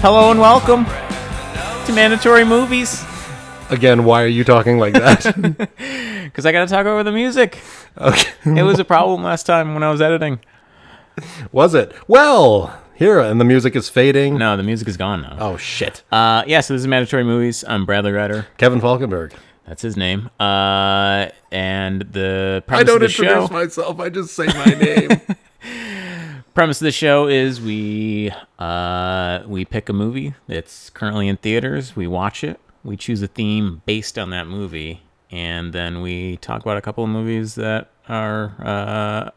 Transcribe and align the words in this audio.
Hello 0.00 0.30
and 0.30 0.38
welcome 0.40 0.84
to 0.84 1.92
Mandatory 1.92 2.44
Movies. 2.44 3.04
Again, 3.70 4.04
why 4.04 4.22
are 4.22 4.28
you 4.28 4.44
talking 4.44 4.78
like 4.78 4.94
that? 4.94 5.68
Because 6.28 6.44
I 6.44 6.52
got 6.52 6.68
to 6.68 6.72
talk 6.72 6.84
over 6.84 7.02
the 7.02 7.10
music. 7.10 7.58
okay. 7.96 8.30
It 8.44 8.62
was 8.62 8.78
a 8.78 8.84
problem 8.84 9.24
last 9.24 9.44
time 9.44 9.72
when 9.72 9.82
I 9.82 9.90
was 9.90 10.00
editing. 10.02 10.40
Was 11.52 11.74
it? 11.74 11.92
Well, 12.06 12.78
here, 12.94 13.18
and 13.18 13.40
the 13.40 13.46
music 13.46 13.74
is 13.74 13.88
fading. 13.88 14.36
No, 14.36 14.56
the 14.56 14.62
music 14.62 14.86
is 14.88 14.96
gone 14.98 15.22
now. 15.22 15.36
Oh, 15.40 15.56
shit. 15.56 16.02
Uh, 16.12 16.44
yeah, 16.46 16.60
so 16.60 16.74
this 16.74 16.82
is 16.82 16.86
Mandatory 16.86 17.24
Movies. 17.24 17.64
I'm 17.66 17.86
Bradley 17.86 18.12
Ryder. 18.12 18.46
Kevin 18.58 18.78
Falkenberg. 18.80 19.32
That's 19.66 19.80
his 19.82 19.96
name. 19.96 20.28
Uh, 20.38 21.28
and 21.50 22.02
the 22.02 22.62
I 22.68 22.82
don't 22.84 22.96
of 22.96 23.00
the 23.00 23.06
introduce 23.06 23.48
show. 23.48 23.48
myself, 23.48 23.98
I 23.98 24.10
just 24.10 24.34
say 24.34 24.46
my 24.46 24.64
name. 24.66 25.20
premise 26.58 26.80
of 26.80 26.86
the 26.86 26.90
show 26.90 27.28
is 27.28 27.60
we 27.60 28.32
uh, 28.58 29.44
we 29.46 29.64
pick 29.64 29.88
a 29.88 29.92
movie 29.92 30.34
that's 30.48 30.90
currently 30.90 31.28
in 31.28 31.36
theaters. 31.36 31.94
We 31.94 32.08
watch 32.08 32.42
it. 32.42 32.58
We 32.82 32.96
choose 32.96 33.22
a 33.22 33.28
theme 33.28 33.80
based 33.86 34.18
on 34.18 34.30
that 34.30 34.48
movie, 34.48 35.02
and 35.30 35.72
then 35.72 36.02
we 36.02 36.36
talk 36.38 36.62
about 36.62 36.76
a 36.76 36.80
couple 36.80 37.04
of 37.04 37.10
movies 37.10 37.54
that 37.54 37.90
are 38.08 38.56
uh, 38.58 39.30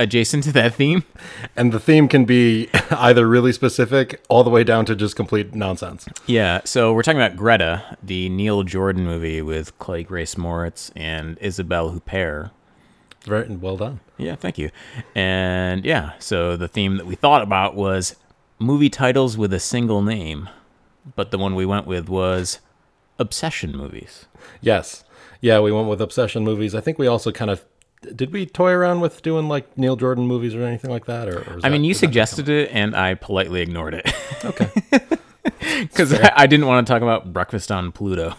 adjacent 0.00 0.42
to 0.42 0.52
that 0.54 0.74
theme. 0.74 1.04
and 1.54 1.70
the 1.70 1.78
theme 1.78 2.08
can 2.08 2.24
be 2.24 2.68
either 2.90 3.28
really 3.28 3.52
specific 3.52 4.20
all 4.28 4.42
the 4.42 4.50
way 4.50 4.64
down 4.64 4.84
to 4.86 4.96
just 4.96 5.14
complete 5.14 5.54
nonsense. 5.54 6.04
Yeah, 6.26 6.62
so 6.64 6.92
we're 6.92 7.02
talking 7.02 7.20
about 7.20 7.36
Greta, 7.36 7.96
the 8.02 8.28
Neil 8.28 8.64
Jordan 8.64 9.04
movie 9.04 9.40
with 9.40 9.78
Chloe 9.78 10.02
Grace 10.02 10.34
Moretz 10.34 10.90
and 10.96 11.38
Isabelle 11.40 11.92
Huppert. 11.92 12.50
Very 13.22 13.54
well 13.54 13.76
done. 13.76 14.00
Yeah, 14.16 14.36
thank 14.36 14.58
you. 14.58 14.70
And 15.14 15.84
yeah, 15.84 16.12
so 16.18 16.56
the 16.56 16.68
theme 16.68 16.96
that 16.98 17.06
we 17.06 17.14
thought 17.16 17.42
about 17.42 17.74
was 17.74 18.16
movie 18.58 18.90
titles 18.90 19.36
with 19.36 19.52
a 19.52 19.60
single 19.60 20.02
name, 20.02 20.48
but 21.16 21.30
the 21.30 21.38
one 21.38 21.54
we 21.54 21.66
went 21.66 21.86
with 21.86 22.08
was 22.08 22.60
obsession 23.18 23.76
movies. 23.76 24.26
Yes. 24.60 25.04
Yeah, 25.40 25.60
we 25.60 25.72
went 25.72 25.88
with 25.88 26.00
obsession 26.00 26.44
movies. 26.44 26.74
I 26.74 26.80
think 26.80 26.98
we 26.98 27.06
also 27.06 27.30
kind 27.32 27.50
of 27.50 27.64
did 28.14 28.32
we 28.32 28.44
toy 28.44 28.70
around 28.70 29.00
with 29.00 29.22
doing 29.22 29.48
like 29.48 29.76
Neil 29.78 29.96
Jordan 29.96 30.26
movies 30.26 30.54
or 30.54 30.62
anything 30.62 30.90
like 30.90 31.06
that? 31.06 31.26
Or, 31.28 31.38
or 31.38 31.60
I 31.64 31.68
mean, 31.70 31.82
that- 31.82 31.88
you 31.88 31.94
suggested 31.94 32.48
it, 32.48 32.70
and 32.72 32.94
I 32.94 33.14
politely 33.14 33.62
ignored 33.62 33.94
it 33.94 34.12
Okay. 34.44 34.70
because 35.80 36.12
I, 36.12 36.32
I 36.36 36.46
didn't 36.46 36.66
want 36.66 36.86
to 36.86 36.92
talk 36.92 37.02
about 37.02 37.32
Breakfast 37.32 37.72
on 37.72 37.92
Pluto. 37.92 38.34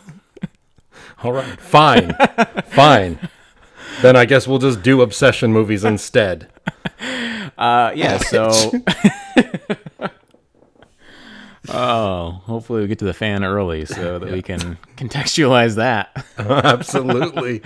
All 1.24 1.34
right. 1.34 1.60
Fine. 1.60 2.14
Fine. 2.68 3.20
Then 4.02 4.16
I 4.16 4.26
guess 4.26 4.48
we'll 4.48 4.60
just 4.60 4.82
do 4.82 5.02
obsession 5.02 5.54
movies 5.54 5.84
instead. 5.86 6.50
Uh, 7.58 7.92
yeah, 7.96 8.18
so. 8.30 8.50
oh, 11.70 12.42
hopefully 12.46 12.82
we 12.82 12.88
get 12.88 13.00
to 13.00 13.06
the 13.06 13.14
fan 13.14 13.44
early 13.44 13.86
so 13.86 14.20
that 14.20 14.32
we 14.32 14.42
can 14.42 14.78
contextualize 14.98 15.76
that. 15.76 16.26
Absolutely. 16.38 17.62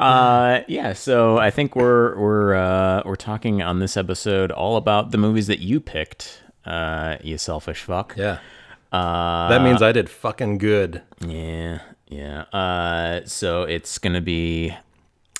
Uh, 0.00 0.60
yeah, 0.68 0.92
so 0.92 1.38
I 1.38 1.50
think 1.50 1.76
we're 1.76 2.18
we're 2.18 2.54
uh, 2.54 3.02
we're 3.04 3.16
talking 3.16 3.62
on 3.62 3.78
this 3.80 3.96
episode 3.96 4.50
all 4.50 4.76
about 4.76 5.10
the 5.10 5.18
movies 5.18 5.46
that 5.48 5.60
you 5.60 5.80
picked. 5.80 6.42
Uh, 6.64 7.16
you 7.22 7.38
selfish 7.38 7.82
fuck. 7.82 8.14
Yeah. 8.16 8.38
Uh, 8.92 9.48
That 9.48 9.62
means 9.62 9.80
I 9.82 9.92
did 9.92 10.08
fucking 10.10 10.58
good. 10.58 11.02
yeah, 11.26 11.80
yeah. 12.08 12.42
Uh, 12.52 13.22
so 13.26 13.62
it's 13.62 13.98
gonna 13.98 14.20
be 14.20 14.74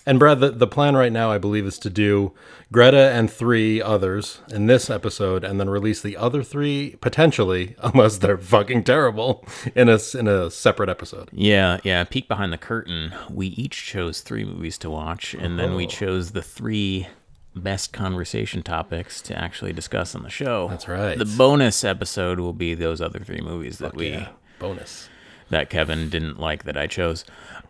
And 0.04 0.18
Brad, 0.18 0.40
the, 0.40 0.50
the 0.50 0.66
plan 0.66 0.96
right 0.96 1.12
now, 1.12 1.30
I 1.30 1.38
believe, 1.38 1.64
is 1.64 1.78
to 1.78 1.88
do 1.90 2.32
Greta 2.72 3.12
and 3.12 3.30
three 3.30 3.80
others 3.80 4.40
in 4.50 4.66
this 4.66 4.90
episode, 4.90 5.44
and 5.44 5.60
then 5.60 5.70
release 5.70 6.00
the 6.02 6.16
other 6.16 6.42
three 6.42 6.96
potentially, 7.00 7.76
unless 7.82 8.18
they're 8.18 8.36
fucking 8.38 8.82
terrible, 8.82 9.46
in 9.76 9.88
a 9.88 9.98
in 10.18 10.26
a 10.26 10.50
separate 10.50 10.88
episode. 10.88 11.28
yeah, 11.32 11.78
yeah. 11.84 12.02
Peek 12.02 12.26
behind 12.26 12.52
the 12.52 12.58
curtain. 12.58 13.14
We 13.30 13.46
each 13.48 13.84
chose 13.86 14.22
three 14.22 14.44
movies 14.44 14.76
to 14.78 14.90
watch, 14.90 15.34
and 15.34 15.56
then 15.58 15.70
Oh. 15.70 15.76
we 15.76 15.86
chose 15.86 16.32
the 16.32 16.42
three 16.42 17.06
best 17.54 17.92
conversation 17.92 18.62
topics 18.62 19.20
to 19.22 19.38
actually 19.38 19.72
discuss 19.72 20.14
on 20.16 20.22
the 20.24 20.30
show. 20.30 20.66
That's 20.68 20.88
right. 20.88 21.16
The 21.18 21.26
bonus 21.26 21.84
episode 21.84 22.40
will 22.40 22.54
be 22.54 22.74
those 22.74 23.00
other 23.00 23.20
three 23.20 23.40
movies 23.42 23.78
that 23.78 23.94
we 23.94 24.08
Yeah, 24.08 24.28
bonus. 24.58 25.08
that 25.50 25.68
Kevin 25.70 26.08
didn't 26.08 26.40
like 26.40 26.64
that 26.64 26.76
I 26.78 26.86
chose. 26.88 27.24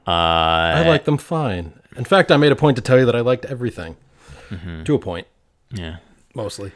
Uh, 0.06 0.10
I 0.10 0.88
like 0.88 1.04
them 1.04 1.19
fine. 1.19 1.72
In 1.97 2.04
fact, 2.04 2.30
I 2.30 2.36
made 2.36 2.53
a 2.53 2.56
point 2.56 2.76
to 2.76 2.82
tell 2.82 2.98
you 2.98 3.06
that 3.06 3.16
I 3.16 3.20
liked 3.20 3.44
everything, 3.47 3.97
Mm-hmm. 4.50 4.84
to 4.84 4.94
a 4.94 4.98
point, 4.98 5.26
yeah. 5.70 5.97
mostly. 6.34 6.72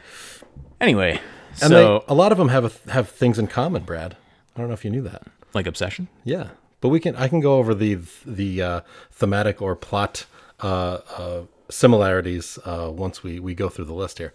Anyway, 0.81 1.19
And 1.61 1.69
so 1.69 1.99
they, 2.07 2.13
a 2.13 2.15
lot 2.15 2.31
of 2.31 2.37
them 2.39 2.49
have 2.49 2.65
a, 2.65 2.91
have 2.91 3.09
things 3.09 3.37
in 3.39 3.47
common, 3.47 3.83
Brad. 3.83 4.15
I 4.55 4.59
don't 4.59 4.67
know 4.67 4.73
if 4.73 4.83
you 4.83 4.89
knew 4.91 5.03
that. 5.03 5.23
like 5.53 5.67
obsession. 5.67 6.07
Yeah, 6.23 6.49
but 6.81 6.89
we 6.89 6.99
can. 6.99 7.15
I 7.15 7.27
can 7.27 7.39
go 7.39 7.57
over 7.57 7.73
the 7.75 7.99
the 8.25 8.61
uh, 8.61 8.81
thematic 9.11 9.61
or 9.61 9.75
plot 9.75 10.25
uh, 10.63 10.99
uh, 11.17 11.41
similarities 11.69 12.57
uh, 12.65 12.91
once 12.91 13.21
we 13.23 13.39
we 13.39 13.53
go 13.53 13.69
through 13.69 13.85
the 13.85 13.93
list 13.93 14.17
here. 14.17 14.33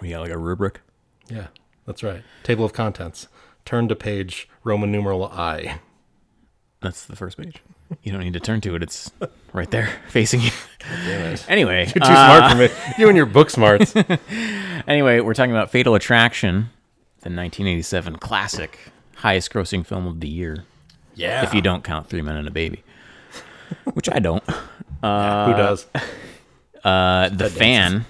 We 0.00 0.10
got 0.10 0.20
like 0.20 0.30
a 0.30 0.38
rubric. 0.38 0.80
Yeah, 1.28 1.48
that's 1.86 2.02
right. 2.04 2.22
Table 2.44 2.64
of 2.64 2.72
contents. 2.72 3.26
Turn 3.64 3.88
to 3.88 3.96
page 3.96 4.48
Roman 4.62 4.92
numeral 4.92 5.24
I. 5.24 5.80
That's 6.80 7.04
the 7.04 7.16
first 7.16 7.36
page. 7.36 7.56
You 8.02 8.12
don't 8.12 8.22
need 8.22 8.32
to 8.32 8.40
turn 8.40 8.60
to 8.62 8.74
it; 8.74 8.82
it's 8.82 9.10
right 9.52 9.70
there, 9.70 9.90
facing 10.08 10.40
you. 10.40 10.50
Anyway, 11.48 11.86
You're 11.86 12.04
too 12.04 12.12
uh, 12.12 12.38
smart 12.38 12.52
for 12.52 12.58
me. 12.58 12.92
You 12.98 13.08
and 13.08 13.16
your 13.16 13.26
book 13.26 13.50
smarts. 13.50 13.94
anyway, 14.88 15.20
we're 15.20 15.34
talking 15.34 15.52
about 15.52 15.70
Fatal 15.70 15.94
Attraction, 15.94 16.70
the 17.20 17.30
1987 17.30 18.16
classic, 18.16 18.78
highest-grossing 19.16 19.86
film 19.86 20.06
of 20.06 20.20
the 20.20 20.28
year, 20.28 20.64
yeah. 21.14 21.44
if 21.44 21.54
you 21.54 21.60
don't 21.60 21.84
count 21.84 22.08
Three 22.08 22.22
Men 22.22 22.36
and 22.36 22.48
a 22.48 22.50
Baby, 22.50 22.82
which 23.94 24.08
I 24.10 24.18
don't. 24.18 24.44
Who 24.48 24.52
does? 25.02 25.86
Uh, 26.84 27.28
the 27.30 27.50
Fan, 27.50 28.04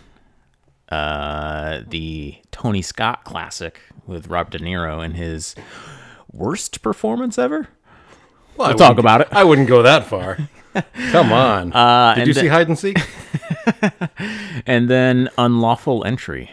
uh, 0.88 1.82
the 1.86 2.36
Tony 2.50 2.82
Scott 2.82 3.24
classic 3.24 3.80
with 4.06 4.28
Rob 4.28 4.50
De 4.50 4.58
Niro 4.58 5.04
in 5.04 5.12
his 5.12 5.54
worst 6.30 6.82
performance 6.82 7.38
ever. 7.38 7.68
Well, 8.56 8.68
We'll 8.68 8.78
talk 8.78 8.98
about 8.98 9.20
it. 9.20 9.28
I 9.32 9.44
wouldn't 9.44 9.68
go 9.68 9.82
that 9.82 10.06
far. 10.06 10.38
Come 11.10 11.32
on. 11.32 11.72
Uh, 11.72 12.14
Did 12.14 12.26
you 12.28 12.34
the- 12.34 12.40
see 12.40 12.46
hide 12.48 12.68
and 12.68 12.78
seek? 12.78 12.98
And 14.66 14.88
then 14.90 15.28
Unlawful 15.38 16.04
Entry, 16.04 16.50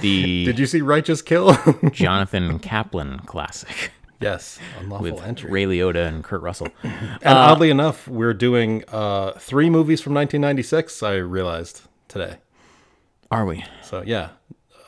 the 0.00 0.44
Did 0.46 0.58
you 0.58 0.66
see 0.66 0.82
righteous 0.82 1.22
kill? 1.22 1.56
Jonathan 1.90 2.58
Kaplan 2.58 3.20
classic 3.20 3.92
yes. 4.20 4.58
Unlawful 4.80 5.04
with 5.12 5.22
entry. 5.22 5.50
Ray 5.50 5.64
Liotta 5.64 6.06
and 6.06 6.22
Kurt 6.24 6.42
Russell. 6.42 6.68
And 6.82 7.20
oddly 7.38 7.70
enough, 7.70 8.06
we're 8.08 8.34
doing 8.34 8.84
uh, 8.88 9.32
three 9.32 9.70
movies 9.70 10.00
from 10.00 10.14
1996. 10.14 11.02
I 11.02 11.14
realized 11.14 11.82
today. 12.08 12.36
Are 13.30 13.44
we? 13.44 13.64
So 13.82 14.02
yeah, 14.06 14.30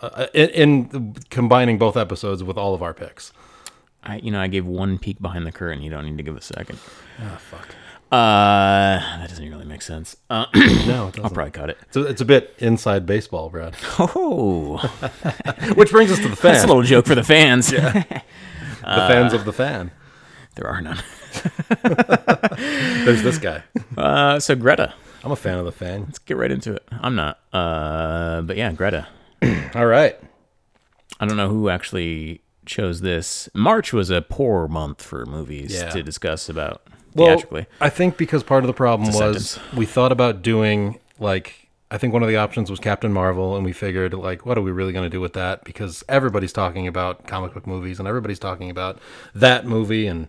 uh, 0.02 0.26
in, 0.34 0.48
in 0.50 1.14
combining 1.30 1.78
both 1.78 1.96
episodes 1.96 2.42
with 2.42 2.56
all 2.56 2.74
of 2.74 2.82
our 2.82 2.94
picks. 2.94 3.32
I, 4.04 4.16
you 4.19 4.31
know, 4.31 4.41
I 4.41 4.47
gave 4.47 4.64
one 4.66 4.98
peek 4.98 5.20
behind 5.20 5.47
the 5.47 5.53
curtain. 5.53 5.82
You 5.82 5.91
don't 5.91 6.04
need 6.06 6.16
to 6.16 6.22
give 6.22 6.36
a 6.36 6.41
second. 6.41 6.78
Oh 7.20 7.37
fuck. 7.37 7.75
Uh, 8.11 8.99
that 9.19 9.26
doesn't 9.28 9.46
really 9.50 9.67
make 9.67 9.82
sense. 9.82 10.17
Uh, 10.31 10.46
No, 10.87 11.08
it 11.08 11.19
I'll 11.22 11.28
probably 11.31 11.50
cut 11.50 11.69
it. 11.69 11.76
It's 11.88 11.96
a, 11.96 12.02
it's 12.06 12.20
a 12.22 12.25
bit 12.25 12.55
inside 12.58 13.05
baseball, 13.05 13.50
Brad. 13.50 13.76
Oh, 13.99 14.78
Which 15.75 15.90
brings 15.90 16.11
us 16.11 16.19
to 16.20 16.28
the 16.28 16.37
fan. 16.37 16.52
that's 16.55 16.64
a 16.64 16.69
little 16.69 16.82
joke 16.82 17.05
for 17.06 17.14
the 17.14 17.22
fans. 17.25 17.70
yeah. 17.70 17.93
the 17.93 18.82
fans 18.82 19.34
of 19.34 19.44
the 19.44 19.52
fan. 19.52 19.90
there 20.55 20.67
are 20.67 20.81
none. 20.81 21.02
There's 23.05 23.22
this 23.22 23.38
guy. 23.38 23.62
Uh, 23.96 24.40
so 24.40 24.55
Greta, 24.55 24.94
I'm 25.22 25.31
a 25.32 25.37
fan 25.37 25.58
of 25.58 25.64
the 25.67 25.72
fan. 25.72 26.05
let's 26.06 26.19
get 26.19 26.37
right 26.38 26.50
into 26.50 26.75
it. 26.75 26.82
I'm 26.90 27.14
not. 27.14 27.38
Uh, 27.52 28.40
but 28.43 28.56
yeah, 28.56 28.72
Greta. 28.72 29.06
All 29.75 29.87
right. 29.87 30.19
I 31.20 31.26
don't 31.26 31.37
know 31.37 31.49
who 31.50 31.69
actually 31.69 32.40
chose 32.69 33.00
this. 33.00 33.49
March 33.55 33.93
was 33.93 34.11
a 34.11 34.23
poor 34.23 34.69
month 34.69 35.03
for 35.03 35.26
movies 35.26 35.75
Yeah. 35.75 35.91
to 35.91 36.03
discuss 36.03 36.49
about 36.49 36.82
Well, 37.15 37.26
theatrically. 37.29 37.67
I 37.81 37.88
think 37.91 38.17
because 38.17 38.43
part 38.44 38.62
of 38.62 38.69
the 38.69 38.75
problem 38.75 39.09
was 39.09 39.17
sentence. 39.17 39.59
we 39.76 39.87
thought 39.87 40.12
about 40.12 40.43
doing 40.43 41.00
like 41.19 41.65
I 41.91 41.97
think 41.97 42.12
one 42.12 42.23
of 42.23 42.29
the 42.29 42.37
options 42.37 42.70
was 42.70 42.79
Captain 42.81 43.11
Marvel, 43.15 43.56
and 43.56 43.65
we 43.65 43.73
figured 43.73 44.12
like, 44.12 44.44
what 44.44 44.59
are 44.59 44.61
we 44.61 44.70
really 44.70 44.93
going 44.93 45.06
to 45.06 45.11
do 45.11 45.23
with 45.23 45.32
that? 45.32 45.65
Because 45.65 46.05
everybody's 46.06 46.53
talking 46.53 46.87
about 46.87 47.26
comic 47.26 47.55
book 47.55 47.67
movies, 47.67 47.99
and 47.99 48.06
everybody's 48.06 48.38
talking 48.38 48.69
about 48.69 48.99
that 49.35 49.65
movie, 49.65 50.06
and 50.06 50.29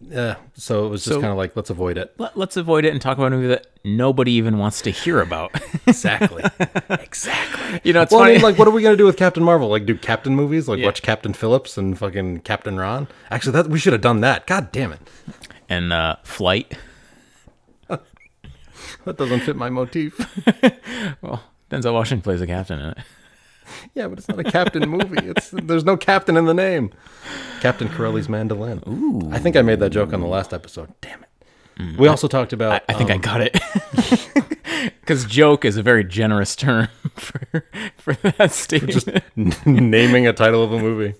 yeah, 0.00 0.36
so 0.54 0.86
it 0.86 0.88
was 0.88 1.04
just 1.04 1.14
So- 1.14 1.20
kind 1.20 1.30
of 1.32 1.36
like, 1.38 1.54
let's 1.56 1.70
avoid 1.70 1.96
it. 1.98 2.12
Let, 2.18 2.36
let's 2.36 2.56
avoid 2.56 2.84
it 2.84 2.92
and 2.92 3.00
talk 3.00 3.16
about 3.18 3.32
a 3.32 3.36
movie 3.36 3.48
that 3.48 3.66
nobody 3.84 4.32
even 4.32 4.58
wants 4.58 4.82
to 4.82 4.90
hear 4.90 5.20
about. 5.20 5.50
Exactly. 5.86 6.42
exactly. 6.90 7.80
you 7.84 7.92
know, 7.92 8.02
it's 8.02 8.12
Well, 8.12 8.20
I 8.22 8.24
funny. 8.26 8.34
mean, 8.34 8.42
like, 8.42 8.58
what 8.58 8.68
are 8.68 8.70
we 8.70 8.82
gonna 8.82 8.96
do 8.96 9.04
with 9.04 9.16
Captain 9.16 9.42
Marvel? 9.42 9.68
Like, 9.68 9.84
do 9.86 9.96
Captain 9.96 10.34
movies? 10.34 10.68
Like, 10.68 10.78
Yeah. 10.78 10.86
watch 10.86 11.02
Captain 11.02 11.32
Phillips 11.32 11.76
and 11.76 11.98
fucking 11.98 12.40
Captain 12.40 12.78
Ron? 12.78 13.08
Actually, 13.30 13.52
that 13.54 13.68
we 13.68 13.78
should 13.78 13.92
have 13.92 14.02
done 14.02 14.20
that. 14.20 14.46
God 14.46 14.70
damn 14.72 14.92
it, 14.92 15.00
and 15.68 15.92
uh, 15.92 16.16
Flight. 16.22 16.76
that 17.88 19.16
doesn't 19.16 19.40
fit 19.40 19.56
my 19.56 19.70
motif. 19.70 20.18
Well, 21.20 21.42
Denzel 21.70 21.92
Washington 21.92 22.22
plays 22.22 22.40
a 22.40 22.46
captain 22.46 22.78
in 22.78 22.90
it. 22.90 22.98
Yeah, 23.94 24.08
but 24.08 24.18
it's 24.18 24.28
not 24.28 24.38
a 24.38 24.44
captain 24.44 24.88
movie. 24.88 25.28
It's 25.28 25.50
there's 25.50 25.84
no 25.84 25.96
captain 25.96 26.36
in 26.36 26.46
the 26.46 26.54
name. 26.54 26.92
Captain 27.60 27.88
Corelli's 27.88 28.28
mandolin. 28.28 28.82
Ooh. 28.88 29.30
I 29.30 29.38
think 29.38 29.54
I 29.54 29.62
made 29.62 29.80
that 29.80 29.90
joke 29.90 30.12
on 30.12 30.20
the 30.20 30.26
last 30.26 30.54
episode. 30.54 30.92
Damn 31.00 31.22
it. 31.22 31.98
We 31.98 32.08
also 32.08 32.28
talked 32.28 32.52
about. 32.52 32.82
I 32.88 32.92
think 32.94 33.10
I 33.10 33.14
um, 33.14 33.20
got 33.20 33.40
it. 33.40 33.60
Because 35.00 35.24
joke 35.24 35.64
is 35.64 35.76
a 35.76 35.82
very 35.82 36.04
generous 36.04 36.56
term 36.56 36.88
for 37.14 37.64
for 37.96 38.14
that 38.14 38.52
statement. 38.52 39.66
naming 39.66 40.26
a 40.26 40.32
title 40.32 40.62
of 40.62 40.72
a 40.72 40.78
movie 40.78 41.14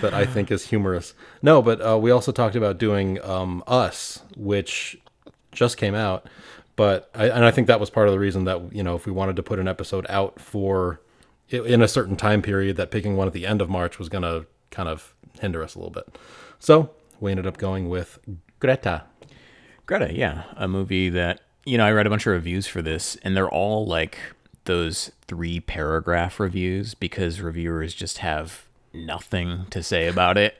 that 0.00 0.14
I 0.14 0.24
think 0.24 0.50
is 0.50 0.66
humorous. 0.66 1.14
No, 1.42 1.62
but 1.62 1.84
uh, 1.84 1.98
we 1.98 2.10
also 2.10 2.32
talked 2.32 2.56
about 2.56 2.78
doing 2.78 3.22
um, 3.24 3.62
Us, 3.66 4.22
which 4.36 4.98
just 5.52 5.76
came 5.76 5.94
out. 5.94 6.28
But 6.76 7.10
I, 7.14 7.28
and 7.28 7.44
I 7.44 7.50
think 7.50 7.66
that 7.66 7.78
was 7.78 7.90
part 7.90 8.08
of 8.08 8.12
the 8.12 8.18
reason 8.18 8.44
that 8.44 8.74
you 8.74 8.82
know 8.82 8.96
if 8.96 9.06
we 9.06 9.12
wanted 9.12 9.36
to 9.36 9.42
put 9.42 9.58
an 9.58 9.68
episode 9.68 10.06
out 10.08 10.40
for 10.40 11.00
in 11.50 11.82
a 11.82 11.88
certain 11.88 12.16
time 12.16 12.42
period, 12.42 12.76
that 12.76 12.90
picking 12.90 13.16
one 13.16 13.26
at 13.26 13.32
the 13.32 13.46
end 13.46 13.60
of 13.60 13.68
March 13.68 13.98
was 13.98 14.08
going 14.08 14.22
to 14.22 14.46
kind 14.70 14.88
of 14.88 15.14
hinder 15.40 15.62
us 15.62 15.74
a 15.74 15.78
little 15.78 15.92
bit. 15.92 16.16
So 16.58 16.90
we 17.20 17.30
ended 17.30 17.46
up 17.46 17.58
going 17.58 17.88
with 17.88 18.18
Greta. 18.58 19.04
Greta, 19.86 20.14
yeah, 20.14 20.44
a 20.56 20.68
movie 20.68 21.08
that 21.10 21.40
you 21.64 21.76
know 21.78 21.84
I 21.84 21.92
read 21.92 22.06
a 22.06 22.10
bunch 22.10 22.26
of 22.26 22.32
reviews 22.32 22.66
for 22.66 22.82
this, 22.82 23.16
and 23.22 23.36
they're 23.36 23.48
all 23.48 23.86
like 23.86 24.18
those 24.64 25.10
three 25.26 25.60
paragraph 25.60 26.38
reviews 26.38 26.94
because 26.94 27.40
reviewers 27.40 27.94
just 27.94 28.18
have 28.18 28.68
nothing 28.92 29.66
to 29.70 29.82
say 29.82 30.06
about 30.06 30.38
it. 30.38 30.56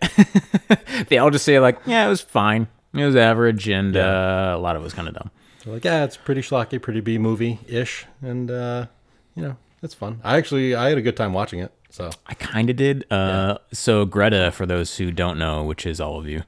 they 1.09 1.19
all 1.19 1.31
just 1.31 1.45
say 1.45 1.61
like, 1.61 1.79
yeah, 1.87 2.07
it 2.07 2.09
was 2.09 2.21
fine, 2.21 2.69
it 2.95 3.05
was 3.05 3.17
average, 3.17 3.69
and 3.69 3.97
uh, 3.97 4.55
a 4.57 4.59
lot 4.59 4.77
of 4.77 4.83
it 4.83 4.85
was 4.85 4.95
kind 4.95 5.09
of 5.09 5.15
dumb. 5.15 5.31
They're 5.65 5.75
like, 5.75 5.85
yeah, 5.85 6.05
it's 6.05 6.17
pretty 6.17 6.41
schlocky, 6.41 6.81
pretty 6.81 7.01
B 7.01 7.19
movie 7.19 7.61
ish, 7.69 8.07
and 8.23 8.51
uh, 8.51 8.87
you 9.35 9.43
know, 9.43 9.57
it's 9.83 9.95
fun. 9.95 10.21
I 10.25 10.37
actually 10.37 10.75
I 10.75 10.89
had 10.89 10.99
a 10.99 11.03
good 11.03 11.17
time 11.17 11.33
watching 11.33 11.61
it. 11.61 11.73
So 11.91 12.11
I 12.27 12.35
kind 12.35 12.71
of 12.71 12.77
did. 12.77 13.05
Uh, 13.11 13.59
So 13.73 14.05
Greta, 14.05 14.51
for 14.53 14.65
those 14.67 14.97
who 14.97 15.11
don't 15.11 15.39
know, 15.39 15.65
which 15.65 15.85
is 15.87 16.01
all 16.01 16.19
of 16.21 16.27
you, 16.29 16.43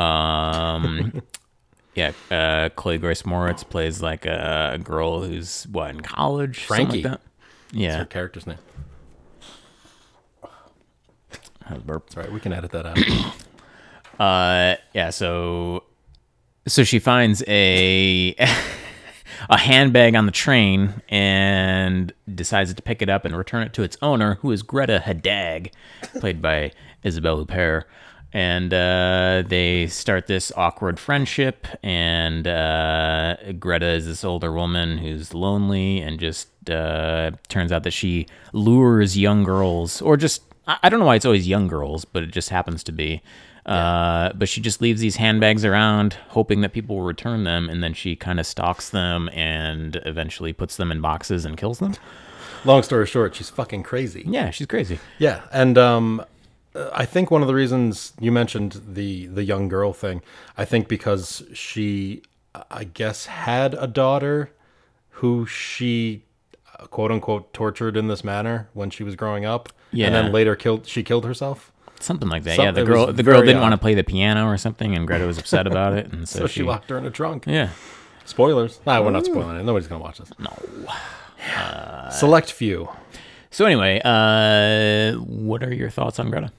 um, 0.00 1.20
yeah, 1.94 2.12
uh, 2.30 2.68
Chloe 2.70 2.98
Grace 2.98 3.22
Moretz 3.22 3.68
plays 3.68 4.00
like 4.00 4.24
a 4.24 4.78
girl 4.82 5.22
who's 5.22 5.64
what 5.70 5.90
in 5.90 6.00
college, 6.00 6.58
Frankie. 6.64 7.02
Like 7.02 7.12
that. 7.12 7.20
Yeah, 7.72 7.98
her 7.98 8.04
character's 8.06 8.46
name. 8.46 8.58
that 10.42 11.74
was 11.74 11.82
burp. 11.82 12.10
Sorry, 12.10 12.30
we 12.30 12.40
can 12.40 12.52
edit 12.52 12.70
that 12.72 12.86
out. 12.86 12.98
Uh, 14.18 14.74
yeah. 14.94 15.10
So, 15.10 15.84
so 16.66 16.82
she 16.82 16.98
finds 16.98 17.44
a 17.46 18.34
a 19.48 19.58
handbag 19.58 20.14
on 20.14 20.26
the 20.26 20.32
train 20.32 21.02
and 21.08 22.12
decides 22.34 22.72
to 22.72 22.82
pick 22.82 23.02
it 23.02 23.08
up 23.08 23.24
and 23.24 23.36
return 23.36 23.62
it 23.62 23.72
to 23.74 23.82
its 23.82 23.96
owner, 24.02 24.36
who 24.36 24.52
is 24.52 24.62
Greta 24.62 25.02
Hideg, 25.04 25.72
played 26.20 26.42
by 26.42 26.72
Isabelle 27.02 27.44
Huppert. 27.44 27.84
And 28.30 28.74
uh, 28.74 29.42
they 29.46 29.86
start 29.86 30.26
this 30.26 30.52
awkward 30.54 31.00
friendship, 31.00 31.66
and 31.82 32.46
uh, 32.46 33.36
Greta 33.58 33.86
is 33.86 34.04
this 34.04 34.22
older 34.22 34.52
woman 34.52 34.98
who's 34.98 35.32
lonely, 35.32 36.00
and 36.00 36.20
just 36.20 36.48
uh, 36.68 37.30
turns 37.48 37.72
out 37.72 37.84
that 37.84 37.92
she 37.92 38.26
lures 38.52 39.16
young 39.16 39.44
girls, 39.44 40.02
or 40.02 40.18
just 40.18 40.42
I 40.66 40.76
I 40.82 40.88
don't 40.90 41.00
know 41.00 41.06
why 41.06 41.16
it's 41.16 41.24
always 41.24 41.48
young 41.48 41.68
girls, 41.68 42.04
but 42.04 42.22
it 42.22 42.30
just 42.30 42.50
happens 42.50 42.84
to 42.84 42.92
be. 42.92 43.22
Uh, 43.68 44.32
but 44.34 44.48
she 44.48 44.60
just 44.60 44.80
leaves 44.80 45.00
these 45.00 45.16
handbags 45.16 45.64
around, 45.64 46.14
hoping 46.28 46.62
that 46.62 46.72
people 46.72 46.96
will 46.96 47.04
return 47.04 47.44
them, 47.44 47.68
and 47.68 47.82
then 47.82 47.92
she 47.92 48.16
kind 48.16 48.40
of 48.40 48.46
stalks 48.46 48.90
them 48.90 49.28
and 49.34 50.00
eventually 50.06 50.52
puts 50.54 50.76
them 50.76 50.90
in 50.90 51.00
boxes 51.00 51.44
and 51.44 51.56
kills 51.56 51.78
them. 51.78 51.94
Long 52.64 52.82
story 52.82 53.06
short, 53.06 53.34
she's 53.34 53.50
fucking 53.50 53.82
crazy. 53.82 54.24
Yeah, 54.26 54.50
she's 54.50 54.66
crazy. 54.66 54.98
Yeah, 55.18 55.42
and 55.52 55.76
um, 55.76 56.24
I 56.74 57.04
think 57.04 57.30
one 57.30 57.42
of 57.42 57.48
the 57.48 57.54
reasons 57.54 58.14
you 58.18 58.32
mentioned 58.32 58.80
the 58.88 59.26
the 59.26 59.44
young 59.44 59.68
girl 59.68 59.92
thing, 59.92 60.22
I 60.56 60.64
think 60.64 60.88
because 60.88 61.42
she, 61.52 62.22
I 62.70 62.84
guess, 62.84 63.26
had 63.26 63.74
a 63.74 63.86
daughter 63.86 64.50
who 65.10 65.46
she 65.46 66.24
quote 66.90 67.10
unquote 67.10 67.52
tortured 67.52 67.96
in 67.96 68.08
this 68.08 68.24
manner 68.24 68.68
when 68.72 68.90
she 68.90 69.04
was 69.04 69.14
growing 69.14 69.44
up, 69.44 69.68
and 70.06 70.14
then 70.14 70.32
later 70.32 70.56
killed. 70.56 70.86
She 70.86 71.02
killed 71.02 71.24
herself, 71.24 71.72
Something 72.00 72.28
like 72.28 72.44
that. 72.44 72.56
Some- 72.56 72.64
yeah, 72.66 72.70
the 72.70 72.84
girl 72.84 73.12
the 73.12 73.22
girl 73.22 73.40
didn't 73.40 73.56
odd. 73.58 73.62
want 73.62 73.72
to 73.72 73.78
play 73.78 73.94
the 73.94 74.04
piano 74.04 74.46
or 74.46 74.56
something, 74.56 74.94
and 74.94 75.06
Greta 75.06 75.26
was 75.26 75.38
upset 75.42 75.66
about 75.66 75.92
it, 75.94 76.12
and 76.12 76.28
so, 76.28 76.40
so 76.40 76.46
she 76.46 76.62
locked 76.62 76.90
her 76.90 76.98
in 76.98 77.04
a 77.06 77.10
trunk. 77.10 77.44
Yeah. 77.46 77.70
Spoilers. 78.24 78.80
Nah, 78.86 79.00
we're 79.02 79.10
not 79.10 79.24
spoiling 79.24 79.56
it. 79.58 79.62
Nobody's 79.64 79.88
gonna 79.88 80.02
watch 80.02 80.18
this. 80.18 80.30
No. 80.38 80.52
Select 82.10 82.50
few. 82.52 82.88
So 83.50 83.64
anyway, 83.64 84.00
uh, 84.04 85.14
what 85.18 85.62
are 85.62 85.72
your 85.72 85.90
thoughts 85.90 86.18
on 86.18 86.30
Greta? 86.30 86.52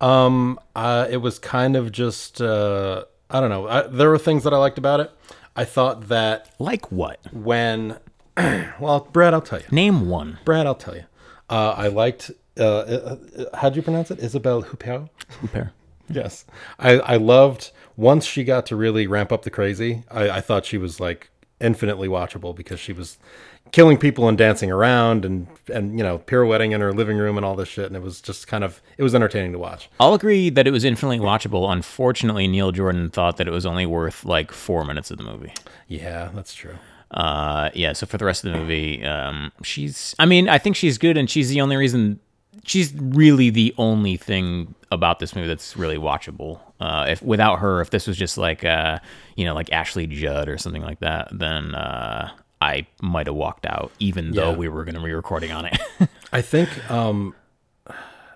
Um, 0.00 0.58
uh, 0.76 1.06
it 1.10 1.16
was 1.18 1.38
kind 1.38 1.74
of 1.76 1.90
just 1.90 2.40
uh, 2.40 3.04
I 3.30 3.40
don't 3.40 3.50
know. 3.50 3.66
I, 3.66 3.82
there 3.88 4.08
were 4.10 4.18
things 4.18 4.44
that 4.44 4.52
I 4.52 4.56
liked 4.58 4.78
about 4.78 5.00
it. 5.00 5.10
I 5.56 5.64
thought 5.64 6.08
that 6.08 6.54
Like 6.58 6.92
what? 6.92 7.18
when, 7.32 7.98
well, 8.36 9.08
Brad, 9.12 9.32
I'll 9.32 9.40
tell 9.40 9.58
you. 9.58 9.64
Name 9.70 10.08
one. 10.08 10.38
Brad, 10.44 10.66
I'll 10.66 10.74
tell 10.74 10.94
you. 10.94 11.04
Uh, 11.48 11.70
I 11.76 11.88
liked. 11.88 12.30
Uh, 12.58 12.64
uh, 12.64 13.16
uh, 13.38 13.44
how'd 13.56 13.76
you 13.76 13.82
pronounce 13.82 14.10
it? 14.10 14.18
Isabelle 14.20 14.62
Huppert. 14.62 15.08
Compare. 15.38 15.72
Yes, 16.08 16.44
I 16.78 16.98
I 17.00 17.16
loved 17.16 17.72
once 17.96 18.24
she 18.24 18.44
got 18.44 18.66
to 18.66 18.76
really 18.76 19.06
ramp 19.06 19.32
up 19.32 19.42
the 19.42 19.50
crazy. 19.50 20.04
I, 20.10 20.30
I 20.30 20.40
thought 20.40 20.64
she 20.64 20.78
was 20.78 21.00
like 21.00 21.30
infinitely 21.60 22.06
watchable 22.08 22.54
because 22.54 22.78
she 22.78 22.92
was 22.92 23.18
killing 23.72 23.98
people 23.98 24.28
and 24.28 24.38
dancing 24.38 24.70
around 24.70 25.24
and 25.24 25.46
and 25.72 25.98
you 25.98 26.04
know 26.04 26.18
pirouetting 26.18 26.72
in 26.72 26.80
her 26.80 26.92
living 26.92 27.18
room 27.18 27.36
and 27.36 27.44
all 27.44 27.56
this 27.56 27.68
shit 27.68 27.86
and 27.86 27.96
it 27.96 28.02
was 28.02 28.20
just 28.20 28.46
kind 28.46 28.62
of 28.62 28.80
it 28.96 29.02
was 29.02 29.14
entertaining 29.14 29.52
to 29.52 29.58
watch. 29.58 29.88
I'll 29.98 30.14
agree 30.14 30.50
that 30.50 30.66
it 30.66 30.70
was 30.70 30.84
infinitely 30.84 31.18
watchable. 31.18 31.70
Unfortunately, 31.72 32.46
Neil 32.46 32.72
Jordan 32.72 33.10
thought 33.10 33.36
that 33.38 33.48
it 33.48 33.52
was 33.52 33.66
only 33.66 33.86
worth 33.86 34.24
like 34.24 34.52
four 34.52 34.84
minutes 34.84 35.10
of 35.10 35.18
the 35.18 35.24
movie. 35.24 35.52
Yeah, 35.88 36.30
that's 36.34 36.54
true. 36.54 36.76
Uh, 37.10 37.70
yeah. 37.74 37.92
So 37.92 38.06
for 38.06 38.18
the 38.18 38.24
rest 38.24 38.44
of 38.44 38.52
the 38.52 38.58
movie, 38.58 39.04
um, 39.04 39.52
she's. 39.62 40.14
I 40.18 40.26
mean, 40.26 40.48
I 40.48 40.58
think 40.58 40.76
she's 40.76 40.98
good, 40.98 41.16
and 41.16 41.30
she's 41.30 41.48
the 41.48 41.60
only 41.60 41.76
reason. 41.76 42.18
She's 42.64 42.92
really 42.94 43.50
the 43.50 43.74
only 43.78 44.16
thing 44.16 44.74
about 44.90 45.18
this 45.18 45.34
movie 45.34 45.48
that's 45.48 45.76
really 45.76 45.96
watchable. 45.98 46.60
Uh, 46.80 47.06
if 47.08 47.22
without 47.22 47.58
her, 47.60 47.80
if 47.80 47.90
this 47.90 48.06
was 48.06 48.16
just 48.16 48.38
like, 48.38 48.64
uh, 48.64 48.98
you 49.36 49.44
know, 49.44 49.54
like 49.54 49.72
Ashley 49.72 50.06
Judd 50.06 50.48
or 50.48 50.58
something 50.58 50.82
like 50.82 51.00
that, 51.00 51.28
then 51.32 51.74
uh, 51.74 52.30
I 52.60 52.86
might 53.02 53.26
have 53.26 53.36
walked 53.36 53.66
out, 53.66 53.92
even 53.98 54.32
though 54.32 54.50
Yeah. 54.50 54.56
we 54.56 54.68
were 54.68 54.84
going 54.84 54.94
to 54.94 55.00
be 55.02 55.12
recording 55.12 55.52
on 55.52 55.66
it. 55.66 55.78
I 56.32 56.42
think 56.42 56.68
um 56.90 57.34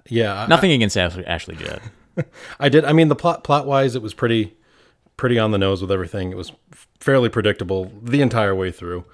yeah, 0.09 0.43
I, 0.43 0.47
Nothing 0.47 0.73
against 0.73 0.97
Ashley, 0.97 1.25
Ashley 1.27 1.57
Judd. 1.57 1.81
I 2.61 2.69
did. 2.69 2.85
I 2.85 2.93
mean, 2.93 3.09
the 3.09 3.15
plot 3.17 3.45
plot 3.45 3.67
wise, 3.67 3.95
it 3.95 4.03
was 4.03 4.15
pretty 4.15 4.55
pretty 5.17 5.39
on 5.39 5.51
the 5.51 5.59
nose 5.59 5.81
with 5.83 5.93
everything. 5.93 6.31
It 6.31 6.37
was 6.37 6.53
fairly 6.99 7.29
predictable 7.29 7.93
the 8.03 8.21
entire 8.23 8.55
way 8.55 8.71
through. 8.71 9.05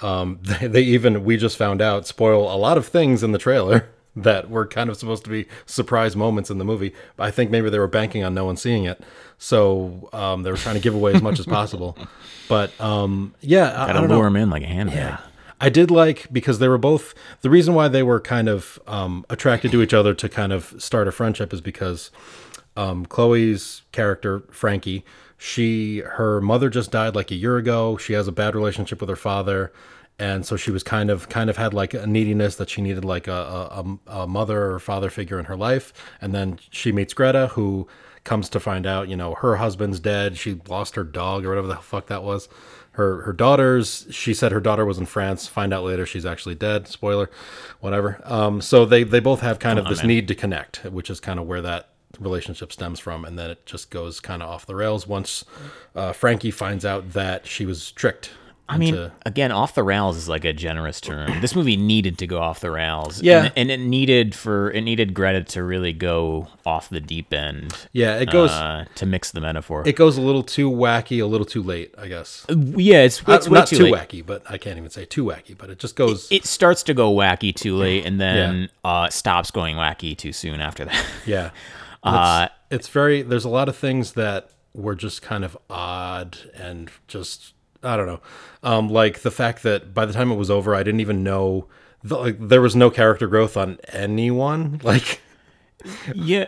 Um, 0.00 0.38
they, 0.42 0.66
they 0.66 0.82
even 0.82 1.24
we 1.24 1.36
just 1.36 1.56
found 1.56 1.80
out 1.82 2.06
spoil 2.06 2.52
a 2.52 2.56
lot 2.56 2.76
of 2.78 2.86
things 2.86 3.22
in 3.22 3.32
the 3.32 3.38
trailer 3.38 3.88
that 4.14 4.50
were 4.50 4.66
kind 4.66 4.90
of 4.90 4.96
supposed 4.96 5.24
to 5.24 5.30
be 5.30 5.46
surprise 5.66 6.14
moments 6.14 6.50
in 6.50 6.58
the 6.58 6.64
movie. 6.64 6.92
But 7.16 7.24
I 7.24 7.30
think 7.30 7.50
maybe 7.50 7.70
they 7.70 7.78
were 7.78 7.86
banking 7.88 8.22
on 8.24 8.34
no 8.34 8.44
one 8.44 8.56
seeing 8.56 8.84
it, 8.84 9.00
so 9.38 10.08
um, 10.12 10.42
they 10.42 10.50
were 10.50 10.56
trying 10.56 10.74
to 10.76 10.80
give 10.80 10.94
away 10.94 11.12
as 11.14 11.22
much 11.22 11.38
as 11.38 11.46
possible. 11.46 11.96
But 12.48 12.78
um, 12.80 13.34
yeah, 13.40 13.70
I, 13.70 13.84
I 13.84 13.92
Gotta 13.94 14.00
lure 14.08 14.18
know. 14.18 14.26
him 14.26 14.36
in 14.36 14.50
like 14.50 14.62
a 14.62 14.66
handbag. 14.66 14.96
Yeah. 14.98 15.18
I 15.58 15.70
did 15.70 15.90
like 15.90 16.30
because 16.30 16.58
they 16.58 16.68
were 16.68 16.76
both 16.76 17.14
the 17.40 17.48
reason 17.48 17.72
why 17.72 17.88
they 17.88 18.02
were 18.02 18.20
kind 18.20 18.48
of 18.48 18.78
um, 18.86 19.24
attracted 19.30 19.70
to 19.72 19.80
each 19.80 19.94
other 19.94 20.12
to 20.12 20.28
kind 20.28 20.52
of 20.52 20.74
start 20.76 21.08
a 21.08 21.12
friendship 21.12 21.54
is 21.54 21.62
because 21.62 22.10
um, 22.76 23.06
Chloe's 23.06 23.82
character 23.92 24.40
Frankie, 24.50 25.04
she 25.38 26.00
her 26.00 26.40
mother 26.42 26.68
just 26.68 26.90
died 26.90 27.14
like 27.14 27.30
a 27.30 27.36
year 27.36 27.56
ago. 27.56 27.96
She 27.96 28.12
has 28.12 28.28
a 28.28 28.32
bad 28.32 28.54
relationship 28.54 29.00
with 29.00 29.08
her 29.08 29.16
father, 29.16 29.72
and 30.18 30.44
so 30.46 30.56
she 30.56 30.70
was 30.70 30.82
kind 30.82 31.10
of 31.10 31.28
kind 31.28 31.50
of 31.50 31.56
had 31.56 31.74
like 31.74 31.94
a 31.94 32.06
neediness 32.06 32.56
that 32.56 32.70
she 32.70 32.82
needed 32.82 33.04
like 33.04 33.28
a 33.28 33.32
a, 33.32 33.98
a- 34.06 34.26
mother 34.26 34.70
or 34.70 34.78
father 34.78 35.10
figure 35.10 35.38
in 35.38 35.46
her 35.46 35.56
life. 35.56 35.92
And 36.20 36.34
then 36.34 36.58
she 36.70 36.92
meets 36.92 37.14
Greta, 37.14 37.48
who 37.48 37.88
comes 38.24 38.48
to 38.50 38.60
find 38.60 38.86
out 38.86 39.08
you 39.08 39.16
know 39.16 39.34
her 39.34 39.56
husband's 39.56 39.98
dead. 40.00 40.36
She 40.36 40.60
lost 40.68 40.94
her 40.94 41.04
dog 41.04 41.44
or 41.44 41.48
whatever 41.48 41.66
the 41.66 41.76
fuck 41.76 42.06
that 42.06 42.22
was. 42.22 42.48
Her 42.92 43.22
her 43.22 43.32
daughters. 43.32 44.06
She 44.10 44.34
said 44.34 44.52
her 44.52 44.60
daughter 44.60 44.84
was 44.84 44.98
in 44.98 45.06
France. 45.06 45.46
Find 45.48 45.72
out 45.72 45.82
later 45.84 46.04
she's 46.04 46.26
actually 46.26 46.54
dead. 46.56 46.86
Spoiler, 46.88 47.30
whatever. 47.80 48.20
Um, 48.24 48.60
so 48.60 48.84
they 48.84 49.02
they 49.02 49.20
both 49.20 49.40
have 49.40 49.58
kind 49.58 49.78
of 49.78 49.86
this 49.86 50.00
need 50.08 50.28
to 50.28 50.34
connect, 50.34 50.84
which 50.84 51.08
is 51.08 51.18
kind 51.18 51.40
of 51.40 51.46
where 51.46 51.62
that 51.62 51.88
relationship 52.20 52.70
stems 52.70 53.00
from, 53.00 53.24
and 53.24 53.38
then 53.38 53.50
it 53.50 53.64
just 53.64 53.88
goes 53.90 54.20
kind 54.20 54.42
of 54.42 54.50
off 54.50 54.66
the 54.66 54.74
rails 54.74 55.06
once 55.06 55.46
uh, 55.96 56.12
Frankie 56.12 56.50
finds 56.50 56.84
out 56.84 57.14
that 57.14 57.46
she 57.46 57.64
was 57.64 57.90
tricked. 57.92 58.30
I 58.68 58.78
mean, 58.78 59.10
again, 59.26 59.52
off 59.52 59.74
the 59.74 59.82
rails 59.82 60.16
is 60.16 60.28
like 60.28 60.44
a 60.44 60.52
generous 60.52 61.00
term. 61.00 61.30
This 61.42 61.56
movie 61.56 61.76
needed 61.76 62.18
to 62.18 62.26
go 62.26 62.38
off 62.38 62.60
the 62.60 62.70
rails. 62.70 63.20
Yeah. 63.20 63.44
and, 63.44 63.52
and 63.56 63.70
it 63.70 63.80
needed 63.80 64.34
for 64.34 64.70
it 64.70 64.82
needed 64.82 65.12
Greta 65.12 65.42
to 65.42 65.64
really 65.64 65.92
go 65.92 66.48
off 66.64 66.88
the 66.88 67.00
deep 67.00 67.32
end. 67.32 67.74
yeah, 67.92 68.18
it 68.18 68.30
goes 68.30 68.50
uh, 68.50 68.84
to 68.94 69.06
mix 69.06 69.32
the 69.32 69.40
metaphor. 69.40 69.82
it 69.86 69.96
goes 69.96 70.16
a 70.16 70.20
little 70.20 70.44
too 70.44 70.70
wacky, 70.70 71.20
a 71.20 71.26
little 71.26 71.44
too 71.44 71.62
late, 71.62 71.94
I 71.98 72.06
guess. 72.06 72.46
yeah, 72.48 73.02
it's, 73.02 73.20
Uh, 73.28 73.32
it's 73.32 73.48
way 73.48 73.58
not 73.58 73.66
too, 73.66 73.78
too, 73.78 73.84
wacky, 73.86 74.24
but 74.24 74.48
I 74.48 74.56
can't 74.56 74.78
even 74.78 74.90
say 74.90 75.04
too 75.04 75.24
wacky, 75.24 75.58
but 75.58 75.68
it 75.68 75.78
just 75.78 75.96
goes 75.96 76.30
It 76.30 76.44
starts 76.44 76.82
to 76.84 76.94
go 76.94 77.12
wacky 77.12 77.54
too 77.54 77.76
late, 77.76 78.06
and 78.06 78.20
then 78.20 78.68
uh, 78.84 79.10
stops 79.10 79.50
going 79.50 79.76
wacky 79.76 80.16
too 80.16 80.32
soon 80.32 80.60
after 80.60 80.84
that. 80.84 81.06
yeah. 81.26 81.50
Uh, 82.04 82.48
it's, 82.70 82.86
it's 82.86 82.88
very 82.88 83.22
there's 83.22 83.44
a 83.44 83.48
lot 83.48 83.68
of 83.68 83.76
things 83.76 84.12
that 84.12 84.50
were 84.74 84.94
just 84.94 85.22
kind 85.22 85.44
of 85.44 85.56
odd 85.68 86.38
and 86.54 86.90
just 87.08 87.54
I 87.82 87.96
don't 87.96 88.06
know. 88.06 88.20
Um 88.62 88.88
like 88.88 89.20
the 89.20 89.30
fact 89.30 89.62
that 89.64 89.94
by 89.94 90.06
the 90.06 90.12
time 90.12 90.30
it 90.30 90.36
was 90.36 90.50
over 90.50 90.74
I 90.74 90.82
didn't 90.82 91.00
even 91.00 91.22
know 91.22 91.68
the, 92.04 92.16
like 92.16 92.48
there 92.48 92.60
was 92.60 92.74
no 92.76 92.90
character 92.90 93.26
growth 93.26 93.56
on 93.56 93.78
anyone. 93.88 94.80
Like 94.84 95.20
yeah, 96.14 96.46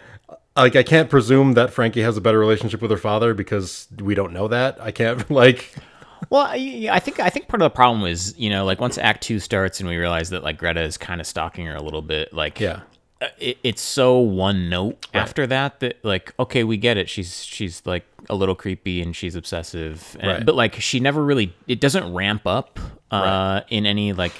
like 0.57 0.77
I 0.77 0.83
can't 0.85 1.11
presume 1.11 1.55
that 1.55 1.73
Frankie 1.73 2.03
has 2.03 2.17
a 2.17 2.21
better 2.21 2.39
relationship 2.39 2.81
with 2.81 2.91
her 2.91 2.97
father 2.97 3.35
because 3.35 3.89
we 4.01 4.15
don't 4.15 4.33
know 4.33 4.49
that. 4.49 4.81
I 4.81 4.91
can't 4.93 5.29
like 5.43 5.75
Well, 6.31 6.47
I, 6.47 6.89
I 6.91 7.01
think 7.01 7.21
I 7.21 7.31
think 7.31 7.49
part 7.49 7.61
of 7.61 7.67
the 7.67 7.75
problem 7.75 8.07
is 8.07 8.35
you 8.39 8.51
know 8.51 8.65
like 8.65 8.81
once 8.81 8.97
Act 8.99 9.23
Two 9.23 9.41
starts 9.41 9.81
and 9.81 9.89
we 9.89 9.97
realize 9.97 10.31
that 10.31 10.43
like 10.45 10.59
Greta 10.59 10.83
is 10.83 10.97
kind 10.97 11.21
of 11.21 11.27
stalking 11.27 11.67
her 11.67 11.75
a 11.75 11.83
little 11.83 12.03
bit. 12.03 12.33
Like 12.33 12.61
yeah. 12.61 12.81
Uh, 13.25 13.29
it, 13.39 13.59
it's 13.63 13.83
so 13.83 14.19
one 14.19 14.69
note 14.69 15.07
after 15.15 15.47
that 15.47 15.81
that 15.81 16.05
like 16.05 16.33
okay 16.39 16.65
we 16.65 16.77
get 16.77 16.97
it. 16.97 17.09
She's 17.09 17.45
she's 17.45 17.83
like 17.87 18.05
a 18.29 18.35
little 18.35 18.55
creepy 18.55 19.03
and 19.03 19.15
she's 19.15 19.35
obsessive. 19.37 20.17
And, 20.21 20.29
Right. 20.31 20.47
but 20.47 20.55
like 20.55 20.81
she 20.81 21.01
never 21.01 21.23
really 21.25 21.55
it 21.67 21.81
doesn't 21.81 22.13
ramp 22.15 22.47
up 22.47 22.79
uh 23.11 23.61
in 23.69 23.87
any 23.87 24.13
like 24.13 24.33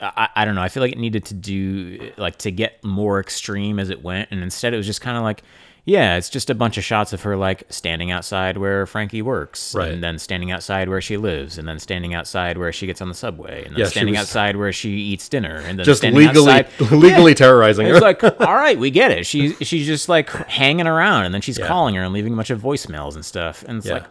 I, 0.00 0.28
I 0.36 0.44
don't 0.46 0.54
know. 0.54 0.62
I 0.62 0.68
feel 0.68 0.82
like 0.82 0.92
it 0.92 0.98
needed 0.98 1.26
to 1.26 1.34
do 1.34 2.10
like 2.16 2.36
to 2.38 2.50
get 2.50 2.82
more 2.82 3.20
extreme 3.20 3.78
as 3.78 3.90
it 3.90 4.02
went. 4.02 4.30
And 4.30 4.42
instead 4.42 4.72
it 4.72 4.76
was 4.78 4.86
just 4.86 5.00
kind 5.02 5.16
of 5.18 5.22
like 5.22 5.42
yeah 5.86 6.16
it's 6.16 6.28
just 6.28 6.50
a 6.50 6.54
bunch 6.54 6.76
of 6.76 6.84
shots 6.84 7.12
of 7.14 7.22
her 7.22 7.36
like 7.36 7.62
standing 7.70 8.10
outside 8.10 8.58
where 8.58 8.84
frankie 8.86 9.22
works 9.22 9.74
Right. 9.74 9.90
and 9.92 10.02
then 10.02 10.18
standing 10.18 10.50
outside 10.50 10.88
where 10.88 11.00
she 11.00 11.16
lives 11.16 11.56
and 11.58 11.66
then 11.66 11.78
standing 11.78 12.12
outside 12.12 12.58
where 12.58 12.72
she 12.72 12.86
gets 12.86 13.00
on 13.00 13.08
the 13.08 13.14
subway 13.14 13.64
and 13.64 13.74
then 13.74 13.80
Yeah, 13.80 13.86
standing 13.86 14.12
was- 14.14 14.22
outside 14.22 14.56
where 14.56 14.72
she 14.72 14.90
eats 14.90 15.28
dinner 15.28 15.56
and 15.64 15.78
then 15.78 15.84
Just 15.86 16.00
standing 16.00 16.18
legally 16.26 16.50
outside 16.52 16.90
legally 16.92 17.34
terrorizing 17.34 17.86
her. 17.86 17.94
it's 17.94 18.02
like, 18.02 18.22
all 18.40 18.54
right, 18.54 18.78
we 18.78 18.90
get 18.90 19.10
it. 19.12 19.24
She's 19.26 19.56
she's 19.62 19.86
just 19.86 20.08
like 20.08 20.28
hanging 20.30 20.86
around, 20.86 21.24
and 21.24 21.32
then 21.34 21.40
she's 21.40 21.58
Yeah. 21.58 21.66
calling 21.68 21.94
her 21.94 22.02
and 22.02 22.12
leaving 22.12 22.32
a 22.32 22.36
bunch 22.36 22.50
of 22.50 22.60
voicemails 22.60 23.14
and 23.14 23.24
stuff. 23.24 23.64
And 23.68 23.78
it's 23.78 23.86
Yeah. 23.86 23.94
like, 23.94 24.04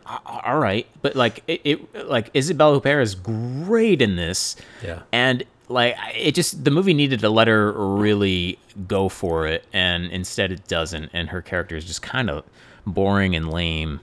all 0.46 0.58
right, 0.58 0.88
but 1.02 1.16
like 1.16 1.44
it, 1.48 1.62
it 1.64 2.08
like 2.08 2.30
Isabelle 2.34 2.80
Huppert 2.80 3.02
is 3.02 3.16
great 3.16 4.02
in 4.02 4.16
this. 4.16 4.56
Yeah. 4.84 5.02
and 5.12 5.44
like 5.70 5.96
it 6.16 6.36
just 6.36 6.64
the 6.64 6.72
movie 6.72 6.94
needed 6.94 7.20
to 7.22 7.30
let 7.30 7.48
her 7.48 7.72
really 7.72 8.60
go 8.88 9.10
for 9.10 9.48
it, 9.48 9.66
and 9.74 10.06
instead 10.12 10.52
it 10.52 10.68
doesn't, 10.68 11.10
and 11.14 11.30
her 11.30 11.42
character 11.42 11.76
is 11.76 11.86
just 11.86 12.02
kind 12.02 12.30
of 12.30 12.44
boring 12.86 13.36
and 13.36 13.50
lame 13.52 14.00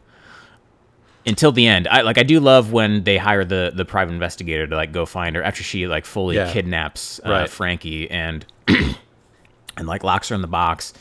until 1.25 1.53
the 1.53 1.67
end. 1.67 1.87
I 1.89 2.01
like 2.03 2.19
I 2.19 2.25
do 2.25 2.41
love 2.41 2.73
when 2.73 3.05
they 3.05 3.17
hire 3.17 3.45
the 3.45 3.73
the 3.75 3.85
private 3.85 4.13
investigator 4.13 4.67
to 4.67 4.75
like 4.77 4.93
go 4.93 5.07
find 5.07 5.37
her 5.37 5.43
after 5.43 5.63
she 5.63 5.87
like 5.87 6.05
fully 6.05 6.37
Yeah. 6.37 6.53
kidnaps 6.53 7.21
uh, 7.25 7.31
Right. 7.31 7.49
Frankie 7.51 8.11
and 8.11 8.45
and 8.69 9.87
like 9.87 10.03
locks 10.05 10.29
her 10.31 10.35
in 10.35 10.43
the 10.43 10.49
box. 10.49 10.93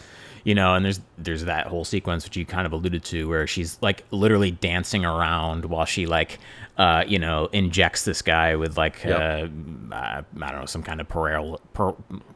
You 0.44 0.56
know, 0.56 0.74
and 0.74 0.84
there's 0.84 1.00
there's 1.20 1.46
that 1.46 1.68
whole 1.68 1.86
sequence 1.86 2.24
which 2.26 2.36
you 2.36 2.46
kind 2.46 2.66
of 2.66 2.74
alluded 2.74 3.04
to 3.06 3.30
where 3.30 3.46
she's 3.46 3.78
like 3.82 4.04
literally 4.10 4.50
dancing 4.52 5.06
around 5.06 5.66
while 5.66 5.86
she 5.86 6.08
like 6.08 6.40
uh 6.82 7.04
you 7.08 7.20
know 7.20 7.50
injects 7.52 8.06
this 8.06 8.22
guy 8.22 8.56
with 8.56 8.78
like 8.78 9.04
Yep. 9.04 9.20
uh, 9.20 9.96
uh 9.96 10.22
I 10.42 10.52
don't 10.52 10.60
know 10.62 10.66
some 10.66 10.84
kind 10.84 11.00
of 11.02 11.08
paral- 11.08 11.60
par- 11.74 11.96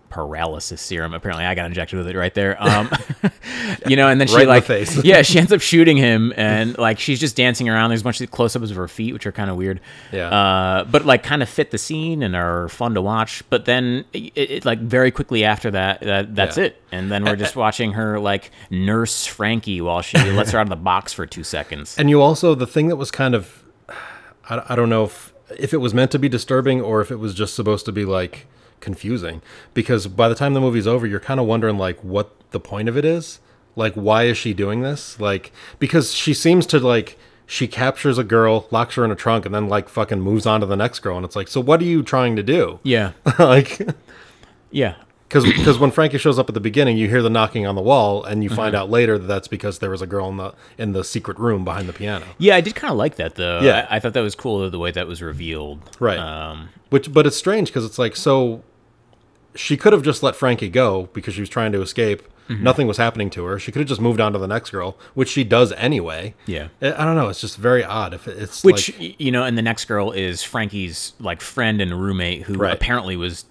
paralysis 0.10 0.80
serum. 0.82 1.14
Apparently, 1.14 1.44
I 1.46 1.56
got 1.56 1.66
injected 1.66 1.98
with 1.98 2.08
it 2.08 2.16
right 2.16 2.34
there. 2.34 2.56
Um, 2.62 2.90
you 3.88 3.96
know, 3.98 4.08
and 4.08 4.20
then 4.20 4.28
she 4.28 4.36
Right 4.36 4.44
the 4.46 4.50
like 4.50 4.64
face. 4.64 5.04
yeah, 5.04 5.22
she 5.24 5.40
ends 5.40 5.52
up 5.52 5.60
shooting 5.62 5.98
him, 5.98 6.32
and 6.38 6.78
like 6.78 7.00
she's 7.00 7.20
just 7.20 7.36
dancing 7.36 7.68
around. 7.70 7.90
There's 7.90 8.02
a 8.02 8.04
bunch 8.04 8.22
of 8.22 8.32
close-ups 8.32 8.70
of 8.72 8.78
her 8.78 8.88
feet, 8.88 9.12
which 9.14 9.26
are 9.26 9.32
kind 9.34 9.50
of 9.50 9.58
weird. 9.58 9.82
Yeah. 10.14 10.30
Uh, 10.30 10.84
but 10.86 11.06
like 11.06 11.24
kind 11.24 11.42
of 11.44 11.50
fit 11.50 11.72
the 11.72 11.78
scene 11.78 12.24
and 12.24 12.34
are 12.36 12.70
fun 12.70 12.94
to 12.94 13.02
watch. 13.02 13.44
But 13.50 13.66
then 13.66 14.06
it, 14.14 14.32
it 14.38 14.66
like 14.66 14.80
very 14.80 15.12
quickly 15.12 15.44
after 15.44 15.72
that, 15.72 16.00
that 16.02 16.34
that's 16.36 16.58
Yeah. 16.58 16.66
it. 16.66 16.82
And 16.94 17.12
then 17.12 17.26
we're 17.26 17.36
just 17.36 17.56
watching 17.58 17.92
her 17.94 18.18
like 18.20 18.52
nurse 18.70 19.26
Frankie 19.26 19.82
while 19.82 20.02
she 20.02 20.18
lets 20.32 20.52
her 20.52 20.60
out 20.60 20.64
of 20.64 20.70
the 20.70 20.76
box 20.78 21.12
for 21.12 21.26
two 21.26 21.44
seconds. 21.44 21.98
And 21.98 22.10
you 22.10 22.22
also 22.22 22.56
the 22.56 22.68
thing 22.68 22.88
that 22.88 22.96
was 22.96 23.12
kind 23.12 23.36
of 23.36 23.65
I, 24.50 24.64
I 24.70 24.76
don't 24.76 24.90
know 24.90 25.06
if 25.06 25.34
if 25.58 25.74
it 25.74 25.78
was 25.78 25.94
meant 25.94 26.12
to 26.12 26.20
be 26.20 26.28
disturbing 26.30 26.82
or 26.82 27.02
if 27.02 27.12
it 27.12 27.18
was 27.18 27.34
just 27.34 27.56
supposed 27.56 27.86
to 27.86 27.92
be 27.92 28.04
like 28.06 28.48
confusing 28.80 29.42
because 29.74 30.08
by 30.08 30.28
the 30.28 30.36
time 30.36 30.54
the 30.54 30.62
movie's 30.62 30.86
over 30.88 31.08
you're 31.08 31.20
kind 31.20 31.40
of 31.40 31.46
wondering 31.46 31.78
like 31.78 32.00
what 32.04 32.32
the 32.52 32.60
point 32.60 32.90
of 32.90 32.98
it 32.98 33.06
is 33.06 33.40
like 33.76 33.94
why 33.94 34.24
is 34.24 34.38
she 34.38 34.54
doing 34.54 34.82
this 34.82 35.20
like 35.20 35.52
because 35.80 36.14
she 36.14 36.34
seems 36.34 36.66
to 36.66 36.80
like 36.80 37.18
she 37.48 37.68
captures 37.68 38.18
a 38.18 38.24
girl 38.24 38.68
locks 38.72 38.96
her 38.96 39.06
in 39.06 39.12
a 39.12 39.16
trunk 39.16 39.46
and 39.46 39.54
then 39.56 39.68
like 39.70 39.88
fucking 39.88 40.20
moves 40.20 40.46
on 40.46 40.60
to 40.60 40.66
the 40.66 40.76
next 40.76 41.00
girl 41.00 41.16
and 41.16 41.26
it's 41.26 41.36
like 41.36 41.48
so 41.48 41.62
what 41.62 41.80
are 41.80 41.86
you 41.86 42.04
trying 42.04 42.36
to 42.36 42.44
do 42.44 42.80
Yeah. 42.84 43.12
like 43.40 43.80
Yeah. 44.72 44.96
Because 45.28 45.44
because 45.58 45.80
when 45.80 45.92
Frankie 45.92 46.18
shows 46.18 46.40
up 46.40 46.50
at 46.50 46.54
the 46.54 46.60
beginning, 46.62 46.98
you 46.98 47.10
hear 47.10 47.22
the 47.22 47.30
knocking 47.30 47.66
on 47.66 47.76
the 47.76 47.82
wall, 47.82 48.24
and 48.24 48.44
you 48.44 48.50
find 48.50 48.76
out 48.76 48.90
later 48.90 49.18
that 49.18 49.28
that's 49.28 49.48
because 49.48 49.80
there 49.80 49.90
was 49.90 50.02
a 50.02 50.08
girl 50.08 50.30
in 50.30 50.38
the 50.38 50.54
in 50.78 50.92
the 50.94 51.04
secret 51.04 51.40
room 51.40 51.64
behind 51.64 51.88
the 51.88 51.94
piano. 51.94 52.26
Yeah, 52.38 52.56
I 52.56 52.62
did 52.62 52.76
kind 52.76 52.92
of 52.92 52.98
like 52.98 53.16
that 53.16 53.36
though. 53.36 53.62
Yeah. 53.62 53.88
I, 53.90 53.98
I 53.98 54.00
thought 54.00 54.14
that 54.14 54.22
was 54.22 54.36
cool 54.36 54.70
the 54.70 54.80
way 54.80 54.92
that 54.92 55.08
was 55.08 55.22
revealed. 55.22 55.82
Right. 56.00 56.20
Um, 56.20 56.70
Which, 56.90 57.12
but 57.12 57.26
it's 57.26 57.38
strange 57.38 57.70
because 57.70 57.86
it's 57.86 58.00
like 58.00 58.16
so. 58.16 58.64
She 59.56 59.78
could 59.78 59.94
have 59.94 60.04
just 60.04 60.22
let 60.22 60.36
Frankie 60.36 60.70
go 60.70 61.10
because 61.14 61.34
she 61.34 61.40
was 61.42 61.50
trying 61.50 61.72
to 61.72 61.82
escape. 61.82 62.22
Mm-hmm. 62.50 62.64
Nothing 62.64 62.88
was 62.88 62.98
happening 62.98 63.30
to 63.32 63.44
her. 63.46 63.58
She 63.58 63.72
could 63.72 63.80
have 63.80 63.90
just 63.90 64.00
moved 64.02 64.20
on 64.22 64.32
to 64.34 64.38
the 64.40 64.48
next 64.48 64.70
girl, 64.70 64.98
which 65.16 65.30
she 65.30 65.44
does 65.44 65.72
anyway. 65.74 66.36
Yeah. 66.46 66.68
I 66.82 66.94
I 66.94 67.06
don't 67.06 67.16
know. 67.16 67.28
It's 67.30 67.42
just 67.42 67.58
very 67.58 67.84
odd. 67.84 68.14
If 68.14 68.28
it's 68.28 68.64
Which 68.64 68.98
like, 69.00 69.20
you 69.20 69.32
know, 69.32 69.44
and 69.44 69.58
the 69.58 69.62
next 69.64 69.86
girl 69.86 70.12
is 70.12 70.44
Frankie's 70.44 71.14
like 71.20 71.42
friend 71.42 71.82
and 71.82 72.00
roommate 72.00 72.44
who 72.44 72.54
Right. 72.54 72.74
apparently 72.74 73.16
was 73.18 73.46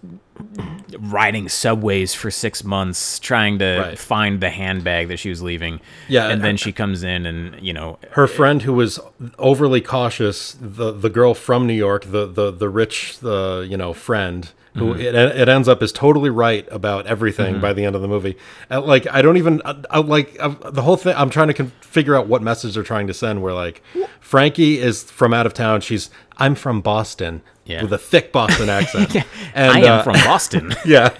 riding 0.98 1.48
subways 1.48 2.14
for 2.14 2.30
six 2.30 2.64
months 2.64 3.18
trying 3.18 3.58
to 3.58 3.78
Right. 3.80 3.98
find 3.98 4.40
the 4.40 4.50
handbag 4.50 5.08
that 5.08 5.18
she 5.18 5.28
was 5.28 5.42
leaving. 5.42 5.80
Yeah, 6.08 6.28
and 6.28 6.40
then 6.42 6.50
and- 6.50 6.60
she 6.60 6.72
comes 6.72 7.02
in 7.02 7.26
and 7.26 7.60
you 7.60 7.72
know, 7.72 7.98
her 8.12 8.26
friend 8.26 8.62
who 8.62 8.72
was 8.74 9.00
overly 9.38 9.80
cautious 9.80 10.56
the 10.60 10.92
the 10.92 11.10
girl 11.10 11.34
from 11.34 11.66
New 11.66 11.74
York 11.74 12.04
the 12.10 12.26
the 12.26 12.50
the 12.50 12.68
rich 12.68 13.18
the 13.20 13.66
you 13.68 13.76
know 13.76 13.92
friend 13.92 14.50
who 14.74 14.94
mm-hmm. 14.94 15.00
it, 15.00 15.14
it 15.14 15.48
ends 15.48 15.68
up 15.68 15.82
is 15.82 15.92
totally 15.92 16.30
right 16.30 16.66
about 16.70 17.06
everything 17.06 17.60
by 17.60 17.68
mm-hmm. 17.68 17.76
the 17.76 17.84
end 17.84 17.96
of 17.96 18.02
the 18.02 18.08
movie 18.08 18.36
Uh, 18.70 18.80
like 18.80 19.06
I 19.10 19.22
don't 19.22 19.36
even 19.36 19.62
I, 19.64 19.76
I 19.90 19.98
like 20.00 20.38
I, 20.40 20.48
the 20.48 20.82
whole 20.82 20.96
thing 20.96 21.14
I'm 21.16 21.30
trying 21.30 21.48
to 21.48 21.54
con- 21.54 21.72
figure 21.80 22.16
out 22.16 22.26
what 22.26 22.42
message 22.42 22.74
they're 22.74 22.82
trying 22.82 23.06
to 23.06 23.14
send 23.14 23.42
where 23.42 23.54
like 23.54 23.82
Frankie 24.20 24.78
is 24.78 25.04
from 25.04 25.32
out 25.32 25.46
of 25.46 25.54
town 25.54 25.80
she's 25.80 26.10
I'm 26.36 26.54
from 26.54 26.80
Boston 26.80 27.42
Yeah. 27.64 27.82
with 27.82 27.92
a 27.92 27.98
thick 27.98 28.32
Boston 28.32 28.68
accent 28.68 29.14
and 29.54 29.72
I 29.72 29.78
am 29.80 30.00
uh, 30.00 30.02
from 30.02 30.14
Boston. 30.24 30.74
yeah, 30.84 31.16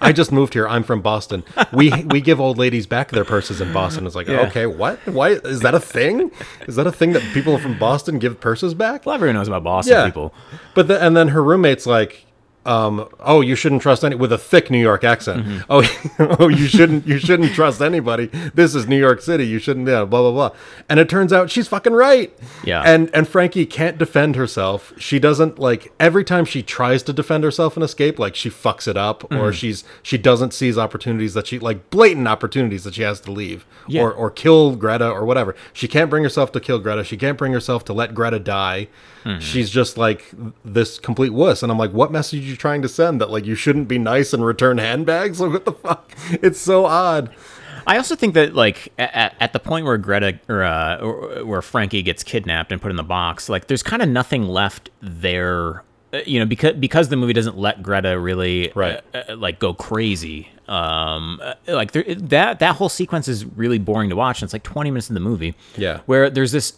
I 0.00 0.12
just 0.12 0.30
moved 0.30 0.52
here. 0.52 0.68
I'm 0.68 0.82
from 0.82 1.00
Boston. 1.00 1.42
We 1.72 1.90
we 2.04 2.20
give 2.20 2.40
old 2.40 2.58
ladies 2.58 2.86
back 2.86 3.10
their 3.10 3.24
purses 3.24 3.60
in 3.60 3.72
Boston. 3.72 4.06
It's 4.06 4.14
like, 4.14 4.28
Yeah. 4.28 4.46
okay, 4.48 4.66
what? 4.66 4.98
Why 5.06 5.30
is 5.30 5.60
that 5.60 5.74
a 5.74 5.80
thing? 5.80 6.30
Is 6.66 6.76
that 6.76 6.86
a 6.86 6.92
thing 6.92 7.12
that 7.14 7.22
people 7.32 7.58
from 7.58 7.78
Boston 7.78 8.18
give 8.18 8.40
purses 8.40 8.74
back? 8.74 9.06
well, 9.06 9.14
everyone 9.14 9.36
knows 9.36 9.48
about 9.48 9.64
Boston 9.64 9.94
Yeah. 9.94 10.04
people. 10.04 10.34
But 10.74 10.88
the, 10.88 11.02
and 11.02 11.16
then 11.16 11.28
her 11.28 11.42
roommate's 11.42 11.86
like, 11.86 12.26
um, 12.66 13.08
oh, 13.20 13.40
you 13.40 13.54
shouldn't 13.54 13.80
trust 13.80 14.04
any 14.04 14.14
with 14.14 14.30
a 14.32 14.36
thick 14.38 14.70
New 14.70 14.80
York 14.80 15.02
accent. 15.04 15.46
Mm-hmm. 15.46 15.58
Oh, 15.70 16.36
oh, 16.40 16.48
you 16.48 16.66
shouldn't 16.66 17.06
you 17.06 17.18
shouldn't 17.18 17.52
trust 17.54 17.80
anybody. 17.80 18.26
This 18.54 18.74
is 18.74 18.86
New 18.86 18.98
York 18.98 19.22
City. 19.22 19.46
You 19.46 19.58
shouldn't. 19.58 19.88
Yeah, 19.88 20.04
blah 20.04 20.20
blah 20.22 20.32
blah. 20.32 20.58
And 20.88 21.00
it 21.00 21.08
turns 21.08 21.32
out 21.32 21.50
she's 21.50 21.66
fucking 21.68 21.94
right. 21.94 22.36
Yeah. 22.64 22.82
And 22.82 23.10
and 23.14 23.26
Frankie 23.26 23.64
can't 23.64 23.96
defend 23.96 24.36
herself. 24.36 24.92
She 24.98 25.18
doesn't 25.18 25.58
like 25.58 25.92
every 25.98 26.24
time 26.24 26.44
she 26.44 26.62
tries 26.62 27.02
to 27.04 27.12
defend 27.12 27.42
herself 27.44 27.76
and 27.76 27.82
escape, 27.84 28.18
like 28.18 28.34
she 28.34 28.50
fucks 28.50 28.86
it 28.86 28.96
up, 28.96 29.22
Mm-hmm. 29.28 29.36
or 29.42 29.52
she's 29.52 29.84
she 30.02 30.18
doesn't 30.18 30.52
seize 30.52 30.76
opportunities 30.76 31.34
that 31.34 31.46
she 31.46 31.58
like 31.58 31.88
blatant 31.90 32.28
opportunities 32.28 32.84
that 32.84 32.94
she 32.94 33.02
has 33.02 33.20
to 33.20 33.32
leave 33.32 33.64
Yeah. 33.86 34.02
or 34.02 34.12
or 34.12 34.30
kill 34.30 34.76
Greta 34.76 35.08
or 35.08 35.24
whatever. 35.24 35.56
She 35.72 35.88
can't 35.88 36.10
bring 36.10 36.22
herself 36.22 36.52
to 36.52 36.60
kill 36.60 36.78
Greta. 36.78 37.04
She 37.04 37.16
can't 37.16 37.38
bring 37.38 37.52
herself 37.52 37.84
to 37.86 37.92
let 37.92 38.14
Greta 38.14 38.38
die. 38.38 38.88
Mm-hmm. 39.24 39.40
She's 39.40 39.68
just 39.70 39.98
like 39.98 40.24
this 40.64 40.98
complete 40.98 41.30
wuss. 41.32 41.62
And 41.62 41.70
I'm 41.72 41.78
like, 41.78 41.92
what 41.92 42.10
message 42.12 42.47
you 42.48 42.56
trying 42.56 42.82
to 42.82 42.88
send? 42.88 43.20
That 43.20 43.30
like 43.30 43.44
you 43.46 43.54
shouldn't 43.54 43.86
be 43.88 43.98
nice 43.98 44.32
and 44.32 44.44
return 44.44 44.78
handbags? 44.78 45.40
Like 45.40 45.52
what 45.52 45.64
the 45.64 45.72
fuck? 45.72 46.10
It's 46.30 46.60
so 46.60 46.86
odd. 46.86 47.30
I 47.86 47.96
also 47.96 48.16
think 48.16 48.34
that 48.34 48.54
like 48.54 48.92
at, 48.98 49.34
at 49.40 49.52
the 49.54 49.58
point 49.58 49.86
where 49.86 49.96
Greta 49.96 50.38
or, 50.48 50.62
uh, 50.62 50.98
or 50.98 51.44
where 51.44 51.62
Frankie 51.62 52.02
gets 52.02 52.22
kidnapped 52.22 52.70
and 52.72 52.82
put 52.82 52.90
in 52.90 52.96
the 52.96 53.02
box, 53.02 53.48
like 53.48 53.66
there's 53.68 53.82
kind 53.82 54.02
of 54.02 54.08
nothing 54.10 54.42
left 54.48 54.90
there. 55.00 55.82
uh, 56.12 56.18
You 56.26 56.38
know, 56.40 56.44
because 56.46 56.74
because 56.74 57.08
the 57.08 57.16
movie 57.16 57.32
doesn't 57.32 57.56
let 57.56 57.82
Greta 57.82 58.18
really 58.18 58.72
Right. 58.74 59.00
uh, 59.14 59.22
uh, 59.30 59.36
like 59.36 59.58
go 59.58 59.72
crazy. 59.72 60.50
Um, 60.68 61.40
uh, 61.42 61.54
like 61.66 61.92
there, 61.92 62.04
that 62.14 62.58
that 62.58 62.76
whole 62.76 62.88
sequence 62.90 63.26
is 63.26 63.44
really 63.44 63.78
boring 63.78 64.10
to 64.10 64.16
watch. 64.16 64.42
And 64.42 64.46
it's 64.46 64.52
like 64.52 64.62
20 64.62 64.90
minutes 64.90 65.08
in 65.08 65.14
the 65.14 65.20
movie. 65.20 65.54
Yeah. 65.76 66.00
where 66.06 66.28
there's 66.30 66.52
this 66.52 66.74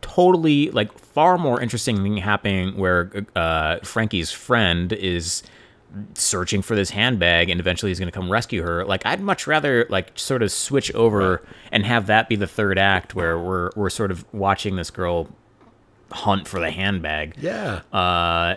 totally 0.00 0.70
like 0.70 0.92
far 0.98 1.38
more 1.38 1.60
interesting 1.60 2.02
thing 2.02 2.16
happening 2.18 2.76
where 2.76 3.24
uh, 3.36 3.78
Frankie's 3.80 4.30
friend 4.30 4.92
is 4.92 5.42
searching 6.14 6.62
for 6.62 6.74
this 6.74 6.90
handbag 6.90 7.50
and 7.50 7.60
eventually 7.60 7.90
he's 7.90 7.98
going 7.98 8.10
to 8.10 8.18
come 8.18 8.32
rescue 8.32 8.62
her 8.62 8.82
like 8.86 9.04
i'd 9.04 9.20
much 9.20 9.46
rather 9.46 9.86
like 9.90 10.10
sort 10.18 10.42
of 10.42 10.50
switch 10.50 10.90
over 10.94 11.42
and 11.70 11.84
have 11.84 12.06
that 12.06 12.30
be 12.30 12.34
the 12.36 12.46
third 12.46 12.78
act 12.78 13.14
where 13.14 13.38
we're 13.38 13.70
we're 13.76 13.90
sort 13.90 14.10
of 14.10 14.24
watching 14.32 14.76
this 14.76 14.90
girl 14.90 15.28
hunt 16.12 16.46
for 16.46 16.60
the 16.60 16.70
handbag 16.70 17.34
Yeah. 17.40 17.80
uh 17.92 18.54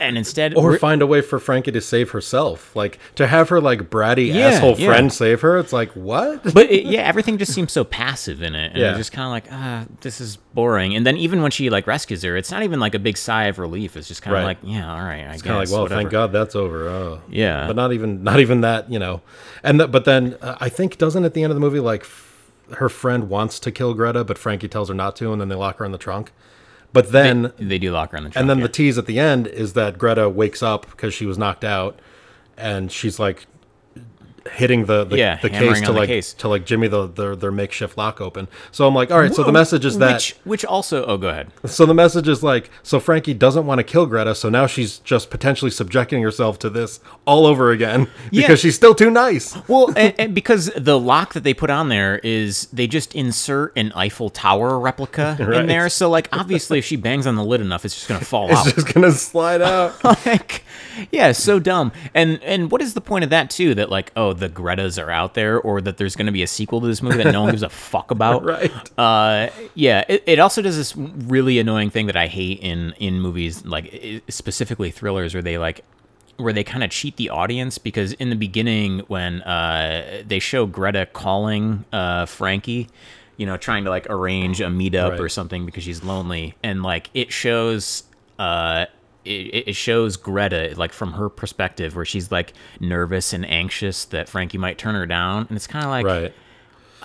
and 0.00 0.16
instead 0.18 0.54
or 0.54 0.78
find 0.78 1.02
a 1.02 1.06
way 1.06 1.20
for 1.20 1.38
Frankie 1.38 1.70
to 1.72 1.80
save 1.80 2.10
herself. 2.10 2.74
Like 2.74 2.98
to 3.16 3.26
have 3.26 3.48
her 3.50 3.60
like 3.60 3.90
bratty 3.90 4.32
Yeah, 4.32 4.48
asshole 4.48 4.76
yeah. 4.78 4.88
friend 4.88 5.12
save 5.12 5.40
her. 5.42 5.58
It's 5.58 5.72
like 5.72 5.90
what? 5.92 6.42
but 6.54 6.70
it, 6.70 6.86
yeah, 6.86 7.02
everything 7.02 7.38
just 7.38 7.52
seems 7.52 7.72
so 7.72 7.84
passive 7.84 8.42
in 8.42 8.54
it, 8.54 8.72
and 8.72 8.80
Yeah. 8.80 8.94
just 8.96 9.12
kind 9.12 9.26
of 9.26 9.30
like, 9.32 9.44
ah, 9.52 9.84
this 10.00 10.20
is 10.20 10.36
boring. 10.54 10.96
And 10.96 11.06
then 11.06 11.16
even 11.16 11.42
when 11.42 11.50
she 11.50 11.70
like 11.70 11.86
rescues 11.86 12.22
her, 12.22 12.36
it's 12.36 12.50
not 12.50 12.62
even 12.62 12.80
like 12.80 12.94
a 12.94 12.98
big 12.98 13.16
sigh 13.16 13.44
of 13.44 13.58
relief. 13.58 13.96
It's 13.96 14.08
just 14.08 14.22
kind 14.22 14.34
of 14.36 14.40
Right. 14.42 14.46
like, 14.46 14.58
yeah, 14.62 14.90
all 14.90 14.98
right, 15.02 15.20
I 15.26 15.32
It's 15.34 15.42
guess. 15.42 15.50
kind 15.50 15.62
of 15.62 15.68
like, 15.68 15.72
well, 15.74 15.82
whatever. 15.82 16.00
thank 16.00 16.10
God 16.10 16.32
that's 16.32 16.56
over. 16.56 16.88
Oh, 16.88 17.20
Yeah. 17.30 17.66
But 17.66 17.76
not 17.76 17.92
even, 17.92 18.24
not 18.24 18.40
even 18.40 18.62
that, 18.62 18.90
you 18.90 18.98
know. 18.98 19.20
And 19.62 19.78
th- 19.78 19.90
but 19.92 20.04
then 20.04 20.36
uh, 20.40 20.56
I 20.60 20.68
think 20.68 20.98
doesn't 20.98 21.24
at 21.24 21.34
the 21.34 21.42
end 21.42 21.50
of 21.52 21.56
the 21.56 21.60
movie 21.60 21.80
like 21.80 22.02
f- 22.02 22.22
her 22.78 22.88
friend 22.88 23.28
wants 23.28 23.60
to 23.60 23.70
kill 23.70 23.94
Greta, 23.94 24.24
but 24.24 24.38
Frankie 24.38 24.66
tells 24.68 24.88
her 24.88 24.94
not 24.94 25.14
to, 25.16 25.30
and 25.32 25.40
then 25.40 25.48
they 25.48 25.54
lock 25.54 25.78
her 25.78 25.84
in 25.84 25.92
the 25.92 25.98
trunk. 25.98 26.32
But 26.92 27.12
then 27.12 27.52
They 27.58 27.78
do 27.78 27.92
lock 27.92 28.12
her 28.12 28.18
in 28.18 28.24
the 28.24 28.30
trunk. 28.30 28.40
and 28.40 28.48
then 28.50 28.58
yeah. 28.58 28.64
the 28.64 28.72
tease 28.72 28.96
at 28.98 29.06
the 29.06 29.18
end 29.18 29.46
is 29.46 29.74
that 29.74 29.98
Greta 29.98 30.28
wakes 30.28 30.62
up 30.62 30.88
because 30.90 31.12
she 31.12 31.26
was 31.26 31.36
knocked 31.38 31.64
out, 31.64 31.98
and 32.56 32.90
she's 32.90 33.18
like 33.18 33.46
hitting 34.48 34.86
the 34.86 35.04
the, 35.04 35.18
Yeah, 35.18 35.36
the 35.40 35.50
case 35.50 35.80
to 35.80 35.86
the 35.86 35.92
like 35.92 36.08
case. 36.08 36.34
to 36.34 36.48
like 36.48 36.64
Jimmy 36.66 36.88
the 36.88 37.06
their, 37.06 37.36
their 37.36 37.52
makeshift 37.52 37.96
lock 37.96 38.20
open. 38.20 38.48
So 38.72 38.86
I'm 38.86 38.94
like, 38.94 39.10
all 39.10 39.20
right. 39.20 39.34
So 39.34 39.42
the 39.42 39.52
message 39.52 39.84
is 39.84 39.98
that 39.98 40.14
which, 40.14 40.36
which 40.44 40.64
also, 40.64 41.04
oh, 41.06 41.16
go 41.16 41.28
ahead. 41.28 41.50
so 41.64 41.86
the 41.86 41.94
message 41.94 42.28
is 42.28 42.42
like, 42.42 42.70
so 42.82 43.00
Frankie 43.00 43.34
doesn't 43.34 43.66
want 43.66 43.78
to 43.78 43.84
kill 43.84 44.06
Greta, 44.06 44.34
so 44.34 44.48
now 44.48 44.66
she's 44.66 44.98
just 44.98 45.30
potentially 45.30 45.70
subjecting 45.70 46.22
herself 46.22 46.58
to 46.60 46.70
this 46.70 47.00
all 47.26 47.46
over 47.46 47.70
again 47.70 48.08
Yeah. 48.30 48.42
because 48.42 48.60
she's 48.60 48.74
still 48.76 48.94
too 48.94 49.10
nice. 49.10 49.56
Well, 49.68 49.92
and, 49.96 50.14
and 50.18 50.34
because 50.34 50.70
the 50.76 50.98
lock 50.98 51.34
that 51.34 51.44
they 51.44 51.54
put 51.54 51.70
on 51.70 51.88
there 51.88 52.18
is 52.18 52.66
they 52.72 52.86
just 52.86 53.14
insert 53.14 53.72
an 53.76 53.92
Eiffel 53.94 54.30
Tower 54.30 54.78
replica 54.78 55.36
Right. 55.38 55.54
in 55.60 55.66
there. 55.66 55.88
So, 55.88 56.08
like, 56.10 56.28
obviously, 56.32 56.78
if 56.78 56.84
she 56.84 56.96
bangs 56.96 57.26
on 57.26 57.36
the 57.36 57.44
lid 57.44 57.60
enough, 57.60 57.84
it's 57.84 57.94
just 57.94 58.08
gonna 58.08 58.24
fall 58.24 58.52
out. 58.54 58.66
It's 58.66 58.74
just 58.76 58.92
gonna 58.94 59.10
slide 59.12 59.62
out. 59.62 60.02
like 60.26 60.64
yeah 61.10 61.32
so 61.32 61.58
dumb 61.58 61.92
and 62.14 62.42
and 62.42 62.70
what 62.70 62.80
is 62.82 62.94
the 62.94 63.00
point 63.00 63.24
of 63.24 63.30
that 63.30 63.50
too 63.50 63.74
that 63.74 63.90
like 63.90 64.12
oh 64.16 64.32
the 64.32 64.48
gretas 64.48 65.02
are 65.02 65.10
out 65.10 65.34
there 65.34 65.60
or 65.60 65.80
that 65.80 65.96
there's 65.96 66.16
going 66.16 66.26
to 66.26 66.32
be 66.32 66.42
a 66.42 66.46
sequel 66.46 66.80
to 66.80 66.86
this 66.86 67.02
movie 67.02 67.16
that 67.22 67.32
no 67.32 67.42
one 67.42 67.50
gives 67.50 67.62
a 67.62 67.68
fuck 67.68 68.10
about 68.10 68.44
Right. 68.56 68.98
uh 68.98 69.50
yeah 69.74 70.04
it, 70.08 70.22
it 70.26 70.38
also 70.38 70.62
does 70.62 70.76
this 70.76 70.96
really 70.96 71.58
annoying 71.58 71.90
thing 71.90 72.06
that 72.06 72.16
i 72.16 72.26
hate 72.26 72.60
in 72.60 72.92
in 72.98 73.20
movies 73.20 73.64
like 73.64 74.22
specifically 74.28 74.90
thrillers 74.90 75.34
where 75.34 75.42
they 75.42 75.58
like 75.58 75.84
where 76.36 76.52
they 76.52 76.64
kind 76.64 76.84
of 76.84 76.90
cheat 76.90 77.16
the 77.16 77.30
audience 77.30 77.78
because 77.78 78.12
in 78.14 78.28
the 78.30 78.36
beginning 78.36 79.00
when 79.08 79.40
uh 79.42 80.22
they 80.26 80.38
show 80.38 80.66
greta 80.66 81.06
calling 81.12 81.84
uh 81.92 82.26
frankie 82.26 82.88
you 83.38 83.46
know 83.46 83.56
trying 83.56 83.84
to 83.84 83.90
like 83.90 84.06
arrange 84.10 84.60
a 84.60 84.66
meetup 84.66 85.10
Right. 85.12 85.20
or 85.20 85.28
something 85.28 85.64
because 85.66 85.84
she's 85.84 86.02
lonely 86.04 86.54
and 86.62 86.82
like 86.82 87.08
it 87.14 87.32
shows 87.32 88.02
uh 88.38 88.84
it, 89.26 89.68
it 89.68 89.76
shows 89.76 90.16
Greta 90.16 90.74
like 90.76 90.92
from 90.92 91.12
her 91.14 91.28
perspective 91.28 91.96
where 91.96 92.04
she's 92.04 92.30
like 92.32 92.52
nervous 92.80 93.32
and 93.32 93.44
anxious 93.48 94.04
that 94.06 94.28
Frankie 94.28 94.58
might 94.58 94.78
turn 94.78 94.94
her 94.94 95.06
down 95.06 95.46
and 95.48 95.56
it's 95.56 95.66
kind 95.66 95.84
of 95.84 95.90
like 95.90 96.06
right. 96.06 96.34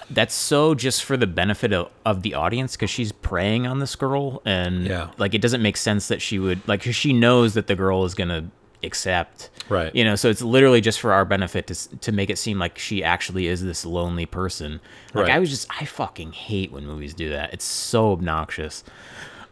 that's 0.09 0.33
so 0.35 0.75
just 0.75 1.03
for 1.03 1.17
the 1.17 1.27
benefit 1.27 1.73
of, 1.73 1.89
of 2.05 2.21
the 2.21 2.33
audience 2.33 2.75
because 2.75 2.89
she's 2.89 3.11
preying 3.11 3.65
on 3.67 3.79
this 3.79 3.95
girl 3.95 4.41
and 4.45 4.85
Yeah. 4.85 5.09
like 5.17 5.33
it 5.33 5.41
doesn't 5.41 5.61
make 5.61 5.77
sense 5.77 6.07
that 6.09 6.21
she 6.21 6.39
would 6.39 6.65
like 6.67 6.83
'cause 6.83 6.96
she 6.96 7.13
knows 7.13 7.53
that 7.53 7.67
the 7.67 7.75
girl 7.75 8.03
is 8.05 8.13
gonna 8.13 8.50
accept 8.83 9.51
Right. 9.69 9.93
you 9.96 10.03
know 10.03 10.15
so 10.15 10.27
it's 10.29 10.41
literally 10.41 10.81
just 10.81 11.00
for 11.00 11.13
our 11.13 11.24
benefit 11.24 11.67
to, 11.67 11.98
to 12.00 12.11
make 12.11 12.29
it 12.31 12.37
seem 12.39 12.57
like 12.57 12.79
she 12.79 13.03
actually 13.03 13.46
is 13.48 13.63
this 13.63 13.85
lonely 13.85 14.25
person 14.25 14.81
like 15.13 15.27
Right. 15.27 15.35
i 15.35 15.39
was 15.39 15.51
just 15.51 15.67
i 15.79 15.85
fucking 15.85 16.31
hate 16.31 16.72
when 16.72 16.87
movies 16.87 17.13
do 17.13 17.29
that 17.29 17.53
it's 17.53 17.63
so 17.63 18.11
obnoxious 18.11 18.83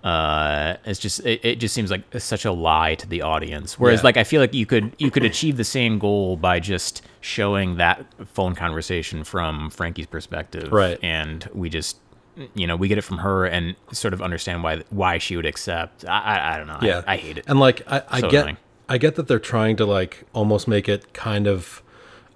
uh 0.04 0.78
it's 0.86 1.00
just 1.00 1.20
it, 1.26 1.40
it 1.44 1.56
just 1.56 1.74
seems 1.74 1.92
like 1.92 2.02
such 2.20 2.46
a 2.46 2.52
lie 2.52 2.96
to 2.96 3.08
the 3.08 3.22
audience 3.22 3.78
whereas 3.78 4.00
Yeah. 4.00 4.04
like 4.06 4.18
i 4.18 4.24
feel 4.24 4.40
like 4.40 4.54
you 4.54 4.66
could 4.66 4.94
you 4.98 5.12
could 5.12 5.24
achieve 5.26 5.58
the 5.58 5.64
same 5.66 6.00
goal 6.00 6.38
by 6.38 6.60
just 6.60 7.02
showing 7.22 7.76
that 7.78 8.06
phone 8.34 8.56
conversation 8.56 9.24
from 9.26 9.70
frankie's 9.70 10.06
perspective 10.08 10.72
Right. 10.72 10.98
and 11.04 11.48
we 11.54 11.70
just 11.70 11.98
you 12.54 12.66
know 12.66 12.78
we 12.78 12.88
get 12.88 12.98
it 12.98 13.02
from 13.02 13.18
her 13.18 13.46
and 13.46 13.76
sort 13.92 14.14
of 14.14 14.22
understand 14.22 14.64
why 14.64 14.84
why 14.90 15.18
she 15.18 15.36
would 15.36 15.46
accept 15.46 16.06
i 16.08 16.20
i, 16.20 16.54
I 16.54 16.58
don't 16.58 16.68
know 16.68 16.78
I- 16.80 16.86
Yeah. 16.86 17.02
I, 17.06 17.18
hate 17.18 17.38
it 17.38 17.44
And 17.48 17.60
like 17.60 17.82
I, 17.92 18.02
I 18.10 18.20
So 18.22 18.30
get 18.30 18.42
annoying. 18.44 18.58
I 18.88 18.98
get 18.98 19.16
that 19.16 19.28
they're 19.28 19.38
trying 19.38 19.76
to 19.78 19.86
like 19.86 20.24
almost 20.34 20.68
make 20.68 20.88
it 20.88 21.12
kind 21.14 21.46
of 21.46 21.84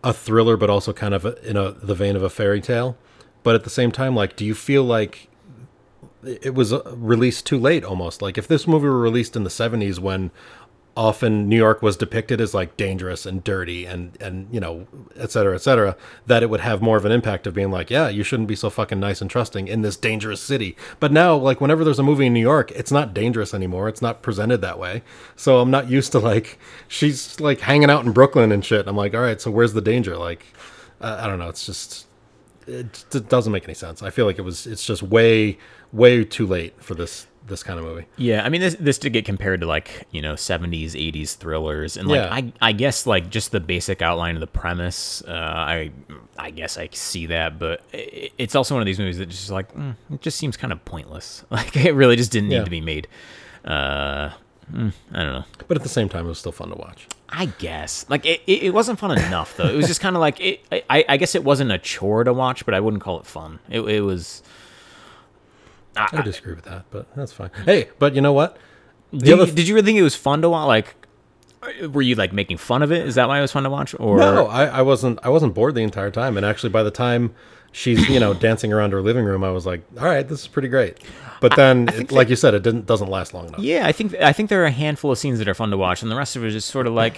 a 0.04 0.12
thriller 0.14 0.58
but 0.58 0.70
also 0.70 0.92
kind 0.92 1.14
of 1.14 1.24
a, 1.24 1.42
in 1.50 1.56
a 1.56 1.72
the 1.72 1.96
vein 1.96 2.18
of 2.18 2.24
a 2.24 2.30
fairy 2.30 2.60
tale. 2.60 2.98
But 3.42 3.56
at 3.56 3.64
the 3.64 3.70
same 3.70 3.92
time 3.92 4.14
like 4.16 4.36
do 4.36 4.44
you 4.46 4.54
feel 4.54 4.84
like 4.84 5.30
it 6.26 6.54
was 6.56 6.74
uh, 6.74 6.82
released 6.96 7.46
too 7.46 7.60
late 7.60 7.84
almost? 7.84 8.22
Like 8.22 8.38
if 8.38 8.48
this 8.48 8.68
movie 8.68 8.88
were 8.88 9.00
released 9.00 9.36
in 9.36 9.44
the 9.44 9.50
70s 9.50 10.00
when 10.00 10.32
often 10.96 11.50
New 11.50 11.58
York 11.58 11.82
was 11.82 11.98
depicted 11.98 12.40
as 12.40 12.54
like 12.54 12.78
dangerous 12.78 13.26
and 13.26 13.44
dirty 13.44 13.86
and 13.86 14.16
and 14.22 14.48
you 14.52 14.60
know 14.60 14.86
et 15.16 15.32
cetera 15.32 15.56
et 15.56 15.62
cetera 15.62 15.96
that 16.28 16.44
it 16.44 16.52
would 16.52 16.60
have 16.60 16.84
more 16.84 16.98
of 16.98 17.06
an 17.06 17.12
impact 17.12 17.48
of 17.48 17.54
being 17.56 17.72
like 17.72 17.90
yeah 17.90 18.08
you 18.10 18.24
shouldn't 18.24 18.48
be 18.48 18.56
so 18.56 18.70
fucking 18.70 19.00
nice 19.00 19.20
and 19.20 19.30
trusting 19.30 19.68
in 19.68 19.82
this 19.82 19.98
dangerous 19.98 20.40
city. 20.40 20.78
But 21.00 21.12
now 21.12 21.36
like 21.36 21.60
whenever 21.60 21.84
there's 21.84 22.00
a 22.00 22.04
movie 22.04 22.28
in 22.28 22.34
New 22.34 22.40
York 22.40 22.72
it's 22.72 22.92
not 22.92 23.14
dangerous 23.14 23.54
anymore. 23.54 23.90
It's 23.90 24.02
not 24.02 24.22
presented 24.22 24.62
that 24.62 24.78
way. 24.78 25.02
So 25.36 25.60
I'm 25.60 25.72
not 25.72 25.90
used 25.90 26.12
to 26.12 26.20
like 26.20 26.60
she's 26.88 27.40
like 27.40 27.62
hanging 27.62 27.90
out 27.90 28.06
in 28.06 28.12
Brooklyn 28.12 28.52
and 28.52 28.64
shit. 28.64 28.88
I'm 28.88 28.96
like 28.96 29.16
all 29.16 29.22
right 29.22 29.42
so 29.42 29.50
where's 29.50 29.74
the 29.74 29.82
danger? 29.82 30.16
Like 30.16 30.46
uh, 31.02 31.18
I 31.22 31.28
don't 31.28 31.40
know. 31.40 31.50
It's 31.50 31.66
just 31.66 32.06
it, 32.68 33.04
it 33.14 33.30
doesn't 33.30 33.52
make 33.52 33.64
any 33.66 33.74
sense. 33.74 34.04
I 34.04 34.10
feel 34.10 34.26
like 34.26 34.38
it 34.38 34.44
was 34.44 34.68
it's 34.68 34.86
just 34.86 35.02
way 35.02 35.58
way 35.94 36.26
too 36.26 36.46
late 36.48 36.74
for 36.84 36.96
this 36.96 37.28
this 37.46 37.62
kind 37.62 37.78
of 37.78 37.84
movie 37.84 38.06
Yeah, 38.16 38.44
I 38.46 38.50
mean 38.50 38.62
this 38.62 38.76
this 38.80 38.98
did 38.98 39.12
get 39.12 39.26
compared 39.26 39.60
to 39.62 39.68
like 39.68 40.08
you 40.12 40.22
know 40.22 40.36
seventies, 40.38 40.96
eighties 40.96 41.36
thrillers, 41.36 41.98
and 41.98 42.08
like 42.08 42.18
Yeah. 42.22 42.34
I 42.34 42.54
I 42.70 42.72
guess 42.72 43.06
like 43.06 43.30
just 43.30 43.52
the 43.52 43.60
basic 43.60 44.02
outline 44.02 44.36
of 44.36 44.40
the 44.42 44.48
premise. 44.48 45.22
Uh, 45.28 45.32
I 45.34 45.92
I 46.38 46.52
guess 46.52 46.78
I 46.78 46.88
see 46.94 47.26
that, 47.28 47.60
but 47.60 47.82
i 47.94 48.30
it's 48.38 48.56
also 48.56 48.76
one 48.76 48.82
of 48.82 48.86
these 48.86 48.98
movies 49.00 49.18
that 49.18 49.28
just 49.28 49.50
like 49.52 49.74
mm, 49.76 49.94
it 50.12 50.22
just 50.22 50.38
seems 50.38 50.56
kind 50.58 50.72
of 50.74 50.84
pointless. 50.86 51.44
Like 51.52 51.76
it 51.76 51.94
really 51.94 52.16
just 52.16 52.32
didn't 52.32 52.50
need 52.50 52.56
Yeah. 52.58 52.64
to 52.64 52.70
be 52.72 52.82
made. 52.82 53.08
Uh, 53.66 54.32
mm, 54.72 54.94
I 55.12 55.24
don't 55.24 55.34
know. 55.34 55.46
but 55.68 55.78
at 55.78 55.84
the 55.84 55.90
same 55.90 56.10
time 56.10 56.26
it 56.26 56.30
was 56.30 56.40
still 56.40 56.52
fun 56.54 56.70
to 56.70 56.76
watch 56.76 57.08
I 57.30 57.46
guess 57.48 58.06
like 58.10 58.26
it, 58.26 58.42
it, 58.48 58.64
it 58.64 58.74
wasn't 58.74 59.00
fun 59.00 59.18
enough 59.18 59.58
though. 59.58 59.68
It 59.68 59.76
was 59.76 59.88
just 59.88 60.00
kind 60.02 60.16
of 60.16 60.20
like 60.22 60.40
it. 60.40 60.62
I 60.90 61.04
I 61.10 61.18
guess 61.18 61.36
it 61.36 61.44
wasn't 61.44 61.72
a 61.72 61.78
chore 61.78 62.24
to 62.24 62.32
watch, 62.32 62.64
but 62.64 62.74
I 62.74 62.80
wouldn't 62.80 63.02
call 63.04 63.20
it 63.20 63.26
fun. 63.26 63.60
It 63.70 63.82
it 63.82 64.02
was. 64.02 64.44
I 65.96 66.22
disagree 66.22 66.54
with 66.54 66.66
that, 66.66 66.86
but 66.92 67.14
that's 67.16 67.32
fine. 67.32 67.52
Hey, 67.66 67.90
but 68.00 68.16
you 68.16 68.22
know 68.22 68.34
what? 68.34 68.58
Did, 69.12 69.28
you, 69.28 69.46
did 69.46 69.68
you 69.68 69.76
really 69.76 69.86
think 69.86 70.00
it 70.00 70.04
was 70.04 70.16
fun 70.16 70.42
to 70.42 70.50
watch? 70.50 70.68
Like, 70.68 70.96
were 71.92 72.02
you 72.02 72.16
like 72.16 72.34
making 72.34 72.58
fun 72.58 72.82
of 72.82 72.92
it? 72.92 73.06
Is 73.06 73.16
that 73.16 73.28
why 73.28 73.38
it 73.38 73.42
was 73.42 73.52
fun 73.52 73.64
to 73.64 73.70
watch? 73.70 73.94
Or 74.00 74.18
no, 74.18 74.48
I, 74.48 74.66
I 74.66 74.82
wasn't. 74.82 75.20
I 75.24 75.30
wasn't 75.30 75.54
bored 75.54 75.76
the 75.76 75.84
entire 75.84 76.10
time, 76.12 76.36
and 76.36 76.46
actually, 76.46 76.70
by 76.72 76.84
the 76.84 76.92
time 76.92 77.34
she's 77.72 78.10
you 78.10 78.20
know 78.20 78.34
dancing 78.48 78.74
around 78.74 78.92
her 78.92 79.02
living 79.02 79.24
room, 79.26 79.44
I 79.44 79.52
was 79.52 79.66
like, 79.66 79.82
all 80.00 80.06
right, 80.06 80.28
this 80.28 80.42
is 80.42 80.48
pretty 80.48 80.68
great. 80.68 80.98
But 81.42 81.56
then, 81.56 81.90
it, 81.90 82.12
like 82.12 82.30
you 82.30 82.36
said, 82.36 82.54
it 82.54 82.64
didn't 82.64 82.86
doesn't 82.86 83.10
last 83.10 83.34
long 83.34 83.48
enough. 83.48 83.60
yeah, 83.60 83.86
I 83.86 83.92
think 83.92 84.16
I 84.16 84.34
think 84.34 84.50
there 84.50 84.62
are 84.64 84.68
a 84.68 84.72
handful 84.72 85.12
of 85.12 85.18
scenes 85.20 85.38
that 85.40 85.48
are 85.48 85.54
fun 85.54 85.70
to 85.72 85.78
watch, 85.78 86.02
and 86.02 86.10
the 86.12 86.16
rest 86.16 86.36
of 86.36 86.44
it 86.44 86.48
is 86.48 86.54
just 86.54 86.70
sort 86.70 86.88
of 86.88 86.94
like 86.94 87.18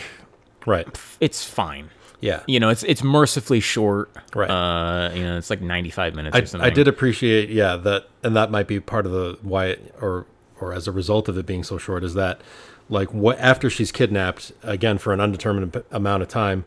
Right. 0.65 0.88
it's 1.21 1.43
fine. 1.43 1.89
Yeah. 2.25 2.41
You 2.47 2.59
know, 2.59 2.69
it's 2.69 2.83
it's 2.83 3.03
mercifully 3.03 3.59
short. 3.59 4.09
Right. 4.33 4.49
Uh, 4.49 5.13
you 5.13 5.23
know, 5.23 5.38
it's 5.38 5.49
like 5.49 5.61
ninety 5.61 5.91
five 5.91 6.15
minutes 6.15 6.35
or 6.35 6.41
I, 6.41 6.45
something. 6.45 6.65
I 6.65 6.71
did 6.71 6.88
appreciate, 6.88 7.49
yeah, 7.49 7.75
that, 7.77 8.07
and 8.23 8.35
that 8.35 8.49
might 8.49 8.67
be 8.67 8.79
part 8.79 9.05
of 9.05 9.11
the 9.11 9.38
why, 9.41 9.67
it, 9.67 9.95
or 10.01 10.25
or 10.59 10.73
as 10.73 10.88
a 10.88 10.91
result 10.91 11.29
of 11.29 11.38
it 11.38 11.45
being 11.45 11.63
so 11.63 11.77
short, 11.77 12.03
is 12.03 12.15
that 12.15 12.41
like 12.89 13.13
what 13.13 13.38
after 13.39 13.69
she's 13.69 13.91
kidnapped 13.91 14.51
again 14.63 14.97
for 14.97 15.13
an 15.13 15.21
undetermined 15.21 15.73
p- 15.73 15.81
amount 15.91 16.23
of 16.23 16.29
time, 16.29 16.65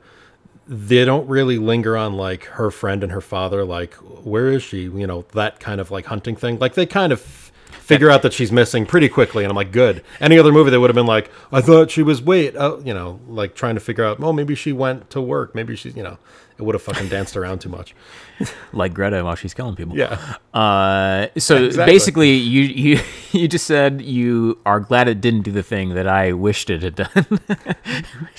they 0.67 1.05
don't 1.05 1.27
really 1.29 1.59
linger 1.59 1.97
on 1.97 2.15
like 2.15 2.45
her 2.45 2.71
friend 2.71 3.03
and 3.03 3.11
her 3.11 3.21
father, 3.21 3.65
like 3.65 3.95
where 3.95 4.51
is 4.51 4.63
she? 4.63 4.83
You 4.83 5.07
know 5.07 5.25
that 5.33 5.59
kind 5.59 5.81
of 5.81 5.91
like 5.91 6.07
hunting 6.07 6.37
thing. 6.37 6.59
Like 6.59 6.75
they 6.75 6.87
kind 6.87 7.13
of 7.13 7.48
figure 7.89 8.11
out 8.11 8.21
that 8.21 8.35
she's 8.35 8.53
missing 8.53 8.85
pretty 8.85 9.09
quickly, 9.09 9.45
and 9.45 9.51
I'm 9.51 9.57
like, 9.57 9.73
good. 9.73 10.05
Any 10.21 10.39
other 10.39 10.53
movie, 10.53 10.71
they 10.71 10.77
would 10.77 10.91
have 10.91 10.95
been 10.95 11.07
like, 11.07 11.31
I 11.51 11.63
thought 11.63 11.91
she 11.91 12.03
was 12.03 12.21
wait, 12.21 12.55
uh, 12.55 12.77
you 12.85 12.93
know, 12.93 13.19
like 13.27 13.55
trying 13.55 13.77
to 13.77 13.81
figure 13.81 14.05
out, 14.05 14.23
oh, 14.23 14.33
maybe 14.33 14.55
she 14.55 14.73
went 14.73 15.09
to 15.09 15.23
work, 15.23 15.55
maybe 15.55 15.75
she's, 15.75 15.97
you 15.97 16.03
know, 16.03 16.19
it 16.59 16.63
would 16.65 16.75
have 16.75 16.83
fucking 16.83 17.09
danced 17.09 17.35
around 17.35 17.61
too 17.61 17.71
much. 17.71 17.95
like 18.73 18.93
Greta 18.93 19.25
while 19.25 19.37
she's 19.37 19.55
killing 19.55 19.75
people. 19.75 19.97
Yeah. 19.97 20.35
Uh, 20.53 21.29
so 21.39 21.65
Exactly. 21.65 21.93
basically, 21.93 22.33
you 22.35 22.63
you 22.63 23.01
you 23.33 23.49
just 23.49 23.67
said 23.67 24.03
you 24.03 24.59
are 24.67 24.81
glad 24.81 25.09
it 25.09 25.21
didn't 25.21 25.43
do 25.43 25.53
the 25.53 25.63
thing 25.63 25.95
that 25.95 26.07
I 26.07 26.33
wished 26.33 26.69
it 26.69 26.83
had 26.83 26.97
done. 26.97 27.11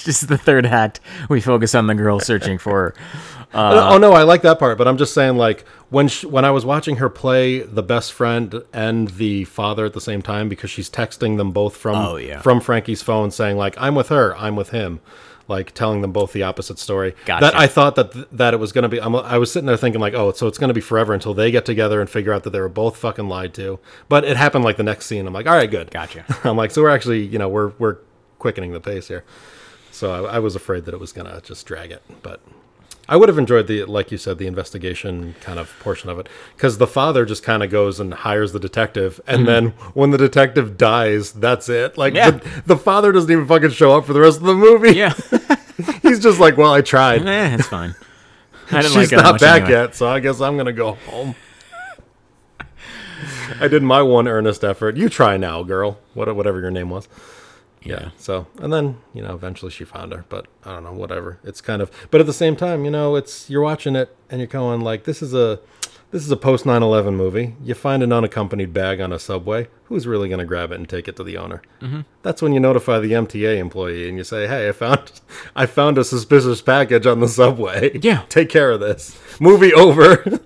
Is 0.06 0.22
the 0.22 0.38
third 0.38 0.66
act. 0.66 1.00
We 1.30 1.42
focus 1.42 1.74
on 1.74 1.88
the 1.88 1.96
girl 1.96 2.20
searching 2.20 2.58
for 2.60 2.94
her. 3.52 3.94
oh 3.94 3.98
no, 3.98 4.14
I 4.14 4.24
like 4.24 4.42
that 4.44 4.60
part, 4.60 4.78
but 4.78 4.88
I'm 4.88 4.98
just 4.98 5.14
saying, 5.14 5.38
like 5.38 5.66
when 5.90 6.08
she, 6.08 6.28
when 6.28 6.46
I 6.46 6.52
was 6.52 6.66
watching 6.66 6.98
her 6.98 7.10
play 7.10 7.60
the 7.60 7.84
best 7.84 8.14
friend 8.14 8.64
and 8.74 9.08
the 9.10 9.44
father 9.46 9.86
at 9.86 9.94
the 9.94 10.02
same 10.02 10.22
time, 10.22 10.50
because 10.50 10.70
she's 10.70 10.90
texting 10.90 11.38
them 11.38 11.52
both 11.52 11.76
from 11.76 11.96
Oh, 11.96 12.16
yeah. 12.18 12.42
from 12.42 12.62
Frankie's 12.62 13.02
phone, 13.02 13.32
saying 13.32 13.58
like 13.58 13.76
I'm 13.78 13.96
with 13.96 14.10
her, 14.10 14.36
I'm 14.38 14.56
with 14.56 14.70
him, 14.70 15.00
like 15.48 15.74
telling 15.74 16.02
them 16.02 16.12
both 16.12 16.32
the 16.32 16.44
opposite 16.44 16.78
story. 16.78 17.16
Gotcha. 17.26 17.46
That 17.46 17.56
I 17.56 17.66
thought 17.66 17.96
that 17.96 18.12
th- 18.12 18.28
that 18.34 18.54
it 18.54 18.58
was 18.58 18.72
gonna 18.72 18.88
be. 18.90 19.02
I'm, 19.02 19.16
I 19.16 19.40
was 19.40 19.52
sitting 19.52 19.66
there 19.66 19.78
thinking 19.78 20.00
like, 20.00 20.14
oh, 20.14 20.32
so 20.32 20.46
it's 20.46 20.60
gonna 20.60 20.74
be 20.76 20.82
forever 20.82 21.12
until 21.14 21.34
they 21.34 21.50
get 21.50 21.66
together 21.66 22.00
and 22.02 22.08
figure 22.10 22.32
out 22.34 22.44
that 22.44 22.52
they 22.52 22.60
were 22.62 22.70
both 22.70 22.98
fucking 22.98 23.28
lied 23.28 23.56
to. 23.56 23.80
But 24.10 24.26
it 24.26 24.38
happened 24.38 24.64
like 24.64 24.78
the 24.78 24.84
next 24.84 25.08
scene. 25.08 25.26
I'm 25.26 25.34
like, 25.34 25.48
all 25.48 25.56
right, 25.56 25.72
good. 25.72 25.90
Gotcha. 25.90 26.24
I'm 26.44 26.56
like, 26.56 26.70
so 26.70 26.84
we're 26.84 26.90
actually, 26.90 27.26
you 27.26 27.40
know, 27.40 27.50
we're 27.50 27.70
we're 27.80 27.98
quickening 28.38 28.74
the 28.74 28.80
pace 28.80 29.08
here. 29.08 29.24
So 29.92 30.26
I, 30.28 30.36
I 30.36 30.40
was 30.40 30.56
afraid 30.56 30.86
that 30.86 30.94
it 30.94 31.00
was 31.00 31.12
gonna 31.12 31.42
just 31.42 31.66
drag 31.66 31.90
it, 31.92 32.04
but 32.22 32.42
I 33.10 33.16
would 33.18 33.28
have 33.28 33.38
enjoyed 33.40 33.66
the, 33.68 33.84
like 33.86 34.12
you 34.12 34.18
said, 34.18 34.38
the 34.38 34.46
investigation 34.48 35.34
kind 35.42 35.58
of 35.60 35.76
portion 35.80 36.10
of 36.12 36.20
it, 36.20 36.30
because 36.56 36.78
the 36.78 36.86
father 36.88 37.26
just 37.26 37.42
kind 37.44 37.64
of 37.64 37.70
goes 37.72 38.00
and 38.00 38.14
hires 38.14 38.52
the 38.54 38.60
detective, 38.60 39.20
and 39.28 39.48
then 39.48 39.70
when 39.94 40.12
the 40.12 40.18
detective 40.18 40.78
dies, 40.78 41.32
that's 41.34 41.68
it. 41.70 41.98
Like 41.98 42.14
Yeah. 42.14 42.32
the, 42.32 42.64
the 42.68 42.78
father 42.78 43.12
doesn't 43.12 43.32
even 43.32 43.48
fucking 43.48 43.72
show 43.72 43.98
up 43.98 44.06
for 44.06 44.14
the 44.14 44.20
rest 44.22 44.38
of 44.38 44.44
the 44.44 44.54
movie. 44.54 44.94
Yeah. 44.96 45.14
he's 46.04 46.20
just 46.20 46.40
like, 46.40 46.56
well, 46.56 46.72
I 46.72 46.82
tried. 46.82 47.26
eh, 47.28 47.56
it's 47.56 47.68
fine. 47.68 47.96
I 48.72 48.84
didn't 48.84 48.92
She's 48.94 49.12
like 49.12 49.24
not 49.24 49.40
back 49.40 49.64
anyway. 49.64 49.72
yet, 49.80 49.96
so 49.96 50.08
I 50.08 50.20
guess 50.20 50.40
I'm 50.40 50.56
gonna 50.56 50.72
go 50.72 50.94
home. 50.94 51.34
I 53.60 53.68
did 53.68 53.82
my 53.84 54.02
one 54.04 54.28
earnest 54.28 54.64
effort. 54.64 54.96
You 54.96 55.10
try 55.10 55.36
now, 55.38 55.64
girl. 55.64 55.98
What 56.14 56.34
whatever 56.36 56.60
your 56.62 56.72
name 56.72 56.90
was. 56.92 57.08
Yeah. 57.82 58.10
So 58.18 58.48
and 58.62 58.72
then 58.74 58.98
you 59.14 59.22
know 59.22 59.34
eventually 59.34 59.72
she 59.72 59.86
found 59.86 60.12
her, 60.14 60.26
but 60.30 60.48
I 60.66 60.74
don't 60.74 60.84
know 60.84 60.94
whatever. 60.94 61.40
It's 61.44 61.62
kind 61.62 61.82
of 61.82 61.92
but 62.12 62.20
at 62.22 62.28
the 62.28 62.34
same 62.34 62.56
time 62.56 62.86
you 62.86 62.92
know 62.92 63.16
it's 63.16 63.50
you're 63.50 63.62
watching 63.62 63.96
it 63.96 64.16
and 64.30 64.40
you're 64.40 64.48
going 64.48 64.82
like 64.82 65.06
this 65.06 65.22
is 65.22 65.34
a 65.34 65.60
this 66.12 66.24
is 66.24 66.32
a 66.32 66.38
post 66.38 66.66
9/11 66.66 67.16
movie. 67.16 67.56
You 67.64 67.76
find 67.76 68.02
an 68.02 68.12
unaccompanied 68.12 68.74
bag 68.74 69.00
on 69.00 69.14
a 69.14 69.20
subway. 69.20 69.68
Who's 69.86 70.08
really 70.08 70.28
going 70.28 70.40
to 70.40 70.46
grab 70.46 70.72
it 70.72 70.76
and 70.76 70.90
take 70.90 71.08
it 71.08 71.16
to 71.18 71.24
the 71.24 71.38
owner? 71.38 71.62
Mm-hmm. 71.82 72.02
That's 72.24 72.42
when 72.42 72.52
you 72.52 72.60
notify 72.60 73.00
the 73.00 73.12
MTA 73.12 73.58
employee 73.58 74.10
and 74.10 74.18
you 74.18 74.24
say, 74.24 74.48
"Hey, 74.48 74.68
I 74.70 74.72
found 74.72 75.12
I 75.56 75.66
found 75.68 75.98
a 76.00 76.04
suspicious 76.04 76.62
package 76.62 77.06
on 77.06 77.20
the 77.20 77.28
subway. 77.28 77.98
Yeah. 78.00 78.24
take 78.30 78.50
care 78.50 78.72
of 78.72 78.80
this. 78.80 79.20
Movie 79.40 79.74
over." 79.74 80.24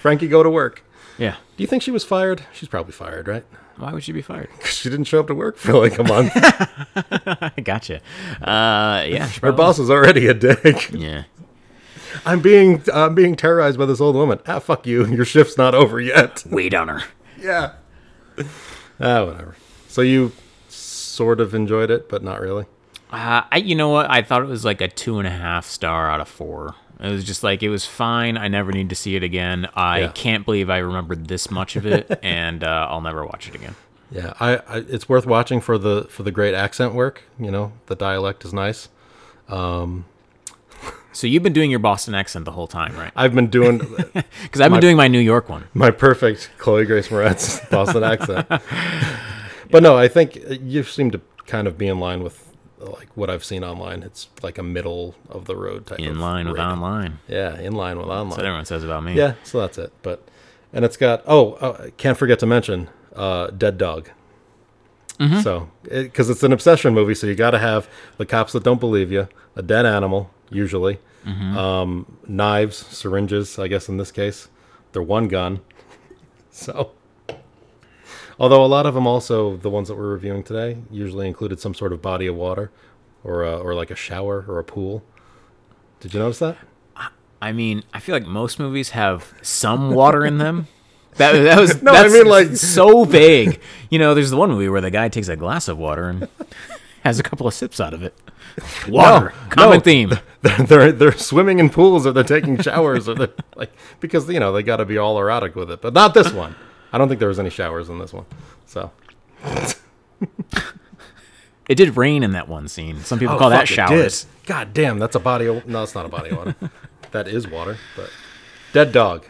Frankie, 0.00 0.28
go 0.28 0.42
to 0.42 0.50
work. 0.50 0.84
Yeah. 1.18 1.36
Do 1.56 1.62
you 1.62 1.66
think 1.66 1.82
she 1.82 1.90
was 1.90 2.04
fired? 2.04 2.44
She's 2.52 2.68
probably 2.68 2.92
fired, 2.92 3.26
right? 3.26 3.44
Why 3.76 3.92
would 3.92 4.04
she 4.04 4.12
be 4.12 4.22
fired? 4.22 4.48
Because 4.56 4.74
She 4.74 4.88
didn't 4.90 5.04
show 5.06 5.20
up 5.20 5.26
to 5.28 5.34
work 5.34 5.56
for 5.56 5.72
like 5.74 5.98
a 5.98 6.04
month. 6.04 6.32
I 6.34 7.52
gotcha. 7.64 8.00
Uh, 8.42 9.04
yeah. 9.08 9.28
Her 9.42 9.52
boss 9.52 9.78
is 9.78 9.90
already 9.90 10.26
a 10.26 10.34
dick. 10.34 10.90
Yeah. 10.92 11.24
I'm 12.24 12.40
being 12.40 12.80
I'm 12.94 13.14
being 13.16 13.34
terrorized 13.34 13.76
by 13.76 13.86
this 13.86 14.00
old 14.00 14.14
woman. 14.14 14.38
Ah, 14.46 14.60
fuck 14.60 14.86
you. 14.86 15.04
Your 15.06 15.24
shift's 15.24 15.58
not 15.58 15.74
over 15.74 16.00
yet. 16.00 16.44
Wait 16.48 16.72
on 16.72 16.86
her. 16.86 17.02
Yeah. 17.40 17.72
Ah, 19.00 19.24
whatever. 19.24 19.56
So 19.88 20.00
you 20.02 20.30
sort 20.68 21.40
of 21.40 21.54
enjoyed 21.54 21.90
it, 21.90 22.08
but 22.08 22.22
not 22.22 22.40
really. 22.40 22.66
Uh, 23.10 23.42
I, 23.50 23.56
you 23.56 23.74
know 23.74 23.88
what? 23.88 24.08
I 24.10 24.22
thought 24.22 24.42
it 24.42 24.48
was 24.48 24.64
like 24.64 24.80
a 24.80 24.86
two 24.88 25.18
and 25.18 25.26
a 25.26 25.30
half 25.30 25.66
star 25.66 26.08
out 26.08 26.20
of 26.20 26.28
four. 26.28 26.76
It 27.04 27.10
was 27.12 27.24
just 27.24 27.42
like 27.42 27.62
it 27.62 27.68
was 27.68 27.84
fine. 27.84 28.36
I 28.38 28.48
never 28.48 28.72
need 28.72 28.88
to 28.88 28.94
see 28.94 29.14
it 29.16 29.22
again. 29.22 29.68
I 29.74 30.00
Yeah. 30.00 30.12
can't 30.14 30.44
believe 30.44 30.70
I 30.70 30.78
remembered 30.78 31.28
this 31.28 31.50
much 31.50 31.76
of 31.76 31.84
it, 31.86 32.18
and 32.22 32.64
uh, 32.64 32.86
I'll 32.90 33.00
never 33.02 33.24
watch 33.24 33.48
it 33.48 33.54
again. 33.54 33.74
Yeah, 34.10 34.32
I, 34.40 34.56
I 34.56 34.76
it's 34.88 35.08
worth 35.08 35.26
watching 35.26 35.60
for 35.60 35.76
the 35.78 36.04
for 36.08 36.22
the 36.22 36.30
great 36.30 36.54
accent 36.54 36.94
work. 36.94 37.22
You 37.38 37.50
know, 37.50 37.72
the 37.86 37.94
dialect 37.96 38.44
is 38.44 38.52
nice. 38.54 38.88
So 41.12 41.28
you've 41.28 41.44
been 41.44 41.52
doing 41.52 41.70
your 41.70 41.78
Boston 41.78 42.12
accent 42.16 42.44
the 42.44 42.50
whole 42.50 42.66
time, 42.66 42.96
right? 42.96 43.12
I've 43.14 43.34
been 43.36 43.46
doing 43.46 43.78
Because 44.42 44.60
I've 44.60 44.72
been 44.72 44.80
doing 44.80 44.96
my 44.96 45.06
New 45.06 45.20
York 45.20 45.48
one. 45.48 45.64
my 45.72 45.92
perfect 45.92 46.50
Chloe 46.58 46.84
Grace 46.84 47.06
Moretz 47.08 47.70
Boston 47.70 48.02
accent. 48.02 48.48
But 49.70 49.82
no, 49.84 49.96
I 49.96 50.08
think 50.08 50.36
you 50.60 50.82
seem 50.82 51.12
to 51.12 51.20
kind 51.46 51.68
of 51.68 51.78
be 51.78 51.86
in 51.86 52.00
line 52.00 52.24
with 52.24 52.43
like 52.78 53.08
what 53.14 53.30
I've 53.30 53.44
seen 53.44 53.64
online. 53.64 54.02
It's 54.02 54.28
like 54.42 54.58
a 54.58 54.62
middle 54.62 55.14
of 55.28 55.44
the 55.46 55.56
road 55.56 55.86
type. 55.86 56.00
In 56.00 56.12
of 56.12 56.16
line 56.18 56.46
with 56.46 56.56
rating. 56.56 56.70
online. 56.72 57.18
Yeah, 57.28 57.58
in 57.58 57.72
line 57.74 57.98
with 57.98 58.06
online. 58.06 58.28
That's 58.30 58.36
what 58.38 58.46
everyone 58.46 58.64
says 58.66 58.84
about 58.84 59.02
me. 59.04 59.14
Yeah, 59.14 59.34
so 59.44 59.60
that's 59.60 59.78
it. 59.78 59.92
But 60.02 60.26
and 60.72 60.84
it's 60.84 60.96
got 60.96 61.22
oh, 61.26 61.52
uh, 61.54 61.90
can't 61.96 62.18
forget 62.18 62.38
to 62.40 62.46
mention 62.46 62.88
uh, 63.14 63.48
Dead 63.48 63.78
Dog. 63.78 64.10
Mm-hmm. 65.18 65.40
So 65.40 65.70
because 65.84 66.28
it's 66.28 66.42
an 66.42 66.52
obsession 66.52 66.92
movie, 66.94 67.14
so 67.14 67.26
you 67.26 67.34
got 67.36 67.52
to 67.52 67.58
have 67.58 67.88
the 68.18 68.26
cops 68.26 68.52
that 68.52 68.64
don't 68.64 68.80
believe 68.80 69.12
you, 69.12 69.28
a 69.56 69.62
dead 69.62 69.86
animal 69.86 70.30
usually, 70.50 70.98
Mm-hmm. 71.24 71.56
um, 71.56 72.18
knives, 72.26 72.76
syringes. 72.76 73.58
I 73.58 73.66
guess 73.68 73.88
in 73.88 73.96
this 73.96 74.10
case, 74.12 74.48
they're 74.92 75.02
one 75.02 75.28
gun. 75.28 75.60
So. 76.50 76.92
Although 78.44 78.62
a 78.62 78.66
lot 78.66 78.84
of 78.84 78.92
them 78.92 79.06
also, 79.06 79.56
the 79.56 79.70
ones 79.70 79.88
that 79.88 79.94
we're 79.94 80.12
reviewing 80.12 80.42
today, 80.42 80.76
usually 80.90 81.26
included 81.26 81.60
some 81.60 81.72
sort 81.72 81.94
of 81.94 82.02
body 82.02 82.26
of 82.26 82.34
water, 82.34 82.70
or 83.22 83.42
uh, 83.42 83.56
or 83.56 83.74
like 83.74 83.90
a 83.90 83.94
shower 83.94 84.44
or 84.46 84.58
a 84.58 84.64
pool. 84.64 85.02
Did 86.00 86.12
you 86.12 86.20
notice 86.20 86.40
that? 86.40 86.58
I 87.40 87.52
mean, 87.52 87.84
I 87.94 88.00
feel 88.00 88.14
like 88.14 88.26
most 88.26 88.58
movies 88.58 88.90
have 88.90 89.32
some 89.40 89.92
water 89.94 90.26
in 90.26 90.36
them. 90.36 90.68
That, 91.16 91.32
that 91.44 91.60
was 91.60 91.80
No, 91.80 91.92
I 91.92 92.08
mean, 92.08 92.26
like- 92.26 92.56
so 92.56 93.04
vague. 93.04 93.60
You 93.88 94.00
know, 94.00 94.14
there's 94.14 94.30
the 94.30 94.36
one 94.36 94.50
movie 94.50 94.68
where 94.68 94.80
the 94.80 94.90
guy 94.90 95.08
takes 95.08 95.28
a 95.28 95.36
glass 95.36 95.68
of 95.68 95.78
water 95.78 96.08
and 96.08 96.28
has 97.04 97.20
a 97.20 97.22
couple 97.22 97.46
of 97.46 97.54
sips 97.54 97.78
out 97.78 97.94
of 97.94 98.02
it. 98.02 98.14
Water, 98.88 99.32
common 99.48 99.78
no. 99.78 99.80
theme. 99.80 100.12
they're, 100.42 100.58
they're 100.66 100.92
they're 100.92 101.12
swimming 101.12 101.60
in 101.60 101.70
pools 101.70 102.04
or 102.04 102.10
they're 102.10 102.24
taking 102.24 102.60
showers 102.60 103.08
or 103.08 103.14
they're 103.14 103.32
like 103.54 103.72
because 104.00 104.28
you 104.28 104.40
know 104.40 104.52
they 104.52 104.64
got 104.64 104.78
to 104.78 104.84
be 104.84 104.98
all 104.98 105.16
erotic 105.18 105.54
with 105.54 105.70
it, 105.70 105.80
but 105.80 105.94
not 105.94 106.14
this 106.14 106.32
one. 106.32 106.56
I 106.94 106.98
don't 106.98 107.08
think 107.08 107.18
there 107.18 107.28
was 107.28 107.40
any 107.40 107.50
showers 107.50 107.88
in 107.88 107.98
this 107.98 108.12
one. 108.12 108.24
So 108.66 108.92
It 111.68 111.74
did 111.76 111.96
rain 111.96 112.22
in 112.22 112.32
that 112.32 112.46
one 112.48 112.68
scene. 112.68 113.00
Some 113.00 113.18
people 113.18 113.36
call 113.38 113.48
Oh, 113.48 113.50
that 113.50 113.64
it 113.64 113.68
did. 113.68 113.74
showers. 113.74 114.26
God 114.46 114.72
damn, 114.74 114.98
that's 114.98 115.16
a 115.16 115.20
body 115.20 115.46
of 115.46 115.66
no, 115.66 115.82
it's 115.82 115.94
not 115.94 116.04
a 116.06 116.08
body 116.08 116.30
of 116.30 116.36
water. 116.36 116.54
that 117.10 117.26
is 117.26 117.48
water, 117.48 117.78
but 117.96 118.10
dead 118.72 118.92
dog. 118.92 119.24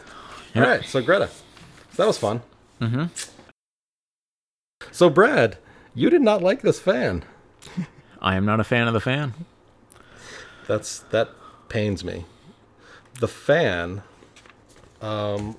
All 0.57 0.63
right, 0.63 0.85
so 0.85 1.01
Greta, 1.01 1.29
so 1.29 2.03
that 2.03 2.07
was 2.07 2.19
fun. 2.19 2.43
Mm-hmm. 2.81 3.05
So 4.93 5.09
Brad, 5.09 5.57
you 5.95 6.11
did 6.11 6.23
not 6.23 6.43
like 6.43 6.63
this 6.63 6.81
fan. 6.81 7.25
I 8.21 8.35
am 8.37 8.45
not 8.45 8.59
a 8.61 8.65
fan 8.65 8.89
of 8.89 8.95
the 8.95 9.01
fan. 9.01 9.33
That's 10.67 10.99
that 11.11 11.31
pains 11.69 12.05
me. 12.05 12.25
The 13.21 13.29
fan. 13.29 14.03
Um, 15.01 15.57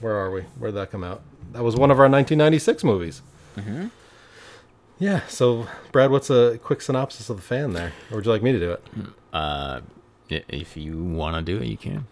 where 0.00 0.14
are 0.16 0.30
we? 0.30 0.42
Where 0.58 0.70
did 0.70 0.76
that 0.76 0.90
come 0.90 1.04
out? 1.04 1.22
That 1.52 1.62
was 1.62 1.76
one 1.76 1.90
of 1.90 1.98
our 1.98 2.08
1996 2.08 2.84
movies. 2.84 3.22
Mm-hmm. 3.56 3.86
Yeah. 4.98 5.20
So, 5.28 5.66
Brad, 5.92 6.10
what's 6.10 6.30
a 6.30 6.58
quick 6.62 6.80
synopsis 6.80 7.30
of 7.30 7.36
the 7.36 7.42
fan 7.42 7.72
there, 7.72 7.92
or 8.10 8.16
would 8.16 8.26
you 8.26 8.32
like 8.32 8.42
me 8.42 8.52
to 8.52 8.58
do 8.58 8.72
it? 8.72 8.84
Uh, 9.32 9.80
if 10.28 10.76
you 10.76 11.02
want 11.02 11.36
to 11.36 11.42
do 11.42 11.62
it, 11.62 11.68
you 11.68 11.76
can. 11.76 12.06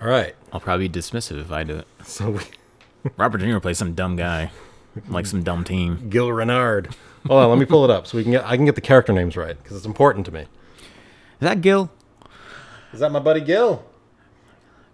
All 0.00 0.08
right. 0.08 0.34
I'll 0.52 0.60
probably 0.60 0.88
be 0.88 0.98
dismissive 0.98 1.40
if 1.40 1.50
I 1.52 1.64
do 1.64 1.76
it. 1.76 1.86
So, 2.04 2.30
we, 2.30 2.40
Robert 3.16 3.38
De 3.38 3.46
Niro 3.46 3.60
plays 3.60 3.78
some 3.78 3.94
dumb 3.94 4.16
guy, 4.16 4.50
like 5.08 5.26
some 5.26 5.42
dumb 5.42 5.64
team. 5.64 6.08
Gil 6.08 6.32
Renard. 6.32 6.94
Hold 7.26 7.42
on, 7.42 7.50
let 7.50 7.58
me 7.58 7.66
pull 7.66 7.84
it 7.84 7.90
up 7.90 8.06
so 8.06 8.16
we 8.16 8.22
can 8.22 8.32
get 8.32 8.46
I 8.46 8.56
can 8.56 8.64
get 8.64 8.74
the 8.74 8.80
character 8.80 9.12
names 9.12 9.36
right 9.36 9.60
because 9.60 9.76
it's 9.76 9.84
important 9.86 10.24
to 10.26 10.32
me. 10.32 10.42
Is 10.42 10.46
that 11.40 11.60
Gil? 11.60 11.90
Is 12.92 13.00
that 13.00 13.12
my 13.12 13.18
buddy 13.18 13.40
Gil? 13.40 13.84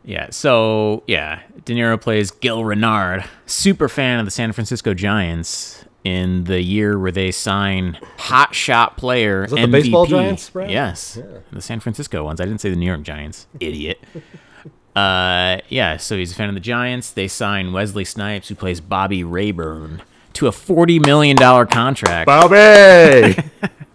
Yeah, 0.04 0.28
so 0.30 1.02
yeah, 1.06 1.40
De 1.64 1.74
Niro 1.74 2.00
plays 2.00 2.30
Gil 2.30 2.64
Renard, 2.64 3.24
super 3.46 3.88
fan 3.88 4.20
of 4.20 4.26
the 4.26 4.30
San 4.30 4.52
Francisco 4.52 4.92
Giants 4.92 5.84
in 6.04 6.44
the 6.44 6.60
year 6.60 6.98
where 6.98 7.10
they 7.10 7.30
sign 7.30 7.98
hot 8.18 8.54
shot 8.54 8.98
player. 8.98 9.44
Is 9.44 9.52
that 9.52 9.60
the 9.62 9.66
baseball 9.66 10.04
Giants, 10.04 10.50
Brad? 10.50 10.70
Yes, 10.70 11.18
the 11.50 11.62
San 11.62 11.80
Francisco 11.80 12.22
ones. 12.22 12.40
I 12.40 12.44
didn't 12.44 12.60
say 12.60 12.68
the 12.68 12.76
New 12.76 12.86
York 12.86 13.02
Giants, 13.02 13.46
idiot. 13.60 13.98
uh, 14.96 15.58
yeah, 15.70 15.96
so 15.96 16.18
he's 16.18 16.32
a 16.32 16.34
fan 16.34 16.50
of 16.50 16.54
the 16.54 16.60
Giants. 16.60 17.10
They 17.10 17.26
sign 17.26 17.72
Wesley 17.72 18.04
Snipes, 18.04 18.48
who 18.48 18.54
plays 18.54 18.82
Bobby 18.82 19.24
Rayburn, 19.24 20.02
to 20.34 20.46
a 20.46 20.52
forty 20.52 20.98
million 20.98 21.36
dollar 21.36 21.64
contract, 21.64 22.26
Bobby. 22.26 23.36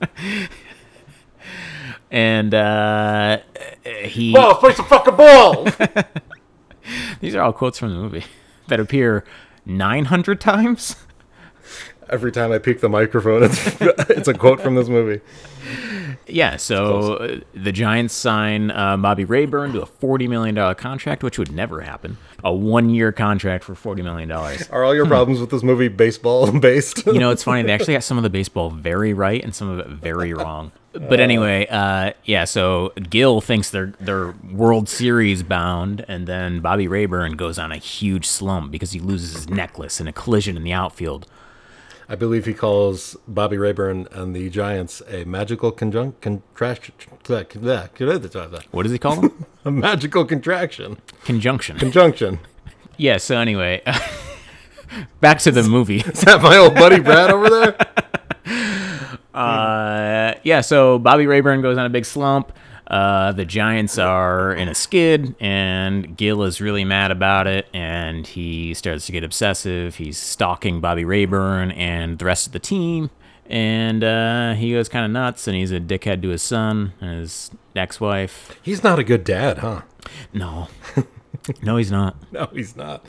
and 2.11 2.53
uh, 2.53 3.39
he. 4.03 4.33
Ball, 4.33 4.55
face 4.55 4.77
the 4.77 4.83
fucking 4.83 5.15
ball. 5.15 5.67
These 7.19 7.35
are 7.35 7.41
all 7.41 7.53
quotes 7.53 7.77
from 7.79 7.89
the 7.89 7.95
movie 7.95 8.23
that 8.67 8.79
appear 8.79 9.23
nine 9.65 10.05
hundred 10.05 10.41
times. 10.41 10.95
Every 12.09 12.31
time 12.31 12.51
I 12.51 12.57
peek 12.57 12.81
the 12.81 12.89
microphone, 12.89 13.43
it's 13.43 13.81
it's 13.81 14.27
a 14.27 14.33
quote 14.33 14.61
from 14.61 14.75
this 14.75 14.87
movie. 14.87 15.21
Yeah, 16.27 16.57
so 16.57 17.15
uh, 17.15 17.39
the 17.53 17.71
Giants 17.71 18.13
sign 18.13 18.71
uh, 18.71 18.97
Bobby 18.97 19.25
Rayburn 19.25 19.73
to 19.73 19.81
a 19.81 19.85
forty 19.85 20.27
million 20.27 20.55
dollar 20.55 20.73
contract, 20.73 21.23
which 21.23 21.37
would 21.37 21.51
never 21.51 21.81
happen. 21.81 22.17
A 22.43 22.51
one 22.53 22.89
year 22.89 23.11
contract 23.11 23.63
for 23.63 23.75
forty 23.75 24.01
million 24.01 24.29
dollars. 24.29 24.67
Are 24.69 24.83
all 24.83 24.95
your 24.95 25.05
problems 25.05 25.39
with 25.39 25.51
this 25.51 25.61
movie 25.61 25.87
baseball 25.87 26.51
based? 26.59 27.05
You 27.05 27.19
know, 27.19 27.29
it's 27.29 27.43
funny. 27.43 27.63
They 27.63 27.73
actually 27.73 27.93
got 27.93 28.03
some 28.03 28.17
of 28.17 28.23
the 28.23 28.29
baseball 28.29 28.71
very 28.71 29.13
right 29.13 29.43
and 29.43 29.53
some 29.53 29.69
of 29.69 29.79
it 29.79 29.87
very 29.87 30.33
wrong. 30.33 30.71
But 30.91 31.19
anyway, 31.19 31.67
uh, 31.67 32.13
yeah. 32.25 32.45
So 32.45 32.93
Gil 33.09 33.41
thinks 33.41 33.69
they're 33.69 33.93
they're 33.99 34.33
World 34.51 34.89
Series 34.89 35.43
bound, 35.43 36.03
and 36.07 36.27
then 36.27 36.61
Bobby 36.61 36.87
Rayburn 36.87 37.33
goes 37.33 37.59
on 37.59 37.71
a 37.71 37.77
huge 37.77 38.25
slump 38.25 38.71
because 38.71 38.91
he 38.91 38.99
loses 38.99 39.33
his 39.33 39.49
necklace 39.49 40.01
in 40.01 40.07
a 40.07 40.13
collision 40.13 40.57
in 40.57 40.63
the 40.63 40.73
outfield. 40.73 41.27
I 42.11 42.15
believe 42.15 42.47
he 42.47 42.55
calls 42.55 43.15
Bobby 43.27 43.57
Rayburn 43.57 44.07
and 44.11 44.35
the 44.35 44.49
Giants 44.49 45.03
a 45.07 45.25
magical 45.25 45.71
conjunct 45.71 46.21
contraction. 46.21 46.95
What 48.71 48.83
does 48.83 48.91
he 48.91 48.97
call 48.97 49.17
them? 49.17 49.45
A 49.65 49.69
magical 49.71 50.25
contraction. 50.25 50.97
Conjunction. 51.25 51.77
Conjunction. 51.77 52.39
yeah. 52.97 53.17
So 53.17 53.37
anyway, 53.37 53.83
back 55.21 55.37
to 55.39 55.51
the 55.51 55.61
movie. 55.61 55.99
Is 55.99 56.21
that 56.21 56.41
my 56.41 56.57
old 56.57 56.73
buddy 56.73 56.99
Brad 56.99 57.29
over 57.29 57.49
there? 57.49 57.75
Uh, 59.33 59.45
yeah, 60.43 60.61
so 60.61 60.99
Bobby 60.99 61.27
Rayburn 61.27 61.61
goes 61.61 61.77
on 61.77 61.85
a 61.85 61.89
big 61.89 62.05
slump. 62.05 62.51
Uh, 62.87 63.31
the 63.33 63.45
Giants 63.45 63.99
are 63.99 64.51
in 64.53 64.67
a 64.67 64.73
skid, 64.73 65.35
and 65.39 66.17
Gil 66.17 66.41
is 66.43 66.59
really 66.59 66.83
mad 66.83 67.11
about 67.11 67.45
it, 67.45 67.67
and 67.71 68.25
he 68.25 68.73
starts 68.73 69.05
to 69.05 69.11
get 69.11 69.23
obsessive. 69.23 69.95
He's 69.95 70.17
stalking 70.17 70.81
Bobby 70.81 71.05
Rayburn 71.05 71.71
and 71.71 72.17
the 72.17 72.25
rest 72.25 72.47
of 72.47 72.53
the 72.53 72.59
team, 72.59 73.11
and 73.45 74.03
uh, 74.03 74.53
he 74.53 74.71
goes 74.71 74.89
kind 74.89 75.05
of 75.05 75.11
nuts, 75.11 75.47
and 75.47 75.55
he's 75.55 75.71
a 75.71 75.79
dickhead 75.79 76.23
to 76.23 76.29
his 76.29 76.41
son 76.41 76.93
and 76.99 77.19
his 77.19 77.51
ex-wife. 77.75 78.57
He's 78.63 78.83
not 78.83 78.97
a 78.97 79.03
good 79.03 79.23
dad, 79.23 79.59
huh? 79.59 79.81
No, 80.33 80.69
no, 81.61 81.77
he's 81.77 81.91
not. 81.91 82.15
No, 82.31 82.49
he's 82.53 82.75
not. 82.75 83.05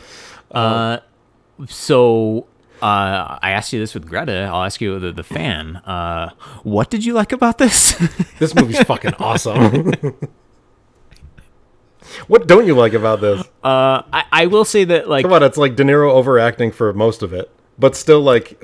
So 1.68 2.46
uh, 2.82 3.38
I 3.42 3.50
asked 3.50 3.72
you 3.72 3.80
this 3.80 3.94
with 3.94 4.06
Greta. 4.08 4.48
I'll 4.52 4.64
ask 4.64 4.80
you 4.80 4.98
the 4.98 5.12
the 5.12 5.22
fan. 5.22 5.76
Uh, 5.76 6.30
what 6.62 6.90
did 6.90 7.04
you 7.04 7.12
like 7.14 7.32
about 7.32 7.58
this? 7.58 7.94
This 8.40 8.54
movie's 8.54 8.82
fucking 8.84 9.12
awesome. 9.18 9.92
what 12.26 12.46
don't 12.46 12.66
you 12.66 12.74
like 12.74 12.94
about 12.94 13.20
this? 13.20 13.40
Uh, 13.62 14.02
I, 14.10 14.24
I 14.32 14.46
will 14.46 14.64
say 14.64 14.84
that 14.84 15.10
like 15.10 15.24
Come 15.24 15.34
on, 15.34 15.42
it's 15.42 15.58
like 15.58 15.76
De 15.76 15.84
Niro 15.84 16.10
overacting 16.10 16.72
for 16.72 16.92
most 16.94 17.22
of 17.22 17.32
it, 17.32 17.50
but 17.78 17.94
still 17.96 18.22
like. 18.22 18.62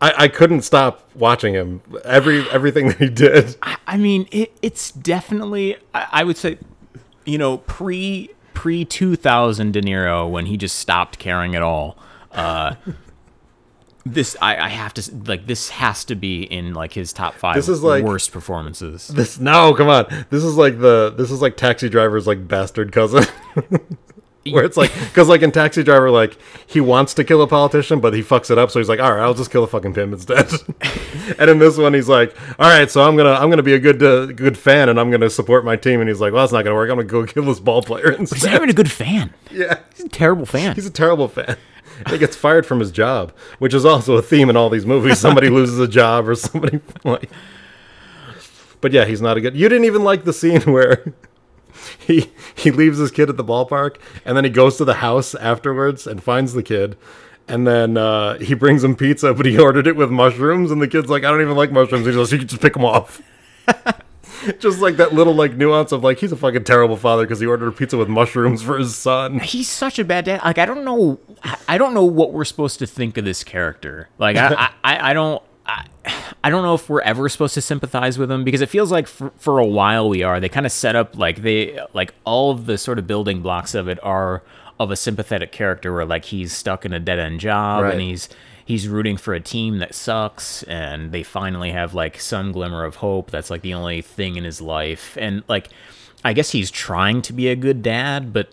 I, 0.00 0.12
I 0.16 0.28
couldn't 0.28 0.62
stop 0.62 1.02
watching 1.16 1.54
him. 1.54 1.82
Every 2.04 2.48
everything 2.50 2.88
that 2.88 2.98
he 2.98 3.08
did. 3.08 3.56
I 3.86 3.96
mean 3.96 4.28
it, 4.30 4.56
it's 4.62 4.92
definitely 4.92 5.76
I, 5.92 6.06
I 6.12 6.24
would 6.24 6.36
say 6.36 6.58
you 7.26 7.36
know 7.36 7.58
pre 7.58 8.30
pre 8.54 8.84
two 8.84 9.16
thousand 9.16 9.72
De 9.72 9.82
Niro 9.82 10.30
when 10.30 10.46
he 10.46 10.56
just 10.56 10.78
stopped 10.78 11.18
caring 11.18 11.56
at 11.56 11.62
all. 11.62 11.98
Uh, 12.30 12.76
this 14.12 14.36
I, 14.40 14.56
I 14.56 14.68
have 14.68 14.94
to 14.94 15.14
like 15.26 15.46
this 15.46 15.68
has 15.70 16.04
to 16.06 16.14
be 16.14 16.42
in 16.42 16.74
like 16.74 16.92
his 16.92 17.12
top 17.12 17.34
five 17.34 17.54
This 17.56 17.68
is 17.68 17.82
like- 17.82 18.04
worst 18.04 18.32
performances. 18.32 19.08
This 19.08 19.38
no, 19.38 19.74
come 19.74 19.88
on. 19.88 20.06
This 20.30 20.44
is 20.44 20.56
like 20.56 20.78
the 20.80 21.12
this 21.16 21.30
is 21.30 21.40
like 21.42 21.56
Taxi 21.56 21.88
Driver's 21.88 22.26
like 22.26 22.46
bastard 22.48 22.92
cousin. 22.92 23.24
Where 24.50 24.64
it's 24.64 24.78
like, 24.78 24.94
because 24.94 25.28
like 25.28 25.42
in 25.42 25.52
Taxi 25.52 25.82
Driver, 25.82 26.10
like 26.10 26.38
he 26.66 26.80
wants 26.80 27.12
to 27.14 27.24
kill 27.24 27.42
a 27.42 27.46
politician, 27.46 28.00
but 28.00 28.14
he 28.14 28.22
fucks 28.22 28.50
it 28.50 28.56
up. 28.56 28.70
So 28.70 28.78
he's 28.78 28.88
like, 28.88 28.98
all 29.00 29.12
right, 29.12 29.20
I'll 29.22 29.34
just 29.34 29.50
kill 29.50 29.62
a 29.62 29.66
fucking 29.66 29.92
pimp 29.92 30.14
instead. 30.14 30.50
and 31.38 31.50
in 31.50 31.58
this 31.58 31.76
one, 31.76 31.92
he's 31.92 32.08
like, 32.08 32.34
all 32.58 32.66
right, 32.70 32.90
so 32.90 33.02
I'm 33.02 33.14
gonna 33.14 33.32
I'm 33.32 33.50
gonna 33.50 33.62
be 33.62 33.74
a 33.74 33.78
good 33.78 34.02
uh, 34.02 34.26
good 34.26 34.56
fan, 34.56 34.88
and 34.88 34.98
I'm 34.98 35.10
gonna 35.10 35.28
support 35.28 35.66
my 35.66 35.76
team. 35.76 36.00
And 36.00 36.08
he's 36.08 36.20
like, 36.20 36.32
well, 36.32 36.44
that's 36.44 36.52
not 36.52 36.62
gonna 36.64 36.76
work. 36.76 36.88
I'm 36.88 36.96
gonna 36.96 37.08
go 37.08 37.26
kill 37.32 37.42
this 37.44 37.60
ball 37.60 37.82
player 37.82 38.16
He's 38.16 38.42
not 38.44 38.54
even 38.54 38.70
a 38.70 38.72
good 38.72 38.90
fan. 38.90 39.34
yeah, 39.50 39.80
He's 39.94 40.06
a 40.06 40.08
terrible 40.08 40.46
fan. 40.46 40.74
he's 40.76 40.86
a 40.86 40.90
terrible 40.90 41.28
fan. 41.28 41.56
He 42.10 42.18
gets 42.18 42.36
fired 42.36 42.66
from 42.66 42.80
his 42.80 42.90
job, 42.90 43.32
which 43.58 43.74
is 43.74 43.84
also 43.84 44.16
a 44.16 44.22
theme 44.22 44.50
in 44.50 44.56
all 44.56 44.70
these 44.70 44.86
movies. 44.86 45.18
Somebody 45.18 45.48
loses 45.50 45.78
a 45.78 45.88
job 45.88 46.28
or 46.28 46.34
somebody 46.34 46.80
like. 47.04 47.30
But 48.80 48.92
yeah, 48.92 49.04
he's 49.04 49.20
not 49.20 49.36
a 49.36 49.40
good. 49.40 49.56
You 49.56 49.68
didn't 49.68 49.86
even 49.86 50.04
like 50.04 50.24
the 50.24 50.32
scene 50.32 50.62
where 50.62 51.12
he 51.98 52.30
he 52.54 52.70
leaves 52.70 52.98
his 52.98 53.10
kid 53.10 53.28
at 53.28 53.36
the 53.36 53.44
ballpark 53.44 53.96
and 54.24 54.36
then 54.36 54.44
he 54.44 54.50
goes 54.50 54.76
to 54.76 54.84
the 54.84 54.94
house 54.94 55.34
afterwards 55.34 56.06
and 56.06 56.22
finds 56.22 56.52
the 56.52 56.62
kid. 56.62 56.96
And 57.48 57.66
then 57.66 57.96
uh, 57.96 58.38
he 58.38 58.52
brings 58.54 58.84
him 58.84 58.94
pizza, 58.94 59.32
but 59.32 59.46
he 59.46 59.58
ordered 59.58 59.86
it 59.86 59.96
with 59.96 60.10
mushrooms, 60.10 60.70
and 60.70 60.82
the 60.82 60.86
kid's 60.86 61.08
like, 61.08 61.24
"I 61.24 61.30
don't 61.30 61.40
even 61.40 61.56
like 61.56 61.72
mushrooms." 61.72 62.06
He 62.06 62.12
goes, 62.12 62.30
"You 62.30 62.38
can 62.38 62.46
just 62.46 62.60
pick 62.60 62.74
them 62.74 62.84
off." 62.84 63.22
just 64.58 64.80
like 64.80 64.96
that 64.96 65.12
little 65.14 65.34
like 65.34 65.54
nuance 65.56 65.92
of 65.92 66.02
like 66.04 66.18
he's 66.18 66.32
a 66.32 66.36
fucking 66.36 66.64
terrible 66.64 66.96
father 66.96 67.24
because 67.24 67.40
he 67.40 67.46
ordered 67.46 67.68
a 67.68 67.72
pizza 67.72 67.96
with 67.96 68.08
mushrooms 68.08 68.62
for 68.62 68.78
his 68.78 68.94
son. 68.96 69.38
he's 69.40 69.68
such 69.68 69.98
a 69.98 70.04
bad 70.04 70.24
dad. 70.26 70.40
Like 70.44 70.58
I 70.58 70.66
don't 70.66 70.84
know, 70.84 71.18
I 71.68 71.78
don't 71.78 71.94
know 71.94 72.04
what 72.04 72.32
we're 72.32 72.44
supposed 72.44 72.78
to 72.80 72.86
think 72.86 73.16
of 73.16 73.24
this 73.24 73.44
character. 73.44 74.08
Like 74.18 74.36
I, 74.36 74.70
I, 74.84 75.10
I 75.10 75.12
don't, 75.12 75.42
I, 75.66 75.86
I 76.44 76.50
don't 76.50 76.62
know 76.62 76.74
if 76.74 76.88
we're 76.88 77.00
ever 77.02 77.28
supposed 77.28 77.54
to 77.54 77.60
sympathize 77.60 78.18
with 78.18 78.30
him 78.30 78.44
because 78.44 78.60
it 78.60 78.68
feels 78.68 78.90
like 78.92 79.06
for, 79.06 79.32
for 79.36 79.58
a 79.58 79.66
while 79.66 80.08
we 80.08 80.22
are. 80.22 80.40
They 80.40 80.48
kind 80.48 80.64
of 80.66 80.72
set 80.72 80.96
up 80.96 81.16
like 81.16 81.42
they, 81.42 81.78
like 81.92 82.14
all 82.24 82.50
of 82.50 82.66
the 82.66 82.78
sort 82.78 82.98
of 82.98 83.06
building 83.06 83.42
blocks 83.42 83.74
of 83.74 83.88
it 83.88 83.98
are 84.02 84.42
of 84.80 84.90
a 84.90 84.96
sympathetic 84.96 85.50
character 85.52 85.92
where 85.92 86.04
like 86.06 86.24
he's 86.26 86.52
stuck 86.52 86.84
in 86.86 86.92
a 86.92 87.00
dead 87.00 87.18
end 87.18 87.40
job 87.40 87.82
Right. 87.82 87.92
and 87.94 88.00
he's 88.00 88.28
he's 88.68 88.86
rooting 88.86 89.16
for 89.16 89.32
a 89.32 89.40
team 89.40 89.78
that 89.78 89.94
sucks 89.94 90.62
and 90.64 91.10
they 91.10 91.22
finally 91.22 91.70
have 91.70 91.94
like 91.94 92.20
some 92.20 92.52
glimmer 92.52 92.84
of 92.84 92.96
hope. 92.96 93.30
That's 93.30 93.48
like 93.48 93.62
the 93.62 93.72
only 93.72 94.02
thing 94.02 94.36
in 94.36 94.44
his 94.44 94.60
life. 94.60 95.16
And 95.18 95.42
like 95.48 95.68
i 96.24 96.32
guess 96.32 96.50
he's 96.50 96.70
trying 96.70 97.22
to 97.22 97.32
be 97.32 97.46
a 97.48 97.54
good 97.54 97.80
dad 97.80 98.32
but 98.32 98.50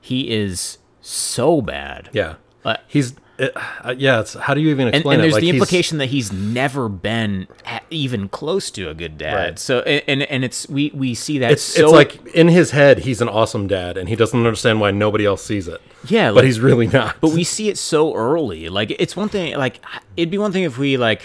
he 0.00 0.30
is 0.30 0.76
so 1.00 1.62
bad. 1.62 2.10
Yeah, 2.12 2.34
Uh, 2.64 2.76
he's 2.86 3.14
uh, 3.38 3.48
uh, 3.84 3.94
yeah. 3.96 4.20
It's 4.20 4.34
how 4.34 4.54
do 4.54 4.60
you 4.60 4.70
even 4.70 4.86
and, 4.88 4.96
explain 4.96 5.14
and 5.14 5.20
it? 5.20 5.24
there's 5.24 5.32
Like, 5.34 5.40
the 5.42 5.46
he's- 5.46 5.54
implication 5.54 5.98
that 5.98 6.06
he's 6.06 6.32
never 6.32 6.88
been 6.88 7.46
a- 7.66 7.80
even 7.90 8.28
close 8.28 8.70
to 8.72 8.88
a 8.88 8.94
good 8.94 9.18
dad 9.18 9.34
Right. 9.34 9.58
so 9.58 9.80
and 9.80 10.02
and- 10.08 10.22
and 10.30 10.44
it's 10.44 10.68
we 10.68 10.90
we 10.94 11.14
see 11.14 11.38
that 11.38 11.52
It's, 11.52 11.62
so 11.62 11.84
it's 11.84 11.92
like 11.92 12.26
in 12.34 12.48
his 12.48 12.70
head, 12.70 13.00
he's 13.00 13.20
an 13.20 13.28
awesome 13.28 13.66
dad, 13.66 13.96
and 13.96 14.08
he 14.08 14.16
doesn't 14.16 14.38
understand 14.38 14.80
why 14.80 14.90
nobody 14.90 15.24
else 15.26 15.44
sees 15.44 15.68
it. 15.68 15.80
Yeah, 16.08 16.28
but 16.30 16.36
like- 16.36 16.44
he's 16.46 16.60
really 16.60 16.86
not. 16.86 17.16
but 17.20 17.30
we 17.32 17.44
see 17.44 17.68
it 17.68 17.78
so 17.78 18.14
early. 18.14 18.68
Like 18.68 18.90
it's 18.98 19.14
one 19.16 19.28
thing. 19.28 19.56
Like 19.56 19.80
it'd 20.16 20.30
be 20.30 20.38
one 20.38 20.52
thing 20.52 20.62
if 20.64 20.78
we 20.78 20.96
like 20.96 21.22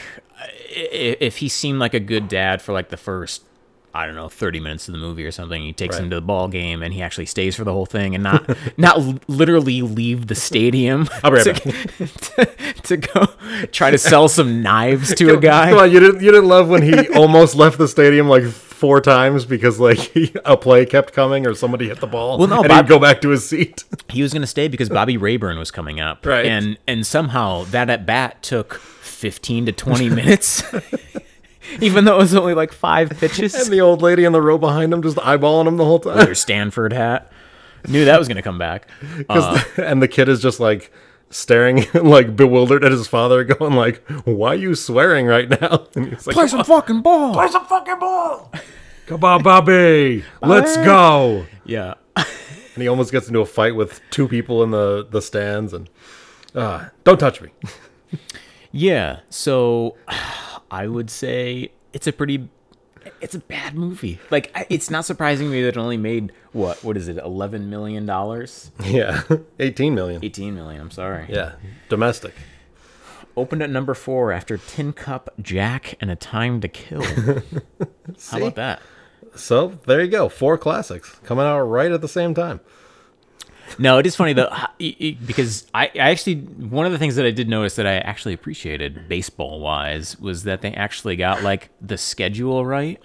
if 0.73 1.37
he 1.37 1.49
seemed 1.49 1.79
like 1.79 1.93
a 1.93 1.99
good 1.99 2.27
dad 2.27 2.61
for 2.61 2.73
like 2.73 2.89
the 2.89 2.97
first. 2.97 3.43
I 3.93 4.05
don't 4.05 4.15
know, 4.15 4.29
thirty 4.29 4.59
minutes 4.59 4.87
of 4.87 4.93
the 4.93 4.97
movie 4.99 5.25
or 5.25 5.31
something. 5.31 5.61
He 5.61 5.73
takes 5.73 5.97
him 5.97 6.09
to 6.09 6.15
the 6.15 6.21
ball 6.21 6.47
game, 6.47 6.81
and 6.81 6.93
he 6.93 7.01
actually 7.01 7.25
stays 7.25 7.55
for 7.55 7.63
the 7.63 7.73
whole 7.73 7.85
thing, 7.85 8.15
and 8.15 8.23
not 8.23 8.57
not 8.77 9.29
literally 9.29 9.81
leave 9.81 10.27
the 10.27 10.35
stadium 10.35 11.09
right 11.23 11.43
to, 11.43 11.53
to, 11.53 12.45
to 12.83 12.97
go 12.97 13.25
try 13.71 13.91
to 13.91 13.97
sell 13.97 14.27
some 14.29 14.61
knives 14.61 15.13
to 15.15 15.33
a 15.33 15.37
guy. 15.39 15.69
Come 15.71 15.79
on, 15.79 15.91
you 15.91 15.99
didn't 15.99 16.21
you 16.21 16.31
didn't 16.31 16.47
love 16.47 16.69
when 16.69 16.81
he 16.83 17.07
almost 17.09 17.55
left 17.55 17.77
the 17.77 17.87
stadium 17.87 18.27
like 18.29 18.43
four 18.45 18.99
times 19.01 19.45
because 19.45 19.79
like 19.79 19.97
he, 19.99 20.33
a 20.43 20.57
play 20.57 20.85
kept 20.85 21.13
coming 21.13 21.45
or 21.45 21.53
somebody 21.53 21.87
hit 21.89 21.99
the 21.99 22.07
ball. 22.07 22.37
Well, 22.39 22.47
no, 22.47 22.59
and 22.61 22.67
Bob- 22.69 22.85
he'd 22.85 22.89
go 22.89 22.97
back 22.97 23.21
to 23.21 23.29
his 23.29 23.47
seat. 23.47 23.83
he 24.09 24.21
was 24.23 24.33
going 24.33 24.41
to 24.41 24.47
stay 24.47 24.67
because 24.67 24.89
Bobby 24.89 25.17
Rayburn 25.17 25.59
was 25.59 25.69
coming 25.69 25.99
up, 25.99 26.25
Right. 26.25 26.45
And 26.45 26.77
and 26.87 27.05
somehow 27.05 27.65
that 27.65 27.89
at 27.89 28.05
bat 28.05 28.41
took 28.41 28.75
fifteen 28.75 29.65
to 29.67 29.71
twenty 29.71 30.09
minutes, 30.09 30.63
even 31.81 32.05
though 32.05 32.15
it 32.15 32.19
was 32.19 32.35
only 32.35 32.53
like 32.53 32.71
five 32.73 33.09
pitches. 33.11 33.53
and 33.55 33.67
the 33.71 33.81
old 33.81 34.01
lady 34.01 34.23
in 34.23 34.31
the 34.33 34.41
row 34.41 34.57
behind 34.57 34.93
him 34.93 35.01
just 35.01 35.17
eyeballing 35.17 35.67
him 35.67 35.77
the 35.77 35.85
whole 35.85 35.99
time. 35.99 36.17
Their 36.17 36.35
Stanford 36.35 36.93
hat. 36.93 37.31
Knew 37.87 38.05
that 38.05 38.19
was 38.19 38.27
going 38.27 38.35
to 38.37 38.41
come 38.43 38.57
back. 38.59 38.87
'Cause 39.29 39.43
Uh. 39.43 39.63
the- 39.75 39.87
and 39.87 40.01
the 40.01 40.07
kid 40.07 40.29
is 40.29 40.41
just 40.41 40.59
like 40.59 40.91
staring 41.29 41.85
like 41.93 42.35
bewildered 42.35 42.83
at 42.83 42.91
his 42.91 43.07
father, 43.07 43.43
going 43.43 43.73
like, 43.73 44.03
"Why 44.25 44.49
are 44.49 44.55
you 44.55 44.75
swearing 44.75 45.25
right 45.25 45.49
now?" 45.49 45.87
And 45.95 46.09
he's 46.09 46.27
like, 46.27 46.35
"Play 46.35 46.47
some 46.47 46.63
fucking 46.63 47.01
ball. 47.01 47.33
"Play 47.33 47.47
some 47.47 47.65
fucking 47.65 47.99
ball." 47.99 48.51
Come 49.07 49.23
on, 49.23 49.41
Bobby, 49.43 50.23
let's 50.41 50.75
go. 50.77 51.45
Yeah. 51.65 51.95
And 52.15 52.81
he 52.81 52.87
almost 52.87 53.11
gets 53.11 53.27
into 53.27 53.39
a 53.41 53.45
fight 53.45 53.75
with 53.75 53.99
two 54.11 54.27
people 54.27 54.61
in 54.63 54.71
the 54.71 55.05
the 55.09 55.21
stands, 55.21 55.73
and 55.73 55.89
uh, 56.55 56.85
don't 57.03 57.19
touch 57.19 57.41
me. 57.41 57.49
Yeah. 58.71 59.19
So 59.29 59.95
I 60.71 60.87
would 60.87 61.09
say 61.09 61.71
it's 61.93 62.07
a 62.07 62.13
pretty 62.13 62.49
it's 63.19 63.35
a 63.35 63.39
bad 63.39 63.75
movie. 63.75 64.19
Like 64.29 64.55
it's 64.69 64.89
not 64.89 65.05
surprising 65.05 65.51
me 65.51 65.61
that 65.63 65.69
it 65.69 65.77
only 65.77 65.97
made 65.97 66.31
what 66.53 66.83
what 66.83 66.95
is 66.97 67.07
it? 67.07 67.17
11 67.17 67.69
million 67.69 68.05
dollars? 68.05 68.71
Yeah, 68.85 69.21
eighteen 69.59 69.93
million. 69.93 70.23
18 70.23 70.55
million, 70.55 70.81
I'm 70.81 70.91
sorry. 70.91 71.25
Yeah, 71.29 71.53
domestic. 71.89 72.33
Opened 73.37 73.63
at 73.63 73.69
number 73.69 73.93
4 73.93 74.33
after 74.33 74.57
Tin 74.57 74.91
Cup, 74.91 75.33
Jack 75.41 75.95
and 76.01 76.11
A 76.11 76.17
Time 76.17 76.59
to 76.61 76.67
Kill. 76.67 77.01
How 78.29 78.37
about 78.37 78.55
that? 78.55 78.81
So 79.35 79.79
there 79.85 80.01
you 80.01 80.09
go, 80.09 80.27
four 80.27 80.57
classics 80.57 81.17
coming 81.23 81.45
out 81.45 81.61
right 81.61 81.91
at 81.91 82.01
the 82.01 82.09
same 82.09 82.33
time. 82.33 82.59
No, 83.79 83.97
it 83.97 84.05
is 84.05 84.15
funny 84.15 84.33
though 84.33 84.49
h- 84.51 84.69
y- 84.79 84.95
y- 84.99 85.17
because 85.25 85.67
I, 85.73 85.85
I 85.95 86.11
actually 86.11 86.35
one 86.41 86.85
of 86.85 86.91
the 86.91 86.97
things 86.97 87.15
that 87.15 87.25
I 87.25 87.31
did 87.31 87.47
notice 87.49 87.75
that 87.75 87.85
I 87.87 87.95
actually 87.99 88.33
appreciated 88.33 89.07
baseball 89.07 89.59
wise 89.59 90.19
was 90.19 90.43
that 90.43 90.61
they 90.61 90.73
actually 90.73 91.15
got 91.15 91.43
like 91.43 91.69
the 91.81 91.97
schedule 91.97 92.65
right. 92.65 92.99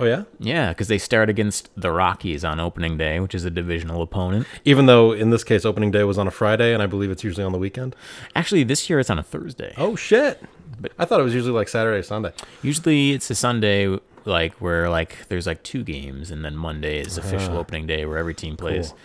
Oh 0.00 0.04
yeah, 0.06 0.24
Yeah, 0.40 0.70
because 0.70 0.88
they 0.88 0.98
start 0.98 1.28
against 1.30 1.70
the 1.76 1.92
Rockies 1.92 2.44
on 2.44 2.58
opening 2.58 2.98
day, 2.98 3.20
which 3.20 3.32
is 3.32 3.44
a 3.44 3.50
divisional 3.50 4.02
opponent. 4.02 4.44
even 4.64 4.86
though 4.86 5.12
in 5.12 5.30
this 5.30 5.44
case 5.44 5.64
opening 5.64 5.92
day 5.92 6.02
was 6.02 6.18
on 6.18 6.26
a 6.26 6.32
Friday, 6.32 6.74
and 6.74 6.82
I 6.82 6.86
believe 6.86 7.12
it's 7.12 7.22
usually 7.22 7.44
on 7.44 7.52
the 7.52 7.58
weekend. 7.58 7.94
Actually, 8.34 8.64
this 8.64 8.90
year 8.90 8.98
it's 8.98 9.08
on 9.08 9.20
a 9.20 9.22
Thursday. 9.22 9.72
Oh 9.76 9.94
shit! 9.94 10.42
But 10.80 10.90
I 10.98 11.04
thought 11.04 11.20
it 11.20 11.22
was 11.22 11.32
usually 11.34 11.52
like 11.54 11.68
Saturday, 11.68 12.02
Sunday. 12.02 12.32
Usually 12.60 13.12
it's 13.12 13.30
a 13.30 13.36
Sunday 13.36 13.96
like 14.24 14.54
where 14.54 14.88
like 14.90 15.28
there's 15.28 15.46
like 15.46 15.62
two 15.62 15.84
games 15.84 16.30
and 16.32 16.44
then 16.44 16.56
Monday 16.56 16.98
is 16.98 17.16
official 17.16 17.54
ah. 17.56 17.60
opening 17.60 17.86
day 17.86 18.04
where 18.04 18.18
every 18.18 18.34
team 18.34 18.56
plays. 18.56 18.88
Cool. 18.88 18.98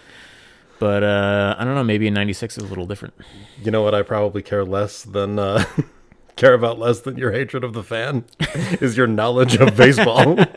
But 0.79 1.03
uh, 1.03 1.55
I 1.59 1.65
don't 1.65 1.75
know. 1.75 1.83
Maybe 1.83 2.07
in 2.07 2.13
'96 2.13 2.57
is 2.57 2.63
a 2.63 2.67
little 2.67 2.85
different. 2.85 3.13
You 3.61 3.71
know 3.71 3.81
what? 3.81 3.93
I 3.93 4.01
probably 4.01 4.41
care 4.41 4.63
less 4.63 5.03
than 5.03 5.37
uh, 5.37 5.65
care 6.37 6.53
about 6.53 6.79
less 6.79 7.01
than 7.01 7.17
your 7.17 7.31
hatred 7.31 7.63
of 7.63 7.73
the 7.73 7.83
fan 7.83 8.25
is 8.81 8.95
your 8.95 9.07
knowledge 9.07 9.55
of 9.57 9.75
baseball. 9.75 10.37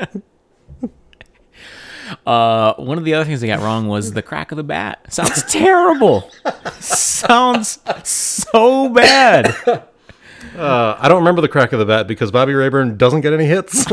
Uh, 2.26 2.74
one 2.74 2.98
of 2.98 3.04
the 3.04 3.14
other 3.14 3.24
things 3.24 3.40
they 3.40 3.46
got 3.46 3.60
wrong 3.60 3.88
was 3.88 4.12
the 4.12 4.20
crack 4.20 4.52
of 4.52 4.56
the 4.56 4.62
bat. 4.62 5.10
Sounds 5.10 5.42
terrible. 5.44 6.30
Sounds 6.72 7.78
so 8.04 8.90
bad. 8.90 9.46
Uh, 9.66 10.96
I 10.98 11.08
don't 11.08 11.18
remember 11.18 11.40
the 11.40 11.48
crack 11.48 11.72
of 11.72 11.78
the 11.78 11.86
bat 11.86 12.06
because 12.06 12.30
Bobby 12.30 12.52
Rayburn 12.52 12.98
doesn't 12.98 13.22
get 13.22 13.32
any 13.32 13.46
hits. 13.46 13.86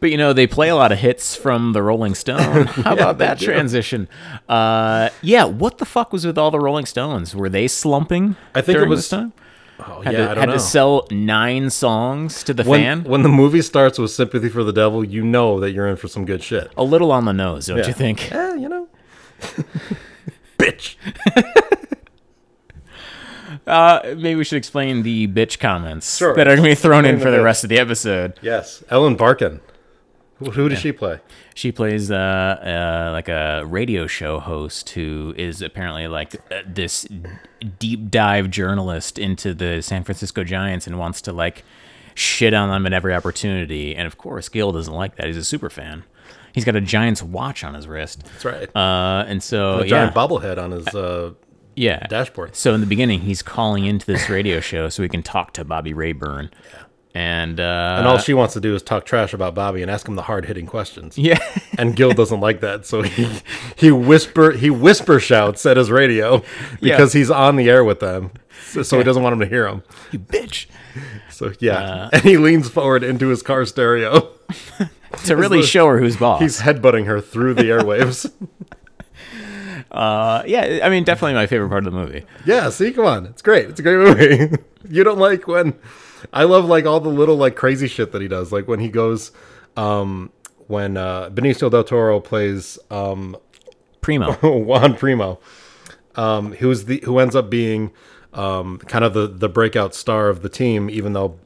But 0.00 0.10
you 0.10 0.16
know, 0.16 0.32
they 0.32 0.46
play 0.46 0.68
a 0.68 0.76
lot 0.76 0.92
of 0.92 0.98
hits 0.98 1.36
from 1.36 1.72
the 1.72 1.82
Rolling 1.82 2.14
Stone. 2.14 2.66
How 2.66 2.92
about 2.94 3.18
that 3.18 3.38
do. 3.38 3.46
transition? 3.46 4.08
Uh, 4.48 5.10
yeah, 5.22 5.44
what 5.44 5.78
the 5.78 5.84
fuck 5.84 6.12
was 6.12 6.26
with 6.26 6.38
all 6.38 6.50
the 6.50 6.58
Rolling 6.60 6.86
Stones? 6.86 7.34
Were 7.34 7.48
they 7.48 7.68
slumping? 7.68 8.36
I 8.54 8.60
think 8.60 8.78
it 8.78 8.88
was- 8.88 9.00
this 9.00 9.08
time. 9.08 9.32
oh, 9.80 10.00
Had, 10.02 10.12
yeah, 10.14 10.18
to, 10.18 10.24
I 10.24 10.26
don't 10.26 10.34
know. 10.34 10.40
had 10.40 10.48
know. 10.50 10.52
to 10.54 10.60
sell 10.60 11.06
nine 11.10 11.68
songs 11.70 12.42
to 12.44 12.54
the 12.54 12.62
when, 12.64 12.80
fan. 12.80 13.04
when 13.10 13.22
the 13.22 13.28
movie 13.28 13.62
starts 13.62 13.98
with 13.98 14.10
"Sympathy 14.12 14.48
for 14.48 14.62
the 14.64 14.72
Devil," 14.72 15.04
you 15.04 15.22
know 15.24 15.58
that 15.60 15.72
you're 15.72 15.88
in 15.88 15.96
for 15.96 16.08
some 16.08 16.24
good 16.24 16.42
shit. 16.42 16.70
A 16.76 16.84
little 16.84 17.10
on 17.12 17.24
the 17.24 17.32
nose, 17.32 17.66
don't 17.66 17.78
Yeah. 17.78 17.86
you 17.88 17.92
think? 17.92 18.30
Eh, 18.32 18.54
you 18.54 18.68
know, 18.68 18.88
bitch. 20.58 20.96
Uh, 23.66 24.00
maybe 24.16 24.34
we 24.34 24.44
should 24.44 24.56
explain 24.58 25.02
the 25.04 25.26
bitch 25.28 25.58
comments 25.58 26.18
Sure. 26.18 26.34
that 26.34 26.46
are 26.46 26.56
going 26.56 26.64
to 26.64 26.70
be 26.70 26.74
thrown 26.74 27.04
in 27.06 27.18
for 27.18 27.30
the 27.30 27.38
the 27.38 27.42
rest 27.42 27.62
of 27.64 27.70
the 27.70 27.78
episode. 27.78 28.34
Yes, 28.42 28.82
Ellen 28.90 29.16
Barkin. 29.16 29.60
Who, 30.36 30.50
who 30.50 30.68
does 30.68 30.80
she 30.80 30.92
play? 30.92 31.20
She 31.54 31.70
plays 31.70 32.10
uh, 32.10 32.16
uh, 32.16 33.10
like 33.12 33.28
a 33.28 33.64
radio 33.64 34.06
show 34.06 34.40
host 34.40 34.90
who 34.90 35.32
is 35.36 35.62
apparently 35.62 36.08
like 36.08 36.34
uh, 36.50 36.62
this 36.66 37.06
deep 37.78 38.10
dive 38.10 38.50
journalist 38.50 39.18
into 39.18 39.54
the 39.54 39.80
San 39.80 40.02
Francisco 40.02 40.42
Giants 40.42 40.86
and 40.86 40.98
wants 40.98 41.20
to 41.22 41.32
like 41.32 41.62
shit 42.14 42.52
on 42.52 42.68
them 42.68 42.84
at 42.86 42.92
every 42.92 43.14
opportunity. 43.14 43.94
And 43.94 44.06
of 44.06 44.18
course, 44.18 44.48
Gil 44.48 44.72
doesn't 44.72 44.92
like 44.92 45.16
that. 45.16 45.26
He's 45.26 45.36
a 45.36 45.44
super 45.44 45.70
fan. 45.70 46.04
He's 46.52 46.64
got 46.64 46.76
a 46.76 46.80
Giants 46.80 47.22
watch 47.22 47.64
on 47.64 47.74
his 47.74 47.86
wrist. 47.86 48.24
That's 48.24 48.44
right. 48.44 48.76
Uh, 48.76 49.24
and 49.26 49.42
so 49.42 49.80
a 49.80 49.86
yeah, 49.86 50.10
bobblehead 50.10 50.58
on 50.58 50.70
his 50.70 50.86
uh, 50.88 51.34
yeah. 51.74 52.06
dashboard. 52.06 52.54
So 52.54 52.74
in 52.74 52.80
the 52.80 52.86
beginning, 52.86 53.20
he's 53.20 53.42
calling 53.42 53.86
into 53.86 54.06
this 54.06 54.28
radio 54.28 54.60
show 54.60 54.88
so 54.88 55.02
he 55.02 55.08
can 55.08 55.22
talk 55.22 55.52
to 55.54 55.64
Bobby 55.64 55.92
Rayburn. 55.92 56.50
And 57.16 57.60
uh, 57.60 57.94
And 57.98 58.06
all 58.08 58.18
she 58.18 58.34
wants 58.34 58.54
to 58.54 58.60
do 58.60 58.74
is 58.74 58.82
talk 58.82 59.06
trash 59.06 59.32
about 59.32 59.54
Bobby 59.54 59.82
and 59.82 59.90
ask 59.90 60.08
him 60.08 60.16
the 60.16 60.22
hard 60.22 60.46
hitting 60.46 60.66
questions. 60.66 61.16
yeah. 61.16 61.38
And 61.78 61.96
Gil 61.96 62.12
doesn't 62.12 62.40
like 62.40 62.60
that, 62.60 62.86
so 62.86 63.02
he 63.02 63.28
he 63.76 63.90
whisper 63.90 64.52
he 64.52 64.70
whisper 64.70 65.18
shouts 65.18 65.66
at 65.66 65.76
his 65.76 65.90
radio 65.90 66.42
because 66.80 67.12
he's 67.12 67.30
on 67.32 67.56
the 67.56 67.68
air 67.68 67.82
with 67.84 67.98
them, 67.98 68.30
so, 68.66 68.82
so 68.84 68.96
he 68.98 69.02
doesn't 69.04 69.22
want 69.24 69.32
him 69.32 69.40
to 69.40 69.46
hear 69.46 69.66
him. 69.66 69.82
you 70.12 70.20
bitch. 70.20 70.66
So 71.30 71.52
yeah, 71.58 72.10
and 72.12 72.22
he 72.22 72.36
leans 72.36 72.68
forward 72.68 73.02
into 73.02 73.26
his 73.28 73.42
car 73.42 73.64
stereo. 73.64 74.28
To 75.24 75.36
really 75.36 75.62
the- 75.62 75.66
show 75.66 75.88
her 75.88 75.98
who's 75.98 76.16
boss. 76.16 76.40
He's 76.40 76.60
headbutting 76.60 77.06
her 77.06 77.20
through 77.20 77.54
the 77.54 77.64
airwaves. 77.64 78.30
Uh, 79.90 80.42
yeah, 80.46 80.80
I 80.82 80.88
mean, 80.88 81.04
definitely 81.04 81.34
my 81.34 81.46
favorite 81.46 81.68
part 81.68 81.86
of 81.86 81.92
the 81.92 81.98
movie. 81.98 82.24
yeah, 82.46 82.68
see, 82.70 82.92
come 82.92 83.04
on, 83.04 83.26
it's 83.26 83.42
great. 83.42 83.68
It's 83.70 83.78
a 83.80 83.82
great 83.82 83.96
movie. 83.98 84.56
you 84.88 85.04
don't 85.04 85.18
like 85.18 85.46
when 85.46 85.74
I 86.32 86.44
love 86.44 86.64
like 86.66 86.86
all 86.86 87.00
the 87.00 87.08
little 87.08 87.36
like 87.36 87.56
crazy 87.56 87.88
shit 87.88 88.12
that 88.12 88.22
he 88.22 88.28
does, 88.28 88.52
like 88.52 88.66
when 88.68 88.80
he 88.80 88.88
goes, 88.88 89.32
um, 89.76 90.30
when 90.66 90.96
uh, 90.96 91.30
Benicio 91.30 91.70
del 91.70 91.84
Toro 91.84 92.20
plays 92.20 92.78
um, 92.90 93.36
Primo. 94.00 94.32
Juan 94.42 94.94
Primo, 94.96 95.38
um, 96.16 96.52
who's 96.54 96.84
the 96.86 97.00
who 97.04 97.18
ends 97.18 97.34
up 97.36 97.50
being 97.50 97.92
um, 98.32 98.78
kind 98.78 99.04
of 99.04 99.14
the 99.14 99.26
the 99.26 99.48
breakout 99.48 99.94
star 99.94 100.28
of 100.28 100.42
the 100.42 100.48
team, 100.48 100.88
even 100.90 101.12
though 101.12 101.38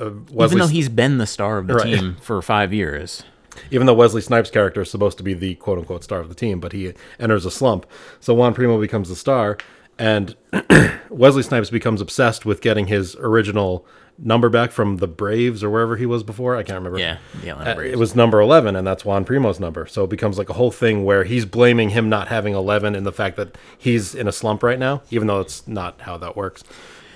uh, 0.00 0.10
Wesley 0.30 0.56
Even 0.56 0.58
though 0.58 0.66
he's 0.72 0.88
been 0.88 1.18
the 1.18 1.26
star 1.26 1.58
of 1.58 1.66
the 1.66 1.74
Right. 1.74 1.98
team 1.98 2.16
for 2.20 2.40
five 2.42 2.72
years. 2.72 3.22
even 3.70 3.86
though 3.86 3.94
Wesley 3.94 4.20
Snipes' 4.20 4.50
character 4.50 4.80
is 4.82 4.90
supposed 4.90 5.16
to 5.18 5.22
be 5.22 5.32
the 5.34 5.54
quote 5.54 5.78
unquote 5.78 6.02
star 6.02 6.18
of 6.18 6.28
the 6.28 6.34
team, 6.34 6.58
but 6.58 6.72
he 6.72 6.92
enters 7.20 7.46
a 7.46 7.50
slump. 7.52 7.86
So 8.18 8.34
Juan 8.34 8.52
Primo 8.54 8.80
becomes 8.80 9.08
the 9.08 9.14
star, 9.16 9.56
and 9.98 10.36
Wesley 11.10 11.42
Snipes 11.42 11.70
becomes 11.70 12.00
obsessed 12.00 12.44
with 12.46 12.60
getting 12.60 12.86
his 12.86 13.16
original 13.16 13.86
number 14.16 14.48
back 14.48 14.70
from 14.70 14.98
the 14.98 15.08
Braves 15.08 15.64
or 15.64 15.70
wherever 15.70 15.96
he 15.96 16.06
was 16.06 16.22
before. 16.22 16.56
I 16.56 16.62
can't 16.62 16.76
remember. 16.78 16.98
Yeah, 16.98 17.18
Atlanta 17.44 17.70
Uh, 17.70 17.74
Braves. 17.74 17.92
It 17.94 17.98
was 17.98 18.14
number 18.14 18.40
11, 18.40 18.76
and 18.76 18.86
that's 18.86 19.04
Juan 19.04 19.24
Primo's 19.24 19.58
number. 19.58 19.86
So 19.86 20.04
it 20.04 20.10
becomes 20.10 20.38
like 20.38 20.48
a 20.48 20.52
whole 20.52 20.70
thing 20.70 21.04
where 21.04 21.24
he's 21.24 21.44
blaming 21.44 21.90
him 21.90 22.08
not 22.08 22.28
having 22.28 22.54
11 22.54 22.94
and 22.94 23.04
the 23.04 23.12
fact 23.12 23.36
that 23.36 23.56
he's 23.76 24.14
in 24.14 24.28
a 24.28 24.32
slump 24.32 24.62
right 24.62 24.78
now, 24.78 25.02
even 25.10 25.26
though 25.26 25.40
it's 25.40 25.66
not 25.66 26.00
how 26.02 26.16
that 26.18 26.36
works. 26.36 26.62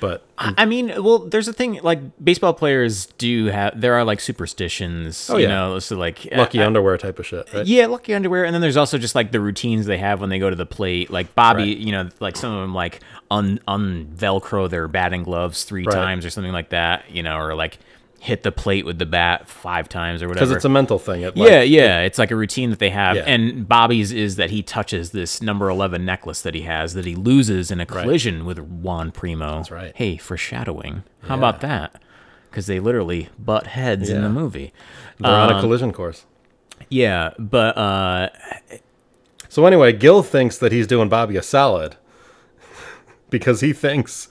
But 0.01 0.25
I 0.39 0.55
I 0.59 0.65
mean, 0.65 0.89
well, 1.03 1.19
there's 1.21 1.49
a 1.49 1.53
thing 1.53 1.81
like 1.83 2.01
baseball 2.23 2.55
players 2.55 3.07
do 3.19 3.47
have. 3.47 3.81
There 3.81 3.95
are 3.95 4.05
like 4.05 4.21
superstitions. 4.21 5.29
you 5.33 5.39
yeah. 5.41 5.49
know, 5.49 5.79
so 5.79 5.97
like 5.97 6.27
lucky 6.33 6.61
uh, 6.61 6.67
underwear 6.67 6.97
type 6.99 7.19
of 7.19 7.27
shit, 7.27 7.53
right? 7.53 7.67
Yeah, 7.67 7.87
lucky 7.87 8.15
underwear, 8.15 8.45
and 8.45 8.55
then 8.55 8.61
there's 8.61 8.77
also 8.77 8.99
just 8.99 9.15
like 9.15 9.33
the 9.33 9.41
routines 9.41 9.87
they 9.87 9.99
have 9.99 10.21
when 10.21 10.31
they 10.31 10.39
go 10.39 10.51
to 10.51 10.57
the 10.57 10.67
plate. 10.67 11.11
Like 11.11 11.35
Bobby, 11.35 11.63
Right. 11.63 11.77
you 11.79 11.93
know, 11.93 12.09
like 12.21 12.37
some 12.37 12.53
of 12.53 12.61
them 12.61 12.75
like 12.75 13.01
un 13.31 13.61
un 13.69 14.09
velcro 14.17 14.69
their 14.69 14.89
batting 14.89 15.23
gloves 15.23 15.65
three 15.65 15.85
Right. 15.85 15.95
times 15.95 16.25
or 16.25 16.31
something 16.31 16.53
like 16.53 16.71
that. 16.71 17.11
You 17.11 17.23
know, 17.23 17.39
or 17.39 17.55
like 17.55 17.79
hit 18.21 18.43
the 18.43 18.51
plate 18.51 18.85
with 18.85 18.99
the 18.99 19.07
bat 19.07 19.49
five 19.49 19.89
times 19.89 20.23
or 20.23 20.29
whatever. 20.29 20.47
Because 20.47 20.57
it's 20.57 20.65
a 20.65 20.69
mental 20.69 20.99
thing. 20.99 21.23
It, 21.23 21.37
like, 21.37 21.49
yeah, 21.51 21.63
yeah, 21.63 22.01
it's 22.01 22.19
like 22.19 22.31
a 22.33 22.37
routine 22.37 22.71
that 22.71 22.79
they 22.81 22.91
have. 22.91 23.17
Yeah. 23.17 23.23
And 23.27 23.69
Bobby's 23.69 24.11
is 24.13 24.37
that 24.37 24.51
he 24.51 24.63
touches 24.63 25.13
this 25.13 25.41
number 25.41 25.69
11 25.69 26.05
necklace 26.05 26.43
that 26.43 26.55
he 26.55 26.63
has 26.63 26.95
that 26.95 27.05
he 27.05 27.15
loses 27.15 27.71
in 27.71 27.81
a 27.81 27.87
collision 27.87 28.45
with 28.45 28.59
Juan 28.59 29.13
Primo. 29.13 29.57
That's 29.59 29.71
right. 29.71 29.93
Hey, 29.95 30.17
foreshadowing. 30.17 31.05
How 31.23 31.37
about 31.37 31.61
that? 31.61 32.03
Because 32.51 32.67
they 32.67 32.81
literally 32.81 33.29
butt 33.39 33.69
heads 33.69 34.09
in 34.11 34.23
the 34.23 34.29
movie. 34.29 34.73
They're 35.19 35.31
on 35.31 35.51
Um, 35.53 35.57
a 35.59 35.61
collision 35.61 35.93
course. 35.93 36.25
Yeah, 36.89 37.35
but 37.39 37.77
uh, 37.77 38.31
So 39.49 39.65
anyway, 39.67 39.93
Gil 39.93 40.23
thinks 40.23 40.59
that 40.59 40.73
he's 40.73 40.87
doing 40.87 41.09
Bobby 41.09 41.37
a 41.37 41.43
solid 41.43 41.97
because 43.31 43.61
he 43.61 43.73
thinks 43.73 44.29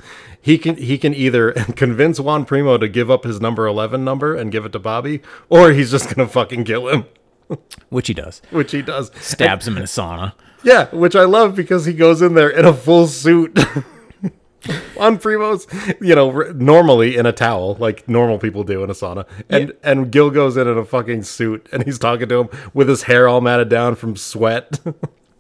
he 0.48 0.58
can 0.58 0.78
he 0.78 0.98
can 0.98 1.14
either 1.14 1.52
convince 1.76 2.22
Juan 2.22 2.46
Primo 2.46 2.78
to 2.78 2.88
give 2.88 3.12
up 3.12 3.26
his 3.26 3.42
number 3.42 3.68
eleven 3.68 4.06
number 4.06 4.34
and 4.34 4.50
give 4.50 4.64
it 4.66 4.72
to 4.72 4.80
Bobby, 4.80 5.22
or 5.50 5.74
he's 5.74 5.92
just 5.92 6.16
gonna 6.16 6.26
fucking 6.30 6.64
kill 6.64 6.88
him, 6.88 7.04
which 7.90 8.08
he 8.08 8.14
does. 8.14 8.42
which 8.52 8.72
he 8.72 8.82
does. 8.82 9.12
Stabs 9.20 9.68
him 9.68 9.76
in 9.76 9.84
a 9.84 9.88
sauna. 9.88 10.32
Yeah, 10.64 10.86
which 10.96 11.18
I 11.18 11.26
love 11.26 11.54
because 11.54 11.84
he 11.84 11.92
goes 11.92 12.22
in 12.22 12.34
there 12.34 12.50
in 12.50 12.64
a 12.64 12.74
full 12.74 13.08
suit. 13.08 13.60
Juan 14.96 15.18
Primo's, 15.18 15.68
you 16.02 16.16
know, 16.16 16.32
r- 16.32 16.54
normally 16.54 17.18
in 17.18 17.26
a 17.26 17.34
towel, 17.34 17.76
like 17.76 18.08
normal 18.08 18.40
people 18.40 18.64
do 18.64 18.86
in 18.86 18.90
a 18.90 18.94
sauna, 18.94 19.26
and 19.50 19.74
and 19.84 20.10
Gil 20.14 20.30
goes 20.30 20.56
in 20.56 20.66
in 20.66 20.78
a 20.78 20.86
fucking 20.86 21.24
suit, 21.24 21.68
and 21.74 21.84
he's 21.84 22.00
talking 22.00 22.30
to 22.30 22.40
him 22.40 22.50
with 22.74 22.88
his 22.88 23.04
hair 23.04 23.28
all 23.28 23.42
matted 23.42 23.68
down 23.68 23.96
from 23.96 24.16
sweat. 24.16 24.80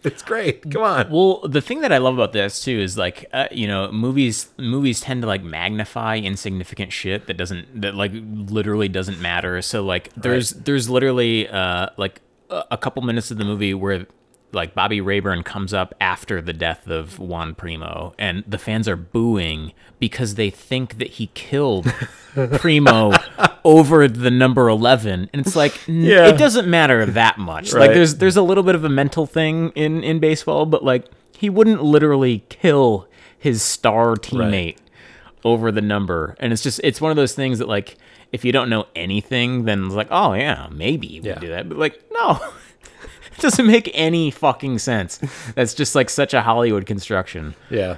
It's 0.07 0.23
great. 0.23 0.69
Come 0.71 0.81
on. 0.81 1.11
Well, 1.11 1.41
the 1.47 1.61
thing 1.61 1.81
that 1.81 1.91
I 1.91 1.97
love 1.99 2.15
about 2.15 2.33
this 2.33 2.63
too 2.63 2.79
is 2.79 2.97
like 2.97 3.25
uh, 3.33 3.47
you 3.51 3.67
know 3.67 3.91
movies 3.91 4.49
movies 4.57 5.01
tend 5.01 5.21
to 5.21 5.27
like 5.27 5.43
magnify 5.43 6.17
insignificant 6.17 6.91
shit 6.91 7.27
that 7.27 7.35
doesn't 7.35 7.81
that 7.81 7.95
like 7.95 8.11
literally 8.13 8.87
doesn't 8.87 9.19
matter. 9.21 9.61
So 9.61 9.83
like 9.83 10.11
there's 10.15 10.51
there's 10.51 10.89
literally 10.89 11.47
uh 11.47 11.89
like 11.97 12.21
a 12.49 12.77
couple 12.77 13.01
minutes 13.03 13.29
of 13.31 13.37
the 13.37 13.45
movie 13.45 13.73
where 13.73 14.07
like 14.53 14.73
Bobby 14.73 15.01
Rayburn 15.01 15.43
comes 15.43 15.73
up 15.73 15.93
after 15.99 16.41
the 16.41 16.53
death 16.53 16.87
of 16.87 17.19
Juan 17.19 17.53
Primo 17.53 18.13
and 18.17 18.43
the 18.47 18.57
fans 18.57 18.87
are 18.87 18.95
booing 18.95 19.73
because 19.99 20.35
they 20.35 20.49
think 20.49 20.97
that 20.99 21.09
he 21.11 21.27
killed 21.33 21.85
Primo 22.33 23.11
over 23.65 24.07
the 24.07 24.31
number 24.31 24.69
11 24.69 25.29
and 25.33 25.45
it's 25.45 25.55
like 25.55 25.73
Yeah. 25.87 26.27
it 26.27 26.37
doesn't 26.37 26.67
matter 26.67 27.05
that 27.05 27.37
much. 27.37 27.73
Right. 27.73 27.81
Like 27.87 27.93
there's 27.93 28.15
there's 28.17 28.37
a 28.37 28.41
little 28.41 28.63
bit 28.63 28.75
of 28.75 28.83
a 28.83 28.89
mental 28.89 29.25
thing 29.25 29.71
in 29.75 30.03
in 30.03 30.19
baseball, 30.19 30.65
but 30.65 30.83
like 30.83 31.05
he 31.37 31.49
wouldn't 31.49 31.83
literally 31.83 32.43
kill 32.49 33.07
his 33.37 33.61
star 33.61 34.15
teammate 34.15 34.77
over 35.43 35.71
the 35.71 35.81
number. 35.81 36.35
And 36.39 36.53
it's 36.53 36.63
just 36.63 36.79
it's 36.83 37.01
one 37.01 37.11
of 37.11 37.17
those 37.17 37.35
things 37.35 37.59
that 37.59 37.67
like 37.67 37.97
if 38.31 38.43
you 38.45 38.51
don't 38.51 38.69
know 38.69 38.85
anything, 38.95 39.65
then 39.65 39.85
it's 39.85 39.95
like, 39.95 40.07
oh 40.11 40.33
yeah, 40.33 40.67
maybe 40.71 41.07
you 41.07 41.21
Yeah. 41.23 41.33
would 41.33 41.41
do 41.41 41.47
that. 41.49 41.67
But 41.69 41.77
like, 41.77 42.01
no. 42.13 42.39
it 43.37 43.41
doesn't 43.41 43.67
make 43.67 43.89
any 43.93 44.31
fucking 44.31 44.79
sense. 44.79 45.19
That's 45.55 45.73
just 45.73 45.95
like 45.95 46.09
such 46.09 46.33
a 46.33 46.41
Hollywood 46.41 46.85
construction. 46.85 47.55
Yeah. 47.69 47.97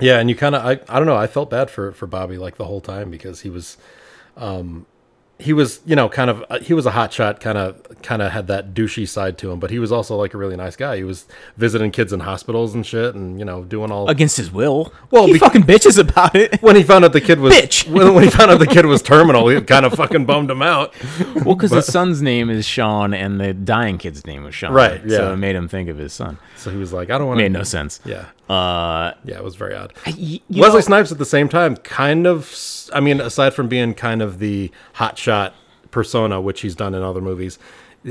Yeah, 0.00 0.18
and 0.18 0.28
you 0.28 0.34
kind 0.36 0.54
of 0.54 0.64
I, 0.64 0.72
I 0.88 0.98
don't 0.98 1.06
know, 1.06 1.16
I 1.16 1.26
felt 1.26 1.50
bad 1.50 1.70
for 1.70 1.92
for 1.92 2.06
Bobby 2.06 2.36
like 2.36 2.56
the 2.56 2.64
whole 2.64 2.80
time 2.80 3.10
because 3.10 3.42
he 3.42 3.50
was 3.50 3.76
um 4.36 4.86
he 5.38 5.52
was 5.52 5.80
you 5.84 5.96
know 5.96 6.08
kind 6.08 6.30
of 6.30 6.44
uh, 6.48 6.60
he 6.60 6.72
was 6.74 6.86
a 6.86 6.92
hot 6.92 7.12
shot 7.12 7.40
kind 7.40 7.58
of 7.58 7.82
kind 8.02 8.22
of 8.22 8.30
had 8.30 8.46
that 8.46 8.72
douchey 8.72 9.06
side 9.08 9.36
to 9.38 9.50
him 9.50 9.58
but 9.58 9.70
he 9.70 9.78
was 9.80 9.90
also 9.90 10.14
like 10.14 10.32
a 10.32 10.38
really 10.38 10.54
nice 10.56 10.76
guy 10.76 10.96
he 10.96 11.02
was 11.02 11.26
visiting 11.56 11.90
kids 11.90 12.12
in 12.12 12.20
hospitals 12.20 12.72
and 12.74 12.86
shit 12.86 13.14
and 13.16 13.38
you 13.38 13.44
know 13.44 13.64
doing 13.64 13.90
all 13.90 14.08
Against 14.08 14.36
his 14.36 14.52
will. 14.52 14.92
Well, 15.10 15.26
he 15.26 15.32
be- 15.34 15.38
fucking 15.40 15.62
bitches 15.62 15.98
about 15.98 16.36
it. 16.36 16.62
when 16.62 16.76
he 16.76 16.82
found 16.84 17.04
out 17.04 17.12
the 17.12 17.20
kid 17.20 17.40
was 17.40 17.52
Bitch. 17.54 17.88
When, 17.90 18.14
when 18.14 18.24
he 18.24 18.30
found 18.30 18.50
out 18.52 18.58
the 18.60 18.66
kid 18.66 18.86
was 18.86 19.02
terminal 19.02 19.48
it 19.48 19.66
kind 19.66 19.84
of 19.84 19.94
fucking 19.94 20.24
bummed 20.24 20.50
him 20.50 20.62
out 20.62 20.94
Well, 21.44 21.56
because 21.56 21.72
his 21.72 21.86
son's 21.86 22.22
name 22.22 22.48
is 22.48 22.64
Sean, 22.64 23.12
and 23.12 23.40
the 23.40 23.52
dying 23.54 23.98
kid's 23.98 24.24
name 24.26 24.44
was 24.44 24.54
Sean. 24.54 24.72
Right, 24.72 25.00
So 25.02 25.28
yeah. 25.28 25.32
it 25.32 25.36
made 25.36 25.56
him 25.56 25.66
think 25.68 25.88
of 25.88 25.96
his 25.98 26.12
son. 26.12 26.38
so 26.56 26.70
he 26.70 26.76
was 26.76 26.92
like 26.92 27.10
i 27.10 27.18
don't 27.18 27.26
want 27.26 27.38
to. 27.38 27.44
Made 27.44 27.52
no 27.52 27.64
sense. 27.64 28.00
yeah 28.04 28.26
Uh, 28.48 29.14
yeah 29.24 29.36
it 29.36 29.42
was 29.44 29.54
very 29.54 29.74
odd 29.74 29.92
y- 30.06 30.12
you 30.16 30.40
Wesley 30.60 30.76
know- 30.76 30.80
Snipes 30.80 31.10
at 31.10 31.18
the 31.18 31.24
same 31.24 31.48
time, 31.48 31.76
kind 31.78 32.26
of. 32.26 32.54
I 32.92 33.00
mean, 33.00 33.20
aside 33.20 33.54
from 33.54 33.68
being 33.68 33.94
kind 33.94 34.20
of 34.20 34.38
the 34.38 34.70
hot 34.94 35.16
shot 35.16 35.54
persona, 35.90 36.40
which 36.40 36.60
he's 36.60 36.74
done 36.74 36.94
in 36.94 37.02
other 37.02 37.22
movies, 37.22 37.58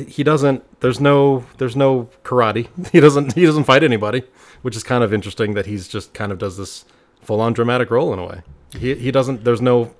he 0.07 0.23
doesn't. 0.23 0.63
There's 0.81 0.99
no. 0.99 1.45
There's 1.59 1.75
no 1.75 2.09
karate. 2.23 2.67
He 2.91 2.99
doesn't. 2.99 3.33
He 3.33 3.45
doesn't 3.45 3.65
fight 3.65 3.83
anybody, 3.83 4.23
which 4.63 4.75
is 4.75 4.83
kind 4.83 5.03
of 5.03 5.13
interesting. 5.13 5.53
That 5.53 5.67
he's 5.67 5.87
just 5.87 6.13
kind 6.15 6.31
of 6.31 6.39
does 6.39 6.57
this 6.57 6.83
full 7.21 7.39
on 7.39 7.53
dramatic 7.53 7.91
role 7.91 8.11
in 8.11 8.17
a 8.19 8.25
way. 8.25 8.41
He 8.77 8.95
he 8.95 9.11
doesn't. 9.11 9.43
There's 9.43 9.61
no. 9.61 9.93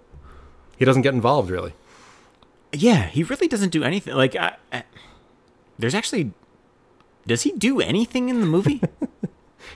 He 0.78 0.84
doesn't 0.86 1.04
get 1.04 1.14
involved 1.14 1.52
really. 1.52 1.74
Yeah, 2.74 3.04
he 3.06 3.22
really 3.22 3.48
doesn't 3.48 3.70
do 3.70 3.84
anything. 3.84 4.16
Like, 4.16 4.36
I, 4.36 4.56
I, 4.72 4.84
there's 5.78 5.94
actually, 5.94 6.32
does 7.28 7.44
he 7.44 7.52
do 7.52 7.80
anything 7.80 8.30
in 8.30 8.40
the 8.42 8.48
movie? 8.48 8.82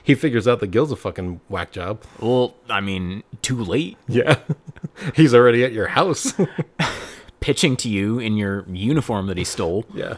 He 0.02 0.14
figures 0.14 0.46
out 0.48 0.60
that 0.60 0.68
Gil's 0.70 0.92
a 0.92 0.96
fucking 0.96 1.40
whack 1.48 1.70
job. 1.72 2.02
well, 2.20 2.54
I 2.68 2.80
mean, 2.80 3.22
too 3.42 3.62
late. 3.62 3.96
Yeah, 4.08 4.38
he's 5.14 5.34
already 5.34 5.64
at 5.64 5.72
your 5.72 5.88
house. 5.88 6.34
Pitching 7.40 7.76
to 7.78 7.88
you 7.88 8.18
in 8.18 8.36
your 8.36 8.64
uniform 8.68 9.26
that 9.28 9.36
he 9.36 9.44
stole. 9.44 9.84
yeah, 9.94 10.14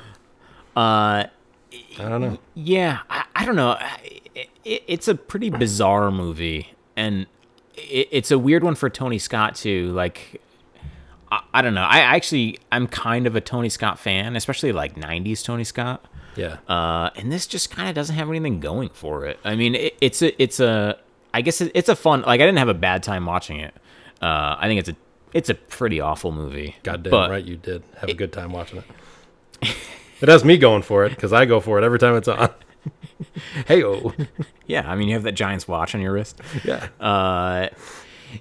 Uh, 0.75 1.25
I 1.99 2.09
don't 2.09 2.21
know. 2.23 2.39
yeah, 2.55 3.01
I, 3.11 3.25
I 3.37 3.45
don't 3.45 3.57
know. 3.57 3.77
It, 4.35 4.49
it, 4.64 4.83
it's 4.89 5.07
a 5.07 5.14
pretty 5.14 5.51
bizarre 5.51 6.11
movie, 6.11 6.73
and 6.97 7.27
it, 7.75 8.09
it's 8.11 8.31
a 8.31 8.39
weird 8.39 8.64
one 8.64 8.75
for 8.75 8.89
Tony 8.89 9.18
Scott 9.18 9.55
too. 9.55 9.93
Like, 9.93 10.41
I, 11.31 11.43
I 11.55 11.62
don't 11.62 11.75
know. 11.75 11.83
I 11.85 11.99
actually, 11.99 12.59
I'm 12.73 12.87
kind 12.87 13.27
of 13.27 13.37
a 13.37 13.41
Tony 13.41 13.68
Scott 13.68 13.99
fan, 13.99 14.35
especially 14.35 14.73
like 14.73 14.97
'90s 14.97 15.45
Tony 15.45 15.64
Scott. 15.64 16.05
Yeah, 16.37 16.59
Uh, 16.68 17.11
and 17.16 17.31
this 17.33 17.47
just 17.47 17.70
kind 17.70 17.89
of 17.89 17.95
doesn't 17.95 18.14
have 18.16 18.28
anything 18.28 18.61
going 18.61 18.89
for 18.91 19.26
it. 19.26 19.39
I 19.45 19.57
mean, 19.57 19.74
it, 19.74 19.97
it's 20.01 20.22
a, 20.22 20.41
it's 20.43 20.61
a, 20.61 20.99
I 21.35 21.43
guess 21.43 21.61
it, 21.61 21.72
it's 21.74 21.89
a 21.89 21.97
fun. 21.97 22.22
Like, 22.22 22.41
I 22.41 22.47
didn't 22.47 22.59
have 22.59 22.68
a 22.68 22.74
bad 22.74 23.03
time 23.03 23.26
watching 23.26 23.61
it. 23.61 23.74
Uh, 24.22 24.57
I 24.59 24.66
think 24.68 24.81
it's 24.81 24.89
a, 24.89 24.97
it's 25.33 25.49
a 25.49 25.55
pretty 25.55 26.01
awful 26.01 26.33
movie. 26.33 26.76
Goddamn 26.83 27.11
but, 27.11 27.31
right 27.31 27.45
you 27.45 27.57
did. 27.57 27.83
Have 27.99 28.11
a 28.11 28.14
good 28.14 28.33
time 28.33 28.53
watching 28.53 28.78
it. 29.62 29.76
It 30.20 30.28
has 30.28 30.45
me 30.45 30.59
going 30.59 30.83
for 30.83 31.05
it 31.07 31.11
because 31.11 31.33
I 31.33 31.47
go 31.47 31.61
for 31.61 31.78
it 31.78 31.85
every 31.85 31.99
time 31.99 32.14
it's 32.16 32.28
on. 32.28 32.51
hey 33.66 33.83
oh, 33.83 34.12
Yeah, 34.66 34.91
I 34.91 34.95
mean, 34.97 35.09
you 35.09 35.14
have 35.14 35.22
that 35.24 35.33
Giants 35.33 35.66
watch 35.66 35.95
on 35.95 36.01
your 36.01 36.12
wrist. 36.12 36.41
yeah, 36.64 36.89
Uh, 37.01 37.68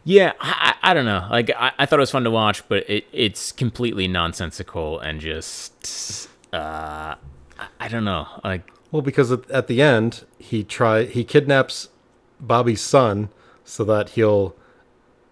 yeah, 0.03 0.33
I, 0.39 0.75
I 0.81 0.91
I 0.91 0.93
don't 0.93 1.05
know. 1.05 1.27
Like, 1.29 1.51
I, 1.57 1.71
I 1.79 1.85
thought 1.85 1.99
it 1.99 2.01
was 2.01 2.11
fun 2.11 2.23
to 2.25 2.31
watch, 2.31 2.67
but 2.67 2.89
it, 2.89 3.05
it's 3.11 3.51
completely 3.51 4.07
nonsensical 4.07 4.99
and 4.99 5.19
just, 5.19 6.29
uh, 6.53 7.15
I, 7.79 7.87
don't 7.87 8.05
know. 8.05 8.27
Like, 8.43 8.71
Well, 8.91 9.01
because 9.01 9.31
at, 9.31 9.49
at 9.51 9.67
the 9.67 9.81
end 9.81 10.25
he 10.37 10.63
try 10.63 11.03
he 11.05 11.23
kidnaps 11.23 11.89
Bobby's 12.39 12.81
son 12.81 13.29
so 13.63 13.83
that 13.83 14.09
he'll, 14.09 14.55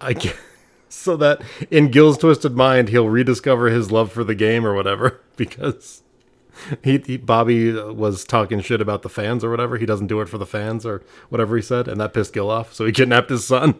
I 0.00 0.12
gue- 0.14 0.32
so 0.88 1.16
that 1.16 1.42
in 1.70 1.90
Gil's 1.90 2.18
twisted 2.18 2.56
mind 2.56 2.88
he'll 2.88 3.08
rediscover 3.08 3.68
his 3.68 3.90
love 3.90 4.12
for 4.12 4.24
the 4.24 4.34
game 4.34 4.66
or 4.66 4.74
whatever 4.74 5.20
because. 5.36 6.02
He, 6.82 6.98
he 6.98 7.16
Bobby 7.16 7.78
uh, 7.78 7.92
was 7.92 8.24
talking 8.24 8.60
shit 8.62 8.80
about 8.80 9.02
the 9.02 9.08
fans 9.08 9.44
or 9.44 9.50
whatever. 9.50 9.78
He 9.78 9.86
doesn't 9.86 10.08
do 10.08 10.20
it 10.20 10.28
for 10.28 10.38
the 10.38 10.46
fans 10.46 10.84
or 10.84 11.04
whatever 11.28 11.54
he 11.54 11.62
said, 11.62 11.86
and 11.86 12.00
that 12.00 12.12
pissed 12.12 12.32
Gil 12.32 12.50
off. 12.50 12.74
So 12.74 12.84
he 12.84 12.90
kidnapped 13.00 13.30
his 13.30 13.46
son. 13.46 13.76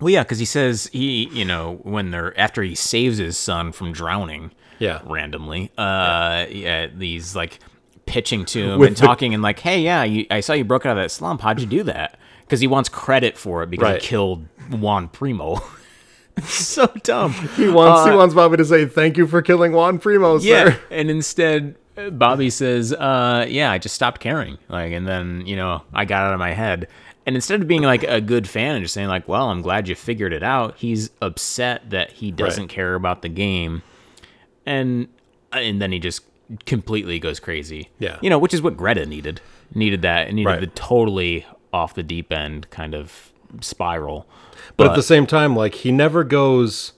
well, 0.00 0.08
yeah, 0.08 0.22
because 0.22 0.38
he 0.38 0.46
says 0.46 0.88
he, 0.90 1.28
you 1.28 1.44
know, 1.44 1.80
when 1.82 2.10
they're 2.10 2.38
after 2.40 2.62
he 2.62 2.74
saves 2.74 3.18
his 3.18 3.36
son 3.36 3.72
from 3.72 3.92
drowning, 3.92 4.52
Yeah, 4.78 5.00
randomly. 5.04 5.70
Uh, 5.76 6.46
yeah, 6.50 6.86
these 6.94 7.34
like 7.36 7.58
pitching 8.06 8.44
to 8.46 8.72
him 8.72 8.78
With 8.78 8.88
and 8.88 8.96
the- 8.96 9.06
talking 9.06 9.34
and 9.34 9.42
like, 9.42 9.58
hey, 9.60 9.80
yeah, 9.80 10.04
you, 10.04 10.26
I 10.30 10.40
saw 10.40 10.52
you 10.54 10.64
broke 10.64 10.86
out 10.86 10.96
of 10.96 11.02
that 11.02 11.10
slump. 11.10 11.40
How'd 11.42 11.60
you 11.60 11.66
do 11.66 11.82
that? 11.84 12.18
Because 12.42 12.60
he 12.60 12.66
wants 12.66 12.88
credit 12.88 13.36
for 13.36 13.62
it 13.62 13.70
because 13.70 13.84
Right. 13.84 14.02
he 14.02 14.08
killed 14.08 14.46
Juan 14.70 15.08
Primo. 15.08 15.60
so 16.44 16.86
dumb. 17.02 17.32
He 17.56 17.68
wants 17.68 18.06
he 18.06 18.12
Uh, 18.12 18.16
wants 18.16 18.34
Bobby 18.34 18.56
to 18.58 18.64
say 18.64 18.86
thank 18.86 19.16
you 19.16 19.26
for 19.26 19.42
killing 19.42 19.72
Juan 19.72 19.98
Primo, 19.98 20.38
Yeah, 20.38 20.64
sir. 20.72 20.80
and 20.90 21.10
instead 21.10 21.74
uh, 21.96 22.10
Bobby 22.10 22.48
says, 22.48 22.92
uh, 22.92 23.44
"Yeah, 23.48 23.72
I 23.72 23.78
just 23.78 23.94
stopped 23.96 24.20
caring." 24.20 24.56
Like, 24.68 24.92
and 24.92 25.06
then 25.06 25.42
you 25.46 25.56
know, 25.56 25.82
I 25.92 26.04
got 26.04 26.22
out 26.26 26.32
of 26.32 26.38
my 26.38 26.52
head. 26.52 26.88
And 27.26 27.34
instead 27.36 27.60
of 27.60 27.68
being 27.68 27.82
like 27.82 28.04
a 28.04 28.20
good 28.22 28.48
fan 28.48 28.76
and 28.76 28.84
just 28.84 28.94
saying 28.94 29.08
like, 29.08 29.26
"Well, 29.28 29.50
I'm 29.50 29.60
glad 29.62 29.88
you 29.88 29.94
figured 29.94 30.32
it 30.32 30.42
out," 30.44 30.76
he's 30.78 31.10
upset 31.20 31.90
that 31.90 32.12
he 32.12 32.30
doesn't 32.30 32.68
care 32.68 32.94
about 32.94 33.20
the 33.22 33.28
game, 33.28 33.82
and 34.68 35.08
uh, 35.52 35.58
and 35.58 35.80
then 35.80 35.92
he 35.92 35.98
just 35.98 36.22
completely 36.66 37.18
goes 37.18 37.40
crazy. 37.40 37.88
Yeah. 37.98 38.18
you 38.22 38.30
know, 38.30 38.38
which 38.38 38.54
is 38.54 38.62
what 38.62 38.76
Greta 38.76 39.06
needed. 39.06 39.40
Needed 39.74 40.02
that. 40.02 40.28
It 40.28 40.32
needed 40.34 40.48
Right. 40.48 40.60
the 40.60 40.66
totally 40.68 41.46
off 41.72 41.94
the 41.94 42.02
deep 42.02 42.32
end 42.32 42.68
kind 42.70 42.94
of 42.94 43.30
spiral. 43.60 44.26
But 44.76 44.90
at 44.90 44.96
the 44.96 45.02
same 45.02 45.26
time, 45.26 45.56
like 45.56 45.74
he 45.76 45.90
never 45.92 46.24
goes 46.24 46.92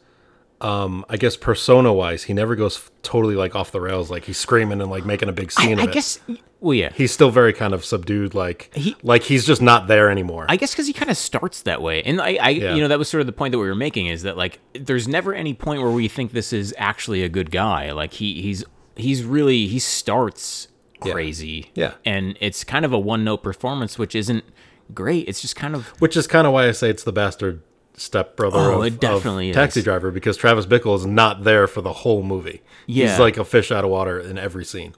um 0.60 1.04
I 1.08 1.16
guess 1.16 1.36
persona 1.36 1.92
wise, 1.92 2.24
he 2.24 2.34
never 2.34 2.54
goes 2.56 2.76
f- 2.76 2.90
totally 3.02 3.34
like 3.34 3.54
off 3.54 3.70
the 3.72 3.80
rails, 3.80 4.10
like 4.10 4.24
he's 4.24 4.38
screaming 4.38 4.80
and 4.80 4.90
like 4.90 5.04
making 5.06 5.28
a 5.28 5.32
big 5.32 5.50
scene 5.52 5.78
I 5.78 5.84
of 5.84 5.88
it. 5.88 5.92
guess. 5.92 6.18
Well, 6.62 6.74
yeah. 6.74 6.90
he's 6.94 7.10
still 7.10 7.30
very 7.30 7.54
kind 7.54 7.72
of 7.72 7.84
subdued, 7.86 8.34
like 8.34 8.70
He- 8.74 8.94
like 9.02 9.22
he's 9.22 9.46
just 9.46 9.62
not 9.62 9.86
there 9.88 10.10
anymore. 10.10 10.44
I 10.48 10.56
guess 10.56 10.72
because 10.72 10.86
he 10.86 10.92
kind 10.92 11.10
of 11.10 11.16
starts 11.16 11.62
that 11.62 11.80
way, 11.80 12.02
and 12.02 12.20
I, 12.20 12.36
I 12.40 12.48
Yeah. 12.50 12.74
you 12.74 12.82
know, 12.82 12.88
that 12.88 12.98
was 12.98 13.08
sort 13.08 13.22
of 13.22 13.26
the 13.26 13.32
point 13.32 13.52
that 13.52 13.58
we 13.58 13.66
were 13.66 13.74
making 13.74 14.08
is 14.08 14.22
that 14.24 14.36
like, 14.36 14.58
there's 14.74 15.08
never 15.08 15.32
any 15.32 15.54
point 15.54 15.80
where 15.80 15.90
we 15.90 16.06
think 16.08 16.32
this 16.32 16.52
is 16.52 16.74
actually 16.76 17.22
a 17.22 17.30
good 17.30 17.50
guy. 17.50 17.92
Like 17.92 18.12
he, 18.14 18.42
he's, 18.42 18.62
he's 18.96 19.24
really 19.24 19.66
he 19.68 19.78
starts 19.78 20.68
crazy, 21.00 21.70
Yeah. 21.74 21.94
and 22.04 22.36
it's 22.40 22.62
kind 22.64 22.84
of 22.84 22.92
a 22.92 22.98
one 22.98 23.24
note 23.24 23.42
performance, 23.42 23.98
which 23.98 24.14
isn't 24.14 24.44
great. 24.92 25.26
It's 25.28 25.40
just 25.40 25.56
kind 25.56 25.74
of 25.74 25.88
Which 26.00 26.14
is 26.14 26.26
kind 26.26 26.46
of 26.46 26.52
why 26.52 26.68
I 26.68 26.72
say 26.72 26.90
it's 26.90 27.04
the 27.04 27.12
bastard 27.12 27.62
stepbrother 28.00 28.58
Oh, 28.58 28.80
of, 28.82 28.86
it 28.86 29.00
definitely 29.00 29.50
of. 29.50 29.54
Taxi 29.54 29.82
Driver 29.82 30.10
because 30.10 30.36
Travis 30.36 30.66
Bickle 30.66 30.96
is 30.96 31.06
not 31.06 31.44
there 31.44 31.66
for 31.66 31.80
the 31.82 31.92
whole 31.92 32.22
movie. 32.22 32.62
Yeah. 32.86 33.08
He's 33.10 33.18
like 33.18 33.36
a 33.36 33.44
fish 33.44 33.70
out 33.70 33.84
of 33.84 33.90
water 33.90 34.18
in 34.18 34.38
every 34.38 34.64
scene, 34.64 34.94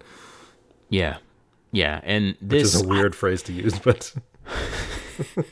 yeah, 0.89 1.17
yeah, 1.73 2.01
and 2.05 2.29
which 2.29 2.37
this 2.41 2.75
is 2.75 2.83
a 2.83 2.87
weird 2.89 3.15
phrase 3.15 3.43
to 3.45 3.53
use, 3.53 3.79
but 3.79 4.15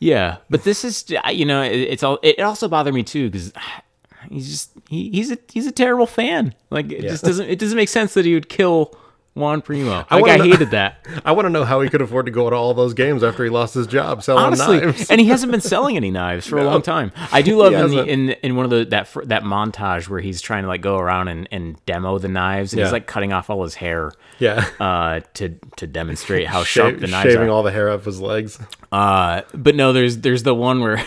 Yeah, 0.00 0.38
but 0.50 0.64
this 0.64 0.84
is 0.84 1.04
you 1.32 1.44
know 1.44 1.62
it, 1.62 1.72
it's 1.76 2.02
all 2.02 2.18
it 2.22 2.40
also 2.40 2.68
bothered 2.68 2.94
me 2.94 3.02
too 3.02 3.30
because 3.30 3.52
he's 4.30 4.48
just 4.50 4.72
he, 4.88 5.10
he's 5.10 5.30
a 5.30 5.38
he's 5.52 5.66
a 5.66 5.72
terrible 5.72 6.06
fan. 6.06 6.54
Like 6.70 6.90
it 6.90 7.02
just 7.02 7.24
doesn't 7.24 7.48
it 7.48 7.58
doesn't 7.58 7.76
make 7.76 7.88
sense 7.88 8.14
that 8.14 8.24
he 8.24 8.34
would 8.34 8.48
kill 8.48 8.96
Juan 9.34 9.62
Primo. 9.62 9.90
Like 9.90 10.06
I, 10.10 10.20
wanna 10.20 10.36
know- 10.38 10.44
hated 10.44 10.70
that 10.72 11.06
I 11.24 11.32
want 11.32 11.46
to 11.46 11.50
know 11.50 11.64
how 11.64 11.80
he 11.80 11.88
could 11.88 12.02
afford 12.02 12.26
to 12.26 12.32
go 12.32 12.50
to 12.50 12.54
all 12.56 12.74
those 12.74 12.92
games 12.92 13.22
after 13.24 13.42
he 13.44 13.48
lost 13.50 13.72
his 13.72 13.86
job 13.86 14.22
selling 14.22 14.44
honestly, 14.44 14.80
knives. 14.80 15.10
and 15.10 15.20
he 15.20 15.28
hasn't 15.28 15.50
been 15.50 15.60
selling 15.62 15.96
any 15.96 16.10
knives 16.10 16.46
for 16.46 16.58
a 16.58 16.64
long 16.70 16.82
time. 16.82 17.12
I 17.32 17.40
do 17.40 17.56
love 17.56 17.72
in 17.72 17.90
the 17.90 18.04
in 18.04 18.30
in 18.42 18.56
one 18.56 18.64
of 18.66 18.70
the 18.70 18.84
that 18.86 19.08
that 19.28 19.42
montage 19.44 20.08
where 20.08 20.20
he's 20.20 20.40
trying 20.42 20.64
to 20.64 20.68
like 20.68 20.82
go 20.82 20.98
around 20.98 21.28
and, 21.28 21.48
and 21.50 21.82
demo 21.86 22.18
the 22.18 22.28
knives 22.28 22.72
and 22.74 22.80
Yeah. 22.80 22.86
he's 22.86 22.92
like 22.92 23.06
cutting 23.06 23.32
off 23.32 23.48
all 23.48 23.62
his 23.62 23.74
hair 23.74 24.12
yeah. 24.38 24.66
uh 24.78 25.20
to 25.34 25.48
to 25.76 25.86
demonstrate 25.86 26.46
how 26.46 26.62
sharp 26.64 26.90
Shave- 26.92 27.00
the 27.00 27.06
knives 27.06 27.30
shaving 27.32 27.48
are. 27.48 27.52
all 27.52 27.62
the 27.62 27.72
hair 27.72 27.90
off 27.90 28.04
his 28.04 28.20
legs. 28.20 28.58
Uh, 28.92 29.42
but 29.54 29.74
no, 29.74 29.94
there's 29.94 30.18
there's 30.18 30.42
the 30.42 30.54
one 30.54 30.80
where 30.80 31.02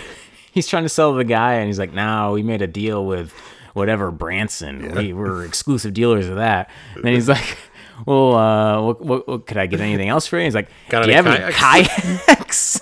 he's 0.52 0.68
trying 0.68 0.82
to 0.84 0.90
sell 0.90 1.14
the 1.14 1.24
guy, 1.24 1.54
and 1.56 1.68
he's 1.68 1.78
like, 1.78 1.94
"No, 1.94 2.32
we 2.32 2.42
made 2.42 2.64
a 2.64 2.68
deal 2.68 3.06
with 3.06 3.32
whatever 3.74 4.10
Branson. 4.10 4.84
Yeah. 4.84 4.96
We 4.98 5.14
were 5.14 5.46
exclusive 5.46 5.94
dealers 5.94 6.28
of 6.28 6.38
that." 6.38 6.72
And 6.96 7.04
then 7.04 7.14
he's 7.14 7.30
like, 7.30 7.58
"Well, 8.06 8.36
uh, 8.36 8.82
what, 8.82 9.02
what, 9.02 9.28
what 9.28 9.48
could 9.48 9.58
I 9.58 9.66
get 9.68 9.80
anything 9.82 10.10
else 10.10 10.28
for 10.28 10.38
you?" 10.38 10.46
He's 10.46 10.56
like, 10.56 10.70
Got 10.90 11.04
"Do 11.04 11.10
you 11.10 11.16
have 11.16 11.28
any 11.28 11.54
kayaks?" 11.54 12.82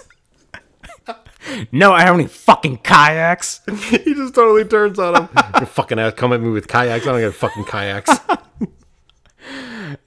no, 1.72 1.92
I 1.94 2.02
have 2.02 2.16
any 2.16 2.28
fucking 2.28 2.78
kayaks. 2.78 3.62
he 3.90 4.14
just 4.14 4.36
totally 4.36 4.66
turns 4.66 5.00
on 5.00 5.16
him. 5.16 5.30
You're 5.58 5.66
fucking 5.66 6.00
ass, 6.00 6.14
come 6.14 6.34
at 6.34 6.42
me 6.42 6.50
with 6.50 6.68
kayaks. 6.68 7.06
I 7.08 7.12
don't 7.12 7.20
get 7.22 7.34
fucking 7.34 7.66
kayaks. 7.66 8.10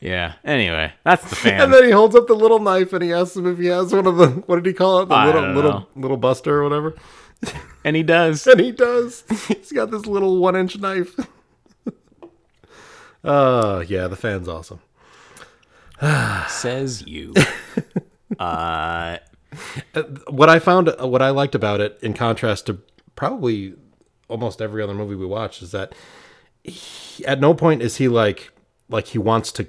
Yeah. 0.01 0.35
Anyway, 0.45 0.93
that's 1.05 1.29
the 1.29 1.37
fan. 1.37 1.61
and 1.61 1.73
then 1.73 1.85
he 1.85 1.91
holds 1.91 2.15
up 2.15 2.27
the 2.27 2.35
little 2.35 2.59
knife 2.59 2.93
and 2.93 3.03
he 3.03 3.13
asks 3.13 3.37
him 3.37 3.47
if 3.47 3.59
he 3.59 3.67
has 3.67 3.93
one 3.93 4.07
of 4.07 4.17
the 4.17 4.29
what 4.47 4.57
did 4.57 4.67
he 4.67 4.73
call 4.73 5.01
it? 5.01 5.07
The 5.09 5.15
I 5.15 5.27
little 5.27 5.53
little 5.53 5.89
little 5.97 6.17
buster 6.17 6.61
or 6.61 6.63
whatever. 6.65 6.95
and 7.85 7.97
he 7.97 8.03
does. 8.03 8.47
And 8.47 8.61
he 8.61 8.73
does. 8.73 9.25
He's 9.49 9.73
got 9.73 9.91
this 9.91 10.07
little 10.07 10.39
one 10.39 10.57
inch 10.57 10.79
knife. 10.79 11.15
Uh 13.25 13.85
yeah, 13.89 14.07
the 14.07 14.17
fan's 14.17 14.49
awesome. 14.49 14.81
Says 16.49 17.05
you. 17.07 17.35
Uh, 18.41 19.19
What 20.29 20.51
I 20.51 20.59
found 20.59 20.93
what 21.01 21.23
I 21.23 21.31
liked 21.31 21.55
about 21.55 21.81
it 21.81 21.97
in 22.03 22.13
contrast 22.13 22.67
to 22.67 22.81
probably 23.15 23.75
almost 24.29 24.61
every 24.61 24.83
other 24.83 24.93
movie 24.95 25.15
we 25.15 25.25
watched 25.25 25.63
is 25.63 25.71
that 25.71 25.95
he, 26.65 27.25
at 27.25 27.41
no 27.41 27.55
point 27.55 27.83
is 27.83 27.97
he 27.97 28.09
like 28.09 28.51
like 28.89 29.07
he 29.09 29.19
wants 29.19 29.53
to 29.53 29.69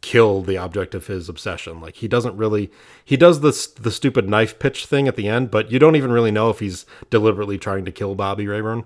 kill 0.00 0.42
the 0.42 0.56
object 0.56 0.94
of 0.94 1.06
his 1.06 1.28
obsession. 1.28 1.80
Like 1.80 1.96
he 1.96 2.08
doesn't 2.08 2.36
really 2.36 2.72
he 3.04 3.16
does 3.16 3.40
this 3.42 3.66
the 3.66 3.90
stupid 3.90 4.28
knife 4.28 4.58
pitch 4.58 4.86
thing 4.86 5.06
at 5.06 5.14
the 5.16 5.28
end, 5.28 5.50
but 5.50 5.70
you 5.70 5.78
don't 5.78 5.94
even 5.96 6.10
really 6.10 6.30
know 6.32 6.48
if 6.50 6.58
he's 6.60 6.86
deliberately 7.10 7.58
trying 7.58 7.84
to 7.84 7.92
kill 7.92 8.14
Bobby 8.14 8.46
Rayburn. 8.48 8.84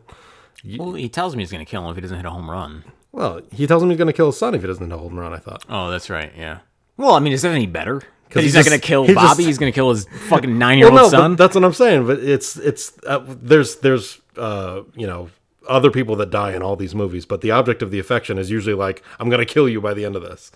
Well, 0.77 0.95
he 0.95 1.09
tells 1.09 1.37
me 1.37 1.43
he's 1.43 1.53
going 1.53 1.65
to 1.65 1.71
kill 1.71 1.85
him 1.85 1.91
if 1.91 1.97
he 1.97 2.03
doesn't 2.03 2.17
hit 2.19 2.27
a 2.27 2.31
home 2.31 2.51
run. 2.51 2.85
Well, 3.13 3.41
he 3.53 3.67
tells 3.67 3.83
him 3.83 3.89
he's 3.91 3.99
going 3.99 4.07
to 4.09 4.13
kill 4.13 4.27
his 4.27 4.37
son 4.37 4.55
if 4.55 4.61
he 4.61 4.67
doesn't 4.67 4.85
hit 4.91 4.95
a 4.95 4.99
home 4.99 5.19
run. 5.19 5.33
I 5.33 5.39
thought. 5.39 5.65
Oh, 5.69 5.91
that's 5.91 6.11
right. 6.11 6.33
Yeah. 6.37 6.59
Well, 6.97 7.15
I 7.15 7.19
mean, 7.21 7.33
is 7.33 7.43
that 7.43 7.53
any 7.55 7.67
better? 7.67 8.03
Because 8.29 8.43
he 8.43 8.47
he's 8.49 8.55
not 8.55 8.65
going 8.65 8.81
to 8.81 8.87
kill 8.87 9.03
he 9.05 9.13
just- 9.15 9.25
Bobby. 9.25 9.45
he's 9.45 9.59
going 9.59 9.73
to 9.73 9.75
kill 9.75 9.91
his 9.91 10.05
fucking 10.29 10.57
nine-year-old 10.59 10.95
Well, 10.95 11.05
no, 11.11 11.11
son. 11.11 11.37
that's 11.37 11.55
what 11.55 11.65
I'm 11.65 11.73
saying. 11.75 12.07
But 12.07 12.21
it's 12.21 12.57
it's 12.57 12.93
uh, 13.07 13.23
there's 13.27 13.77
there's 13.77 14.21
uh 14.37 14.83
you 14.95 15.07
know 15.07 15.29
other 15.69 15.91
people 15.91 16.17
that 16.17 16.31
die 16.31 16.55
in 16.55 16.63
all 16.63 16.75
these 16.77 16.95
movies, 16.95 17.27
but 17.27 17.41
the 17.43 17.51
object 17.51 17.83
of 17.83 17.91
the 17.91 17.99
affection 17.99 18.39
is 18.39 18.51
usually 18.51 18.75
like 18.75 19.03
I'm 19.21 19.29
gonna 19.29 19.45
kill 19.45 19.69
you 19.69 19.81
by 19.81 19.93
the 19.95 20.05
end 20.05 20.17
of 20.17 20.23
this. 20.23 20.51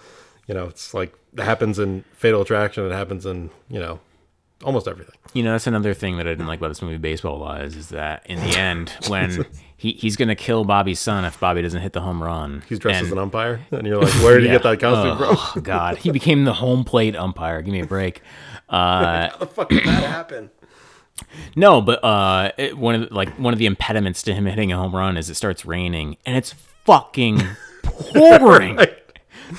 You 0.46 0.54
know, 0.54 0.64
it's 0.66 0.94
like 0.94 1.14
it 1.36 1.42
happens 1.42 1.78
in 1.78 2.04
Fatal 2.14 2.40
Attraction. 2.42 2.86
It 2.86 2.92
happens 2.92 3.26
in 3.26 3.50
you 3.68 3.78
know 3.78 4.00
almost 4.64 4.88
everything. 4.88 5.14
You 5.34 5.42
know, 5.42 5.52
that's 5.52 5.66
another 5.66 5.92
thing 5.92 6.16
that 6.16 6.26
I 6.26 6.30
didn't 6.30 6.46
like 6.46 6.60
about 6.60 6.68
this 6.68 6.80
movie, 6.80 6.96
Baseball 6.96 7.38
Wise, 7.40 7.76
is 7.76 7.90
that 7.90 8.24
in 8.26 8.38
the 8.40 8.56
end, 8.56 8.90
when 9.08 9.44
he, 9.76 9.92
he's 9.92 10.16
going 10.16 10.28
to 10.28 10.34
kill 10.34 10.64
Bobby's 10.64 10.98
son 10.98 11.24
if 11.24 11.38
Bobby 11.38 11.62
doesn't 11.62 11.80
hit 11.82 11.92
the 11.92 12.00
home 12.00 12.22
run. 12.22 12.62
He's 12.68 12.78
dressed 12.78 12.98
and, 12.98 13.06
as 13.06 13.12
an 13.12 13.18
umpire, 13.18 13.60
and 13.70 13.86
you're 13.86 14.00
like, 14.00 14.12
where 14.22 14.34
did 14.36 14.44
you 14.44 14.48
yeah. 14.48 14.54
get 14.54 14.62
that 14.62 14.80
costume 14.80 15.18
from? 15.18 15.36
Oh, 15.38 15.60
God. 15.62 15.98
He 15.98 16.10
became 16.10 16.44
the 16.44 16.54
home 16.54 16.84
plate 16.84 17.14
umpire. 17.14 17.60
Give 17.62 17.72
me 17.72 17.80
a 17.80 17.86
break. 17.86 18.22
Uh, 18.68 19.28
How 19.28 19.36
the 19.38 19.46
fuck 19.46 19.68
did 19.68 19.84
that 19.84 20.04
happen? 20.04 20.50
no, 21.54 21.80
but 21.80 22.02
uh, 22.02 22.52
it, 22.56 22.76
one 22.76 22.94
of 22.94 23.08
the, 23.08 23.14
like 23.14 23.30
one 23.38 23.52
of 23.52 23.58
the 23.58 23.66
impediments 23.66 24.22
to 24.24 24.34
him 24.34 24.46
hitting 24.46 24.72
a 24.72 24.76
home 24.76 24.94
run 24.94 25.16
is 25.16 25.28
it 25.30 25.34
starts 25.34 25.64
raining, 25.66 26.16
and 26.24 26.36
it's 26.36 26.52
fucking 26.84 27.42
pouring. 27.82 28.78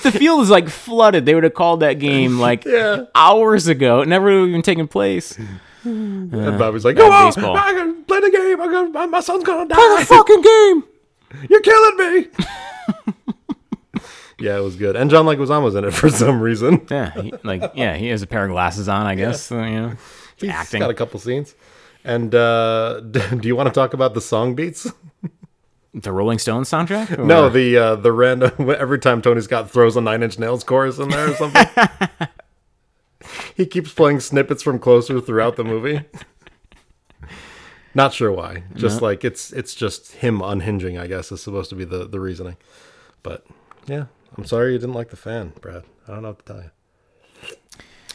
The 0.02 0.12
field 0.12 0.42
is 0.42 0.50
like 0.50 0.68
flooded. 0.68 1.24
They 1.24 1.34
would 1.34 1.44
have 1.44 1.54
called 1.54 1.80
that 1.80 1.94
game 1.94 2.38
like 2.38 2.64
Yeah. 2.66 3.04
hours 3.14 3.68
ago. 3.68 4.02
It 4.02 4.08
never 4.08 4.26
would 4.26 4.40
have 4.40 4.48
even 4.50 4.60
taken 4.60 4.86
place. 4.86 5.38
And 5.88 6.58
Bobby's 6.58 6.84
like, 6.84 6.96
go 6.96 7.10
on, 7.10 7.26
baseball. 7.28 7.56
I 7.56 7.72
can 7.72 8.04
play 8.04 8.20
the 8.20 8.30
game. 8.30 8.60
I 8.60 8.66
got, 8.68 8.92
my, 8.92 9.06
my 9.06 9.20
son's 9.20 9.44
gonna 9.44 9.68
die. 9.68 9.74
Play 9.76 9.96
the 9.98 10.06
fucking 10.06 10.42
game. 10.42 10.84
You're 11.50 11.60
killing 11.60 11.96
me. 11.96 12.26
yeah, 14.38 14.56
it 14.56 14.62
was 14.62 14.76
good. 14.76 14.96
And 14.96 15.10
John 15.10 15.26
Leguizamo 15.26 15.62
was 15.64 15.74
in 15.74 15.84
it 15.84 15.90
for 15.94 16.08
some 16.08 16.40
reason. 16.40 16.86
Yeah, 16.90 17.10
he, 17.12 17.32
like 17.44 17.72
yeah, 17.74 17.96
he 17.96 18.08
has 18.08 18.22
a 18.22 18.26
pair 18.26 18.44
of 18.44 18.50
glasses 18.50 18.88
on, 18.88 19.06
I 19.06 19.14
guess. 19.14 19.42
so, 19.42 19.62
you 19.62 19.80
know, 19.80 19.92
He's 20.36 20.50
acting. 20.50 20.80
got 20.80 20.90
a 20.90 20.94
couple 20.94 21.18
scenes. 21.20 21.54
And 22.04 22.34
uh, 22.34 23.00
do 23.00 23.48
you 23.48 23.56
want 23.56 23.66
to 23.68 23.74
talk 23.74 23.92
about 23.92 24.14
the 24.14 24.20
song 24.20 24.54
beats? 24.54 24.90
the 25.94 26.12
Rolling 26.12 26.38
Stones 26.38 26.70
soundtrack. 26.70 27.22
No, 27.22 27.48
the 27.48 27.76
uh, 27.76 27.96
the 27.96 28.12
random 28.12 28.52
every 28.70 28.98
time 28.98 29.20
Tony 29.20 29.40
Scott 29.40 29.70
throws 29.70 29.96
a 29.96 30.00
Nine 30.00 30.22
Inch 30.22 30.38
Nails 30.38 30.62
chorus 30.64 30.98
in 30.98 31.08
there 31.08 31.30
or 31.30 31.34
something. 31.34 31.66
He 33.54 33.66
keeps 33.66 33.92
playing 33.92 34.20
snippets 34.20 34.62
from 34.62 34.78
Closer 34.78 35.20
throughout 35.20 35.56
the 35.56 35.64
movie. 35.64 36.02
Not 37.94 38.12
sure 38.12 38.30
why. 38.30 38.64
Just 38.74 39.02
like 39.02 39.24
it's 39.24 39.52
it's 39.52 39.74
just 39.74 40.12
him 40.12 40.40
unhinging. 40.40 40.98
I 40.98 41.06
guess 41.06 41.32
is 41.32 41.42
supposed 41.42 41.70
to 41.70 41.76
be 41.76 41.84
the 41.84 42.06
the 42.06 42.20
reasoning. 42.20 42.56
But 43.22 43.46
yeah, 43.86 44.06
I'm 44.36 44.44
sorry 44.44 44.72
you 44.72 44.78
didn't 44.78 44.94
like 44.94 45.10
the 45.10 45.16
fan, 45.16 45.52
Brad. 45.60 45.84
I 46.06 46.12
don't 46.12 46.22
know 46.22 46.28
what 46.28 46.46
to 46.46 46.52
tell 46.52 46.62
you. 46.62 47.56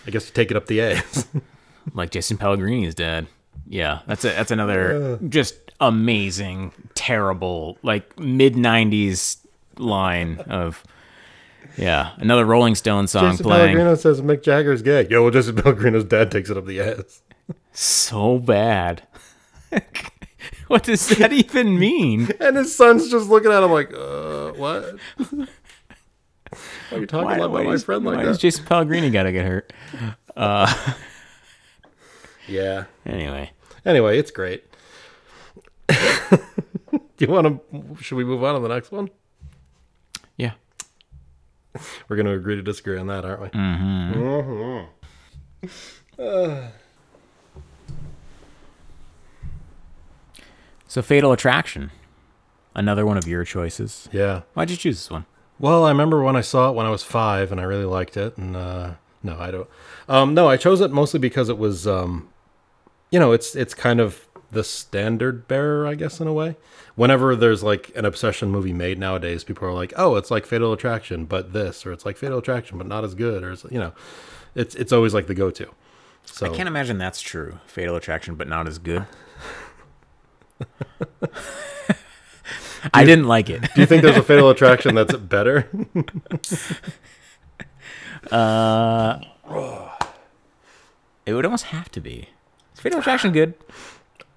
I 0.05 0.11
guess 0.11 0.27
you 0.27 0.33
take 0.33 0.51
it 0.51 0.57
up 0.57 0.67
the 0.67 0.79
A's. 0.79 1.27
like 1.93 2.11
Jason 2.11 2.37
Pellegrini's 2.37 2.95
dead. 2.95 3.27
Yeah, 3.67 3.99
that's 4.07 4.23
a 4.23 4.29
that's 4.29 4.51
another 4.51 5.19
just 5.27 5.55
amazing, 5.79 6.71
terrible, 6.95 7.77
like 7.81 8.19
mid 8.19 8.53
'90s 8.53 9.37
line 9.77 10.39
of 10.47 10.83
yeah, 11.77 12.11
another 12.17 12.45
Rolling 12.45 12.75
Stone 12.75 13.07
song 13.07 13.31
Jason 13.31 13.43
playing. 13.43 13.67
Pellegrino 13.75 13.95
says 13.95 14.21
Mick 14.21 14.43
Jagger's 14.43 14.81
gay. 14.81 15.07
Yo, 15.09 15.21
well, 15.23 15.31
Jason 15.31 15.55
Pellegrino's 15.55 16.03
dad 16.05 16.31
takes 16.31 16.49
it 16.49 16.57
up 16.57 16.65
the 16.65 16.79
ass. 16.81 17.21
So 17.71 18.39
bad. 18.39 19.07
what 20.67 20.83
does 20.83 21.07
that 21.09 21.33
even 21.33 21.79
mean? 21.79 22.29
And 22.39 22.57
his 22.57 22.75
son's 22.75 23.09
just 23.09 23.27
looking 23.29 23.51
at 23.51 23.63
him 23.63 23.71
like, 23.71 23.91
uh, 23.93 24.51
what? 24.51 24.95
Why 25.29 25.47
are 26.91 26.99
you 26.99 27.07
talking 27.07 27.31
about 27.31 27.51
my 27.51 27.63
does- 27.63 27.83
friend 27.83 28.05
like 28.05 28.17
why 28.17 28.23
does 28.23 28.37
that? 28.37 28.41
Jason 28.41 28.65
Pellegrini 28.65 29.09
gotta 29.09 29.31
get 29.31 29.45
hurt? 29.45 29.73
Yeah. 32.47 32.85
Anyway, 33.05 33.51
Anyway, 33.85 34.17
it's 34.19 34.31
great. 34.31 34.65
Do 35.87 35.95
you 37.19 37.27
want 37.27 37.47
to? 37.71 38.03
Should 38.03 38.15
we 38.15 38.25
move 38.25 38.43
on 38.43 38.55
to 38.55 38.59
the 38.59 38.67
next 38.73 38.91
one? 38.91 39.09
We're 42.07 42.15
going 42.15 42.25
to 42.25 42.33
agree 42.33 42.55
to 42.55 42.61
disagree 42.61 42.97
on 42.97 43.07
that, 43.07 43.25
aren't 43.25 43.41
we? 43.41 43.49
Mm. 43.49 44.87
So 50.87 51.01
Fatal 51.01 51.31
Attraction, 51.31 51.89
another 52.75 53.03
one 53.03 53.17
of 53.17 53.27
your 53.27 53.43
choices. 53.43 54.07
Yeah. 54.11 54.41
Why'd 54.53 54.69
you 54.69 54.77
choose 54.77 54.97
this 54.97 55.09
one? 55.09 55.25
Well, 55.57 55.85
I 55.85 55.89
remember 55.89 56.21
when 56.21 56.35
I 56.35 56.41
saw 56.41 56.69
it 56.69 56.75
when 56.75 56.85
I 56.85 56.91
was 56.91 57.01
five, 57.01 57.51
and 57.51 57.59
I 57.59 57.63
really 57.63 57.85
liked 57.85 58.15
it. 58.15 58.37
And 58.37 58.55
uh, 58.55 58.91
no, 59.23 59.35
I 59.39 59.49
don't. 59.49 59.67
Um, 60.07 60.35
no, 60.35 60.47
I 60.47 60.55
chose 60.55 60.81
it 60.81 60.91
mostly 60.91 61.19
because 61.19 61.49
it 61.49 61.57
was, 61.57 61.87
um, 61.87 62.29
you 63.09 63.17
know, 63.19 63.31
it's 63.31 63.55
it's 63.55 63.73
kind 63.73 63.99
of 63.99 64.27
the 64.51 64.63
standard 64.63 65.47
bearer, 65.47 65.87
I 65.87 65.95
guess, 65.95 66.19
in 66.19 66.27
a 66.27 66.33
way. 66.33 66.57
Whenever 66.95 67.35
there's 67.35 67.63
like 67.63 67.91
an 67.95 68.05
obsession 68.05 68.49
movie 68.51 68.73
made 68.73 68.99
nowadays, 68.99 69.43
people 69.43 69.67
are 69.67 69.73
like, 69.73 69.93
"Oh, 69.95 70.15
it's 70.15 70.29
like 70.29 70.45
Fatal 70.45 70.71
Attraction, 70.73 71.25
but 71.25 71.51
this," 71.53 71.85
or 71.85 71.91
"It's 71.91 72.05
like 72.05 72.17
Fatal 72.17 72.37
Attraction, 72.37 72.77
but 72.77 72.85
not 72.87 73.03
as 73.03 73.15
good," 73.15 73.43
or 73.43 73.51
it's, 73.51 73.65
you 73.71 73.79
know, 73.79 73.93
it's 74.55 74.75
it's 74.75 74.91
always 74.91 75.13
like 75.13 75.27
the 75.27 75.33
go-to. 75.33 75.69
So 76.25 76.45
I 76.45 76.49
can't 76.49 76.67
imagine 76.67 76.97
that's 76.99 77.21
true. 77.21 77.59
Fatal 77.65 77.95
Attraction, 77.95 78.35
but 78.35 78.47
not 78.47 78.67
as 78.67 78.77
good. 78.77 79.05
I 82.93 83.05
didn't 83.05 83.27
like 83.27 83.49
it. 83.49 83.61
do 83.73 83.81
you 83.81 83.87
think 83.87 84.03
there's 84.03 84.17
a 84.17 84.23
Fatal 84.23 84.49
Attraction 84.51 84.95
that's 84.95 85.15
better? 85.15 85.69
Uh, 88.31 89.19
it 91.25 91.33
would 91.33 91.43
almost 91.43 91.65
have 91.65 91.89
to 91.91 91.99
be. 91.99 92.29
Is 92.73 92.79
Fatal 92.79 92.99
Attraction 92.99 93.33
good? 93.33 93.53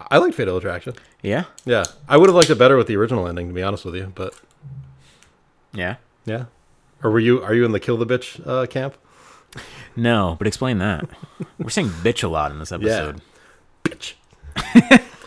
I 0.09 0.17
liked 0.19 0.35
Fatal 0.35 0.57
Attraction. 0.57 0.93
Yeah. 1.21 1.45
Yeah, 1.65 1.83
I 2.07 2.17
would 2.17 2.29
have 2.29 2.35
liked 2.35 2.49
it 2.49 2.57
better 2.57 2.77
with 2.77 2.87
the 2.87 2.95
original 2.95 3.27
ending, 3.27 3.47
to 3.49 3.53
be 3.53 3.63
honest 3.63 3.83
with 3.85 3.95
you. 3.95 4.11
But 4.15 4.33
Yeah. 5.73 5.95
yeah, 6.25 6.45
or 7.03 7.11
were 7.11 7.19
you? 7.19 7.41
Are 7.43 7.53
you 7.53 7.65
in 7.65 7.71
the 7.71 7.79
kill 7.79 7.97
the 7.97 8.05
bitch 8.05 8.45
uh, 8.47 8.65
camp? 8.67 8.95
No, 9.95 10.35
but 10.37 10.47
explain 10.47 10.77
that. 10.79 11.07
We're 11.57 11.69
saying 11.69 11.89
bitch 11.89 12.23
a 12.23 12.27
lot 12.27 12.51
in 12.51 12.59
this 12.59 12.71
episode. 12.71 13.21
bitch. 13.83 14.13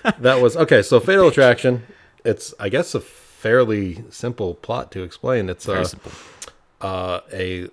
that 0.19 0.41
was 0.41 0.57
okay. 0.57 0.83
So 0.83 1.01
Fatal 1.01 1.29
Attraction. 1.29 1.85
It's 2.25 2.55
I 2.61 2.69
guess 2.69 2.95
a 2.95 3.01
fairly 3.01 4.05
simple 4.11 4.55
plot 4.55 4.93
to 4.93 5.03
explain. 5.03 5.49
It's 5.49 5.69
uh, 5.69 5.89
uh, 6.81 7.21
a 7.33 7.69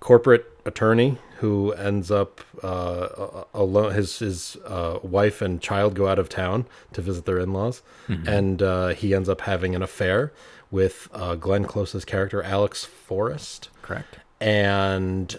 corporate 0.00 0.46
attorney 0.64 1.18
who 1.40 1.72
ends 1.72 2.10
up 2.10 2.40
uh, 2.62 3.44
alone. 3.52 3.92
His 3.94 4.18
his 4.20 4.56
uh, 4.66 4.98
wife 5.02 5.42
and 5.42 5.60
child 5.60 5.94
go 5.94 6.06
out 6.08 6.18
of 6.18 6.28
town 6.28 6.66
to 6.92 7.00
visit 7.02 7.24
their 7.26 7.38
in 7.38 7.52
laws, 7.52 7.82
and 8.08 8.62
uh, 8.62 8.88
he 8.88 9.14
ends 9.14 9.28
up 9.28 9.42
having 9.42 9.74
an 9.74 9.82
affair 9.82 10.32
with 10.70 11.08
uh, 11.12 11.34
Glenn 11.34 11.64
Close's 11.64 12.04
character 12.04 12.42
Alex 12.42 12.84
Forrest 12.84 13.68
Correct. 13.82 14.18
and 14.40 15.38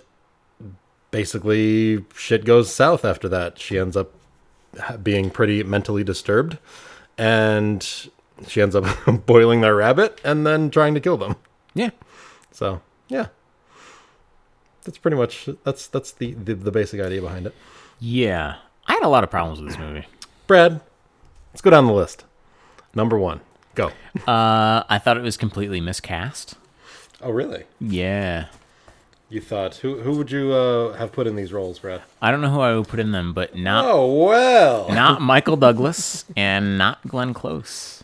basically 1.12 2.04
shit 2.16 2.46
goes 2.46 2.74
south 2.74 3.04
after 3.04 3.28
that 3.30 3.60
she 3.60 3.78
ends 3.78 3.98
up 3.98 4.12
being 5.04 5.30
pretty 5.30 5.62
mentally 5.64 6.04
disturbed 6.04 6.58
and 7.18 8.10
she 8.48 8.62
ends 8.62 8.76
up 8.76 8.86
boiling 9.26 9.62
their 9.62 9.76
rabbit 9.76 10.20
and 10.24 10.46
then 10.48 10.70
trying 10.70 10.94
to 10.94 11.00
kill 11.00 11.18
them 11.18 11.36
Yeah. 11.74 11.90
so 12.52 12.82
yeah 13.10 13.28
that's 14.84 14.98
pretty 14.98 15.18
much 15.18 15.48
that's 15.64 15.88
that's 15.88 16.12
the 16.12 16.34
the, 16.34 16.54
the 16.54 16.72
basic 16.72 17.00
idea 17.02 17.22
behind 17.22 17.46
it 17.48 17.56
Yeah. 18.00 18.56
I 18.88 18.94
had 18.94 19.04
a 19.04 19.08
lot 19.10 19.24
of 19.24 19.30
problems 19.30 19.60
with 19.62 19.70
this 19.70 19.80
movie. 19.80 20.06
brad 20.48 20.82
let's 21.54 21.62
go 21.62 21.70
down 21.70 21.86
the 21.86 21.94
list 21.94 22.26
number 22.96 23.18
one 23.18 23.42
go 23.76 23.88
Uh, 24.28 24.84
I 24.90 25.00
thought 25.04 25.18
it 25.18 25.24
was 25.24 25.38
completely 25.38 25.80
miscast. 25.82 26.56
oh 27.22 27.32
really 27.32 27.64
Yeah. 27.80 28.48
you 29.30 29.40
thought 29.40 29.76
who 29.78 30.02
who 30.02 30.18
would 30.18 30.30
you 30.32 30.52
uh, 30.54 30.94
have 30.98 31.12
put 31.14 31.26
in 31.28 31.36
these 31.36 31.54
roles 31.54 31.80
brad 31.80 32.02
I 32.22 32.32
don't 32.32 32.42
know 32.42 32.50
who 32.50 32.60
I 32.60 32.76
would 32.76 32.88
put 32.88 33.00
in 33.00 33.12
them, 33.12 33.34
but 33.34 33.56
not 33.56 33.86
oh 33.88 34.26
well 34.26 34.90
not 34.94 35.22
Michael 35.22 35.56
Douglas 35.58 36.26
and 36.36 36.78
not 36.78 37.06
Glenn 37.08 37.34
Close. 37.34 38.04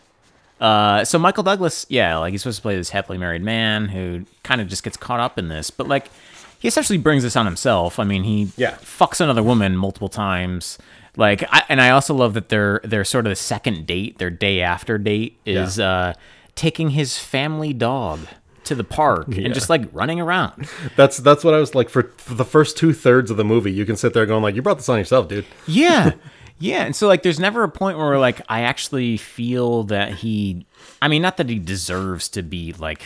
Uh, 0.60 1.04
so 1.04 1.20
Michael 1.20 1.44
Douglas, 1.44 1.86
yeah, 1.88 2.16
like 2.18 2.32
he's 2.32 2.42
supposed 2.42 2.56
to 2.58 2.62
play 2.62 2.74
this 2.74 2.90
happily 2.90 3.16
married 3.16 3.42
man 3.42 3.86
who 3.90 4.24
kind 4.42 4.60
of 4.60 4.66
just 4.66 4.82
gets 4.82 4.96
caught 4.96 5.20
up 5.20 5.38
in 5.38 5.46
this, 5.46 5.70
but 5.70 5.86
like 5.86 6.10
he 6.58 6.68
essentially 6.68 6.98
brings 6.98 7.22
this 7.22 7.36
on 7.36 7.46
himself. 7.46 7.98
I 7.98 8.04
mean, 8.04 8.24
he 8.24 8.50
Yeah. 8.56 8.74
fucks 8.76 9.20
another 9.20 9.42
woman 9.42 9.76
multiple 9.76 10.08
times. 10.08 10.78
Like, 11.16 11.42
I, 11.52 11.62
and 11.68 11.80
I 11.80 11.90
also 11.90 12.14
love 12.14 12.34
that 12.34 12.48
their 12.48 12.80
their 12.84 13.04
sort 13.04 13.26
of 13.26 13.36
second 13.38 13.86
date, 13.86 14.18
their 14.18 14.30
day 14.30 14.60
after 14.60 14.98
date, 14.98 15.38
is 15.44 15.80
uh, 15.80 16.14
taking 16.54 16.90
his 16.90 17.18
family 17.18 17.72
dog 17.72 18.20
to 18.64 18.74
the 18.74 18.84
park 18.84 19.28
and 19.28 19.54
just 19.54 19.70
like 19.70 19.82
running 19.92 20.20
around. 20.20 20.68
That's 20.96 21.16
that's 21.18 21.42
what 21.42 21.54
I 21.54 21.58
was 21.58 21.74
like 21.74 21.88
for, 21.88 22.12
for 22.18 22.34
the 22.34 22.44
first 22.44 22.76
two 22.76 22.92
thirds 22.92 23.30
of 23.30 23.36
the 23.36 23.44
movie. 23.44 23.72
You 23.72 23.86
can 23.86 23.96
sit 23.96 24.12
there 24.12 24.26
going 24.26 24.42
like, 24.42 24.54
"You 24.54 24.62
brought 24.62 24.76
this 24.76 24.88
on 24.90 24.98
yourself, 24.98 25.28
dude." 25.28 25.46
Yeah. 25.66 26.12
Yeah, 26.60 26.82
and 26.82 26.96
so 26.96 27.06
like 27.06 27.22
there's 27.22 27.38
never 27.38 27.62
a 27.62 27.68
point 27.68 27.98
where 27.98 28.18
like 28.18 28.40
I 28.48 28.62
actually 28.62 29.16
feel 29.16 29.84
that 29.84 30.10
he 30.14 30.66
I 31.00 31.06
mean 31.06 31.22
not 31.22 31.36
that 31.36 31.48
he 31.48 31.60
deserves 31.60 32.28
to 32.30 32.42
be 32.42 32.72
like 32.72 33.00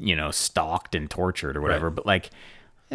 you 0.00 0.16
know 0.16 0.32
stalked 0.32 0.96
and 0.96 1.08
tortured 1.08 1.56
or 1.56 1.60
whatever, 1.60 1.86
Right. 1.86 1.94
but 1.94 2.04
like 2.04 2.30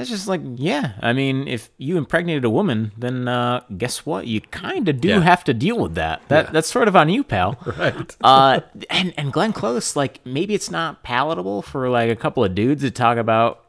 it's 0.01 0.09
just 0.09 0.27
like 0.27 0.41
yeah, 0.55 0.93
I 1.01 1.13
mean 1.13 1.47
if 1.47 1.69
you 1.77 1.97
impregnated 1.97 2.45
a 2.45 2.49
woman, 2.49 2.91
then 2.97 3.27
uh 3.27 3.61
guess 3.77 4.05
what? 4.05 4.27
You 4.27 4.41
kind 4.41 4.87
of 4.89 4.99
do 5.01 5.09
Yeah. 5.09 5.21
have 5.21 5.43
to 5.45 5.53
deal 5.53 5.77
with 5.79 5.95
that. 5.95 6.21
That 6.29 6.45
Yeah. 6.45 6.51
that's 6.51 6.69
sort 6.69 6.87
of 6.87 6.95
on 6.95 7.09
you, 7.09 7.23
pal. 7.23 7.57
Right. 7.77 8.15
uh 8.21 8.61
and 8.89 9.13
and 9.17 9.31
Glenn 9.33 9.53
Close 9.53 9.95
like 9.95 10.19
maybe 10.25 10.53
it's 10.53 10.71
not 10.71 11.03
palatable 11.03 11.61
for 11.61 11.89
like 11.89 12.09
a 12.09 12.15
couple 12.15 12.43
of 12.43 12.55
dudes 12.55 12.81
to 12.83 12.91
talk 12.91 13.17
about 13.17 13.65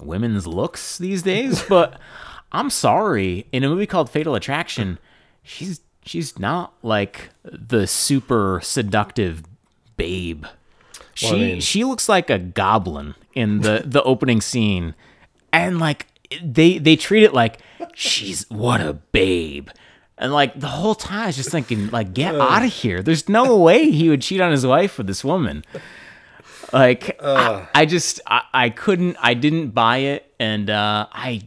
women's 0.00 0.46
looks 0.46 0.98
these 0.98 1.22
days, 1.22 1.62
but 1.68 1.98
I'm 2.52 2.70
sorry. 2.70 3.46
In 3.52 3.64
a 3.64 3.68
movie 3.68 3.86
called 3.86 4.10
Fatal 4.10 4.34
Attraction, 4.34 4.98
she's 5.42 5.80
she's 6.04 6.38
not 6.38 6.74
like 6.82 7.30
the 7.44 7.86
super 7.86 8.60
seductive 8.62 9.42
babe. 9.96 10.44
She 11.14 11.28
I 11.28 11.32
mean- 11.32 11.60
she 11.60 11.84
looks 11.84 12.08
like 12.08 12.28
a 12.30 12.38
goblin 12.38 13.14
in 13.34 13.60
the 13.60 13.82
the 13.84 14.02
opening 14.02 14.40
scene, 14.40 14.94
and 15.54 15.78
like 15.78 16.06
they 16.42 16.78
they 16.78 16.96
treat 16.96 17.22
it 17.22 17.32
like 17.32 17.60
she's 17.94 18.48
what 18.50 18.80
a 18.80 18.92
babe. 18.94 19.68
And 20.16 20.32
like 20.32 20.58
the 20.58 20.68
whole 20.68 20.94
time, 20.94 21.22
I 21.22 21.26
was 21.26 21.36
just 21.36 21.50
thinking, 21.50 21.90
like, 21.90 22.14
get 22.14 22.36
out 22.36 22.62
of 22.64 22.72
here. 22.72 23.02
There's 23.02 23.28
no 23.28 23.56
way 23.56 23.90
he 23.90 24.08
would 24.08 24.22
cheat 24.22 24.40
on 24.40 24.52
his 24.52 24.64
wife 24.64 24.96
with 24.96 25.08
this 25.08 25.24
woman. 25.24 25.64
Like, 26.72 27.18
I, 27.20 27.66
I 27.74 27.84
just, 27.84 28.20
I, 28.26 28.42
I 28.54 28.70
couldn't, 28.70 29.16
I 29.20 29.34
didn't 29.34 29.70
buy 29.70 29.98
it, 29.98 30.32
and 30.38 30.70
uh, 30.70 31.06
I, 31.12 31.42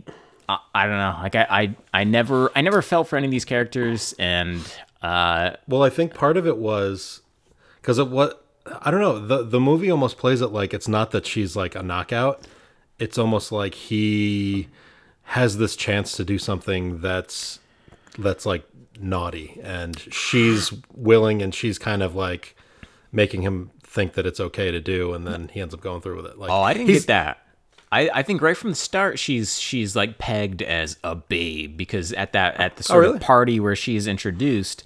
I, 0.49 0.57
I 0.75 0.85
don't 0.85 0.97
know. 0.97 1.17
Like, 1.21 1.35
I, 1.35 1.47
I, 1.49 1.75
I 1.93 2.03
never, 2.03 2.51
I 2.55 2.61
never 2.61 2.81
felt 2.81 3.07
for 3.07 3.15
any 3.15 3.25
of 3.27 3.31
these 3.31 3.45
characters, 3.45 4.13
and 4.19 4.59
uh, 5.01 5.51
Well, 5.67 5.83
I 5.83 5.89
think 5.89 6.13
part 6.13 6.35
of 6.35 6.45
it 6.45 6.57
was 6.57 7.21
because 7.81 7.97
of 7.97 8.11
what 8.11 8.43
I 8.81 8.91
don't 8.91 8.99
know. 8.99 9.17
the 9.25 9.43
The 9.43 9.59
movie 9.61 9.89
almost 9.89 10.17
plays 10.17 10.41
it 10.41 10.47
like 10.47 10.73
it's 10.73 10.87
not 10.89 11.11
that 11.11 11.25
she's 11.25 11.55
like 11.55 11.73
a 11.75 11.81
knockout. 11.83 12.45
It's 12.99 13.17
almost 13.17 13.51
like 13.51 13.73
he 13.73 14.67
has 15.23 15.57
this 15.57 15.75
chance 15.75 16.13
to 16.17 16.23
do 16.23 16.37
something 16.39 17.01
that's 17.01 17.59
that's 18.17 18.45
like 18.45 18.65
naughty, 18.99 19.59
and 19.63 19.99
she's 20.11 20.73
willing, 20.95 21.41
and 21.41 21.53
she's 21.53 21.77
kind 21.77 22.01
of 22.01 22.15
like 22.15 22.55
making 23.11 23.41
him 23.41 23.71
think 23.83 24.13
that 24.13 24.25
it's 24.25 24.39
okay 24.39 24.71
to 24.71 24.79
do, 24.79 25.13
and 25.13 25.27
then 25.27 25.49
he 25.49 25.61
ends 25.61 25.73
up 25.73 25.81
going 25.81 26.01
through 26.01 26.17
with 26.17 26.25
it. 26.25 26.37
Like, 26.37 26.49
Oh, 26.49 26.61
I 26.61 26.73
didn't 26.73 26.87
get 26.87 27.07
that. 27.07 27.39
I, 27.91 28.09
I 28.13 28.23
think 28.23 28.41
right 28.41 28.57
from 28.57 28.71
the 28.71 28.75
start 28.75 29.17
she's 29.17 29.59
she's 29.59 29.95
like 29.95 30.17
pegged 30.17 30.61
as 30.61 30.97
a 31.03 31.15
babe 31.15 31.77
because 31.77 32.11
at 32.13 32.33
that 32.33 32.59
at 32.59 32.75
the 32.75 32.81
oh, 32.81 32.83
sort 32.83 33.01
really? 33.03 33.15
of 33.15 33.21
party 33.21 33.59
where 33.59 33.75
she 33.75 33.95
is 33.95 34.07
introduced 34.07 34.85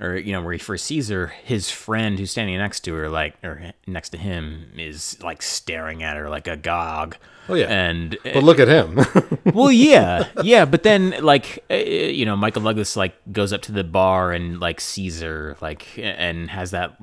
or 0.00 0.16
you 0.16 0.32
know 0.32 0.42
where 0.42 0.52
he 0.52 0.58
first 0.58 0.84
sees 0.84 1.08
her 1.08 1.28
his 1.44 1.70
friend 1.70 2.18
who's 2.18 2.30
standing 2.30 2.56
next 2.58 2.80
to 2.80 2.94
her 2.94 3.08
like 3.08 3.34
or 3.42 3.72
next 3.86 4.10
to 4.10 4.18
him 4.18 4.70
is 4.76 5.20
like 5.22 5.42
staring 5.42 6.02
at 6.02 6.16
her 6.16 6.28
like 6.28 6.46
a 6.48 6.56
gog 6.56 7.16
Oh, 7.50 7.54
yeah. 7.54 7.66
and 7.68 8.14
But 8.24 8.42
look 8.42 8.58
at 8.58 8.68
him. 8.68 9.00
well 9.54 9.72
yeah 9.72 10.28
yeah 10.42 10.66
but 10.66 10.82
then 10.82 11.14
like 11.22 11.64
uh, 11.70 11.76
you 11.76 12.26
know 12.26 12.36
michael 12.36 12.60
douglas 12.62 12.94
like 12.94 13.14
goes 13.32 13.52
up 13.54 13.62
to 13.62 13.72
the 13.72 13.84
bar 13.84 14.32
and 14.32 14.60
like 14.60 14.80
sees 14.82 15.22
her 15.22 15.56
like 15.62 15.86
and 15.98 16.50
has 16.50 16.72
that 16.72 16.98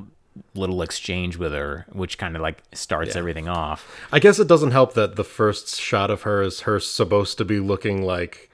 little 0.54 0.82
exchange 0.84 1.38
with 1.38 1.52
her 1.54 1.86
which 1.94 2.18
kind 2.20 2.36
of 2.36 2.42
like 2.44 2.62
starts 2.74 3.16
everything 3.16 3.48
off 3.48 3.90
I 4.12 4.20
guess 4.20 4.38
it 4.38 4.48
doesn't 4.48 4.72
help 4.72 4.94
that 4.94 5.16
the 5.16 5.24
first 5.24 5.80
shot 5.82 6.12
of 6.12 6.22
her 6.24 6.42
is 6.44 6.62
her 6.62 6.80
supposed 6.80 7.38
to 7.40 7.46
be 7.46 7.60
looking 7.60 8.04
like 8.04 8.52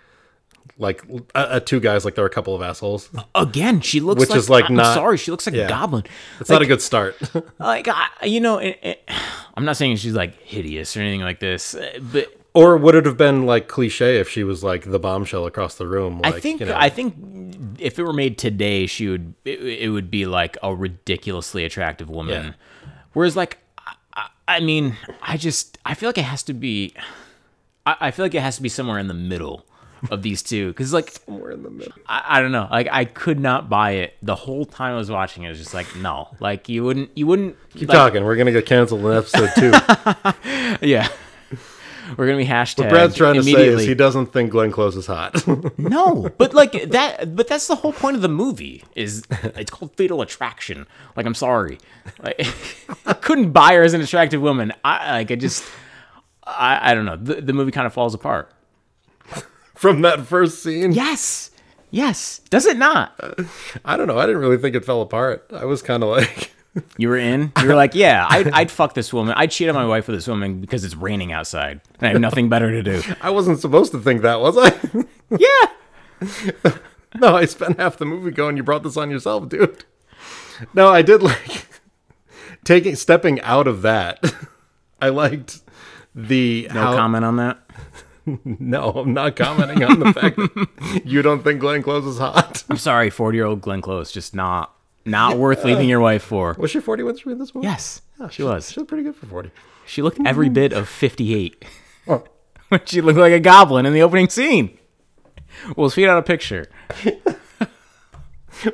like 0.78 1.04
uh, 1.36 1.38
uh, 1.38 1.60
two 1.60 1.80
guys 1.80 2.06
like 2.06 2.16
they're 2.16 2.26
a 2.26 2.30
couple 2.30 2.56
of 2.56 2.62
assholes. 2.62 3.10
again 3.36 3.82
she 3.82 4.00
looks 4.00 4.20
Which 4.20 4.30
like, 4.30 4.38
is, 4.38 4.50
like, 4.50 4.70
I'm 4.70 4.76
not- 4.76 4.96
sorry 4.96 5.18
she 5.18 5.32
looks 5.32 5.46
like 5.46 5.56
yeah. 5.56 5.66
a 5.66 5.70
goblin 5.70 6.04
It's 6.40 6.50
not 6.50 6.62
a 6.62 6.66
good 6.66 6.82
start. 6.82 7.18
like 7.60 7.88
I, 7.88 8.08
you 8.24 8.40
know 8.40 8.58
it, 8.58 8.80
it, 8.82 9.10
i'm 9.56 9.66
not 9.66 9.76
saying 9.78 9.98
she's 9.98 10.14
like 10.14 10.40
hideous 10.42 10.96
or 10.96 11.02
anything 11.02 11.22
like 11.22 11.40
this 11.40 11.76
uh, 11.76 12.00
but 12.12 12.36
or 12.54 12.76
would 12.78 12.96
it 12.96 13.06
have 13.06 13.18
been 13.18 13.46
like 13.46 13.68
cliche 13.68 14.20
if 14.20 14.28
she 14.28 14.44
was 14.44 14.64
like 14.64 14.90
the 14.92 15.00
bombshell 15.00 15.46
across 15.46 15.76
the 15.76 15.88
room? 15.88 16.20
Like, 16.22 16.36
I 16.36 16.40
think 16.42 16.60
you 16.60 16.66
know, 16.66 16.76
I 16.76 16.90
think 16.90 17.16
if 17.80 17.98
it 17.98 18.04
were 18.04 18.12
made 18.12 18.38
today, 18.38 18.88
she 18.88 19.08
would 19.08 19.34
it, 19.46 19.62
it 19.62 19.90
would 19.90 20.12
be 20.12 20.26
like 20.26 20.58
a 20.62 20.76
ridiculously 20.76 21.64
attractive 21.64 22.10
woman. 22.10 22.44
Yeah. 22.48 22.54
Whereas, 23.14 23.38
like, 23.38 23.58
I, 24.14 24.28
I- 24.50 24.60
mean, 24.60 24.98
I 25.22 25.38
just 25.38 25.78
I 25.86 25.94
feel 25.94 26.10
like 26.10 26.18
it 26.18 26.26
has 26.26 26.44
to 26.44 26.54
be. 26.54 26.94
I 27.86 28.12
feel 28.12 28.26
like 28.26 28.36
it 28.36 28.42
has 28.42 28.58
to 28.58 28.62
be 28.62 28.70
somewhere 28.70 29.00
in 29.00 29.08
the 29.08 29.14
middle 29.16 29.66
of 30.10 30.22
these 30.24 30.42
two 30.42 30.70
because, 30.70 30.94
like, 30.94 31.12
somewhere 31.12 31.52
in 31.52 31.64
the 31.64 31.70
middle. 31.70 31.94
I, 32.08 32.38
I 32.38 32.42
don't 32.42 32.52
know, 32.52 32.68
like 32.72 32.88
I 32.92 33.06
could 33.06 33.40
not 33.40 33.70
buy 33.70 33.92
it 33.92 34.16
the 34.22 34.36
whole 34.36 34.66
time 34.66 34.94
I 34.94 34.98
was 34.98 35.12
watching 35.12 35.44
it. 35.44 35.48
It 35.48 35.50
was 35.50 35.60
just 35.60 35.74
like, 35.74 35.96
no, 35.98 36.30
like 36.40 36.70
you 36.70 36.84
wouldn't, 36.84 37.12
you 37.16 37.28
wouldn't 37.28 37.56
Keep 37.74 37.90
like, 37.90 37.98
talking. 37.98 38.24
We're 38.24 38.36
gonna 38.36 38.52
get 38.52 38.66
canceled 38.66 39.02
in 39.06 39.12
episode 39.12 39.52
two. 39.58 39.72
Yeah. 40.88 41.08
We're 42.18 42.26
gonna 42.26 42.38
be 42.40 42.46
hashtag. 42.46 42.90
Brad's 42.90 43.16
trying 43.16 43.36
to 43.36 43.44
say 43.44 43.68
is 43.68 43.86
he 43.86 43.94
doesn't 43.94 44.28
think 44.28 44.52
Glenn 44.52 44.72
Close 44.72 44.96
is 44.96 45.06
hot. 45.06 45.46
No, 45.78 46.30
but 46.38 46.54
like 46.54 46.90
that. 46.92 47.36
But 47.36 47.48
that's 47.48 47.68
the 47.68 47.76
whole 47.76 47.94
point 47.94 48.16
of 48.16 48.22
the 48.22 48.30
movie. 48.30 48.84
Is 48.96 49.24
it's 49.44 49.72
called 49.72 49.96
Fatal 49.96 50.22
Attraction. 50.22 50.88
Like, 51.16 51.26
I'm 51.26 51.34
sorry, 51.34 51.80
like, 52.22 52.48
I 53.06 53.14
couldn't 53.22 53.52
buy 53.52 53.74
her 53.74 53.84
as 53.84 53.94
an 53.94 54.02
attractive 54.02 54.42
woman. 54.42 54.74
I 54.84 55.18
like. 55.18 55.32
I 55.32 55.36
just. 55.36 55.64
I, 56.44 56.92
I 56.92 56.94
don't 56.94 57.06
know. 57.06 57.18
The, 57.18 57.42
the 57.42 57.54
movie 57.54 57.72
kind 57.72 57.88
of 57.88 57.94
falls 57.94 58.14
apart. 58.14 58.52
From 59.82 60.02
that 60.04 60.28
first 60.28 60.62
scene, 60.62 60.92
Yes. 60.92 61.50
Yes. 61.90 62.40
Does 62.52 62.68
it 62.68 62.78
not? 62.78 63.20
I 63.86 63.98
don't 63.98 64.06
know. 64.06 64.20
I 64.20 64.28
didn't 64.28 64.42
really 64.42 64.58
think 64.58 64.76
it 64.76 64.86
fell 64.86 65.02
apart. 65.02 65.44
I 65.52 65.66
was 65.66 65.82
kind 65.82 66.04
of 66.04 66.10
like, 66.10 66.52
You 66.98 67.10
were 67.10 67.18
in. 67.18 67.52
You 67.60 67.68
were 67.68 67.74
like, 67.74 67.96
yeah, 67.96 68.28
I'd, 68.30 68.48
I'd 68.50 68.70
fuck 68.72 68.94
this 68.94 69.12
woman. 69.12 69.34
I'd 69.36 69.50
cheat 69.50 69.68
on 69.70 69.74
my 69.76 69.86
wife 69.88 70.08
with 70.08 70.16
this 70.18 70.28
woman 70.28 70.62
because 70.62 70.86
it's 70.86 70.96
raining 70.96 71.32
outside 71.32 71.82
and 72.00 72.08
I 72.08 72.12
have 72.12 72.22
nothing 72.22 72.48
better 72.48 72.70
to 72.72 72.84
do. 72.84 73.02
I 73.22 73.32
wasn't 73.32 73.60
supposed 73.60 73.92
to 73.94 74.00
think 74.00 74.22
that, 74.22 74.40
was 74.40 74.56
I? 74.56 74.72
Yeah. 75.38 76.74
No, 77.20 77.36
I 77.36 77.46
spent 77.46 77.80
half 77.80 77.98
the 77.98 78.06
movie 78.06 78.30
going, 78.30 78.56
you 78.58 78.64
brought 78.64 78.84
this 78.84 78.98
on 78.98 79.10
yourself, 79.10 79.50
dude. 79.50 79.84
No, 80.76 80.90
I 80.90 81.02
did 81.02 81.24
like 81.24 81.66
taking 82.64 82.96
stepping 82.96 83.42
out 83.42 83.68
of 83.68 83.82
that. 83.82 84.24
I 85.02 85.10
liked 85.10 85.62
the 86.14 86.68
No 86.74 86.82
how, 86.82 86.96
comment 86.96 87.26
on 87.26 87.38
that. 87.38 87.61
No, 88.46 88.90
I'm 88.92 89.14
not 89.14 89.36
commenting 89.36 89.84
on 89.84 90.00
the 90.00 90.14
fact 90.14 90.36
that 90.36 91.02
you 91.06 91.22
don't 91.22 91.44
think 91.44 91.60
Glenn 91.60 91.82
Close 91.82 92.06
is 92.06 92.20
hot. 92.20 92.64
I'm 92.70 92.78
sorry, 92.78 93.10
40 93.10 93.38
year 93.38 93.46
old 93.46 93.62
Glenn 93.62 93.82
Close. 93.82 94.12
Just 94.12 94.36
not 94.36 94.74
not 95.06 95.38
worth 95.38 95.64
leaving 95.64 95.86
uh, 95.86 95.90
your 95.90 96.00
wife 96.00 96.24
for. 96.24 96.56
Was 96.60 96.72
she 96.72 96.80
40 96.80 97.04
when 97.04 97.18
she 97.18 97.30
made 97.30 97.40
this 97.40 97.56
movie? 97.56 97.68
Yes, 97.68 98.02
Yeah, 98.20 98.30
she 98.30 98.44
was. 98.44 98.72
She 98.72 98.80
was 98.80 98.88
pretty 98.88 99.04
good 99.04 99.16
for 99.16 99.26
40. 99.26 99.52
She 99.86 100.02
looked 100.02 100.20
every 100.26 100.48
mm-hmm. 100.48 100.54
bit 100.54 100.74
of 100.74 100.88
58. 100.88 101.66
Oh, 102.08 102.24
when 102.70 102.82
she 102.86 103.02
looked 103.02 103.20
like 103.20 103.34
a 103.34 103.40
goblin 103.40 103.86
in 103.86 103.94
the 103.94 104.02
opening 104.02 104.30
scene. 104.30 104.78
We'll 105.76 105.90
tweet 105.90 106.08
out 106.08 106.18
a 106.18 106.24
picture. 106.24 106.70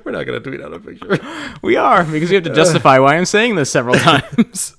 we're 0.03 0.11
not 0.11 0.25
gonna 0.25 0.39
tweet 0.39 0.61
out 0.61 0.73
a 0.73 0.79
picture. 0.79 1.19
We 1.61 1.75
are 1.75 2.03
because 2.03 2.29
we 2.29 2.35
have 2.35 2.43
to 2.43 2.53
justify 2.53 2.99
why 2.99 3.15
I'm 3.15 3.25
saying 3.25 3.55
this 3.55 3.71
several 3.71 3.95
times. 3.95 4.75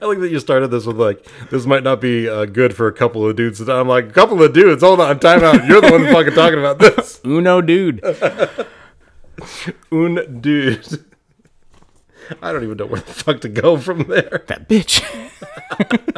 I 0.00 0.06
like 0.06 0.18
that 0.20 0.30
you 0.30 0.38
started 0.40 0.68
this 0.68 0.86
with 0.86 0.98
like, 0.98 1.26
this 1.50 1.66
might 1.66 1.82
not 1.82 2.00
be 2.00 2.28
uh, 2.28 2.44
good 2.46 2.74
for 2.74 2.86
a 2.86 2.92
couple 2.92 3.26
of 3.26 3.36
dudes. 3.36 3.60
I'm 3.68 3.88
like, 3.88 4.06
a 4.06 4.12
couple 4.12 4.42
of 4.42 4.52
dudes. 4.52 4.82
Hold 4.82 5.00
on, 5.00 5.18
time 5.20 5.42
out. 5.42 5.66
You're 5.66 5.80
the 5.80 5.90
one 5.90 6.04
fucking 6.12 6.34
talking 6.34 6.58
about 6.58 6.78
this. 6.78 7.20
Uno 7.24 7.60
dude. 7.60 8.02
Un 9.92 10.40
dude. 10.40 11.04
I 12.42 12.52
don't 12.52 12.62
even 12.62 12.76
know 12.76 12.86
where 12.86 13.00
the 13.00 13.12
fuck 13.12 13.40
to 13.40 13.48
go 13.48 13.76
from 13.76 14.04
there. 14.04 14.44
That 14.46 14.68
bitch. 14.68 15.02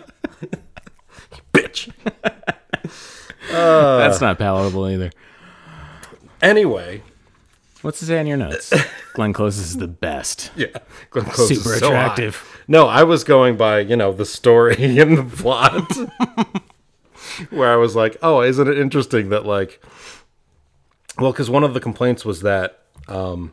Bitch. 1.52 1.92
That's 3.50 4.20
not 4.20 4.38
palatable 4.38 4.88
either. 4.88 5.10
Anyway, 6.40 7.02
What's 7.82 7.98
to 7.98 8.04
say 8.04 8.18
on 8.18 8.26
your 8.26 8.36
notes? 8.36 8.72
Glenn 9.14 9.32
Close 9.32 9.58
is 9.58 9.76
the 9.76 9.88
best. 9.88 10.50
yeah, 10.56 10.66
Glenn 11.10 11.26
Close 11.26 11.50
is 11.50 11.62
Super 11.62 11.76
so 11.78 11.86
hot. 11.86 12.12
attractive. 12.12 12.62
No, 12.68 12.86
I 12.86 13.02
was 13.02 13.24
going 13.24 13.56
by 13.56 13.80
you 13.80 13.96
know 13.96 14.12
the 14.12 14.24
story 14.24 14.76
and 15.00 15.18
the 15.18 15.24
plot, 15.24 15.90
where 17.50 17.72
I 17.72 17.76
was 17.76 17.96
like, 17.96 18.16
oh, 18.22 18.40
isn't 18.42 18.68
it 18.68 18.78
interesting 18.78 19.30
that 19.30 19.44
like, 19.44 19.84
well, 21.18 21.32
because 21.32 21.50
one 21.50 21.64
of 21.64 21.74
the 21.74 21.80
complaints 21.80 22.24
was 22.24 22.42
that 22.42 22.82
um, 23.08 23.52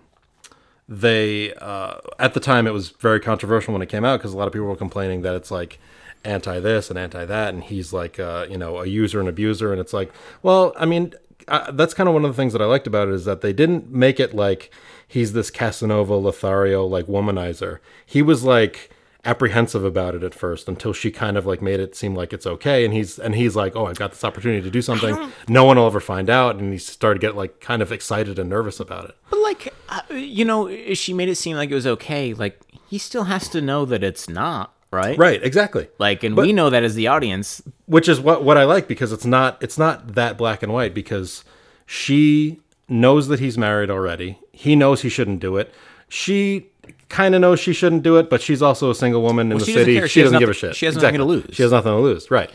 they 0.87 1.53
uh, 1.55 1.95
at 2.19 2.33
the 2.35 2.39
time 2.39 2.67
it 2.67 2.71
was 2.73 2.89
very 2.89 3.19
controversial 3.19 3.73
when 3.73 3.81
it 3.81 3.89
came 3.89 4.05
out 4.05 4.19
because 4.19 4.33
a 4.33 4.37
lot 4.37 4.47
of 4.47 4.53
people 4.53 4.67
were 4.67 4.75
complaining 4.75 5.23
that 5.23 5.35
it's 5.35 5.49
like 5.49 5.79
anti 6.23 6.59
this 6.59 6.89
and 6.91 6.99
anti 6.99 7.25
that, 7.25 7.53
and 7.53 7.63
he's 7.63 7.91
like 7.91 8.19
uh, 8.19 8.45
you 8.47 8.57
know 8.57 8.77
a 8.77 8.85
user 8.85 9.19
and 9.19 9.27
abuser, 9.27 9.71
and 9.71 9.81
it's 9.81 9.93
like, 9.93 10.11
well, 10.43 10.73
I 10.77 10.85
mean. 10.85 11.13
Uh, 11.49 11.71
that's 11.71 11.93
kind 11.93 12.07
of 12.07 12.13
one 12.13 12.25
of 12.25 12.31
the 12.31 12.37
things 12.37 12.53
that 12.53 12.61
I 12.61 12.65
liked 12.65 12.87
about 12.87 13.07
it 13.07 13.13
is 13.13 13.25
that 13.25 13.41
they 13.41 13.53
didn't 13.53 13.91
make 13.91 14.19
it 14.19 14.33
like 14.35 14.71
he's 15.07 15.33
this 15.33 15.49
Casanova 15.51 16.15
Lothario 16.15 16.85
like 16.85 17.07
womanizer. 17.07 17.79
He 18.05 18.21
was 18.21 18.43
like 18.43 18.91
apprehensive 19.25 19.83
about 19.83 20.15
it 20.15 20.23
at 20.23 20.33
first 20.33 20.69
until 20.69 20.93
she 20.93 21.11
kind 21.11 21.37
of 21.37 21.45
like 21.45 21.61
made 21.61 21.79
it 21.81 21.93
seem 21.93 22.15
like 22.15 22.31
it's 22.31 22.47
okay 22.47 22.85
and 22.85 22.93
he's 22.93 23.19
and 23.19 23.35
he's 23.35 23.53
like 23.53 23.75
oh 23.75 23.85
i've 23.85 23.97
got 23.97 24.11
this 24.11 24.23
opportunity 24.23 24.61
to 24.61 24.71
do 24.71 24.81
something 24.81 25.29
no 25.49 25.65
one 25.65 25.75
will 25.75 25.85
ever 25.85 25.99
find 25.99 26.29
out 26.29 26.55
and 26.55 26.71
he 26.71 26.79
started 26.79 27.19
to 27.19 27.27
get 27.27 27.35
like 27.35 27.59
kind 27.59 27.81
of 27.81 27.91
excited 27.91 28.39
and 28.39 28.49
nervous 28.49 28.79
about 28.79 29.03
it 29.09 29.15
But 29.29 29.39
like, 29.39 29.73
uh, 29.89 30.01
you 30.13 30.45
know, 30.45 30.73
she 30.93 31.13
made 31.13 31.27
it 31.27 31.35
seem 31.35 31.57
like 31.57 31.69
it 31.69 31.75
was 31.75 31.85
okay. 31.85 32.33
Like 32.33 32.61
he 32.87 32.97
still 32.97 33.25
has 33.25 33.49
to 33.49 33.59
know 33.59 33.83
that 33.85 34.03
it's 34.03 34.29
not 34.29 34.73
right. 34.91 35.17
right 35.17 35.41
exactly 35.43 35.87
Like, 35.99 36.23
and 36.23 36.35
But- 36.35 36.45
we 36.47 36.53
know 36.53 36.69
that 36.69 36.83
as 36.83 36.95
the 36.95 37.07
audience. 37.07 37.61
which 37.85 38.07
is 38.09 38.19
what 38.19 38.43
what 38.43 38.57
I 38.57 38.63
like 38.65 38.87
because 38.87 39.11
it's 39.11 39.25
not 39.25 39.57
it's 39.61 39.77
not 39.77 40.15
that 40.15 40.37
black 40.37 40.63
and 40.63 40.71
white 40.73 40.93
because 40.93 41.43
she 41.85 42.59
knows 42.87 43.27
that 43.27 43.39
he's 43.39 43.57
married 43.57 43.89
already. 43.89 44.39
He 44.51 44.75
knows 44.75 45.01
he 45.01 45.09
shouldn't 45.09 45.39
do 45.39 45.57
it. 45.57 45.73
She 46.07 46.67
kind 47.09 47.35
of 47.35 47.41
knows 47.41 47.59
she 47.59 47.73
shouldn't 47.73 48.03
do 48.03 48.17
it, 48.17 48.29
but 48.29 48.41
she's 48.41 48.61
also 48.61 48.89
a 48.89 48.95
single 48.95 49.21
woman 49.21 49.51
in 49.51 49.57
the 49.57 49.65
she 49.65 49.73
doesn't 49.73 49.85
city. 49.93 50.01
She, 50.01 50.07
She 50.07 50.21
doesn't 50.23 50.39
give 50.39 50.49
a 50.49 50.53
shit. 50.53 50.75
she 50.75 50.85
has 50.85 50.95
nothing 50.95 51.17
to 51.17 51.23
lose. 51.25 51.49
She 51.53 51.63
has 51.63 51.71
nothing 51.71 51.91
to 51.91 51.97
lose. 51.99 52.29
Right. 52.31 52.49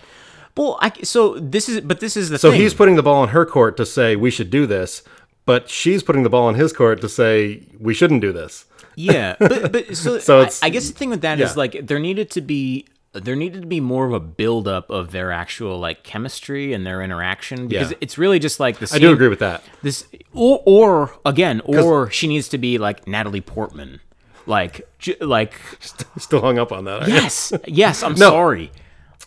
Well, 0.56 0.78
I 0.80 0.92
so 1.02 1.38
this 1.38 1.68
is, 1.68 1.80
but 1.80 1.98
this 2.00 2.16
is 2.16 2.30
the 2.30 2.38
So 2.38 2.50
thing. 2.52 2.60
he's 2.60 2.74
putting 2.74 2.94
the 2.96 3.02
ball 3.02 3.22
in 3.24 3.30
her 3.30 3.44
court 3.44 3.76
to 3.78 3.86
say 3.86 4.14
we 4.16 4.30
should 4.30 4.50
do 4.50 4.66
this, 4.66 5.02
but 5.46 5.68
she's 5.68 6.02
putting 6.02 6.22
the 6.22 6.30
ball 6.30 6.48
in 6.48 6.54
his 6.54 6.72
court 6.72 7.00
to 7.00 7.08
say 7.08 7.62
we 7.80 7.92
shouldn't 7.94 8.20
do 8.20 8.32
this. 8.32 8.64
Yeah, 8.96 9.36
but 9.38 9.72
but 9.72 9.96
so, 9.96 10.18
So 10.28 10.42
I- 10.42 10.50
I, 10.62 10.68
guess 10.70 10.88
the 10.88 10.94
thing 10.94 11.10
with 11.10 11.22
that 11.22 11.40
is 11.40 11.50
yeah. 11.50 11.54
like 11.56 11.86
there 11.86 11.98
needed 11.98 12.30
to 12.32 12.40
be 12.40 12.86
there 13.12 13.36
needed 13.36 13.60
to 13.62 13.68
be 13.68 13.78
more 13.80 14.06
of 14.06 14.12
a 14.12 14.18
buildup 14.20 14.90
of 14.90 15.12
their 15.12 15.30
actual 15.30 15.78
like 15.78 16.02
chemistry 16.02 16.72
and 16.72 16.84
their 16.84 17.00
interaction 17.00 17.68
because 17.68 17.92
Yeah. 17.92 17.98
it's 18.00 18.18
really 18.18 18.38
just 18.40 18.58
like 18.58 18.78
the 18.78 18.90
I 18.92 18.98
do 18.98 19.12
agree 19.12 19.28
with 19.28 19.38
that. 19.38 19.62
this 19.82 20.06
or 20.32 20.62
or 20.66 21.14
again 21.24 21.60
or 21.64 22.10
she 22.10 22.26
needs 22.26 22.48
to 22.48 22.58
be 22.58 22.76
like 22.78 23.06
Natalie 23.06 23.40
Portman 23.40 24.00
like 24.46 24.86
j- 24.98 25.16
like 25.20 25.54
Still 26.18 26.40
hung 26.40 26.58
up 26.58 26.72
on 26.72 26.84
that. 26.84 27.06
yes 27.08 27.52
yes 27.66 28.02
I'm 28.02 28.16
sorry 28.16 28.72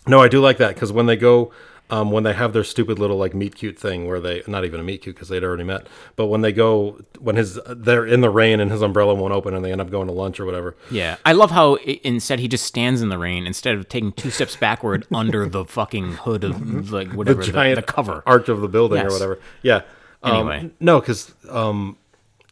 No, 0.06 0.20
I 0.20 0.28
do 0.28 0.40
like 0.40 0.58
that 0.58 0.74
because 0.74 0.90
when 0.92 1.06
they 1.06 1.16
go, 1.16 1.50
um, 1.90 2.10
when 2.10 2.22
they 2.22 2.34
have 2.34 2.52
their 2.52 2.64
stupid 2.64 2.98
little 2.98 3.16
like 3.16 3.34
meet 3.34 3.54
cute 3.56 3.78
thing 3.78 4.06
where 4.06 4.20
they 4.20 4.42
not 4.46 4.64
even 4.64 4.78
a 4.78 4.82
meet 4.82 5.02
cute 5.02 5.16
because 5.16 5.28
they'd 5.28 5.42
already 5.42 5.64
met, 5.64 5.86
but 6.16 6.26
when 6.26 6.42
they 6.42 6.52
go 6.52 7.00
when 7.18 7.36
his 7.36 7.58
they're 7.66 8.04
in 8.06 8.20
the 8.20 8.30
rain 8.30 8.60
and 8.60 8.70
his 8.70 8.82
umbrella 8.82 9.14
won't 9.14 9.32
open 9.32 9.54
and 9.54 9.64
they 9.64 9.72
end 9.72 9.80
up 9.80 9.90
going 9.90 10.06
to 10.06 10.12
lunch 10.12 10.38
or 10.38 10.44
whatever. 10.44 10.76
yeah 10.90 11.16
I 11.24 11.32
love 11.32 11.50
how 11.50 11.76
i 11.86 12.00
instead 12.04 12.38
he 12.40 12.48
just 12.48 12.64
stands 12.66 13.00
in 13.00 13.08
the 13.08 13.18
rain 13.18 13.46
instead 13.46 13.74
of 13.74 13.88
taking 13.88 14.12
two 14.12 14.30
steps 14.30 14.54
backward 14.56 15.06
under 15.14 15.46
the 15.46 15.64
fucking 15.64 16.12
hood 16.14 16.44
of 16.44 16.90
like 16.92 17.12
whatever 17.12 17.42
the, 17.44 17.52
Giant 17.52 17.76
the 17.76 17.82
cover 17.82 18.22
arch 18.26 18.48
of 18.48 18.60
the 18.60 18.68
building 18.68 19.00
or 19.00 19.10
whatever. 19.10 19.38
Yeah. 19.62 19.82
Um, 20.22 20.34
Anyway. 20.48 20.70
no, 20.80 21.00
because 21.00 21.32
um, 21.48 21.96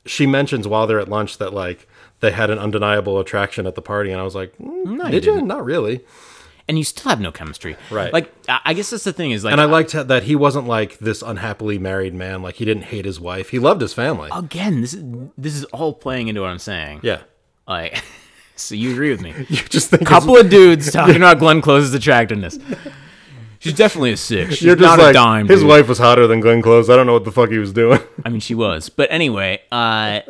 she 0.07 0.27
mentions 0.27 0.69
while 0.69 0.87
they're 0.87 1.01
at 1.01 1.09
lunch 1.09 1.39
that 1.39 1.53
like 1.53 1.89
they 2.21 2.31
had 2.31 2.49
an 2.49 2.59
undeniable 2.59 3.19
attraction 3.19 3.67
at 3.67 3.75
the 3.75 3.83
party, 3.83 4.11
and 4.11 4.21
I 4.21 4.25
was 4.25 4.35
like, 4.35 4.57
mm, 4.57 4.87
you 5.05 5.11
did 5.11 5.25
you? 5.27 5.33
didn't. 5.33 5.47
Not 5.49 5.65
really. 5.65 6.01
And 6.69 6.77
you 6.79 6.85
still 6.85 7.11
have 7.11 7.21
no 7.21 7.31
chemistry 7.31 7.77
Right. 7.91 8.13
like 8.13 8.33
I 8.49 8.61
I 8.67 8.75
guess 8.75 8.91
that's 8.91 9.05
the 9.05 9.13
thing 9.13 9.31
is 9.31 9.45
like 9.45 9.53
And 9.53 9.61
I 9.61 9.65
liked 9.67 9.93
that 9.93 10.23
he 10.25 10.35
wasn't 10.35 10.67
like 10.67 10.99
this 10.99 11.23
unhappily 11.23 11.79
married 11.79 12.15
man. 12.15 12.43
Like 12.43 12.57
he 12.57 12.65
didn't 12.65 12.85
hate 12.85 13.05
his 13.05 13.21
wife. 13.21 13.51
He 13.51 13.59
loved 13.59 13.81
his 13.81 13.93
family. 13.95 14.31
again 14.33 14.81
this 14.81 14.93
is 14.95 15.05
this 15.39 15.55
is 15.55 15.65
all 15.67 15.93
playing 15.95 16.29
into 16.29 16.41
what 16.41 16.51
i'm 16.51 16.59
saying 16.59 17.01
yeah. 17.03 17.21
like 17.69 18.03
so 18.57 18.75
you 18.75 18.93
agree 18.93 19.11
with 19.11 19.21
me 19.21 19.33
You 19.49 19.57
just 19.69 19.91
think 19.91 20.07
couple 20.07 20.37
of 20.37 20.49
dudes 20.51 20.91
talking 20.93 21.17
about 21.17 21.39
glenn 21.39 21.61
close's 21.61 21.93
attractiveness 21.95 22.59
she's 23.59 23.75
definitely 23.75 24.13
a 24.13 24.17
six 24.17 24.55
she's 24.55 24.63
you're 24.63 24.77
just 24.77 24.97
not 24.97 24.99
like 24.99 25.11
a 25.11 25.13
dime 25.15 25.47
his 25.49 25.61
dude. 25.61 25.69
wife 25.69 25.89
was 25.89 25.99
hotter 25.99 26.27
than 26.27 26.41
Glenn 26.41 26.63
Close. 26.63 26.89
I 26.91 26.97
don't 26.97 27.07
know 27.07 27.13
what 27.15 27.25
the 27.25 27.33
fuck 27.33 27.51
he 27.51 27.59
was 27.59 27.73
doing. 27.73 28.01
i 28.25 28.29
mean 28.29 28.41
she 28.41 28.55
was 28.55 28.89
but 28.89 29.09
anyway 29.11 29.61
uh 29.73 30.21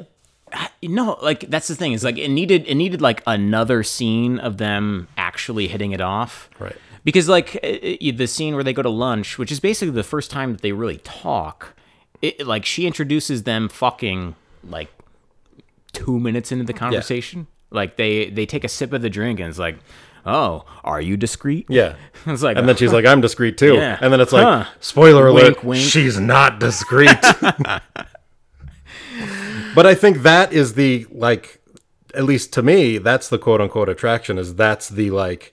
no 0.83 1.19
like 1.23 1.41
that's 1.51 1.69
the 1.69 1.75
thing 1.75 1.93
is 1.93 2.05
like 2.05 2.19
it 2.19 2.29
needed 2.29 2.65
it 2.67 2.75
needed 2.75 3.01
like 3.01 3.23
another 3.27 3.83
scene 3.83 4.39
of 4.39 4.59
them 4.59 5.09
actually 5.17 5.67
hitting 5.69 5.93
it 5.93 6.01
off 6.01 6.49
Right. 6.59 6.77
because 7.05 7.29
like 7.29 7.57
i- 7.65 7.99
i- 8.03 8.11
the 8.11 8.27
scene 8.27 8.55
where 8.55 8.65
they 8.65 8.73
go 8.73 8.83
to 8.83 8.91
lunch 8.91 9.39
which 9.39 9.51
is 9.53 9.61
basically 9.61 9.93
the 9.95 10.05
first 10.05 10.31
time 10.31 10.53
that 10.53 10.63
they 10.63 10.73
really 10.73 10.99
talk 10.99 11.75
it 12.23 12.47
like 12.47 12.65
she 12.65 12.87
introduces 12.87 13.43
them 13.43 13.69
fucking 13.69 14.35
like 14.69 14.89
two 15.93 16.19
minutes 16.21 16.53
into 16.53 16.65
the 16.65 16.73
conversation 16.73 17.47
like 17.71 17.97
they 17.97 18.31
they 18.31 18.47
take 18.47 18.65
a 18.65 18.69
sip 18.69 18.93
of 18.93 19.03
the 19.03 19.11
drink 19.11 19.41
and 19.41 19.49
it's 19.49 19.59
like 19.59 19.77
oh 20.25 20.65
are 20.85 21.01
you 21.01 21.17
discreet 21.17 21.67
Yeah. 21.69 21.95
it's 22.27 22.43
like 22.43 22.57
And 22.57 22.69
then 22.69 22.77
she's 22.77 22.93
like, 22.93 23.05
I'm 23.07 23.21
discreet 23.21 23.57
too. 23.59 23.75
Yeah. 23.75 23.97
And 24.01 24.13
then 24.13 24.21
it's 24.21 24.33
like, 24.33 24.43
Huh. 24.45 24.65
spoiler 24.81 25.33
Wink, 25.33 25.45
alert, 25.59 25.65
wink. 25.65 25.83
she's 25.83 26.19
not 26.19 26.59
discreet. 26.61 27.11
but 29.77 29.87
I 29.87 29.95
think 29.95 30.23
that 30.23 30.55
is 30.55 30.73
the, 30.73 31.07
like, 31.13 31.61
at 32.15 32.25
least 32.25 32.51
to 32.55 32.63
me, 32.63 32.97
that's 32.97 33.29
the 33.29 33.39
quote 33.39 33.61
unquote 33.61 33.91
attraction, 33.91 34.39
is 34.39 34.55
that's 34.55 34.89
the, 34.89 35.11
like, 35.11 35.53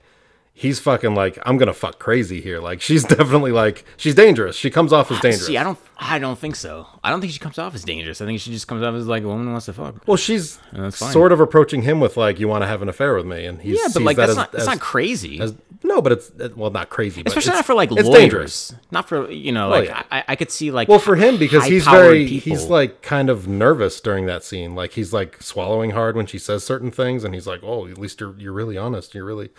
he's 0.56 0.80
fucking 0.80 1.16
like, 1.16 1.39
I'm 1.45 1.58
to 1.58 1.74
fuck 1.74 1.97
crazy 1.99 2.39
here. 2.39 2.60
Like, 2.60 2.80
she's 2.82 3.04
definitely 3.18 3.51
like, 3.51 3.84
she's 3.97 4.14
dangerous. 4.16 4.56
She 4.56 4.70
comes 4.70 4.93
off 4.93 5.12
as 5.12 5.18
ah, 5.18 5.22
dangerous. 5.22 5.47
see 5.47 5.58
i 5.58 5.64
don't 5.64 5.80
i 5.97 6.20
don't 6.20 6.38
think 6.38 6.56
so 6.56 6.86
i 7.04 7.10
don't 7.10 7.22
think 7.22 7.32
she 7.32 7.39
comes 7.39 7.58
off 7.58 7.74
as 7.76 7.84
dangerous 7.84 8.20
i 8.20 8.26
think 8.26 8.39
she 8.39 8.51
just 8.51 8.68
comes 8.68 8.84
off 8.84 8.93
as 8.93 9.08
like 9.08 9.24
a 9.24 9.28
woman 9.28 9.45
who 9.45 9.51
wants 9.51 9.68
to 9.68 9.74
fuck 9.74 9.95
well, 10.08 10.18
she's 10.18 10.60
sort 10.91 11.32
of 11.32 11.39
approaching 11.39 11.82
him 11.84 11.99
with, 11.99 12.18
like, 12.18 12.39
you 12.39 12.47
want 12.47 12.62
to 12.64 12.68
have 12.68 12.82
an 12.82 12.89
affair 12.89 13.16
with 13.16 13.26
me. 13.26 13.45
And 13.45 13.62
he's, 13.62 13.78
yeah 13.78 13.86
but 13.86 13.93
sees 13.93 14.04
like 14.04 14.18
that 14.18 14.28
that's 14.28 14.32
as- 14.32 14.38
not 14.38 14.51
that's 14.51 14.62
as- 14.64 14.68
not 14.68 14.80
crazy 14.80 15.39
as- 15.39 15.54
no, 15.86 16.01
but 16.01 16.14
it's, 16.14 16.32
well, 16.56 16.72
not 16.72 16.89
crazy. 16.89 17.24
But 17.24 17.32
especially 17.32 17.49
it's- 17.49 17.58
not 17.60 17.66
for 17.66 17.74
like 17.74 17.91
it's 17.91 18.04
lawyers 18.08 18.18
dangerous. 18.20 18.76
not 18.91 19.10
for 19.10 19.30
you 19.30 19.51
know 19.51 19.68
like 19.70 19.89
yeah. 19.89 20.04
I, 20.12 20.24
I 20.30 20.36
could 20.38 20.49
see 20.49 20.72
like 20.72 20.88
Well, 20.88 20.97
for 20.99 21.18
him 21.18 21.38
because 21.38 21.66
he's 21.66 21.86
very 21.86 22.26
people. 22.26 22.51
he's 22.51 22.66
like 22.70 23.01
kind 23.01 23.30
of 23.30 23.47
nervous 23.49 23.99
during 23.99 24.26
that 24.28 24.45
scene. 24.45 24.76
Like 24.76 24.93
he's 24.93 25.12
like 25.12 25.41
swallowing 25.43 25.91
hard 25.91 26.16
when 26.16 26.26
she 26.26 26.38
says 26.39 26.64
certain 26.64 26.89
things, 26.89 27.26
and 27.26 27.34
he's 27.34 27.47
like, 27.47 27.60
"Oh, 27.64 27.86
at 27.88 27.97
least 27.97 28.22
you're 28.22 28.34
you're 28.39 28.54
really 28.54 28.78
honest. 28.78 29.14
You're 29.14 29.26
really." 29.26 29.49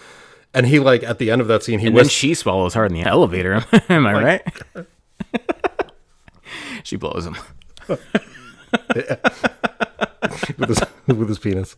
And 0.54 0.66
he 0.66 0.78
like 0.78 1.02
at 1.02 1.18
the 1.18 1.30
end 1.30 1.40
of 1.40 1.48
that 1.48 1.62
scene, 1.62 1.80
he 1.80 1.88
and 1.88 1.96
then 1.96 2.08
she 2.08 2.34
swallows 2.34 2.74
hard 2.74 2.92
in 2.92 2.98
the 3.02 3.08
elevator 3.08 3.64
am 3.88 4.06
i 4.06 4.12
right 4.12 4.42
she 6.84 6.96
blows 6.96 7.26
him 7.26 7.36
with 10.58 10.68
his 10.68 10.82
with 11.06 11.28
his 11.28 11.38
penis. 11.38 11.76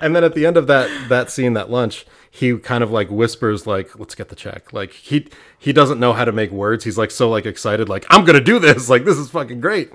and 0.00 0.16
then 0.16 0.24
at 0.24 0.34
the 0.34 0.46
end 0.46 0.56
of 0.56 0.66
that 0.66 1.08
that 1.08 1.30
scene, 1.30 1.52
that 1.54 1.70
lunch, 1.70 2.06
he 2.30 2.56
kind 2.58 2.82
of 2.82 2.90
like 2.90 3.10
whispers 3.10 3.66
like, 3.66 3.98
"Let's 3.98 4.14
get 4.14 4.28
the 4.28 4.36
check." 4.36 4.72
Like 4.72 4.92
he 4.92 5.28
he 5.58 5.72
doesn't 5.72 6.00
know 6.00 6.12
how 6.12 6.24
to 6.24 6.32
make 6.32 6.50
words. 6.50 6.84
He's 6.84 6.98
like 6.98 7.10
so 7.10 7.28
like 7.30 7.46
excited, 7.46 7.88
like 7.88 8.06
I'm 8.10 8.24
gonna 8.24 8.40
do 8.40 8.58
this. 8.58 8.88
Like 8.88 9.04
this 9.04 9.18
is 9.18 9.30
fucking 9.30 9.60
great. 9.60 9.90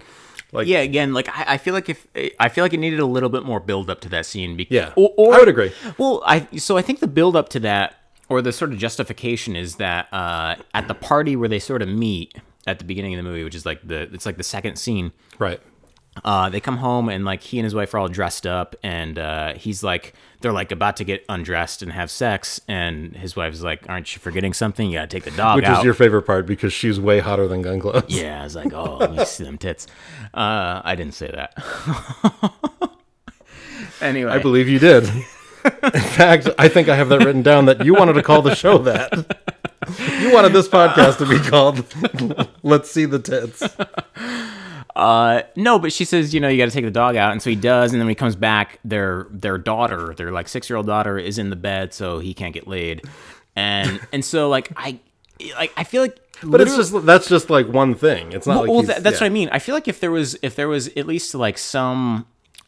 Like 0.56 0.68
yeah 0.68 0.80
again 0.80 1.14
like 1.14 1.28
I, 1.30 1.53
I 1.53 1.58
feel 1.58 1.74
like 1.74 1.89
if 1.89 2.08
i 2.39 2.49
feel 2.49 2.64
like 2.64 2.74
it 2.74 2.80
needed 2.80 2.99
a 2.99 3.06
little 3.06 3.30
bit 3.30 3.43
more 3.43 3.60
build 3.60 3.89
up 3.89 4.01
to 4.01 4.10
that 4.10 4.26
scene 4.26 4.66
Yeah, 4.70 4.93
or, 4.95 5.14
or 5.18 5.34
I 5.36 5.39
would 5.39 5.49
agree. 5.49 5.72
well 5.97 6.24
i 6.26 6.47
so 6.58 6.78
i 6.78 6.82
think 6.82 6.99
the 6.99 7.08
build 7.08 7.36
up 7.36 7.49
to 7.49 7.60
that 7.62 7.95
or 8.30 8.41
the 8.41 8.51
sort 8.51 8.72
of 8.72 8.78
justification 8.80 9.56
is 9.56 9.76
that 9.76 10.08
uh 10.14 10.56
at 10.74 10.88
the 10.88 10.95
party 10.95 11.36
where 11.36 11.49
they 11.49 11.60
sort 11.60 11.82
of 11.82 11.88
meet 11.89 12.36
at 12.68 12.80
the 12.80 12.86
beginning 12.86 13.14
of 13.14 13.18
the 13.24 13.30
movie 13.30 13.43
which 13.43 13.56
is 13.56 13.66
like 13.66 13.86
the 13.88 14.03
it's 14.14 14.26
like 14.26 14.38
the 14.38 14.43
second 14.43 14.78
scene 14.78 15.12
right. 15.39 15.60
Uh, 16.24 16.49
they 16.49 16.61
come 16.61 16.78
home 16.78 17.09
and 17.09 17.26
like 17.26 17.41
he 17.41 17.59
and 17.59 17.66
his 17.66 17.76
wife 17.76 17.93
are 17.93 17.97
all 17.97 18.07
dressed 18.07 18.47
up 18.47 18.76
and 18.82 19.20
uh, 19.20 19.53
he's 19.55 19.84
like 19.84 20.13
they're 20.39 20.53
like 20.53 20.72
about 20.72 20.95
to 20.95 21.03
get 21.03 21.26
undressed 21.28 21.82
and 21.82 21.91
have 21.91 22.09
sex 22.09 22.61
and 22.70 23.16
his 23.18 23.36
wife's 23.36 23.61
like 23.61 23.88
aren't 23.89 24.16
you 24.16 24.20
forgetting 24.22 24.53
something 24.53 24.89
you 24.89 24.97
gotta 24.97 25.07
take 25.07 25.24
the 25.26 25.32
dog 25.32 25.57
Which 25.57 25.66
out 25.66 25.80
is 25.80 25.84
your 25.84 25.93
favorite 25.93 26.22
part 26.24 26.45
because 26.45 26.72
she's 26.72 26.99
way 27.01 27.20
hotter 27.20 27.47
than 27.49 27.61
Glenn 27.61 27.82
Close. 27.82 28.03
yeah 28.07 28.39
i 28.41 28.43
was 28.45 28.55
like 28.55 28.72
oh 28.74 28.95
let 28.97 29.11
me 29.11 29.26
see 29.26 29.43
them 29.43 29.57
tits 29.57 29.88
uh, 30.34 30.82
i 30.86 30.95
didn't 30.95 31.16
say 31.16 31.30
that 31.32 31.53
anyway 34.01 34.32
I 34.32 34.39
believe 34.39 34.70
you 34.70 34.80
did. 34.80 35.03
In 35.66 36.01
fact, 36.01 36.47
I 36.59 36.68
think 36.68 36.89
I 36.89 36.95
have 36.95 37.09
that 37.09 37.26
written 37.26 37.41
down 37.41 37.66
that 37.66 37.84
you 37.84 37.95
wanted 37.95 38.13
to 38.13 38.22
call 38.24 38.43
the 38.43 38.53
show 38.53 38.78
that. 38.80 39.11
You 40.22 40.32
wanted 40.32 40.53
this 40.53 40.68
podcast 40.68 41.18
to 41.18 41.26
be 41.26 41.39
called 41.39 41.84
Let's 42.61 42.91
See 42.91 43.05
the 43.05 43.18
Tits. 43.20 43.63
Uh, 44.96 45.41
no, 45.58 45.78
but 45.78 45.91
she 45.91 46.06
says, 46.06 46.34
you 46.34 46.39
know, 46.39 46.48
you 46.48 46.58
got 46.58 46.66
to 46.66 46.72
take 46.72 46.86
the 46.86 46.91
dog 46.91 47.16
out, 47.18 47.34
and 47.34 47.41
so 47.41 47.50
he 47.50 47.56
does, 47.56 47.91
and 47.91 48.00
then 48.00 48.06
when 48.08 48.12
he 48.12 48.16
comes 48.16 48.36
back, 48.36 48.80
their 48.86 49.28
their 49.30 49.58
daughter, 49.58 50.14
their 50.16 50.32
like 50.32 50.48
six 50.48 50.70
year 50.70 50.78
old 50.78 50.86
daughter, 50.86 51.18
is 51.18 51.38
in 51.38 51.50
the 51.50 51.56
bed, 51.58 51.93
so 51.93 52.20
he 52.20 52.34
can't 52.34 52.54
get 52.54 52.66
laid, 52.68 53.04
and 53.56 54.00
and 54.14 54.24
so 54.24 54.48
like 54.48 54.72
I, 54.78 55.00
like 55.58 55.74
I 55.76 55.84
feel 55.84 56.02
like, 56.02 56.18
But 56.43 56.62
it's 56.62 56.78
just 56.78 57.06
that's 57.06 57.28
just 57.28 57.50
like 57.50 57.68
one 57.68 57.93
thing. 57.96 58.32
It's 58.32 58.48
not 58.48 58.62
like 58.62 58.70
well, 58.70 58.84
that, 58.84 59.04
that's 59.04 59.20
yeah. 59.20 59.26
what 59.26 59.32
I 59.32 59.34
mean. 59.34 59.50
I 59.52 59.60
feel 59.60 59.76
like 59.76 59.89
if 59.89 60.00
there 60.00 60.12
was 60.12 60.38
if 60.41 60.56
there 60.56 60.70
was 60.70 60.88
at 60.96 61.06
least 61.08 61.36
like 61.36 61.58
some 61.58 62.26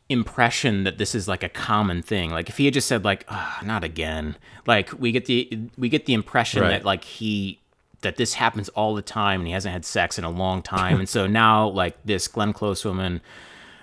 impression 0.09 0.83
that 0.85 0.97
this 0.97 1.13
is 1.15 1.27
like 1.29 1.43
a 1.43 1.49
common 1.49 2.01
thing, 2.01 2.31
like 2.31 2.49
if 2.49 2.57
he 2.57 2.65
had 2.65 2.73
just 2.73 2.87
said 2.89 3.05
like, 3.05 3.25
"Ah, 3.29 3.59
not 3.63 3.83
again, 3.85 4.35
like 4.65 4.91
we 4.99 5.13
get 5.13 5.25
the 5.27 5.69
we 5.77 5.87
get 5.87 6.05
the 6.05 6.13
impression 6.13 6.61
Right. 6.61 6.69
that 6.71 6.85
like 6.85 7.03
he 7.05 7.59
that 8.01 8.17
this 8.17 8.35
happens 8.35 8.69
all 8.69 8.95
the 8.95 9.01
time 9.01 9.41
and 9.41 9.47
he 9.47 9.53
hasn't 9.53 9.73
had 9.73 9.85
sex 9.85 10.17
in 10.17 10.23
a 10.23 10.29
long 10.29 10.61
time, 10.61 10.99
and 10.99 11.09
so 11.09 11.27
now 11.27 11.67
like 11.67 11.97
this 12.05 12.27
Glenn 12.27 12.53
Close 12.53 12.85
woman 12.85 13.21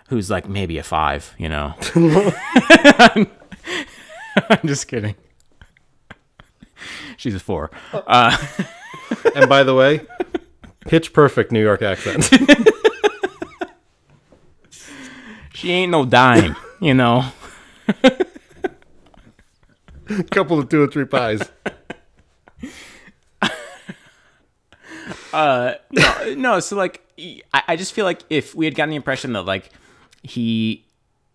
who's 0.09 0.31
like 0.31 0.49
maybe 0.49 0.79
a 0.79 0.83
five, 0.83 1.35
you 1.39 1.49
know. 1.49 1.75
I'm 1.95 3.27
just 4.65 4.89
kidding. 4.89 5.15
She's 7.17 7.35
a 7.35 7.41
four. 7.41 7.71
Uh, 7.93 8.37
and 9.35 9.49
by 9.49 9.63
the 9.63 9.75
way, 9.75 10.03
pitch 10.81 11.13
perfect 11.13 11.53
New 11.53 11.63
York 11.63 11.83
accent. 11.83 12.31
She 15.65 15.71
ain't 15.71 15.93
no 15.93 16.05
dime, 16.05 16.57
you 16.79 16.93
know. 16.93 17.25
Couple 20.31 20.59
of 20.59 20.69
two 20.69 20.83
or 20.83 20.89
three 20.89 21.07
pies. 21.07 21.41
Uh, 25.35 25.75
no, 25.91 26.35
no. 26.37 26.61
So 26.61 26.77
like, 26.77 27.03
I, 27.53 27.63
I 27.69 27.77
just 27.77 27.93
feel 27.93 28.05
like 28.05 28.23
if 28.31 28.55
we 28.55 28.65
had 28.65 28.75
gotten 28.75 28.91
the 28.91 28.97
impression 28.97 29.33
that 29.35 29.43
like 29.43 29.71
he, 30.23 30.85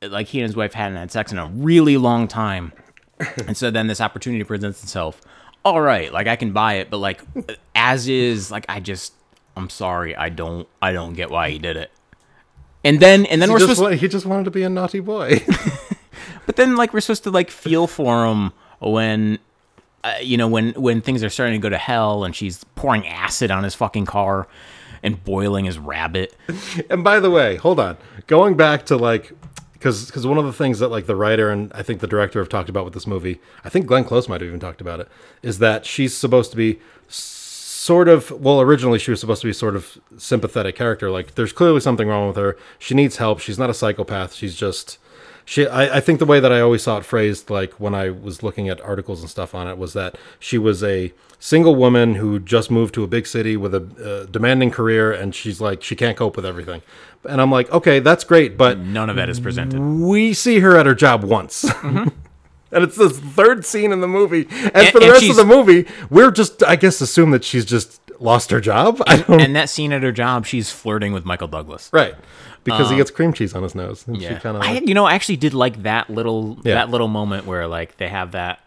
like 0.01 0.27
he 0.27 0.39
and 0.39 0.47
his 0.47 0.55
wife 0.55 0.73
hadn't 0.73 0.97
had 0.97 1.11
sex 1.11 1.31
in 1.31 1.37
a 1.37 1.47
really 1.47 1.97
long 1.97 2.27
time, 2.27 2.71
and 3.47 3.55
so 3.57 3.69
then 3.71 3.87
this 3.87 4.01
opportunity 4.01 4.43
presents 4.43 4.81
itself. 4.83 5.21
All 5.65 5.81
right, 5.81 6.11
like 6.13 6.27
I 6.27 6.35
can 6.37 6.53
buy 6.53 6.75
it, 6.75 6.89
but 6.89 6.97
like 6.97 7.21
uh, 7.35 7.53
as 7.75 8.07
is, 8.07 8.49
like 8.49 8.65
I 8.69 8.79
just, 8.79 9.13
I'm 9.57 9.69
sorry, 9.69 10.15
I 10.15 10.29
don't, 10.29 10.67
I 10.81 10.93
don't 10.93 11.13
get 11.13 11.29
why 11.29 11.49
he 11.49 11.59
did 11.59 11.75
it. 11.75 11.91
And 12.85 13.01
then, 13.01 13.25
and 13.25 13.41
then 13.41 13.49
He 13.49 13.53
we're 13.53 13.59
just, 13.59 13.75
supposed, 13.75 13.91
wa- 13.91 13.97
he 13.97 14.07
just 14.07 14.25
wanted 14.25 14.45
to 14.45 14.51
be 14.51 14.63
a 14.63 14.69
naughty 14.69 15.01
boy. 15.01 15.43
but 16.45 16.55
then 16.55 16.77
like 16.77 16.93
we're 16.93 17.01
supposed 17.01 17.23
to 17.25 17.31
like 17.31 17.51
feel 17.51 17.87
for 17.87 18.25
him 18.25 18.53
when 18.79 19.37
uh, 20.03 20.15
you 20.21 20.37
know 20.37 20.47
when 20.47 20.73
when 20.73 21.01
things 21.01 21.23
are 21.23 21.29
starting 21.29 21.59
to 21.59 21.63
go 21.63 21.69
to 21.69 21.77
hell 21.77 22.23
and 22.23 22.35
she's 22.35 22.63
pouring 22.75 23.07
acid 23.07 23.51
on 23.51 23.63
his 23.63 23.75
fucking 23.75 24.05
car 24.05 24.47
and 25.03 25.23
boiling 25.23 25.65
his 25.65 25.77
rabbit. 25.77 26.35
And 26.89 27.03
by 27.03 27.19
the 27.19 27.29
way, 27.29 27.57
hold 27.57 27.79
on. 27.79 27.97
Going 28.27 28.55
back 28.55 28.85
to 28.87 28.97
like, 28.97 29.31
because 29.73 30.07
because 30.07 30.25
one 30.25 30.37
of 30.37 30.45
the 30.45 30.53
things 30.53 30.79
that 30.79 30.89
like 30.89 31.05
the 31.05 31.15
writer 31.15 31.49
and 31.49 31.71
I 31.73 31.83
think 31.83 31.99
the 31.99 32.07
director 32.07 32.39
have 32.39 32.49
talked 32.49 32.69
about 32.69 32.85
with 32.85 32.93
this 32.93 33.05
movie, 33.07 33.39
I 33.63 33.69
think 33.69 33.85
Glenn 33.85 34.03
Close 34.05 34.27
might 34.27 34.41
have 34.41 34.47
even 34.47 34.59
talked 34.59 34.81
about 34.81 34.99
it, 34.99 35.07
is 35.43 35.59
that 35.59 35.85
she's 35.85 36.15
supposed 36.15 36.51
to 36.51 36.57
be 36.57 36.79
sort 37.07 38.07
of 38.07 38.31
well 38.31 38.61
originally 38.61 38.99
she 38.99 39.09
was 39.11 39.19
supposed 39.19 39.41
to 39.41 39.47
be 39.47 39.53
sort 39.53 39.75
of 39.75 39.99
sympathetic 40.17 40.75
character. 40.75 41.09
Like 41.11 41.35
there's 41.35 41.53
clearly 41.53 41.79
something 41.79 42.07
wrong 42.07 42.27
with 42.27 42.37
her. 42.37 42.57
She 42.77 42.93
needs 42.93 43.17
help. 43.17 43.39
She's 43.39 43.59
not 43.59 43.69
a 43.69 43.73
psychopath. 43.73 44.33
She's 44.33 44.55
just 44.55 44.97
she 45.49 45.65
I, 45.67 45.97
I 45.97 45.99
think 45.99 46.19
the 46.19 46.25
way 46.25 46.39
that 46.39 46.51
i 46.51 46.59
always 46.61 46.83
saw 46.83 46.97
it 46.97 47.05
phrased 47.05 47.49
like 47.49 47.73
when 47.79 47.95
i 47.95 48.09
was 48.11 48.43
looking 48.43 48.69
at 48.69 48.79
articles 48.81 49.21
and 49.21 49.29
stuff 49.29 49.55
on 49.55 49.67
it 49.67 49.77
was 49.77 49.93
that 49.93 50.15
she 50.39 50.57
was 50.57 50.83
a 50.83 51.11
single 51.39 51.75
woman 51.75 52.15
who 52.15 52.37
just 52.39 52.69
moved 52.69 52.93
to 52.93 53.03
a 53.03 53.07
big 53.07 53.25
city 53.25 53.57
with 53.57 53.73
a 53.73 53.81
uh, 53.81 54.25
demanding 54.29 54.69
career 54.69 55.11
and 55.11 55.33
she's 55.33 55.59
like 55.59 55.81
she 55.81 55.95
can't 55.95 56.15
cope 56.17 56.35
with 56.35 56.45
everything 56.45 56.81
and 57.27 57.41
i'm 57.41 57.49
like 57.51 57.71
okay 57.71 57.99
that's 57.99 58.23
great 58.23 58.57
but 58.57 58.77
none 58.77 59.09
of 59.09 59.15
that 59.15 59.27
is 59.29 59.39
presented 59.39 59.79
we 59.79 60.33
see 60.33 60.59
her 60.59 60.77
at 60.77 60.85
her 60.85 60.95
job 60.95 61.23
once. 61.23 61.65
and 61.83 62.83
it's 62.83 62.95
the 62.97 63.09
third 63.09 63.65
scene 63.65 63.91
in 63.91 63.99
the 63.99 64.07
movie. 64.07 64.41
And, 64.43 64.49
Mm-hmm. 64.51 64.77
And- 64.77 64.87
for 64.89 64.99
the 64.99 65.05
and 65.05 65.13
rest 65.13 65.29
of 65.31 65.35
the 65.37 65.45
movie, 65.45 65.87
we're 66.11 66.29
just, 66.31 66.61
I 66.63 66.75
guess, 66.75 67.01
assume 67.01 67.31
that 67.31 67.43
she's 67.43 67.65
just 67.65 67.99
lost 68.19 68.51
her 68.51 68.61
job. 68.61 68.97
Don't 69.07 69.41
and 69.41 69.55
that 69.55 69.69
scene 69.69 69.91
at 69.91 70.03
her 70.03 70.11
job 70.11 70.45
she's 70.45 70.69
flirting 70.71 71.13
with 71.13 71.23
michael 71.25 71.47
douglas 71.47 71.89
Right. 71.93 72.15
Because 72.64 72.89
he 72.89 72.95
gets 72.97 73.12
cream 73.12 73.34
cheese 73.34 73.53
on 73.55 73.64
his 73.64 73.76
nose. 73.76 74.05
And 74.07 74.16
Um, 74.18 74.22
yeah 74.22 74.34
she 74.36 74.39
kind 74.39 74.57
of. 74.57 74.64
I, 74.64 74.74
you 74.80 74.93
know 74.93 75.05
i 75.05 75.14
actually 75.14 75.38
did 75.38 75.53
like 75.53 75.84
that 75.84 76.10
little 76.10 76.57
Yeah. 76.64 76.76
that 76.76 76.89
little 76.89 77.07
moment 77.07 77.45
where 77.45 77.68
like 77.68 77.97
they 77.97 78.07
have 78.10 78.32
that 78.34 78.60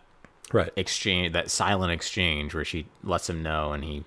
right. 0.53 0.71
exchange 0.77 1.33
that 1.35 1.51
silent 1.51 1.93
exchange 1.93 2.55
where 2.55 2.65
she 2.65 2.87
lets 3.05 3.29
him 3.29 3.43
know 3.43 3.73
and 3.73 3.85
he 3.85 4.05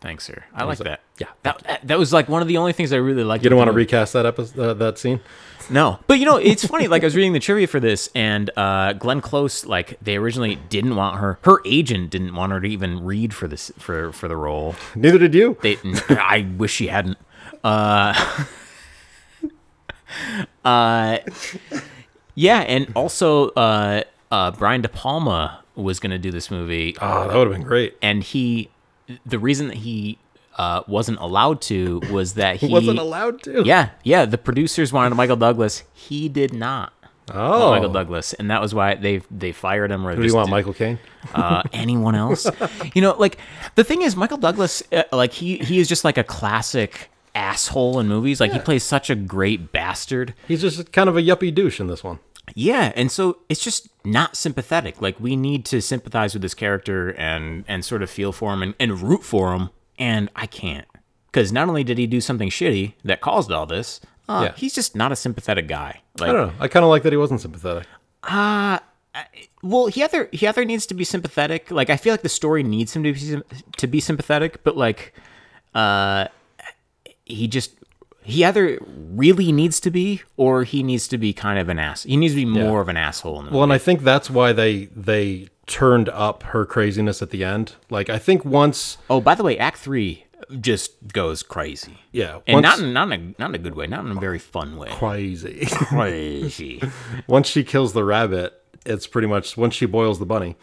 thanks 0.00 0.26
her 0.26 0.44
i 0.54 0.64
like 0.64 0.80
like, 0.80 0.88
that 0.88 1.00
"Yeah, 1.18 1.28
that, 1.44 1.58
that 1.64 1.86
that 1.86 1.98
was 1.98 2.12
like 2.12 2.28
one 2.28 2.42
of 2.42 2.48
the 2.48 2.56
only 2.56 2.72
things 2.72 2.92
i 2.92 2.96
really 2.96 3.22
liked 3.22 3.44
You 3.44 3.50
don't 3.50 3.58
want 3.58 3.68
to 3.68 3.72
recast 3.72 4.12
that 4.14 4.26
episode, 4.26 4.58
uh, 4.58 4.74
that 4.74 4.98
scene? 4.98 5.20
No, 5.70 6.00
but 6.08 6.18
you 6.18 6.26
know, 6.26 6.38
it's 6.38 6.66
funny. 6.66 6.88
Like 6.88 7.04
I 7.04 7.06
was 7.06 7.14
reading 7.14 7.34
the 7.34 7.38
trivia 7.38 7.68
for 7.68 7.78
this, 7.78 8.10
and 8.16 8.50
uh, 8.56 8.94
Glenn 8.94 9.20
Close, 9.20 9.64
like 9.64 9.96
they 10.02 10.16
originally 10.16 10.56
didn't 10.56 10.96
want 10.96 11.18
her. 11.20 11.38
Her 11.42 11.60
agent 11.64 12.10
didn't 12.10 12.34
want 12.34 12.50
her 12.50 12.60
to 12.60 12.66
even 12.68 13.04
read 13.04 13.32
for 13.32 13.46
this 13.46 13.70
for 13.78 14.10
for 14.10 14.26
the 14.26 14.36
role. 14.36 14.74
Neither 14.96 15.18
did 15.18 15.34
you. 15.36 15.56
They, 15.62 15.78
I 16.10 16.48
wish 16.58 16.72
she 16.72 16.88
hadn't. 16.88 17.16
Uh, 17.62 18.12
uh, 20.64 21.18
yeah, 22.34 22.60
and 22.60 22.92
also 22.94 23.48
uh, 23.50 24.02
uh, 24.30 24.50
Brian 24.52 24.80
De 24.82 24.88
Palma 24.88 25.62
was 25.74 26.00
going 26.00 26.10
to 26.10 26.18
do 26.18 26.30
this 26.30 26.50
movie, 26.50 26.96
Oh, 27.00 27.28
that 27.28 27.36
would 27.36 27.46
have 27.48 27.56
been 27.56 27.66
great. 27.66 27.96
and 28.02 28.22
he, 28.22 28.70
the 29.24 29.38
reason 29.38 29.68
that 29.68 29.78
he 29.78 30.18
uh, 30.58 30.82
wasn't 30.86 31.18
allowed 31.18 31.60
to 31.62 32.00
was 32.10 32.34
that 32.34 32.56
he 32.60 32.68
Wasn't 32.68 32.98
allowed 32.98 33.42
to. 33.44 33.62
Yeah, 33.64 33.90
yeah. 34.02 34.24
The 34.26 34.38
producers 34.38 34.92
wanted 34.92 35.14
Michael 35.14 35.36
Douglas. 35.36 35.82
He 35.94 36.28
did 36.28 36.52
not. 36.52 36.92
Oh. 37.32 37.70
Michael 37.70 37.92
Douglas, 37.92 38.32
and 38.34 38.50
that 38.50 38.60
was 38.60 38.74
why 38.74 38.96
they 38.96 39.22
they 39.30 39.52
fired 39.52 39.90
him. 39.92 40.06
Or 40.06 40.14
Who 40.14 40.22
do 40.22 40.28
you 40.28 40.34
want, 40.34 40.50
Michael 40.50 40.74
Caine? 40.74 40.98
uh, 41.34 41.62
anyone 41.72 42.14
else? 42.14 42.46
you 42.94 43.00
know, 43.00 43.14
like 43.16 43.38
the 43.76 43.84
thing 43.84 44.02
is, 44.02 44.16
Michael 44.16 44.38
Douglas, 44.38 44.82
uh, 44.92 45.04
like 45.12 45.32
he 45.32 45.56
he 45.58 45.78
is 45.78 45.88
just 45.88 46.04
like 46.04 46.18
a 46.18 46.24
classic 46.24 47.10
asshole 47.34 47.98
in 48.00 48.08
movies. 48.08 48.40
Like 48.40 48.52
he 48.52 48.58
plays 48.58 48.82
such 48.82 49.10
a 49.10 49.14
great 49.14 49.72
bastard. 49.72 50.34
He's 50.48 50.60
just 50.62 50.92
kind 50.92 51.08
of 51.08 51.16
a 51.16 51.22
yuppie 51.22 51.54
douche 51.54 51.80
in 51.80 51.86
this 51.86 52.02
one. 52.04 52.18
Yeah, 52.54 52.92
and 52.96 53.10
so 53.10 53.38
it's 53.48 53.62
just 53.62 53.88
not 54.04 54.36
sympathetic. 54.36 55.00
Like 55.00 55.18
we 55.20 55.36
need 55.36 55.64
to 55.66 55.80
sympathize 55.80 56.34
with 56.34 56.42
this 56.42 56.54
character 56.54 57.10
and 57.10 57.64
and 57.68 57.84
sort 57.84 58.02
of 58.02 58.10
feel 58.10 58.32
for 58.32 58.52
him 58.52 58.62
and, 58.62 58.74
and 58.80 59.00
root 59.00 59.22
for 59.22 59.54
him, 59.54 59.70
and 59.98 60.28
I 60.36 60.46
can't 60.46 60.86
because 61.30 61.52
not 61.52 61.68
only 61.68 61.84
did 61.84 61.96
he 61.98 62.06
do 62.06 62.20
something 62.20 62.50
shitty 62.50 62.94
that 63.04 63.20
caused 63.22 63.50
all 63.50 63.64
this, 63.64 64.00
uh, 64.28 64.48
Yeah. 64.48 64.54
he's 64.56 64.74
just 64.74 64.94
not 64.94 65.12
a 65.12 65.16
sympathetic 65.16 65.66
guy. 65.66 66.02
Like, 66.18 66.28
I 66.28 66.32
don't 66.32 66.48
know. 66.48 66.54
I 66.60 66.68
kind 66.68 66.84
of 66.84 66.90
like 66.90 67.04
that 67.04 67.12
he 67.12 67.16
wasn't 67.16 67.40
sympathetic. 67.40 67.86
well, 69.62 69.86
he 69.86 70.02
either 70.02 70.28
he 70.32 70.46
either 70.46 70.64
needs 70.64 70.84
to 70.86 70.94
be 70.94 71.04
sympathetic. 71.04 71.70
Like 71.70 71.90
I 71.90 71.96
feel 71.96 72.12
like 72.12 72.22
the 72.22 72.28
story 72.28 72.62
needs 72.62 72.94
him 72.94 73.02
to 73.04 73.12
be 73.12 73.42
to 73.76 73.86
be 73.86 74.00
sympathetic, 74.00 74.62
but 74.64 74.76
like, 74.76 75.14
uh, 75.74 76.26
he 77.24 77.46
just 77.48 77.72
he 78.24 78.44
either 78.44 78.78
really 78.86 79.50
needs 79.50 79.80
to 79.80 79.90
be 79.90 80.22
or 80.36 80.64
he 80.64 80.82
needs 80.82 81.08
to 81.08 81.18
be 81.18 81.32
kind 81.32 81.58
of 81.58 81.68
an 81.68 81.78
ass. 81.78 82.04
He 82.04 82.16
needs 82.16 82.34
to 82.34 82.36
be 82.36 82.44
more 82.44 82.80
of 82.80 82.88
an 82.88 82.96
asshole. 82.96 83.40
In 83.40 83.46
the 83.46 83.52
Well, 83.52 83.62
and 83.64 83.72
I 83.72 83.78
think 83.78 84.02
that's 84.02 84.30
why 84.30 84.52
they 84.52 84.86
they 84.86 85.48
turned 85.66 86.08
up 86.10 86.42
her 86.44 86.64
craziness 86.66 87.22
at 87.22 87.30
the 87.30 87.44
end. 87.44 87.74
Like 87.90 88.08
I 88.10 88.18
think 88.18 88.44
once, 88.44 88.98
Oh, 89.10 89.20
by 89.20 89.34
the 89.34 89.42
way, 89.42 89.58
Act 89.58 89.78
Three 89.78 90.24
just 90.60 91.08
goes 91.12 91.42
crazy, 91.42 91.98
yeah, 92.12 92.40
and 92.46 92.62
not 92.62 92.78
in, 92.78 92.92
not 92.92 93.10
in 93.12 93.34
a 93.38 93.40
not 93.40 93.50
in 93.50 93.54
a 93.54 93.58
good 93.58 93.74
way, 93.74 93.86
not 93.86 94.04
in 94.04 94.10
a 94.16 94.20
very 94.20 94.38
fun 94.38 94.76
way. 94.76 94.88
crazy. 94.90 95.66
Crazy. 95.66 96.82
once 97.26 97.48
she 97.48 97.64
kills 97.64 97.92
the 97.92 98.04
rabbit, 98.04 98.52
it's 98.84 99.06
pretty 99.06 99.28
much 99.28 99.56
once 99.56 99.74
she 99.74 99.86
boils 99.86 100.18
the 100.18 100.26
bunny. 100.26 100.56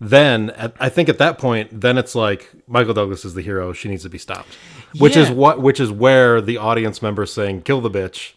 Then 0.00 0.50
at, 0.50 0.74
I 0.80 0.88
think 0.88 1.08
at 1.08 1.18
that 1.18 1.38
point, 1.38 1.80
then 1.80 1.96
it's 1.96 2.14
like 2.14 2.50
Michael 2.66 2.92
Douglas 2.94 3.24
is 3.24 3.34
the 3.34 3.42
hero. 3.42 3.72
She 3.72 3.88
needs 3.88 4.02
to 4.02 4.08
be 4.08 4.18
stopped, 4.18 4.56
which 4.98 5.16
is 5.16 5.30
what 5.30 5.60
which 5.60 5.80
is 5.80 5.90
where 5.90 6.40
the 6.40 6.56
audience 6.58 7.02
members 7.02 7.32
saying 7.32 7.62
"kill 7.62 7.80
the 7.80 7.90
bitch" 7.90 8.32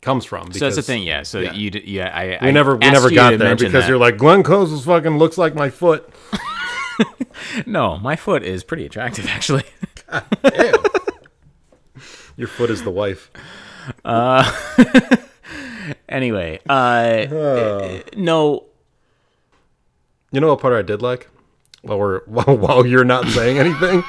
comes 0.00 0.24
from. 0.24 0.52
so 0.52 0.58
that's 0.58 0.76
the 0.76 0.82
thing, 0.82 1.04
yeah. 1.04 1.22
So 1.22 1.38
yeah. 1.40 1.52
you, 1.52 1.70
d- 1.70 1.84
yeah, 1.86 2.10
I, 2.12 2.38
We 2.42 2.48
I 2.48 2.50
never 2.50 2.76
we 2.76 2.90
never 2.90 3.08
got 3.10 3.38
there 3.38 3.54
because 3.54 3.72
that. 3.72 3.88
you're 3.88 3.98
like 3.98 4.16
Glenn 4.18 4.42
Close 4.42 4.84
fucking 4.84 5.16
looks 5.18 5.38
like 5.38 5.54
my 5.54 5.70
foot. 5.70 6.08
no, 7.66 7.98
my 7.98 8.16
foot 8.16 8.42
is 8.42 8.64
pretty 8.64 8.84
attractive 8.84 9.26
actually. 9.28 9.64
Your 12.36 12.48
foot 12.48 12.70
is 12.70 12.82
the 12.82 12.90
wife. 12.90 13.30
Uh, 14.04 14.50
anyway, 16.08 16.58
uh, 16.68 17.26
no, 18.16 18.64
You 20.30 20.40
know 20.40 20.48
what 20.48 20.60
part 20.60 20.74
I 20.74 20.82
did 20.82 21.02
like? 21.02 21.28
While 21.82 21.98
we're 21.98 22.20
while, 22.24 22.56
while 22.56 22.86
you're 22.86 23.04
not 23.04 23.26
saying 23.28 23.58
anything, 23.58 24.02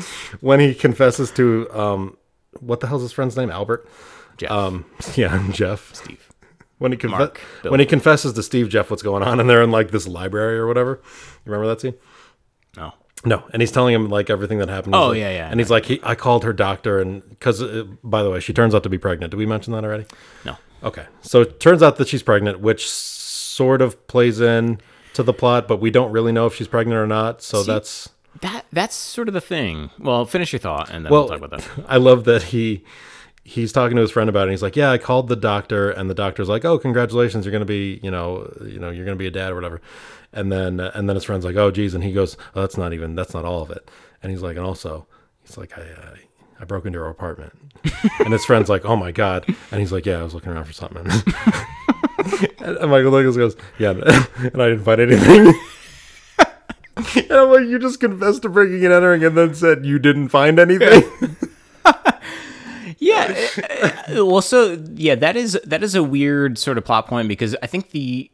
when 0.40 0.60
he 0.60 0.74
confesses 0.74 1.30
to 1.32 1.68
um, 1.72 2.16
what 2.60 2.80
the 2.80 2.86
hell's 2.86 3.02
his 3.02 3.12
friend's 3.12 3.36
name? 3.36 3.50
Albert. 3.50 3.88
Jeff, 4.36 4.50
Um, 4.50 4.84
yeah, 5.14 5.46
Jeff. 5.52 5.94
Steve. 5.94 6.22
When 6.78 6.92
he 6.92 6.98
confe- 6.98 7.10
Mark, 7.10 7.40
when 7.62 7.80
he 7.80 7.86
confesses 7.86 8.34
to 8.34 8.42
Steve 8.42 8.68
Jeff 8.68 8.90
what's 8.90 9.02
going 9.02 9.22
on, 9.22 9.40
and 9.40 9.48
they're 9.48 9.62
in 9.62 9.70
like 9.70 9.92
this 9.92 10.06
library 10.06 10.58
or 10.58 10.66
whatever. 10.66 11.00
You 11.46 11.52
remember 11.52 11.68
that 11.68 11.80
scene? 11.80 11.94
No. 12.76 12.92
No, 13.24 13.44
and 13.52 13.62
he's 13.62 13.72
telling 13.72 13.94
him 13.94 14.10
like 14.10 14.28
everything 14.28 14.58
that 14.58 14.68
happened. 14.68 14.94
Oh, 14.94 15.08
like- 15.08 15.18
yeah, 15.18 15.30
yeah. 15.30 15.48
And 15.50 15.58
he's 15.58 15.70
like, 15.70 15.86
he, 15.86 16.00
I 16.02 16.14
called 16.14 16.44
her 16.44 16.52
doctor, 16.52 17.00
and 17.00 17.26
because 17.30 17.62
uh, 17.62 17.84
by 18.04 18.22
the 18.22 18.30
way, 18.30 18.40
she 18.40 18.52
turns 18.52 18.74
out 18.74 18.82
to 18.82 18.90
be 18.90 18.98
pregnant. 18.98 19.30
Did 19.30 19.38
we 19.38 19.46
mention 19.46 19.72
that 19.72 19.84
already? 19.84 20.04
No. 20.44 20.56
Okay, 20.84 21.06
so 21.22 21.40
it 21.40 21.58
turns 21.58 21.82
out 21.82 21.96
that 21.96 22.06
she's 22.08 22.22
pregnant, 22.22 22.60
which 22.60 22.88
sort 22.90 23.80
of 23.80 24.06
plays 24.06 24.38
in 24.40 24.78
to 25.14 25.22
the 25.22 25.32
plot, 25.32 25.66
but 25.66 25.78
we 25.80 25.90
don't 25.90 26.12
really 26.12 26.30
know 26.30 26.44
if 26.46 26.54
she's 26.54 26.68
pregnant 26.68 26.98
or 26.98 27.06
not. 27.06 27.40
So 27.40 27.62
that's 27.62 28.10
That 28.40 28.66
that's 28.72 28.94
sort 28.94 29.28
of 29.28 29.34
the 29.34 29.40
thing. 29.40 29.90
Well, 29.98 30.24
finish 30.24 30.52
your 30.52 30.60
thought 30.60 30.90
and 30.90 31.04
then 31.04 31.10
we'll 31.10 31.28
well. 31.28 31.38
talk 31.38 31.42
about 31.42 31.60
that. 31.60 31.84
I 31.88 31.96
love 31.96 32.24
that 32.24 32.44
he 32.44 32.84
he's 33.44 33.72
talking 33.72 33.96
to 33.96 34.02
his 34.02 34.10
friend 34.10 34.28
about 34.28 34.40
it. 34.40 34.42
And 34.44 34.50
he's 34.50 34.62
like, 34.62 34.76
"Yeah, 34.76 34.90
I 34.90 34.98
called 34.98 35.28
the 35.28 35.36
doctor, 35.36 35.90
and 35.90 36.10
the 36.10 36.14
doctor's 36.14 36.48
like, 36.48 36.64
"Oh, 36.64 36.78
congratulations, 36.78 37.44
you're 37.44 37.52
gonna 37.52 37.64
be, 37.64 38.00
you 38.02 38.10
know, 38.10 38.52
you 38.64 38.78
know, 38.78 38.90
you're 38.90 39.04
gonna 39.04 39.16
be 39.16 39.26
a 39.28 39.30
dad 39.30 39.52
or 39.52 39.54
whatever." 39.54 39.80
And 40.32 40.50
then 40.50 40.80
uh, 40.80 40.90
and 40.94 41.08
then 41.08 41.14
his 41.16 41.24
friend's 41.24 41.44
like, 41.44 41.56
"Oh, 41.56 41.70
geez," 41.70 41.94
and 41.94 42.02
he 42.04 42.12
goes, 42.12 42.36
"Oh, 42.54 42.60
that's 42.60 42.76
not 42.76 42.92
even 42.92 43.14
that's 43.14 43.32
not 43.34 43.44
all 43.44 43.62
of 43.62 43.70
it." 43.70 43.88
And 44.22 44.32
he's 44.32 44.42
like, 44.42 44.56
and 44.56 44.66
also, 44.66 45.06
he's 45.42 45.56
like, 45.56 45.78
"I 45.78 45.82
uh, 45.82 46.16
I 46.60 46.64
broke 46.64 46.86
into 46.86 46.98
her 46.98 47.08
apartment," 47.08 47.52
and 48.18 48.32
his 48.32 48.44
friend's 48.44 48.68
like, 48.68 48.84
"Oh 48.84 48.96
my 48.96 49.12
god," 49.12 49.46
and 49.70 49.80
he's 49.80 49.92
like, 49.92 50.04
"Yeah, 50.06 50.18
I 50.18 50.22
was 50.22 50.34
looking 50.34 50.52
around 50.52 50.64
for 50.64 50.72
something." 50.72 51.06
and 52.58 52.90
Michael 52.90 53.12
Douglas 53.12 53.36
goes, 53.36 53.56
"Yeah, 53.78 53.90
and 53.90 54.62
I 54.62 54.68
didn't 54.70 54.84
find 54.84 55.00
anything." 55.00 55.54
And 57.16 57.24
And 57.30 57.40
I'm 57.40 57.50
like, 57.50 57.66
you 57.66 57.78
just 57.78 58.00
confessed 58.00 58.42
to 58.42 58.48
breaking 58.48 58.84
and 58.84 58.92
entering, 58.94 59.24
and 59.24 59.36
then 59.36 59.54
said 59.54 59.84
you 59.86 59.98
didn't 59.98 60.28
find 60.28 60.58
anything. 60.58 61.02
Yeah. 62.98 63.34
uh, 64.08 64.24
well, 64.24 64.40
so 64.40 64.82
yeah, 64.94 65.16
that 65.16 65.36
is 65.36 65.58
that 65.64 65.82
is 65.82 65.94
a 65.94 66.02
weird 66.02 66.56
sort 66.56 66.78
of 66.78 66.84
plot 66.84 67.06
point 67.06 67.28
because 67.28 67.54
I 67.62 67.66
think 67.66 67.90
the 67.90 68.30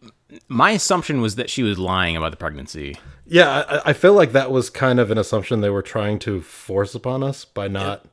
my 0.48 0.70
assumption 0.70 1.20
was 1.20 1.34
that 1.34 1.50
she 1.50 1.62
was 1.62 1.78
lying 1.78 2.16
about 2.16 2.30
the 2.30 2.36
pregnancy. 2.36 2.96
yeah, 3.26 3.64
I, 3.68 3.90
I 3.90 3.92
feel 3.92 4.14
like 4.14 4.32
that 4.32 4.50
was 4.52 4.70
kind 4.70 5.00
of 5.00 5.10
an 5.10 5.18
assumption 5.18 5.60
they 5.62 5.70
were 5.70 5.82
trying 5.82 6.18
to 6.20 6.40
force 6.42 6.94
upon 6.94 7.22
us 7.24 7.44
by 7.44 7.66
not. 7.68 8.04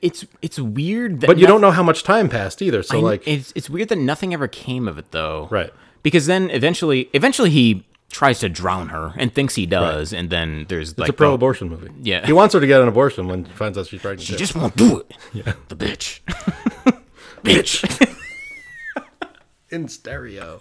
It's 0.00 0.24
it's 0.40 0.58
weird 0.58 1.20
that 1.22 1.26
But 1.26 1.38
you 1.38 1.42
noth- 1.44 1.48
don't 1.54 1.60
know 1.62 1.70
how 1.72 1.82
much 1.82 2.04
time 2.04 2.28
passed 2.28 2.62
either. 2.62 2.82
So 2.82 2.98
I- 2.98 3.02
like, 3.02 3.26
it's 3.26 3.52
it's 3.56 3.68
weird 3.68 3.88
that 3.88 3.98
nothing 3.98 4.32
ever 4.34 4.46
came 4.48 4.86
of 4.86 4.98
it 4.98 5.10
though. 5.10 5.48
Right. 5.50 5.72
Because 6.02 6.26
then 6.26 6.48
eventually 6.50 7.10
eventually 7.12 7.50
he 7.50 7.84
tries 8.12 8.38
to 8.40 8.48
drown 8.48 8.90
her 8.90 9.12
and 9.16 9.34
thinks 9.34 9.54
he 9.56 9.66
does, 9.66 10.12
and 10.12 10.30
then 10.30 10.66
there's 10.68 10.90
it's 10.90 10.98
like 10.98 11.08
a 11.08 11.12
pro-abortion 11.12 11.68
movie. 11.68 11.90
Yeah. 12.02 12.24
he 12.24 12.32
wants 12.32 12.54
her 12.54 12.60
to 12.60 12.66
get 12.66 12.80
an 12.80 12.86
abortion 12.88 13.26
when 13.26 13.44
he 13.46 13.52
finds 13.52 13.76
out 13.76 13.86
she's 13.88 14.00
pregnant. 14.00 14.22
She 14.22 14.36
just 14.36 14.54
won't 14.54 14.76
do 14.76 15.00
it. 15.00 15.12
Yeah. 15.32 15.54
The 15.68 15.76
bitch. 15.76 16.20
bitch. 17.42 18.16
in 19.70 19.88
stereo. 19.88 20.58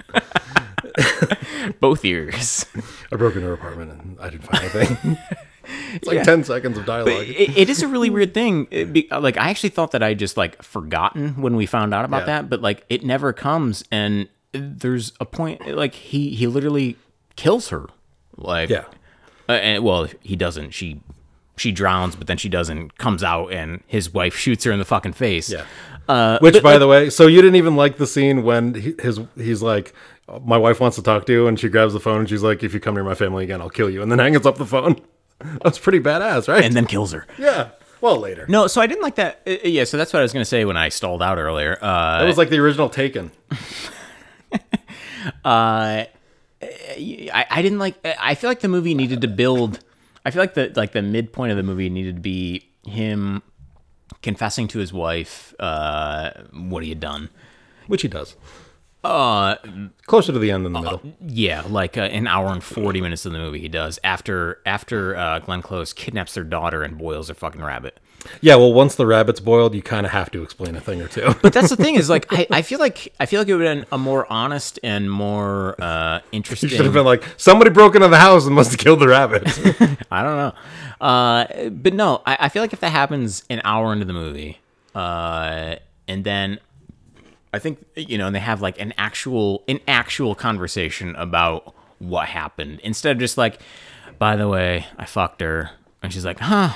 Both 1.79 2.05
ears. 2.05 2.65
I 3.11 3.15
broke 3.17 3.35
into 3.35 3.47
her 3.47 3.53
apartment 3.53 3.91
and 4.01 4.17
I 4.19 4.29
didn't 4.29 4.43
find 4.43 4.63
anything. 4.63 5.17
it's 5.93 6.07
like 6.07 6.23
ten 6.23 6.43
seconds 6.43 6.77
of 6.77 6.85
dialogue. 6.85 7.27
it, 7.27 7.57
it 7.57 7.69
is 7.69 7.81
a 7.81 7.87
really 7.87 8.09
weird 8.09 8.33
thing. 8.33 8.65
Be, 8.65 9.07
like 9.11 9.37
I 9.37 9.49
actually 9.49 9.69
thought 9.69 9.91
that 9.91 10.01
I 10.03 10.13
just 10.13 10.37
like 10.37 10.61
forgotten 10.63 11.41
when 11.41 11.55
we 11.55 11.65
found 11.65 11.93
out 11.93 12.05
about 12.05 12.21
Yeah. 12.21 12.41
that, 12.41 12.49
but 12.49 12.61
like 12.61 12.85
it 12.89 13.03
never 13.03 13.33
comes, 13.33 13.83
and 13.91 14.27
there's 14.53 15.11
a 15.19 15.25
point 15.25 15.65
like 15.75 15.93
he 15.93 16.29
he 16.33 16.47
literally 16.47 16.97
kills 17.35 17.69
her. 17.69 17.87
Like 18.37 18.69
yeah, 18.69 18.85
uh, 19.49 19.53
and 19.53 19.83
well 19.83 20.07
he 20.21 20.35
doesn't. 20.35 20.71
She 20.71 21.01
she 21.57 21.71
drowns, 21.71 22.15
but 22.15 22.27
then 22.27 22.37
she 22.37 22.49
doesn't. 22.49 22.97
Comes 22.97 23.23
out, 23.23 23.51
and 23.53 23.83
his 23.87 24.13
wife 24.13 24.35
shoots 24.35 24.63
her 24.63 24.71
in 24.71 24.79
the 24.79 24.85
fucking 24.85 25.13
face. 25.13 25.51
yeah. 25.51 25.65
Uh, 26.07 26.39
Which, 26.39 26.55
but, 26.55 26.63
by 26.63 26.71
like, 26.71 26.79
the 26.79 26.87
way, 26.87 27.09
so 27.09 27.27
you 27.27 27.41
didn't 27.41 27.55
even 27.57 27.75
like 27.75 27.97
the 27.97 28.07
scene 28.07 28.43
when 28.43 28.73
he, 28.73 28.95
his 28.99 29.19
he's 29.37 29.61
like, 29.61 29.93
"My 30.43 30.57
wife 30.57 30.79
wants 30.79 30.95
to 30.97 31.03
talk 31.03 31.25
to 31.27 31.31
you," 31.33 31.47
and 31.47 31.59
she 31.59 31.69
grabs 31.69 31.93
the 31.93 31.99
phone 31.99 32.19
and 32.21 32.27
she's 32.29 32.41
like, 32.43 32.63
"If 32.63 32.73
you 32.73 32.79
come 32.79 32.95
near 32.95 33.03
my 33.03 33.13
family 33.15 33.43
again, 33.43 33.61
I'll 33.61 33.69
kill 33.69 33.89
you," 33.89 34.01
and 34.01 34.11
then 34.11 34.17
hangs 34.33 34.45
up 34.45 34.57
the 34.57 34.65
phone. 34.65 34.99
That's 35.63 35.77
pretty 35.79 35.99
badass, 35.99 36.47
right? 36.47 36.63
and 36.63 36.75
then 36.75 36.85
kills 36.85 37.11
her. 37.11 37.27
yeah. 37.37 37.69
Well, 38.01 38.17
later. 38.17 38.45
No, 38.49 38.65
so 38.65 38.81
I 38.81 38.87
didn't 38.87 39.03
like 39.03 39.15
that. 39.15 39.41
uh, 39.45 39.51
yeah, 39.63 39.83
so 39.83 39.95
that's 39.95 40.11
what 40.11 40.19
I 40.19 40.23
was 40.23 40.33
gonna 40.33 40.43
say 40.43 40.65
when 40.65 40.75
I 40.75 40.89
stalled 40.89 41.21
out 41.21 41.37
earlier. 41.37 41.77
Uh, 41.79 42.17
That 42.19 42.25
was 42.25 42.37
like 42.37 42.49
the 42.49 42.57
original 42.57 42.89
Taken. 42.89 43.29
I, 46.61 47.45
I 47.49 47.61
didn't 47.61 47.79
like 47.79 47.95
I 48.19 48.35
feel 48.35 48.49
like 48.49 48.59
the 48.59 48.67
movie 48.67 48.93
needed 48.93 49.21
to 49.21 49.27
build 49.27 49.79
I 50.25 50.31
feel 50.31 50.41
like 50.41 50.53
the 50.53 50.71
like 50.75 50.91
the 50.91 51.01
midpoint 51.01 51.51
of 51.51 51.57
the 51.57 51.63
movie 51.63 51.89
needed 51.89 52.15
to 52.17 52.21
be 52.21 52.69
him 52.85 53.41
confessing 54.21 54.67
to 54.69 54.79
his 54.79 54.93
wife 54.93 55.53
uh 55.59 56.31
what 56.53 56.83
he 56.83 56.89
had 56.89 56.99
done. 56.99 57.29
Which 57.87 58.03
he 58.03 58.07
does. 58.07 58.35
Uh 59.03 59.55
Closer 60.05 60.31
to 60.33 60.37
the 60.39 60.51
end 60.51 60.63
than 60.65 60.73
the 60.73 60.81
middle. 60.81 61.01
yeah, 61.25 61.63
like 61.67 61.97
uh, 61.97 62.01
an 62.01 62.27
hour 62.27 62.49
and 62.49 62.63
40 62.63 63.01
minutes 63.01 63.25
of 63.25 63.31
the 63.31 63.39
movie 63.39 63.59
he 63.59 63.67
does 63.69 63.99
after 64.03 64.59
after 64.65 65.15
uh 65.15 65.39
Glenn 65.39 65.63
Close 65.63 65.93
kidnaps 65.93 66.35
their 66.35 66.43
daughter 66.43 66.83
and 66.83 66.97
boils 66.99 67.27
their 67.27 67.35
fucking 67.35 67.63
rabbit. 67.63 67.99
Yeah, 68.41 68.55
well, 68.55 68.73
once 68.73 68.95
the 68.95 69.05
rabbit's 69.05 69.39
boiled, 69.39 69.75
you 69.75 69.81
kind 69.81 70.05
of 70.05 70.11
have 70.11 70.31
to 70.31 70.43
explain 70.43 70.75
a 70.75 70.81
thing 70.81 71.01
or 71.01 71.07
two. 71.07 71.33
But 71.41 71.53
that's 71.53 71.69
the 71.69 71.75
thing 71.83 71.95
is 71.95 72.09
like 72.09 72.25
I, 72.31 72.47
I 72.51 72.61
feel 72.61 72.79
like 72.79 73.13
I 73.19 73.25
feel 73.25 73.39
like 73.41 73.47
it 73.47 73.55
would 73.55 73.65
have 73.65 73.77
been 73.77 73.85
a 73.91 73.97
more 73.97 74.31
honest 74.31 74.79
and 74.83 75.11
more 75.11 75.75
uh 75.81 76.21
interesting 76.31 76.69
You 76.69 76.75
should 76.77 76.85
have 76.85 76.93
been 76.93 77.05
like, 77.05 77.23
somebody 77.37 77.69
broke 77.69 77.95
into 77.95 78.07
the 78.07 78.19
house 78.19 78.45
and 78.45 78.55
must 78.55 78.71
have 78.71 78.79
killed 78.79 78.99
the 78.99 79.07
rabbit. 79.07 79.43
I 80.11 80.23
don't 80.23 80.37
know. 80.37 80.53
Uh, 80.99 81.69
but 81.69 81.93
no, 81.93 82.21
I, 82.25 82.37
I 82.41 82.49
feel 82.49 82.61
like 82.61 82.73
if 82.73 82.79
that 82.81 82.91
happens 82.91 83.43
an 83.49 83.61
hour 83.63 83.91
into 83.91 84.05
the 84.05 84.13
movie, 84.13 84.59
uh, 84.93 85.75
and 86.07 86.23
then 86.23 86.59
I 87.53 87.59
think 87.59 87.83
you 87.95 88.17
know, 88.17 88.27
and 88.27 88.35
they 88.35 88.39
have 88.39 88.61
like 88.61 88.79
an 88.79 88.93
actual 88.97 89.63
an 89.67 89.79
actual 89.87 90.35
conversation 90.35 91.15
about 91.15 91.73
what 91.99 92.27
happened 92.29 92.79
instead 92.83 93.11
of 93.13 93.19
just 93.19 93.37
like, 93.37 93.59
by 94.19 94.35
the 94.35 94.47
way, 94.47 94.85
I 94.97 95.05
fucked 95.05 95.41
her, 95.41 95.71
and 96.01 96.13
she's 96.13 96.25
like, 96.25 96.39
huh, 96.39 96.73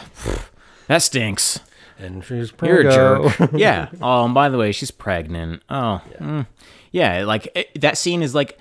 that 0.88 1.00
stinks. 1.00 1.60
and 2.00 2.24
she's 2.24 2.52
You're 2.62 2.88
a 2.88 2.92
jerk. 2.92 3.52
yeah. 3.54 3.90
Oh, 4.02 4.26
and 4.26 4.34
by 4.34 4.50
the 4.50 4.58
way, 4.58 4.72
she's 4.72 4.92
pregnant. 4.92 5.64
Oh, 5.70 6.02
yeah. 6.12 6.18
Mm. 6.18 6.48
yeah 6.92 7.24
like 7.26 7.48
it, 7.56 7.82
that 7.82 7.98
scene 7.98 8.22
is 8.22 8.36
like 8.36 8.58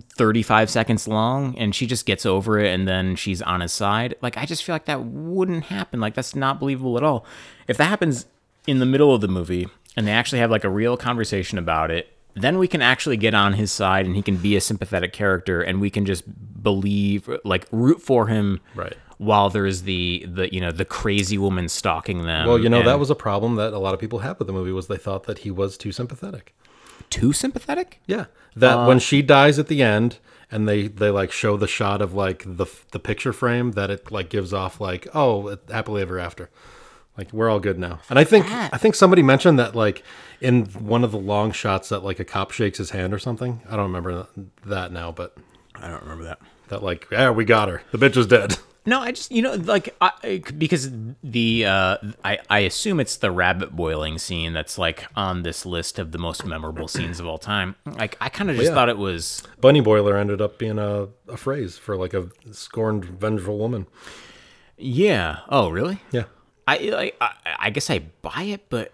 35 0.00 0.70
seconds 0.70 1.08
long 1.08 1.56
and 1.58 1.74
she 1.74 1.86
just 1.86 2.06
gets 2.06 2.24
over 2.24 2.58
it 2.58 2.72
and 2.72 2.86
then 2.86 3.16
she's 3.16 3.42
on 3.42 3.60
his 3.60 3.72
side. 3.72 4.14
Like, 4.22 4.36
I 4.36 4.46
just 4.46 4.62
feel 4.64 4.74
like 4.74 4.84
that 4.86 5.04
wouldn't 5.04 5.64
happen. 5.64 6.00
Like, 6.00 6.14
that's 6.14 6.34
not 6.36 6.60
believable 6.60 6.96
at 6.96 7.02
all. 7.02 7.24
If 7.66 7.76
that 7.78 7.86
happens 7.86 8.26
in 8.66 8.78
the 8.78 8.86
middle 8.86 9.14
of 9.14 9.20
the 9.20 9.28
movie 9.28 9.68
and 9.96 10.06
they 10.06 10.12
actually 10.12 10.38
have 10.38 10.50
like 10.50 10.64
a 10.64 10.68
real 10.70 10.96
conversation 10.96 11.58
about 11.58 11.90
it, 11.90 12.12
then 12.34 12.58
we 12.58 12.68
can 12.68 12.80
actually 12.80 13.16
get 13.16 13.34
on 13.34 13.54
his 13.54 13.72
side 13.72 14.06
and 14.06 14.14
he 14.14 14.22
can 14.22 14.36
be 14.36 14.54
a 14.54 14.60
sympathetic 14.60 15.12
character 15.12 15.60
and 15.60 15.80
we 15.80 15.90
can 15.90 16.06
just 16.06 16.22
believe, 16.62 17.28
like, 17.44 17.66
root 17.72 18.00
for 18.00 18.28
him. 18.28 18.60
Right. 18.76 18.96
While 19.18 19.50
there's 19.50 19.82
the 19.82 20.24
the 20.28 20.52
you 20.54 20.60
know 20.60 20.70
the 20.70 20.84
crazy 20.84 21.36
woman 21.38 21.68
stalking 21.68 22.22
them. 22.22 22.46
Well, 22.46 22.58
you 22.58 22.68
know, 22.68 22.82
that 22.84 22.98
was 22.98 23.10
a 23.10 23.14
problem 23.16 23.56
that 23.56 23.72
a 23.72 23.78
lot 23.78 23.92
of 23.92 24.00
people 24.00 24.20
had 24.20 24.38
with 24.38 24.46
the 24.46 24.52
movie 24.52 24.72
was 24.72 24.86
they 24.86 24.96
thought 24.96 25.24
that 25.24 25.38
he 25.38 25.50
was 25.50 25.76
too 25.76 25.90
sympathetic. 25.92 26.54
too 27.10 27.32
sympathetic. 27.32 28.00
Yeah. 28.06 28.26
That 28.54 28.78
Uh, 28.78 28.86
when 28.86 28.98
she 29.00 29.22
dies 29.22 29.58
at 29.58 29.66
the 29.68 29.82
end 29.82 30.18
and 30.50 30.68
they 30.68 30.86
they 30.88 31.10
like 31.10 31.32
show 31.32 31.56
the 31.56 31.66
shot 31.66 32.00
of 32.00 32.14
like 32.14 32.44
the 32.46 32.66
the 32.92 32.98
picture 33.00 33.32
frame 33.32 33.72
that 33.72 33.90
it 33.90 34.10
like 34.12 34.28
gives 34.30 34.52
off 34.52 34.80
like 34.80 35.08
oh 35.14 35.58
happily 35.70 36.02
ever 36.02 36.18
after. 36.18 36.48
Like 37.16 37.32
we're 37.32 37.50
all 37.50 37.58
good 37.58 37.78
now. 37.80 37.98
And 38.08 38.18
I 38.20 38.24
think 38.24 38.46
that? 38.46 38.72
I 38.72 38.78
think 38.78 38.94
somebody 38.94 39.22
mentioned 39.24 39.58
that 39.58 39.74
like 39.74 40.04
in 40.40 40.66
one 40.66 41.02
of 41.02 41.10
the 41.10 41.18
long 41.18 41.50
shots 41.50 41.88
that 41.88 42.04
like 42.04 42.20
a 42.20 42.24
cop 42.24 42.52
shakes 42.52 42.78
his 42.78 42.90
hand 42.90 43.12
or 43.12 43.18
something. 43.18 43.62
I 43.68 43.74
don't 43.74 43.86
remember 43.92 44.28
that 44.64 44.92
now, 44.92 45.10
but 45.10 45.36
I 45.74 45.88
don't 45.88 46.02
remember 46.02 46.24
that. 46.24 46.38
that 46.68 46.82
like 46.84 47.08
yeah, 47.10 47.30
we 47.30 47.44
got 47.44 47.68
her. 47.68 47.82
The 47.90 47.98
bitch 47.98 48.16
is 48.16 48.26
dead. 48.28 48.58
No, 48.88 49.00
I 49.00 49.12
just 49.12 49.30
you 49.30 49.42
know 49.42 49.52
like 49.52 49.94
I, 50.00 50.42
because 50.56 50.90
the 51.22 51.66
uh, 51.66 51.98
I 52.24 52.38
I 52.48 52.60
assume 52.60 53.00
it's 53.00 53.16
the 53.16 53.30
rabbit 53.30 53.76
boiling 53.76 54.16
scene 54.16 54.54
that's 54.54 54.78
like 54.78 55.04
on 55.14 55.42
this 55.42 55.66
list 55.66 55.98
of 55.98 56.12
the 56.12 56.18
most 56.18 56.46
memorable 56.46 56.88
scenes 56.88 57.20
of 57.20 57.26
all 57.26 57.36
time. 57.36 57.76
Like 57.84 58.16
I 58.18 58.30
kind 58.30 58.48
of 58.48 58.56
just 58.56 58.70
yeah. 58.70 58.74
thought 58.74 58.88
it 58.88 58.96
was 58.96 59.42
Bunny 59.60 59.80
boiler 59.80 60.16
ended 60.16 60.40
up 60.40 60.58
being 60.58 60.78
a, 60.78 61.08
a 61.28 61.36
phrase 61.36 61.76
for 61.76 61.96
like 61.96 62.14
a 62.14 62.30
scorned 62.52 63.04
vengeful 63.04 63.58
woman. 63.58 63.86
yeah. 64.78 65.40
Oh 65.50 65.68
really? 65.68 66.00
Yeah. 66.10 66.24
I 66.66 67.12
I, 67.20 67.32
I 67.58 67.70
guess 67.70 67.90
I 67.90 67.98
buy 68.22 68.44
it, 68.44 68.70
but 68.70 68.92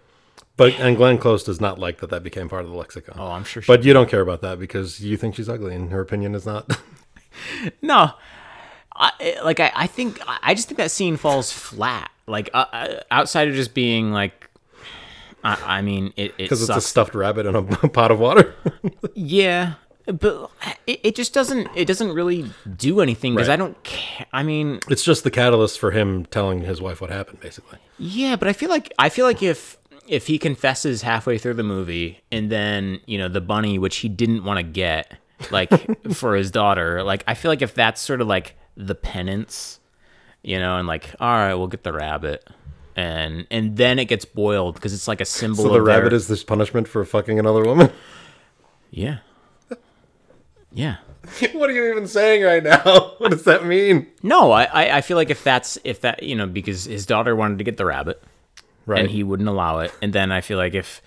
But 0.57 0.73
and 0.73 0.97
Glenn 0.97 1.17
Close 1.19 1.45
does 1.45 1.61
not 1.61 1.79
like 1.79 1.99
that 1.99 2.09
that 2.09 2.21
became 2.21 2.49
part 2.49 2.65
of 2.65 2.71
the 2.71 2.77
lexicon. 2.77 3.15
oh, 3.17 3.31
I'm 3.31 3.45
sure. 3.45 3.61
She, 3.61 3.67
But 3.67 3.85
you 3.85 3.93
don't 3.93 4.09
care 4.09 4.21
about 4.21 4.41
that 4.41 4.59
because 4.59 4.99
you 4.99 5.15
think 5.15 5.35
she's 5.35 5.47
ugly, 5.47 5.73
and 5.73 5.89
her 5.91 6.01
opinion 6.01 6.35
is 6.35 6.45
not. 6.45 6.77
no, 7.81 8.11
I 8.95 9.37
like 9.43 9.59
I, 9.59 9.71
I 9.75 9.87
think 9.87 10.19
I 10.41 10.53
just 10.53 10.67
think 10.67 10.77
that 10.77 10.91
scene 10.91 11.17
falls 11.17 11.51
flat. 11.51 12.11
Like 12.27 12.49
uh, 12.53 12.65
uh, 12.71 12.99
outside 13.11 13.47
of 13.47 13.55
just 13.55 13.73
being 13.73 14.11
like. 14.11 14.49
I, 15.43 15.77
I 15.77 15.81
mean, 15.83 16.11
it, 16.15 16.33
it 16.39 16.51
it's 16.51 16.69
a 16.69 16.81
stuffed 16.81 17.13
rabbit 17.13 17.45
in 17.45 17.55
a 17.55 17.61
pot 17.89 18.09
of 18.09 18.19
water. 18.19 18.55
Yeah, 19.13 19.73
but 20.07 20.49
it, 20.87 20.99
it 21.03 21.15
just 21.15 21.33
doesn't 21.35 21.67
it 21.75 21.85
doesn't 21.85 22.13
really 22.13 22.49
do 22.77 22.99
anything 22.99 23.35
because 23.35 23.47
Right. 23.47 23.53
I 23.53 23.57
don't 23.57 23.81
care. 23.83 24.25
I 24.33 24.41
mean, 24.41 24.79
it's 24.89 25.03
just 25.03 25.23
the 25.23 25.29
catalyst 25.31 25.79
for 25.79 25.91
him 25.91 26.25
telling 26.25 26.61
his 26.61 26.81
wife 26.81 26.99
what 26.99 27.11
happened, 27.11 27.41
basically. 27.41 27.77
yeah, 27.99 28.35
but 28.35 28.47
I 28.47 28.53
feel 28.53 28.69
like 28.69 28.91
I 28.97 29.09
feel 29.09 29.25
like 29.27 29.43
if 29.43 29.77
if 30.07 30.25
he 30.27 30.39
confesses 30.39 31.03
halfway 31.03 31.37
through 31.37 31.55
the 31.55 31.63
movie 31.63 32.21
and 32.31 32.51
then 32.51 32.99
you 33.05 33.17
know 33.19 33.27
the 33.29 33.41
bunny 33.41 33.77
which 33.77 33.97
he 33.97 34.09
didn't 34.09 34.43
want 34.43 34.57
to 34.57 34.63
get 34.63 35.15
like 35.51 35.69
for 36.13 36.35
his 36.35 36.49
daughter, 36.49 37.03
like 37.03 37.23
I 37.27 37.35
feel 37.35 37.51
like 37.51 37.61
if 37.61 37.75
that's 37.75 38.01
sort 38.01 38.19
of 38.21 38.27
like 38.27 38.55
the 38.77 38.95
penance, 38.95 39.79
you 40.43 40.59
know, 40.59 40.77
and 40.77 40.87
like 40.87 41.13
all 41.19 41.27
right, 41.35 41.53
we'll 41.55 41.67
get 41.67 41.83
the 41.83 41.93
rabbit. 41.93 42.47
And 42.97 43.45
and 43.51 43.75
then 43.75 43.99
it 43.99 44.05
gets 44.05 44.23
boiled 44.25 44.75
because 44.75 44.93
it's 44.93 45.07
like 45.07 45.19
a 45.21 45.25
symbol. 45.25 45.65
So 45.65 45.69
the 45.73 45.81
rabbit 45.81 46.09
their- 46.11 46.17
is 46.17 46.27
this 46.27 46.43
punishment 46.43 46.87
for 46.87 47.03
fucking 47.03 47.37
another 47.39 47.63
woman. 47.63 47.91
yeah, 48.91 49.17
yeah. 50.73 50.97
what 51.53 51.69
are 51.69 51.73
you 51.73 51.89
even 51.91 52.07
saying 52.07 52.43
right 52.43 52.63
now? 52.63 53.13
What 53.17 53.31
does 53.31 53.43
that 53.45 53.65
mean? 53.65 54.07
No, 54.21 54.51
I, 54.51 54.63
I 54.65 54.97
I 54.97 55.01
feel 55.01 55.17
like 55.17 55.29
if 55.29 55.43
that's 55.43 55.77
if 55.83 56.01
that 56.01 56.21
you 56.23 56.35
know 56.35 56.45
because 56.47 56.85
his 56.85 57.05
daughter 57.05 57.35
wanted 57.35 57.57
to 57.57 57.63
get 57.63 57.77
the 57.77 57.85
rabbit 57.85 58.21
Right. 58.85 58.99
and 58.99 59.09
he 59.09 59.23
wouldn't 59.23 59.49
allow 59.49 59.79
it, 59.79 59.91
and 60.01 60.13
then 60.13 60.31
I 60.31 60.41
feel 60.41 60.59
like 60.59 60.75
if 60.75 61.01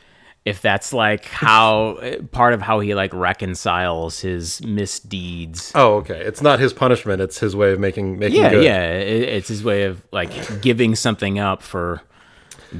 if 0.48 0.60
that's 0.62 0.92
like 0.92 1.24
how 1.26 1.98
part 2.32 2.54
of 2.54 2.62
how 2.62 2.80
he 2.80 2.94
like 2.94 3.12
reconciles 3.12 4.20
his 4.20 4.62
misdeeds. 4.64 5.72
oh, 5.74 5.96
okay. 5.96 6.20
It's 6.20 6.40
not 6.42 6.58
his 6.58 6.72
punishment. 6.72 7.20
It's 7.20 7.38
his 7.38 7.54
way 7.54 7.72
of 7.72 7.78
making 7.80 8.18
making 8.18 8.40
Yeah, 8.40 8.50
good. 8.50 8.64
yeah, 8.64 8.90
it, 8.92 9.22
it's 9.28 9.48
his 9.48 9.62
way 9.62 9.84
of 9.84 10.02
like 10.12 10.30
giving 10.62 10.94
something 10.94 11.38
up 11.38 11.62
for 11.62 12.02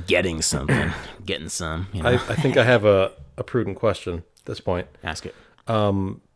getting 0.07 0.43
something, 0.43 0.91
getting 1.25 1.49
some. 1.49 1.87
You 1.93 2.03
know, 2.03 2.09
I, 2.11 2.15
I 2.15 2.35
think 2.35 2.57
I 2.57 2.65
have 2.65 2.85
a, 2.85 3.13
a 3.37 3.45
prudent 3.45 3.77
question 3.79 4.25
at 4.41 4.45
this 4.47 4.61
point. 4.61 4.87
ask 5.05 5.25
it. 5.27 5.35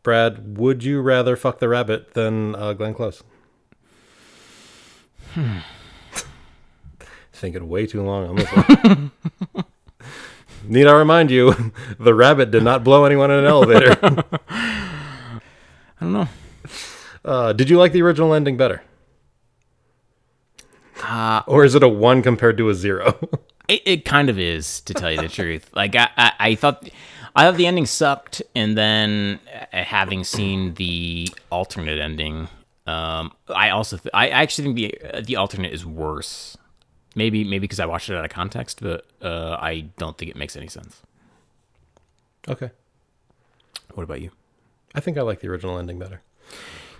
Brad, 0.03 0.57
would 0.57 0.83
you 0.83 1.01
rather 1.01 1.35
fuck 1.35 1.59
the 1.59 1.69
rabbit 1.69 2.13
than 2.13 2.55
uh, 2.55 2.73
Glenn 2.73 2.93
Close? 2.93 3.23
Thinking 7.33 7.67
way 7.67 7.85
too 7.87 8.01
long 8.03 8.27
on 8.29 8.35
this 8.35 8.49
one. 8.49 9.11
Need 10.65 10.87
I 10.87 10.93
remind 10.93 11.29
you, 11.31 11.53
the 11.99 12.13
rabbit 12.13 12.51
did 12.51 12.63
not 12.63 12.83
blow 12.83 13.05
anyone 13.05 13.31
in 13.31 13.39
an 13.39 13.45
elevator. 13.45 13.97
I 14.49 15.39
don't 15.99 16.13
know. 16.13 16.27
Uh, 17.25 17.53
did 17.53 17.69
you 17.69 17.77
like 17.77 17.91
the 17.91 18.01
original 18.01 18.33
ending 18.33 18.57
better? 18.57 18.81
Uh, 21.01 21.41
Or 21.47 21.63
is 21.65 21.75
it 21.75 21.83
a 21.83 21.87
one 21.89 22.21
compared 22.21 22.57
to 22.57 22.69
a 22.69 22.73
zero? 22.75 23.17
It, 23.69 23.81
it 23.85 24.03
kind 24.05 24.29
of 24.29 24.37
is, 24.37 24.81
to 24.81 24.93
tell 24.93 25.09
you 25.09 25.21
the 25.21 25.29
truth. 25.29 25.69
Like 25.73 25.95
I, 25.95 26.09
I, 26.17 26.31
I 26.37 26.55
thought, 26.55 26.85
I 27.33 27.45
thought 27.45 27.55
the 27.55 27.65
ending 27.65 27.85
sucked, 27.85 28.41
and 28.53 28.77
then 28.77 29.39
uh, 29.71 29.85
having 29.85 30.25
seen 30.25 30.73
the 30.73 31.29
alternate 31.49 31.97
ending, 31.97 32.49
um, 32.85 33.31
I 33.47 33.69
also, 33.69 33.95
th- 33.95 34.11
I 34.13 34.27
actually 34.27 34.65
think 34.65 34.75
the 34.75 35.01
uh, 35.17 35.21
the 35.21 35.37
alternate 35.37 35.71
is 35.71 35.85
worse. 35.85 36.57
Maybe, 37.15 37.43
maybe 37.43 37.59
because 37.59 37.79
I 37.79 37.85
watched 37.85 38.09
it 38.09 38.15
out 38.15 38.25
of 38.25 38.31
context, 38.31 38.81
but 38.81 39.05
uh, 39.21 39.57
I 39.59 39.81
don't 39.97 40.17
think 40.17 40.31
it 40.31 40.37
makes 40.37 40.55
any 40.55 40.67
sense. 40.67 41.01
okay. 42.49 42.71
What 43.93 44.03
about 44.03 44.21
you? 44.21 44.31
I 44.95 44.99
think 44.99 45.17
I 45.17 45.21
like 45.21 45.39
the 45.41 45.47
original 45.47 45.77
ending 45.77 45.99
better. 45.99 46.21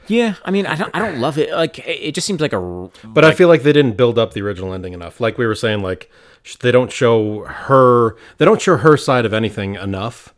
Yeah, 0.07 0.36
I 0.45 0.51
mean, 0.51 0.66
I 0.68 0.76
don't, 0.76 0.91
I 0.93 0.99
don't 0.99 1.20
love 1.20 1.38
it. 1.38 1.51
Like, 1.51 1.80
it 1.88 2.14
just 2.14 2.28
seems 2.28 2.41
like 2.41 2.53
a. 2.53 2.89
But 3.03 3.24
I 3.26 3.34
feel 3.34 3.47
like 3.47 3.64
they 3.64 3.72
didn't 3.74 3.95
build 3.97 4.20
up 4.20 4.34
the 4.34 4.41
original 4.41 4.74
ending 4.74 4.93
enough. 4.93 5.20
Like 5.20 5.38
we 5.38 5.47
were 5.47 5.55
saying, 5.55 5.82
like 5.82 6.11
they 6.59 6.72
don't 6.72 6.91
show 6.91 7.45
her, 7.45 8.16
they 8.38 8.45
don't 8.45 8.61
show 8.61 8.78
her 8.78 8.97
side 8.97 9.26
of 9.26 9.34
anything 9.34 9.76
enough. 9.76 10.34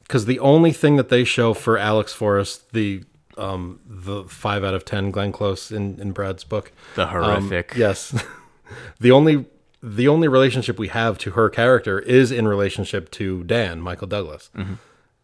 Because 0.00 0.24
the 0.24 0.38
only 0.38 0.72
thing 0.72 0.96
that 0.96 1.08
they 1.10 1.24
show 1.24 1.52
for 1.52 1.76
Alex 1.76 2.12
Forrest, 2.14 2.72
the 2.72 3.02
um, 3.36 3.80
the 3.86 4.24
five 4.24 4.64
out 4.64 4.72
of 4.74 4.84
ten 4.84 5.10
Glenn 5.10 5.32
Close 5.32 5.70
in, 5.72 6.00
in 6.00 6.12
Brad's 6.12 6.44
book, 6.44 6.72
The 6.94 7.02
um, 7.02 7.08
horrific. 7.42 7.74
yes, 7.76 8.14
the 9.00 9.10
only 9.10 9.46
the 9.82 10.08
only 10.08 10.26
relationship 10.26 10.78
we 10.78 10.88
have 10.88 11.18
to 11.18 11.32
her 11.32 11.48
character 11.48 12.00
is 12.00 12.32
in 12.32 12.48
relationship 12.48 13.10
to 13.12 13.44
Dan 13.44 13.80
Michael 13.80 14.08
Douglas. 14.08 14.50
Mm-hmm. 14.56 14.74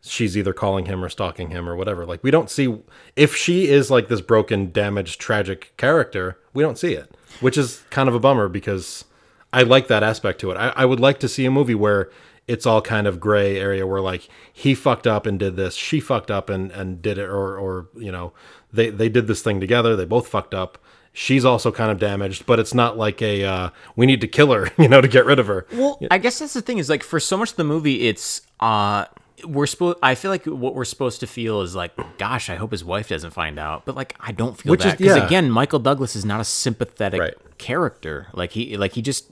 She's 0.02 0.36
either 0.36 0.52
calling 0.52 0.86
him 0.86 1.02
or 1.04 1.08
stalking 1.08 1.50
him 1.50 1.68
or 1.68 1.74
whatever. 1.74 2.04
Like 2.04 2.22
we 2.22 2.30
don't 2.30 2.50
see 2.50 2.78
if 3.16 3.34
she 3.34 3.68
is 3.68 3.90
like 3.90 4.08
this 4.08 4.20
broken, 4.20 4.70
damaged, 4.70 5.20
tragic 5.20 5.72
character. 5.76 6.38
We 6.52 6.62
don't 6.62 6.78
see 6.78 6.92
it, 6.92 7.16
which 7.40 7.56
is 7.56 7.82
kind 7.90 8.08
of 8.08 8.14
a 8.14 8.20
bummer 8.20 8.48
because 8.48 9.04
I 9.52 9.62
like 9.62 9.88
that 9.88 10.02
aspect 10.02 10.40
to 10.40 10.50
it. 10.50 10.56
I, 10.56 10.68
I 10.76 10.84
would 10.84 11.00
like 11.00 11.18
to 11.20 11.28
see 11.28 11.46
a 11.46 11.50
movie 11.50 11.74
where 11.74 12.10
it's 12.46 12.66
all 12.66 12.82
kind 12.82 13.06
of 13.06 13.20
gray 13.20 13.58
area 13.58 13.86
where 13.86 14.00
like 14.00 14.28
he 14.52 14.74
fucked 14.74 15.06
up 15.06 15.26
and 15.26 15.38
did 15.38 15.56
this, 15.56 15.74
she 15.74 16.00
fucked 16.00 16.30
up 16.30 16.50
and 16.50 16.70
and 16.72 17.00
did 17.00 17.18
it, 17.18 17.28
or 17.28 17.58
or 17.58 17.88
you 17.96 18.12
know 18.12 18.32
they 18.72 18.90
they 18.90 19.08
did 19.08 19.26
this 19.26 19.42
thing 19.42 19.60
together. 19.60 19.96
They 19.96 20.04
both 20.04 20.28
fucked 20.28 20.54
up. 20.54 20.78
She's 21.16 21.44
also 21.44 21.70
kind 21.70 21.90
of 21.92 21.98
damaged, 22.00 22.44
but 22.44 22.58
it's 22.58 22.74
not 22.74 22.98
like 22.98 23.22
a 23.22 23.44
uh, 23.44 23.70
we 23.94 24.04
need 24.04 24.20
to 24.22 24.26
kill 24.28 24.52
her, 24.52 24.68
you 24.78 24.88
know, 24.88 25.00
to 25.00 25.06
get 25.08 25.24
rid 25.24 25.38
of 25.38 25.46
her. 25.46 25.64
Well, 25.72 25.98
I 26.10 26.18
guess 26.18 26.40
that's 26.40 26.54
the 26.54 26.60
thing 26.60 26.78
is 26.78 26.90
like 26.90 27.02
for 27.04 27.20
so 27.20 27.36
much 27.36 27.52
of 27.52 27.56
the 27.56 27.64
movie, 27.64 28.08
it's 28.08 28.42
uh 28.60 29.04
we're 29.46 29.66
supposed. 29.66 29.98
I 30.02 30.14
feel 30.16 30.30
like 30.30 30.44
what 30.46 30.74
we're 30.74 30.84
supposed 30.86 31.20
to 31.20 31.26
feel 31.26 31.60
is 31.60 31.74
like, 31.76 31.92
gosh, 32.18 32.48
I 32.50 32.56
hope 32.56 32.72
his 32.72 32.84
wife 32.84 33.08
doesn't 33.10 33.30
find 33.32 33.58
out. 33.58 33.84
But 33.84 33.94
like, 33.94 34.16
I 34.18 34.32
don't 34.32 34.56
feel 34.58 34.70
Which 34.70 34.80
is- 34.84 34.92
that 34.92 34.98
because 34.98 35.16
yeah. 35.18 35.26
again, 35.26 35.50
Michael 35.50 35.78
Douglas 35.80 36.16
is 36.16 36.24
not 36.24 36.40
a 36.40 36.44
sympathetic 36.44 37.20
Right. 37.20 37.34
character. 37.58 38.28
Like 38.32 38.52
he, 38.52 38.76
like 38.76 38.92
he 38.94 39.02
just 39.02 39.26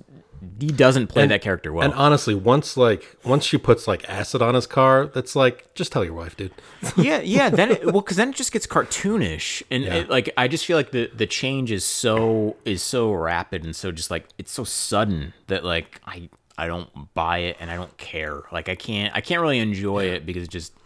he 0.59 0.69
doesn't 0.69 1.07
play 1.07 1.27
that 1.27 1.41
character 1.43 1.73
well. 1.73 1.85
And 1.85 1.95
honestly, 1.95 2.35
once 2.35 2.77
like 2.77 3.17
once 3.25 3.45
she 3.45 3.59
puts 3.59 3.87
like 3.87 4.09
acid 4.09 4.43
on 4.43 4.55
his 4.55 4.67
car, 4.67 5.07
that's 5.07 5.37
like 5.37 5.73
just 5.75 5.93
tell 5.93 6.05
your 6.05 6.15
wife, 6.15 6.37
dude. 6.37 6.53
yeah, 6.97 7.21
yeah. 7.21 7.49
Then 7.51 7.71
it, 7.73 7.85
well, 7.85 8.01
because 8.01 8.17
then 8.17 8.31
it 8.31 8.35
just 8.37 8.53
gets 8.53 8.67
cartoonish, 8.67 9.63
and 9.71 9.85
Yeah. 9.85 9.95
it, 9.95 10.11
like 10.11 10.31
I 10.37 10.49
just 10.49 10.67
feel 10.67 10.77
like 10.77 10.91
the 10.91 11.11
the 11.15 11.27
change 11.27 11.71
is 11.71 11.85
so 11.85 12.57
is 12.65 12.83
so 12.83 13.13
rapid 13.13 13.65
and 13.65 13.75
so 13.75 13.93
just 13.93 14.11
like 14.11 14.27
it's 14.39 14.53
so 14.53 14.65
sudden 14.65 15.33
that 15.47 15.65
like 15.65 16.01
I 16.07 16.29
I 16.59 16.67
don't 16.67 17.13
buy 17.15 17.39
it 17.39 17.57
and 17.61 17.71
I 17.71 17.77
don't 17.77 17.97
care. 17.97 18.43
Like 18.53 18.69
I 18.69 18.75
can't 18.75 19.15
I 19.15 19.21
can't 19.21 19.41
really 19.43 19.59
enjoy 19.59 20.05
it 20.07 20.27
because 20.27 20.43
it 20.45 20.51
just 20.51 20.73
you 20.75 20.77
know, 20.77 20.81
it- 20.81 20.82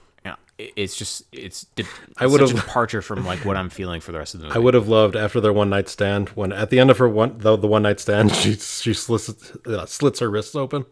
it's 0.58 0.96
just 0.96 1.22
it's 1.32 1.64
de- 1.74 1.84
I 2.16 2.24
such 2.24 2.30
would've- 2.32 2.50
a 2.52 2.54
departure 2.54 3.02
from 3.02 3.26
like 3.26 3.44
what 3.44 3.56
I'm 3.56 3.68
feeling 3.68 4.00
for 4.00 4.12
the 4.12 4.18
rest 4.18 4.34
of 4.34 4.40
the 4.40 4.46
movie. 4.46 4.56
I 4.56 4.58
would 4.60 4.72
have 4.74 4.88
loved 4.88 5.14
after 5.14 5.38
their 5.40 5.52
one 5.52 5.68
night 5.68 5.88
stand 5.88 6.30
when 6.30 6.50
at 6.52 6.70
the 6.70 6.78
end 6.78 6.90
of 6.90 6.98
her 6.98 7.08
one 7.08 7.36
the, 7.38 7.56
the 7.56 7.66
one 7.66 7.82
night 7.82 8.00
stand 8.00 8.32
she 8.34 8.54
she 8.54 8.94
slits 8.94 9.28
uh, 9.66 9.84
slits 9.86 10.20
her 10.20 10.30
wrists 10.30 10.54
open, 10.54 10.86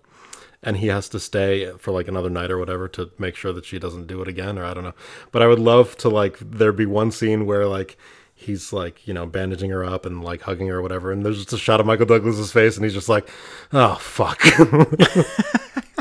and 0.62 0.76
he 0.76 0.88
has 0.88 1.08
to 1.08 1.18
stay 1.18 1.70
for 1.78 1.92
like 1.92 2.08
another 2.08 2.28
night 2.30 2.50
or 2.50 2.58
whatever 2.58 2.88
to 2.88 3.10
make 3.18 3.36
sure 3.36 3.52
that 3.54 3.64
she 3.64 3.78
doesn't 3.78 4.06
do 4.06 4.20
it 4.20 4.28
again 4.28 4.58
or 4.58 4.64
I 4.66 4.74
don't 4.74 4.84
know. 4.84 4.94
But 5.32 5.40
I 5.40 5.46
would 5.46 5.58
love 5.60 5.96
to 5.98 6.08
like 6.10 6.38
there 6.40 6.72
be 6.72 6.84
one 6.86 7.10
scene 7.10 7.46
where 7.46 7.66
like 7.66 7.96
he's 8.34 8.70
like 8.72 9.06
you 9.08 9.14
know 9.14 9.24
bandaging 9.24 9.70
her 9.70 9.82
up 9.84 10.04
and 10.04 10.22
like 10.22 10.42
hugging 10.42 10.66
her 10.68 10.76
or 10.78 10.82
whatever, 10.82 11.10
and 11.10 11.24
there's 11.24 11.38
just 11.38 11.54
a 11.54 11.58
shot 11.58 11.80
of 11.80 11.86
Michael 11.86 12.04
Douglas's 12.04 12.52
face 12.52 12.76
and 12.76 12.84
he's 12.84 12.92
just 12.92 13.08
like, 13.08 13.30
oh 13.72 13.94
fuck. 13.94 14.42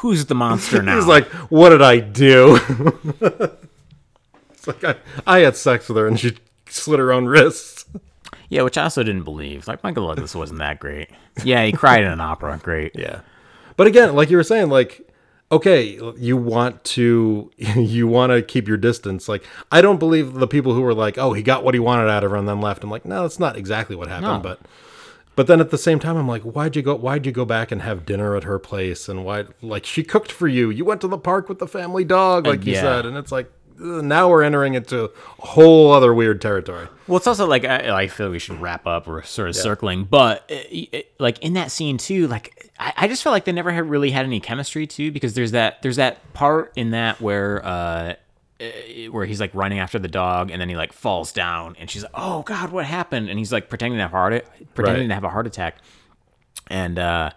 Who's 0.00 0.26
the 0.26 0.34
monster 0.34 0.82
now? 0.84 0.96
He's 0.96 1.06
like, 1.06 1.26
"What 1.50 1.70
did 1.70 1.82
I 1.82 2.00
do?" 2.00 2.58
it's 4.50 4.66
like 4.66 4.84
I, 4.84 4.94
I 5.26 5.38
had 5.40 5.56
sex 5.56 5.88
with 5.88 5.96
her 5.96 6.06
and 6.06 6.18
she 6.18 6.36
slit 6.68 6.98
her 6.98 7.12
own 7.12 7.26
wrists. 7.26 7.84
yeah, 8.48 8.62
which 8.62 8.78
I 8.78 8.84
also 8.84 9.02
didn't 9.02 9.24
believe. 9.24 9.66
Like 9.68 9.82
Michael 9.82 10.08
Douglas 10.08 10.34
wasn't 10.34 10.58
that 10.60 10.80
great. 10.80 11.08
Yeah, 11.44 11.64
he 11.64 11.72
cried 11.72 12.02
in 12.04 12.10
an 12.10 12.20
opera. 12.20 12.58
Great. 12.62 12.92
Yeah, 12.94 13.20
but 13.76 13.86
again, 13.86 14.14
like 14.14 14.30
you 14.30 14.36
were 14.36 14.44
saying, 14.44 14.68
like 14.70 15.06
okay, 15.52 15.98
you 16.16 16.36
want 16.36 16.82
to 16.84 17.50
you 17.58 18.06
want 18.06 18.30
to 18.30 18.40
keep 18.42 18.68
your 18.68 18.76
distance. 18.76 19.28
Like 19.28 19.44
I 19.72 19.80
don't 19.82 19.98
believe 19.98 20.34
the 20.34 20.46
people 20.46 20.74
who 20.74 20.82
were 20.82 20.94
like, 20.94 21.18
"Oh, 21.18 21.32
he 21.32 21.42
got 21.42 21.64
what 21.64 21.74
he 21.74 21.80
wanted 21.80 22.08
out 22.08 22.24
of 22.24 22.30
her 22.30 22.36
and 22.36 22.48
then 22.48 22.60
left." 22.60 22.84
I'm 22.84 22.90
like, 22.90 23.04
no, 23.04 23.22
that's 23.22 23.38
not 23.40 23.56
exactly 23.56 23.96
what 23.96 24.08
happened, 24.08 24.42
No. 24.42 24.48
but. 24.50 24.60
But 25.40 25.46
then 25.46 25.58
at 25.58 25.70
the 25.70 25.78
same 25.78 25.98
time, 25.98 26.18
I'm 26.18 26.28
like, 26.28 26.42
why'd 26.42 26.76
you 26.76 26.82
go? 26.82 26.94
Why'd 26.94 27.24
you 27.24 27.32
go 27.32 27.46
back 27.46 27.72
and 27.72 27.80
have 27.80 28.04
dinner 28.04 28.36
at 28.36 28.44
her 28.44 28.58
place? 28.58 29.08
And 29.08 29.24
why? 29.24 29.46
Like 29.62 29.86
she 29.86 30.02
cooked 30.02 30.30
for 30.30 30.46
you. 30.46 30.68
You 30.68 30.84
went 30.84 31.00
to 31.00 31.08
the 31.08 31.16
park 31.16 31.48
with 31.48 31.60
the 31.60 31.66
family 31.66 32.04
dog, 32.04 32.46
like 32.46 32.66
you 32.66 32.74
yeah. 32.74 32.82
said. 32.82 33.06
And 33.06 33.16
it's 33.16 33.32
like 33.32 33.50
now 33.78 34.28
we're 34.28 34.42
entering 34.42 34.74
into 34.74 35.04
a 35.04 35.10
whole 35.38 35.92
other 35.92 36.12
weird 36.12 36.42
territory. 36.42 36.88
Well, 37.06 37.16
it's 37.16 37.26
also 37.26 37.46
like 37.46 37.64
I, 37.64 38.02
I 38.02 38.08
feel 38.08 38.28
we 38.28 38.38
should 38.38 38.60
wrap 38.60 38.86
up. 38.86 39.06
We're 39.06 39.22
sort 39.22 39.48
of 39.48 39.56
circling, 39.56 40.04
but 40.04 40.44
uh, 40.50 40.98
uh, 40.98 41.00
like 41.18 41.38
in 41.38 41.54
that 41.54 41.70
scene 41.70 41.96
too, 41.96 42.28
like 42.28 42.70
I, 42.78 42.92
I 42.98 43.08
just 43.08 43.22
felt 43.22 43.32
like 43.32 43.46
they 43.46 43.52
never 43.52 43.72
had 43.72 43.88
really 43.88 44.10
had 44.10 44.26
any 44.26 44.40
chemistry 44.40 44.86
too, 44.86 45.10
because 45.10 45.32
there's 45.32 45.52
that 45.52 45.80
there's 45.80 45.96
that 45.96 46.34
part 46.34 46.74
in 46.76 46.90
that 46.90 47.18
where 47.18 47.64
uh, 47.64 48.14
where 49.10 49.24
he's 49.26 49.40
like 49.40 49.54
running 49.54 49.78
after 49.78 49.98
the 49.98 50.08
dog 50.08 50.50
and 50.50 50.60
then 50.60 50.68
he 50.68 50.76
like 50.76 50.92
falls 50.92 51.32
down 51.32 51.76
and 51.78 51.90
she's 51.90 52.02
like, 52.02 52.12
"Oh 52.14 52.42
God, 52.42 52.70
what 52.72 52.84
happened?" 52.84 53.28
And 53.30 53.38
he's 53.38 53.52
like 53.52 53.68
pretending 53.68 53.96
to 53.98 54.02
have 54.02 54.10
heart 54.10 54.44
pretending 54.74 55.02
Right. 55.04 55.08
to 55.08 55.14
have 55.14 55.24
a 55.24 55.30
heart 55.30 55.46
attack, 55.46 55.76
and 56.68 56.98
uh 56.98 57.30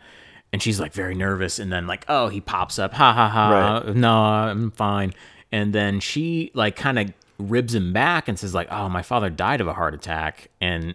and 0.51 0.61
she's 0.61 0.79
like 0.79 0.93
very 0.93 1.15
nervous 1.15 1.59
and 1.59 1.71
then 1.71 1.87
like 1.87 2.05
oh 2.07 2.27
he 2.27 2.39
pops 2.41 2.77
up 2.77 2.93
ha 2.93 3.11
ha 3.13 3.27
ha 3.29 3.49
Right. 3.85 3.95
no 3.95 4.13
i'm 4.13 4.71
fine 4.71 5.13
and 5.51 5.73
then 5.73 5.99
she 5.99 6.51
like 6.53 6.75
kind 6.75 6.99
of 6.99 7.13
ribs 7.39 7.73
him 7.73 7.91
back 7.93 8.27
and 8.27 8.37
says 8.37 8.53
like 8.53 8.71
oh 8.71 8.87
my 8.89 9.01
father 9.01 9.29
died 9.31 9.61
of 9.61 9.67
a 9.67 9.73
heart 9.73 9.93
attack 9.95 10.49
and 10.61 10.93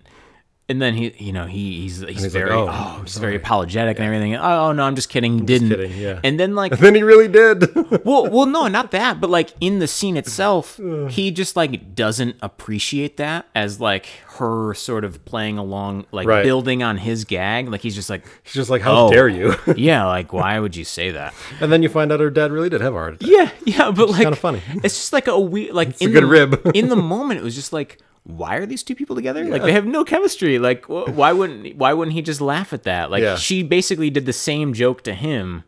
and 0.70 0.82
then 0.82 0.94
he 0.94 1.14
you 1.18 1.32
know 1.32 1.46
he 1.46 1.80
he's 1.82 2.00
he's, 2.00 2.08
he's 2.08 2.22
like, 2.24 2.32
very 2.32 2.50
"Oh, 2.50 2.68
oh, 2.70 3.00
he's 3.02 3.16
very 3.16 3.36
apologetic 3.36 3.96
and 3.98 4.04
everything 4.06 4.36
oh, 4.36 4.66
oh 4.68 4.72
no 4.72 4.82
i'm 4.84 4.94
just 4.94 5.08
kidding 5.08 5.38
he 5.38 5.44
didn't 5.44 5.70
kidding, 5.70 5.92
yeah. 5.98 6.20
and 6.22 6.38
then 6.38 6.54
like 6.54 6.72
And 6.78 6.80
then 6.80 6.94
he 6.94 7.02
really 7.02 7.28
did. 7.28 7.74
well 8.04 8.28
well 8.28 8.46
no 8.46 8.68
not 8.68 8.90
that 8.90 9.20
but 9.20 9.30
like 9.30 9.50
in 9.60 9.78
the 9.78 9.86
scene 9.86 10.16
itself 10.16 10.78
he 11.08 11.30
just 11.30 11.56
like 11.56 11.94
doesn't 11.94 12.36
appreciate 12.42 13.16
that 13.16 13.46
as 13.54 13.80
like 13.80 14.06
her 14.38 14.72
sort 14.74 15.04
of 15.04 15.24
playing 15.24 15.58
along 15.58 16.06
like 16.12 16.26
Right. 16.28 16.44
building 16.44 16.82
on 16.82 16.96
his 16.98 17.24
gag 17.24 17.68
like 17.68 17.80
he's 17.80 17.94
just 17.94 18.10
like 18.10 18.24
He's 18.44 18.52
just 18.54 18.70
like, 18.70 18.82
how 18.82 19.06
Oh. 19.06 19.10
dare 19.12 19.28
you? 19.28 19.54
Oh, 19.66 19.74
yeah, 19.76 20.04
like 20.06 20.32
why 20.32 20.58
would 20.60 20.76
you 20.76 20.84
say 20.84 21.10
that? 21.12 21.34
and 21.60 21.72
then 21.72 21.82
you 21.82 21.88
find 21.88 22.12
out 22.12 22.20
her 22.20 22.30
dad 22.30 22.52
really 22.52 22.68
did 22.68 22.80
have 22.80 22.94
a 22.94 22.96
heart 22.96 23.14
attack. 23.14 23.28
Yeah, 23.30 23.50
yeah, 23.64 23.90
but 23.90 24.10
like 24.10 24.22
kinda 24.22 24.36
funny. 24.36 24.62
It's 24.84 24.94
just 24.96 25.12
like 25.12 25.26
a 25.28 25.38
weird 25.40 25.74
like 25.74 26.00
in 26.02 26.10
a 26.10 26.12
good 26.12 26.22
the, 26.24 26.26
rib. 26.26 26.70
in 26.74 26.88
the 26.88 26.96
moment, 26.96 27.40
it 27.40 27.42
was 27.42 27.54
just 27.54 27.72
like, 27.72 27.98
why 28.28 28.56
are 28.56 28.66
these 28.66 28.82
two 28.82 28.94
people 28.94 29.16
together? 29.16 29.44
Like 29.44 29.62
they 29.62 29.72
have 29.72 29.86
no 29.86 30.04
chemistry. 30.04 30.58
Like 30.58 30.84
wh- 30.84 31.08
why 31.16 31.32
wouldn't 31.32 31.76
why 31.76 31.92
wouldn't 31.94 32.14
he 32.14 32.22
just 32.22 32.40
laugh 32.40 32.72
at 32.72 32.84
that? 32.84 33.10
Like 33.10 33.22
Yeah. 33.22 33.36
she 33.36 33.62
basically 33.62 34.10
did 34.10 34.26
the 34.26 34.32
same 34.32 34.72
joke 34.74 35.02
to 35.04 35.14
him. 35.14 35.64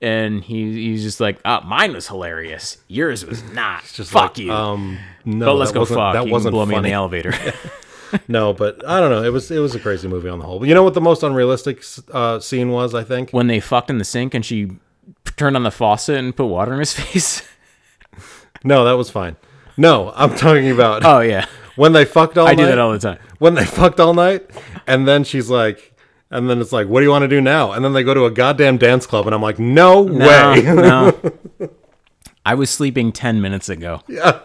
And 0.00 0.42
he 0.42 0.72
he's 0.72 1.04
just 1.04 1.20
like, 1.20 1.40
oh, 1.44 1.60
mine 1.60 1.92
was 1.92 2.08
hilarious. 2.08 2.78
Yours 2.88 3.24
was 3.24 3.42
not. 3.52 3.84
Just 3.84 4.10
Fuck 4.10 4.22
like, 4.32 4.38
you. 4.38 4.52
Um, 4.52 4.98
no, 5.24 5.46
but 5.46 5.54
let's 5.54 5.70
go 5.72 5.84
fuck. 5.84 6.14
That 6.14 6.26
you 6.26 6.32
wasn't 6.32 6.52
blow 6.54 6.66
me 6.66 6.74
in 6.74 6.78
funny. 6.78 6.88
the 6.90 6.94
elevator. 6.94 7.32
No, 8.28 8.52
but 8.52 8.86
I 8.86 9.00
don't 9.00 9.08
know. 9.10 9.22
It 9.22 9.32
was 9.32 9.50
it 9.50 9.58
was 9.60 9.74
a 9.74 9.80
crazy 9.80 10.06
movie 10.06 10.28
on 10.28 10.38
the 10.38 10.44
whole. 10.44 10.58
But 10.58 10.68
you 10.68 10.74
know 10.74 10.82
what 10.82 10.92
the 10.92 11.00
most 11.00 11.22
unrealistic 11.22 11.82
uh, 12.12 12.40
scene 12.40 12.68
was? 12.68 12.94
I 12.94 13.04
think. 13.04 13.30
when 13.30 13.46
they 13.46 13.58
fucked 13.58 13.88
in 13.88 13.96
the 13.96 14.04
sink 14.04 14.34
and 14.34 14.44
she 14.44 14.72
turned 15.36 15.56
on 15.56 15.62
the 15.62 15.70
faucet 15.70 16.16
and 16.18 16.36
put 16.36 16.44
water 16.44 16.74
in 16.74 16.78
his 16.80 16.92
face. 16.92 17.42
No, 18.64 18.84
that 18.84 18.92
was 18.98 19.08
fine. 19.08 19.36
No, 19.78 20.12
I'm 20.14 20.34
talking 20.36 20.70
about 20.70 21.04
oh 21.06 21.20
yeah, 21.20 21.46
when 21.76 21.92
they 21.92 22.04
fucked 22.04 22.38
all 22.38 22.46
I 22.46 22.50
night. 22.50 22.56
do 22.56 22.66
that 22.66 22.78
all 22.78 22.92
the 22.92 22.98
time. 22.98 23.18
when 23.38 23.54
they 23.54 23.64
fucked 23.64 24.00
all 24.00 24.14
night, 24.14 24.48
and 24.86 25.06
then 25.08 25.24
she's 25.24 25.48
like, 25.50 25.94
and 26.30 26.48
then 26.48 26.60
it's 26.60 26.72
like, 26.72 26.88
what 26.88 27.00
do 27.00 27.04
you 27.04 27.10
want 27.10 27.22
to 27.22 27.28
do 27.28 27.40
now? 27.40 27.72
And 27.72 27.84
then 27.84 27.92
they 27.92 28.02
go 28.02 28.14
to 28.14 28.24
a 28.24 28.30
goddamn 28.30 28.78
dance 28.78 29.06
club, 29.06 29.26
and 29.26 29.34
I'm 29.34 29.42
like, 29.42 29.58
no, 29.58 30.04
No, 30.04 30.26
way, 30.26 30.62
no. 30.62 31.68
I 32.44 32.54
was 32.54 32.70
sleeping 32.70 33.12
10 33.12 33.40
minutes 33.40 33.68
ago. 33.68 34.00
Yeah. 34.08 34.40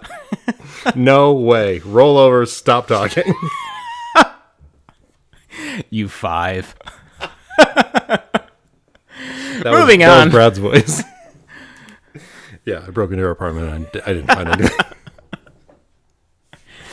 no 0.96 1.34
way. 1.34 1.80
Roll 1.80 2.18
over, 2.18 2.46
stop 2.46 2.88
talking. 2.88 3.34
You 5.90 6.08
five. 6.08 6.76
That 7.58 8.52
was- 9.72 9.80
Moving 9.82 10.00
that 10.02 10.10
on. 10.10 10.28
was 10.28 10.34
Brad's 10.34 10.60
voice. 10.60 11.04
yeah, 12.66 12.84
I 12.88 12.92
broke 12.92 13.10
into 13.12 13.24
her 13.24 13.32
apartment 13.32 13.70
and 13.94 14.02
I, 14.06 14.12
I 14.12 14.14
didn't 14.14 14.28
find 14.28 14.50
anything. 14.50 14.78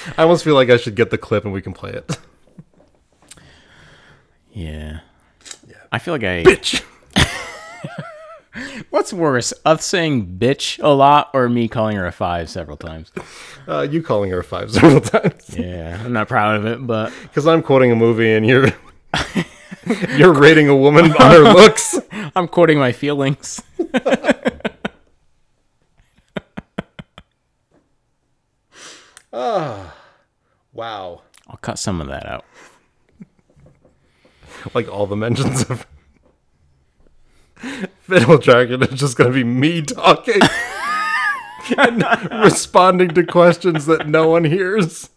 I 0.18 0.22
almost 0.22 0.44
feel 0.44 0.54
like 0.54 0.70
I 0.70 0.76
should 0.76 0.94
get 0.94 1.10
the 1.10 1.18
clip 1.18 1.44
and 1.44 1.52
we 1.52 1.62
can 1.62 1.72
play 1.72 1.92
it. 1.92 2.18
Yeah. 4.52 5.00
I 5.90 5.98
feel 5.98 6.14
like 6.14 6.24
I. 6.24 6.42
Bitch. 6.44 6.82
What's 8.90 9.12
worse, 9.12 9.52
us 9.64 9.84
saying 9.84 10.38
bitch 10.38 10.80
a 10.82 10.88
lot 10.88 11.30
or 11.34 11.48
me 11.48 11.66
calling 11.66 11.96
her 11.96 12.06
a 12.06 12.12
five 12.12 12.48
several 12.48 12.76
times? 12.76 13.10
Uh, 13.66 13.86
you 13.90 14.00
calling 14.02 14.30
her 14.30 14.38
a 14.40 14.44
five 14.44 14.70
several 14.72 15.00
times 15.00 15.56
Yeah, 15.56 16.00
I'm 16.04 16.12
not 16.12 16.28
proud 16.28 16.56
of 16.56 16.66
it, 16.66 16.86
but 16.86 17.12
because 17.22 17.46
I'm 17.48 17.62
quoting 17.62 17.90
a 17.90 17.96
movie 17.96 18.32
and 18.32 18.46
you're 18.46 18.68
you're 20.16 20.32
rating 20.32 20.68
a 20.68 20.76
woman 20.76 21.06
on 21.12 21.30
her 21.32 21.42
looks. 21.42 21.98
I'm 22.36 22.46
quoting 22.46 22.78
my 22.78 22.92
feelings. 22.92 23.62
Wow, 30.72 31.22
I'll 31.48 31.56
cut 31.56 31.78
some 31.78 32.00
of 32.00 32.06
that 32.06 32.24
out. 32.26 32.44
like 34.74 34.88
all 34.88 35.06
the 35.06 35.16
mentions 35.16 35.68
of 35.68 35.86
Fiddle 38.00 38.38
Dragon 38.38 38.82
is 38.84 38.98
just 38.98 39.16
gonna 39.16 39.30
be 39.32 39.42
me 39.44 39.82
talking 39.82 40.40
and 41.76 42.04
responding 42.44 43.08
to 43.10 43.24
questions 43.24 43.86
that 43.86 44.08
no 44.08 44.28
one 44.28 44.44
hears. 44.44 45.10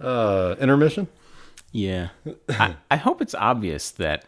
uh, 0.00 0.54
intermission. 0.60 1.08
Yeah. 1.72 2.08
I, 2.50 2.76
I 2.90 2.96
hope 2.96 3.20
it's 3.20 3.34
obvious 3.34 3.90
that 3.92 4.26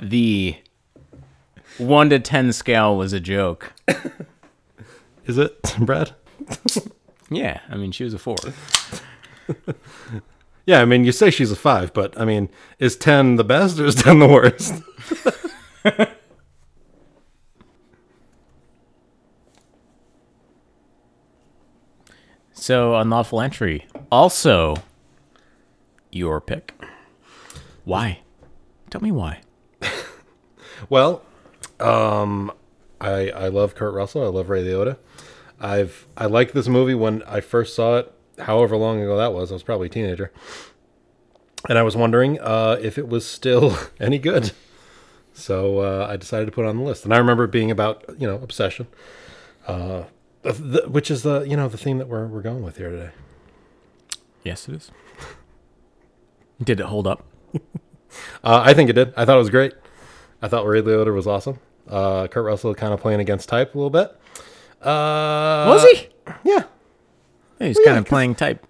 the 0.00 0.56
1 1.78 2.10
to 2.10 2.18
10 2.18 2.52
scale 2.52 2.96
was 2.96 3.12
a 3.12 3.20
joke. 3.20 3.72
Is 5.26 5.38
it 5.38 5.62
Brad? 5.78 6.14
Yeah, 7.30 7.60
I 7.68 7.76
mean, 7.76 7.92
she 7.92 8.04
was 8.04 8.14
a 8.14 8.18
4. 8.18 8.36
Yeah, 10.66 10.80
I 10.80 10.86
mean, 10.86 11.04
you 11.04 11.12
say 11.12 11.28
she's 11.28 11.50
a 11.50 11.56
five, 11.56 11.92
but 11.92 12.18
I 12.18 12.24
mean, 12.24 12.48
is 12.78 12.96
ten 12.96 13.36
the 13.36 13.44
best 13.44 13.78
or 13.78 13.84
is 13.84 13.94
ten 13.94 14.18
the 14.18 14.26
worst? 14.26 14.74
So, 22.56 22.94
unlawful 22.94 23.42
entry. 23.42 23.86
Also, 24.10 24.76
your 26.10 26.40
pick. 26.40 26.72
Why? 27.84 28.20
Tell 28.88 29.02
me 29.02 29.12
why. 29.12 29.42
Well, 30.88 31.20
um, 31.80 32.52
I 33.00 33.30
I 33.30 33.48
love 33.48 33.74
Kurt 33.74 33.94
Russell. 33.94 34.24
I 34.24 34.28
love 34.28 34.48
Ray 34.48 34.64
Liotta. 34.64 34.96
I've 35.60 36.06
I 36.16 36.26
liked 36.26 36.54
this 36.54 36.68
movie 36.68 36.94
when 36.94 37.22
I 37.24 37.40
first 37.40 37.74
saw 37.74 37.98
it. 37.98 38.12
However 38.40 38.76
long 38.76 39.00
ago 39.00 39.16
that 39.16 39.32
was, 39.32 39.50
I 39.50 39.54
was 39.54 39.62
probably 39.62 39.86
a 39.86 39.90
teenager, 39.90 40.32
and 41.68 41.78
I 41.78 41.82
was 41.82 41.96
wondering 41.96 42.40
uh, 42.40 42.78
if 42.80 42.98
it 42.98 43.08
was 43.08 43.26
still 43.26 43.76
any 44.00 44.18
good. 44.18 44.52
So 45.32 45.80
uh, 45.80 46.06
I 46.08 46.16
decided 46.16 46.46
to 46.46 46.52
put 46.52 46.64
it 46.64 46.68
on 46.68 46.78
the 46.78 46.84
list, 46.84 47.04
and 47.04 47.12
I 47.12 47.18
remember 47.18 47.44
it 47.44 47.50
being 47.50 47.70
about 47.70 48.04
you 48.18 48.26
know 48.26 48.36
obsession, 48.36 48.86
uh, 49.66 50.04
the, 50.42 50.84
which 50.88 51.10
is 51.10 51.22
the 51.22 51.42
you 51.42 51.56
know 51.56 51.68
the 51.68 51.78
theme 51.78 51.98
that 51.98 52.08
we're 52.08 52.26
we're 52.26 52.42
going 52.42 52.62
with 52.62 52.76
here 52.76 52.90
today. 52.90 53.10
Yes, 54.44 54.68
it 54.68 54.74
is. 54.76 54.90
Did 56.62 56.80
it 56.80 56.86
hold 56.86 57.06
up? 57.06 57.24
Uh, 58.44 58.62
I 58.64 58.74
think 58.74 58.90
it 58.90 58.92
did. 58.92 59.12
I 59.16 59.24
thought 59.24 59.36
it 59.36 59.40
was 59.40 59.50
great. 59.50 59.74
I 60.44 60.48
thought 60.48 60.66
Ray 60.66 60.82
Liotta 60.82 61.14
was 61.14 61.26
awesome. 61.26 61.58
Uh, 61.88 62.26
Kurt 62.26 62.44
Russell 62.44 62.74
kind 62.74 62.92
of 62.92 63.00
playing 63.00 63.20
against 63.20 63.48
type 63.48 63.74
a 63.74 63.78
little 63.78 63.88
bit. 63.88 64.10
Uh, 64.86 65.64
Was 65.72 65.82
he? 65.84 66.08
Yeah. 66.44 66.64
He's 67.58 67.78
yeah, 67.80 67.86
kind 67.86 67.98
of 67.98 68.04
playing 68.04 68.34
type. 68.34 68.66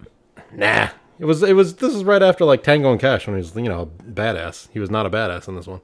Nah. 0.52 0.90
It 1.18 1.24
was. 1.24 1.42
It 1.42 1.54
was. 1.54 1.74
This 1.76 1.92
is 1.92 2.04
right 2.04 2.22
after 2.22 2.44
like 2.44 2.62
Tango 2.62 2.92
and 2.92 3.00
Cash 3.00 3.26
when 3.26 3.34
he 3.34 3.38
was 3.40 3.56
you 3.56 3.62
know 3.62 3.82
a 3.82 3.86
badass. 3.86 4.68
He 4.72 4.78
was 4.78 4.88
not 4.90 5.04
a 5.04 5.10
badass 5.10 5.48
in 5.48 5.56
this 5.56 5.66
one. 5.66 5.80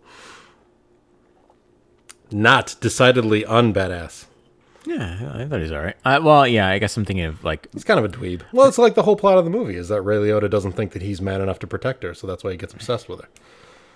Not 2.30 2.76
decidedly 2.80 3.42
unbadass. 3.42 4.26
Yeah, 4.86 5.32
I 5.34 5.46
thought 5.46 5.60
he's 5.60 5.72
all 5.72 5.82
right. 5.82 5.96
Uh, 6.04 6.20
well, 6.22 6.46
yeah, 6.46 6.68
I 6.68 6.78
guess 6.78 6.96
I'm 6.96 7.04
thinking 7.04 7.24
of 7.24 7.42
like, 7.44 7.68
He's 7.72 7.84
kind 7.84 7.98
of 7.98 8.04
a 8.04 8.16
dweeb. 8.16 8.42
Well, 8.52 8.68
it's 8.68 8.78
like 8.78 8.94
the 8.94 9.02
whole 9.02 9.16
plot 9.16 9.38
of 9.38 9.44
the 9.44 9.50
movie 9.50 9.74
is 9.74 9.88
that 9.88 10.02
Ray 10.02 10.16
Liotta 10.16 10.48
doesn't 10.48 10.72
think 10.72 10.92
that 10.92 11.02
he's 11.02 11.20
man 11.20 11.40
enough 11.40 11.58
to 11.60 11.66
protect 11.66 12.02
her, 12.04 12.14
so 12.14 12.26
that's 12.26 12.42
why 12.44 12.52
he 12.52 12.56
gets 12.56 12.72
obsessed 12.72 13.08
with 13.08 13.20
her. 13.20 13.28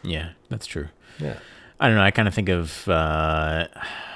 yeah, 0.03 0.31
that's 0.51 0.67
true. 0.67 0.89
Yeah. 1.19 1.39
I 1.85 1.89
don't 1.89 1.97
know. 1.97 2.03
I 2.03 2.11
kind 2.11 2.27
of 2.29 2.33
think 2.35 2.49
of, 2.49 2.89
uh, 2.89 3.67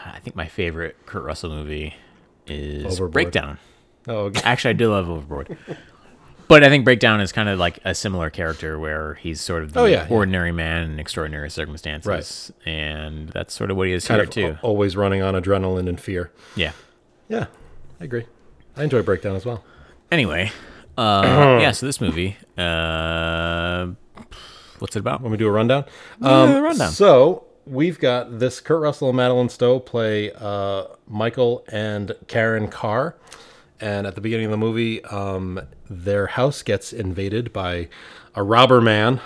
I 0.06 0.18
think 0.20 0.34
my 0.34 0.46
favorite 0.46 0.96
Kurt 1.04 1.22
Russell 1.22 1.50
movie 1.50 1.94
is 2.46 2.84
Overboard. 2.86 3.12
Breakdown. 3.12 3.58
Oh, 4.06 4.16
okay. 4.26 4.40
Actually, 4.44 4.70
I 4.70 4.72
do 4.74 4.90
love 4.90 5.10
Overboard. 5.10 5.56
But 6.48 6.64
I 6.64 6.70
think 6.70 6.86
Breakdown 6.86 7.20
is 7.20 7.30
kind 7.30 7.46
of 7.50 7.58
like 7.58 7.78
a 7.84 7.94
similar 7.94 8.30
character 8.30 8.78
where 8.78 9.14
he's 9.16 9.42
sort 9.42 9.62
of 9.64 9.74
the 9.74 9.80
Oh, 9.80 9.84
yeah, 9.84 10.06
yeah. 10.08 10.14
ordinary 10.14 10.50
man 10.50 10.90
in 10.90 10.98
extraordinary 10.98 11.50
circumstances. 11.50 12.50
Right. 12.64 12.72
And 12.72 13.28
that's 13.28 13.52
sort 13.52 13.70
of 13.70 13.76
what 13.76 13.86
he 13.86 13.92
is 13.92 14.06
kind 14.08 14.18
here 14.32 14.52
too. 14.54 14.58
always 14.62 14.96
running 14.96 15.20
on 15.20 15.34
adrenaline 15.34 15.90
and 15.90 16.00
fear. 16.00 16.32
Yeah. 16.56 16.72
Yeah, 17.28 17.48
I 18.00 18.04
agree. 18.04 18.24
I 18.78 18.84
enjoy 18.84 19.02
Breakdown 19.02 19.36
as 19.36 19.44
well. 19.44 19.62
Anyway, 20.10 20.50
uh, 20.96 21.22
yeah, 21.60 21.72
so 21.72 21.84
this 21.84 22.00
movie, 22.00 22.38
uh, 22.56 23.88
what's 24.78 24.96
it 24.96 25.00
about? 25.00 25.20
Want 25.20 25.32
me 25.32 25.36
do 25.36 25.46
a 25.46 25.50
rundown? 25.50 25.84
Um, 26.22 26.54
the 26.54 26.62
rundown. 26.62 26.92
So 26.92 27.44
we've 27.68 27.98
got 27.98 28.38
this 28.38 28.60
Kurt 28.60 28.80
Russell 28.80 29.08
and 29.08 29.16
Madeleine 29.16 29.48
Stowe 29.48 29.78
play 29.80 30.32
uh, 30.32 30.84
Michael 31.06 31.64
and 31.70 32.14
Karen 32.26 32.68
Carr. 32.68 33.16
And 33.80 34.06
at 34.06 34.14
the 34.16 34.20
beginning 34.20 34.46
of 34.46 34.50
the 34.50 34.56
movie, 34.56 35.04
um, 35.04 35.60
their 35.88 36.26
house 36.26 36.62
gets 36.62 36.92
invaded 36.92 37.52
by 37.52 37.88
a 38.34 38.42
robber 38.42 38.80
man. 38.80 39.20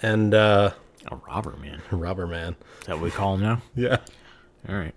And 0.00 0.34
uh, 0.34 0.70
A 1.10 1.16
robber, 1.16 1.56
man. 1.56 1.82
A 1.90 1.96
robber 2.06 2.26
man. 2.26 2.54
Is 2.80 2.86
that 2.86 2.96
what 2.96 3.02
we 3.04 3.10
call 3.10 3.34
him 3.34 3.40
now? 3.42 3.62
Yeah. 3.74 3.98
All 4.68 4.74
right. 4.76 4.94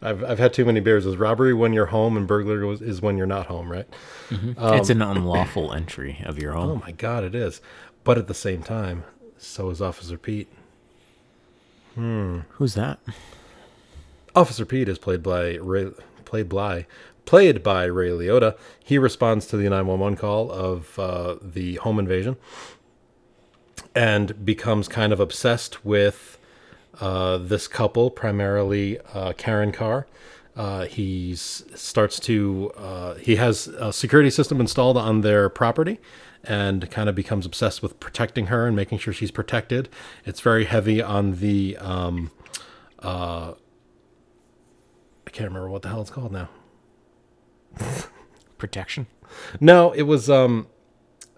I've, 0.00 0.24
I've 0.24 0.38
had 0.38 0.52
too 0.54 0.64
many 0.64 0.80
beers. 0.80 1.04
Is 1.04 1.16
robbery 1.18 1.52
when 1.52 1.72
you're 1.74 1.86
home 1.86 2.16
and 2.16 2.26
burglary 2.26 2.66
is- 2.72 2.80
is 2.80 3.02
when 3.02 3.16
you're 3.18 3.26
not 3.26 3.46
home, 3.46 3.70
right? 3.70 3.86
it's 4.30 4.88
an 4.90 5.02
unlawful 5.02 5.72
entry 5.72 6.22
of 6.24 6.38
your 6.38 6.52
home. 6.52 6.70
Oh 6.70 6.76
my 6.76 6.92
God, 6.92 7.24
it 7.24 7.34
is. 7.34 7.60
But 8.02 8.16
at 8.16 8.26
the 8.26 8.32
same 8.34 8.62
time, 8.62 9.04
so 9.36 9.68
is 9.70 9.82
Officer 9.82 10.16
Pete. 10.16 10.48
Who's 11.94 12.74
that? 12.74 12.98
Officer 14.34 14.64
Pete 14.64 14.88
is 14.88 14.98
played 14.98 15.22
by 15.22 15.56
Ray, 15.56 15.90
played 16.24 16.48
by 16.48 16.86
played 17.24 17.62
by 17.62 17.84
Ray 17.84 18.10
Liotta. 18.10 18.56
He 18.82 18.98
responds 18.98 19.46
to 19.46 19.56
the 19.56 19.64
911 19.64 20.16
call 20.16 20.50
of 20.50 20.98
uh, 20.98 21.36
the 21.42 21.76
home 21.76 21.98
invasion 21.98 22.36
and 23.94 24.44
becomes 24.44 24.88
kind 24.88 25.12
of 25.12 25.20
obsessed 25.20 25.84
with 25.84 26.38
uh, 27.00 27.38
this 27.38 27.66
couple, 27.66 28.10
primarily 28.10 28.98
uh, 29.14 29.32
Karen 29.32 29.72
Carr. 29.72 30.06
Uh, 30.56 30.84
he 30.84 31.34
starts 31.34 32.18
to 32.20 32.72
uh, 32.76 33.14
he 33.14 33.36
has 33.36 33.68
a 33.68 33.92
security 33.92 34.30
system 34.30 34.60
installed 34.60 34.96
on 34.96 35.20
their 35.20 35.48
property 35.48 35.98
and 36.44 36.90
kind 36.90 37.08
of 37.08 37.14
becomes 37.14 37.44
obsessed 37.46 37.82
with 37.82 38.00
protecting 38.00 38.46
her 38.46 38.66
and 38.66 38.74
making 38.74 38.98
sure 38.98 39.12
she's 39.12 39.30
protected. 39.30 39.88
It's 40.24 40.40
very 40.40 40.64
heavy 40.64 41.02
on 41.02 41.36
the 41.36 41.76
um, 41.78 42.30
uh, 43.00 43.54
I 45.26 45.30
can't 45.30 45.48
remember 45.48 45.70
what 45.70 45.82
the 45.82 45.88
hell 45.88 46.00
it's 46.00 46.10
called 46.10 46.32
now. 46.32 46.48
Protection. 48.58 49.06
No, 49.60 49.92
it 49.92 50.02
was 50.02 50.28
um 50.28 50.66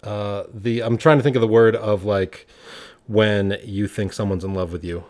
uh 0.01 0.43
the 0.51 0.81
I'm 0.81 0.97
trying 0.97 1.17
to 1.17 1.23
think 1.23 1.35
of 1.35 1.41
the 1.41 1.47
word 1.47 1.75
of 1.75 2.03
like 2.03 2.47
when 3.05 3.59
you 3.63 3.87
think 3.87 4.13
someone's 4.13 4.43
in 4.43 4.53
love 4.55 4.71
with 4.71 4.83
you, 4.83 5.03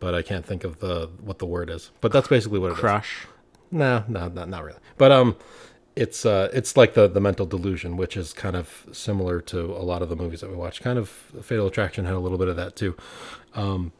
but 0.00 0.14
I 0.16 0.22
can't 0.22 0.44
think 0.44 0.64
of 0.64 0.80
the 0.80 1.10
what 1.20 1.38
the 1.38 1.46
word 1.46 1.70
is. 1.70 1.92
But 2.00 2.10
that's 2.10 2.26
basically 2.26 2.58
what 2.58 2.72
it 2.72 2.74
is. 2.74 2.80
Crush. 2.80 3.26
No, 3.70 4.04
no, 4.08 4.28
not 4.28 4.48
not 4.48 4.64
really. 4.64 4.80
But 4.98 5.12
um 5.12 5.36
it's 5.96 6.26
uh 6.26 6.50
it's 6.52 6.76
like 6.76 6.94
the 6.94 7.08
the 7.08 7.20
mental 7.20 7.46
delusion, 7.46 7.96
which 7.96 8.16
is 8.16 8.32
kind 8.32 8.56
of 8.56 8.86
similar 8.92 9.40
to 9.42 9.60
a 9.60 9.84
lot 9.84 10.02
of 10.02 10.08
the 10.08 10.16
movies 10.16 10.40
that 10.40 10.50
we 10.50 10.56
watch. 10.56 10.80
Kind 10.80 10.98
of 10.98 11.08
Fatal 11.08 11.66
Attraction 11.66 12.04
had 12.04 12.14
a 12.14 12.18
little 12.18 12.38
bit 12.38 12.48
of 12.48 12.56
that 12.56 12.76
too. 12.76 12.96
Um 13.54 13.92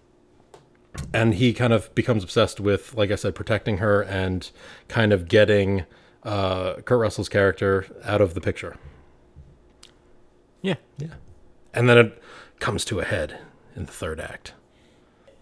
and 1.12 1.34
he 1.34 1.52
kind 1.52 1.72
of 1.72 1.94
becomes 1.94 2.22
obsessed 2.22 2.60
with, 2.60 2.94
like 2.94 3.10
I 3.10 3.16
said, 3.16 3.34
protecting 3.34 3.78
her 3.78 4.02
and 4.02 4.48
kind 4.88 5.12
of 5.12 5.28
getting 5.28 5.86
uh, 6.22 6.74
Kurt 6.82 7.00
Russell's 7.00 7.28
character 7.28 7.86
out 8.04 8.20
of 8.20 8.34
the 8.34 8.40
picture. 8.40 8.76
Yeah. 10.62 10.76
Yeah. 10.98 11.14
And 11.72 11.88
then 11.88 11.98
it 11.98 12.22
comes 12.60 12.84
to 12.86 13.00
a 13.00 13.04
head 13.04 13.40
in 13.74 13.86
the 13.86 13.92
third 13.92 14.20
act. 14.20 14.54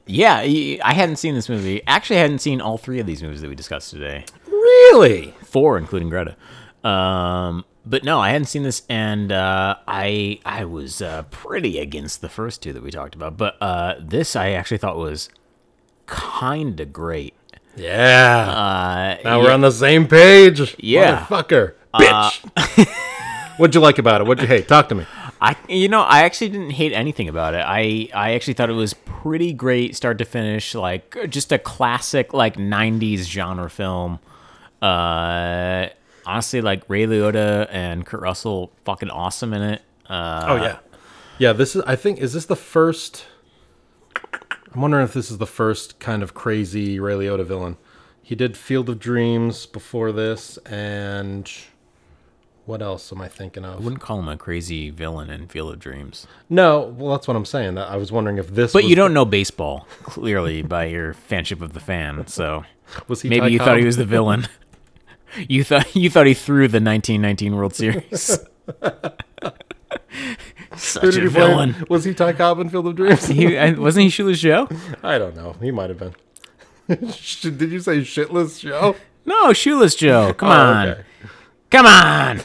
Yeah, 0.07 0.39
I 0.39 0.95
hadn't 0.95 1.17
seen 1.17 1.35
this 1.35 1.49
movie. 1.49 1.83
Actually, 1.87 2.17
I 2.19 2.23
hadn't 2.23 2.41
seen 2.41 2.61
all 2.61 2.77
three 2.77 2.99
of 2.99 3.07
these 3.07 3.23
movies 3.23 3.41
that 3.41 3.49
we 3.49 3.55
discussed 3.55 3.91
today. 3.91 4.25
Really? 4.47 5.35
Four, 5.45 5.79
including 5.79 6.09
Greta. 6.09 6.37
Um, 6.85 7.65
but 7.87 8.05
no, 8.05 8.21
I 8.21 8.31
hadn't 8.31 8.47
seen 8.47 8.63
this, 8.63 8.83
and 8.89 9.33
uh, 9.33 9.77
I 9.87 10.41
I 10.45 10.65
was 10.65 11.03
uh, 11.03 11.23
pretty 11.31 11.79
against 11.79 12.21
the 12.21 12.29
first 12.29 12.63
two 12.63 12.73
that 12.73 12.83
we 12.83 12.91
talked 12.91 13.15
about. 13.15 13.37
But 13.37 13.57
uh, 13.61 13.95
this 14.01 14.37
I 14.37 14.51
actually 14.51 14.79
thought 14.79 14.97
was 14.97 15.29
kind 16.07 16.79
of 16.81 16.93
great. 16.93 17.35
Yeah. 17.77 18.51
Uh, 18.51 19.23
now 19.25 19.41
we're 19.41 19.53
on 19.53 19.63
the 19.63 19.71
same 19.71 20.07
page. 20.07 20.77
Yeah. 20.79 21.25
Motherfucker. 21.25 21.75
Bitch. 21.95 22.89
What'd 23.59 23.75
you 23.75 23.81
like 23.81 23.99
about 23.99 24.21
it? 24.21 24.27
What'd 24.27 24.43
you 24.43 24.49
hate? 24.49 24.69
Talk 24.69 24.89
to 24.91 24.95
me. 24.95 25.07
I 25.43 25.57
you 25.69 25.89
know 25.89 26.03
I 26.03 26.23
actually 26.23 26.51
didn't 26.51 26.71
hate 26.71 26.93
anything 26.93 27.29
about 27.29 27.55
it. 27.55 27.65
I 27.67 28.09
I 28.15 28.35
actually 28.35 28.55
thought 28.55 28.71
it 28.71 28.75
was 28.75 28.95
pretty 28.95 29.53
great, 29.53 29.97
start 29.97 30.19
to 30.19 30.25
finish, 30.25 30.73
like 30.75 31.29
just 31.29 31.51
a 31.51 31.59
classic 31.59 32.33
like 32.33 32.57
'90s 32.57 33.25
genre 33.25 33.69
film. 33.69 34.21
Uh, 34.81 35.89
honestly, 36.25 36.61
like 36.61 36.85
Ray 36.89 37.07
Liotta 37.07 37.69
and 37.71 38.07
Kurt 38.07 38.21
Russell, 38.21 38.73
fucking 38.85 39.11
awesome 39.11 39.53
in 39.53 39.63
it. 39.63 39.83
Uh, 40.09 40.45
Oh 40.49 40.57
yeah. 40.57 40.79
Yeah, 41.39 41.53
this 41.53 41.75
is 41.75 41.83
I 41.89 41.97
think 41.97 42.21
is 42.21 42.35
this 42.35 42.47
the 42.47 42.55
first 42.57 43.27
I'm 44.73 44.81
wondering 44.81 45.05
if 45.05 45.13
this 45.13 45.31
is 45.31 45.39
the 45.39 45.47
first 45.47 45.99
kind 45.99 46.23
of 46.23 46.35
crazy 46.35 47.01
Ray 47.01 47.15
Liotta 47.15 47.45
villain. 47.45 47.77
He 48.23 48.37
did 48.37 48.57
Field 48.57 48.89
of 48.89 49.01
Dreams 49.01 49.67
before 49.67 50.13
this 50.13 50.57
and 50.59 51.51
what 52.65 52.81
else 52.83 53.13
am 53.13 53.21
I 53.21 53.29
thinking 53.29 53.65
of? 53.65 53.81
I 53.81 53.83
wouldn't 53.83 54.01
call 54.03 54.19
him 54.21 54.29
a 54.29 54.37
crazy 54.37 54.91
villain 54.91 55.31
in 55.31 55.49
Field 55.49 55.73
of 55.73 55.79
Dreams, 55.81 56.27
No, 56.49 56.81
well 56.97 57.13
that's 57.13 57.27
what 57.27 57.37
I'm 57.37 57.45
saying. 57.45 57.79
I 57.79 57.97
was 57.97 58.13
wondering 58.13 58.39
if 58.39 58.49
this 58.49 58.73
but 58.73 58.85
you 58.85 58.95
don't 58.97 59.13
know 59.15 59.25
baseball 59.25 59.87
clearly 60.03 60.63
by 60.77 60.85
your 60.87 61.15
fanship 61.15 61.61
of 61.61 61.73
the 61.73 61.81
fan. 61.81 62.27
So 62.27 62.65
was 63.09 63.23
he 63.23 63.29
maybe 63.29 63.51
you 63.53 63.59
thought 63.59 63.79
he 63.79 63.85
was 63.87 63.97
the 63.97 64.05
villain. 64.05 64.49
You 65.49 65.65
thought 65.65 65.97
you 65.97 66.11
thought 66.11 66.27
he 66.27 66.35
threw 66.35 66.69
the 66.69 66.77
1919 66.79 67.57
World 67.57 67.75
Series. 67.75 68.39
Such 70.77 71.03
a 71.05 71.07
he 71.07 71.21
play? 71.21 71.29
villain. 71.29 71.75
Was 71.89 72.05
he 72.05 72.15
Ty 72.15 72.35
Cobb 72.35 72.59
in 72.61 72.69
Field 72.71 72.87
of 72.87 72.97
Dreams? 72.97 73.27
He 73.29 73.57
uh, 73.57 73.81
wasn't 73.81 74.05
he 74.05 74.11
Shoeless 74.11 74.41
Joe? 74.41 74.69
I 75.03 75.17
don't 75.19 75.35
know. 75.35 75.55
He 75.61 75.71
might 75.71 75.89
have 75.91 75.99
been. 75.99 76.15
Did 76.89 77.73
you 77.73 77.81
say 77.81 78.01
shitless 78.01 78.61
Joe? 78.61 78.97
No, 79.25 79.53
Shoeless 79.55 79.95
Joe. 79.95 80.35
Come 80.35 80.49
Oh, 80.51 80.53
on, 80.53 80.89
okay. 80.89 81.03
Come 81.73 81.87
on, 81.87 82.43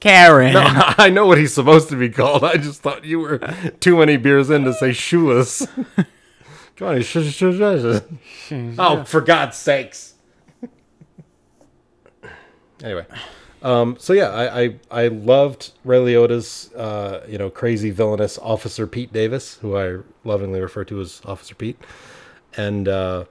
Karen. 0.00 0.54
I 0.58 1.08
know 1.08 1.24
what 1.26 1.38
he's 1.38 1.54
supposed 1.54 1.88
to 1.90 1.96
be 1.96 2.10
called. 2.10 2.44
I 2.44 2.56
just 2.56 2.82
thought 2.82 3.04
you 3.04 3.20
were 3.20 3.38
too 3.80 3.96
many 3.96 4.16
beers 4.16 4.50
in 4.50 4.64
to 4.64 4.74
say 4.74 4.92
shoeless. 4.92 5.66
Come 6.76 6.88
on, 6.88 7.02
sh- 7.02 7.18
sh- 7.30 7.34
sh- 7.34 8.52
oh, 8.78 9.04
for 9.04 9.20
God's 9.20 9.56
sakes! 9.56 10.14
anyway, 12.82 13.04
um, 13.62 13.96
so 13.98 14.14
yeah, 14.14 14.30
I, 14.30 14.62
I 14.62 14.74
I 14.90 15.08
loved 15.08 15.72
Ray 15.84 15.98
Liotta's 15.98 16.72
uh, 16.74 17.26
you 17.28 17.36
know 17.36 17.50
crazy 17.50 17.90
villainous 17.90 18.38
Officer 18.38 18.86
Pete 18.86 19.12
Davis, 19.12 19.56
who 19.56 19.76
I 19.76 19.98
lovingly 20.24 20.58
refer 20.60 20.84
to 20.86 21.00
as 21.02 21.20
Officer 21.26 21.54
Pete, 21.54 21.78
and 22.56 22.88
uh, 22.88 23.26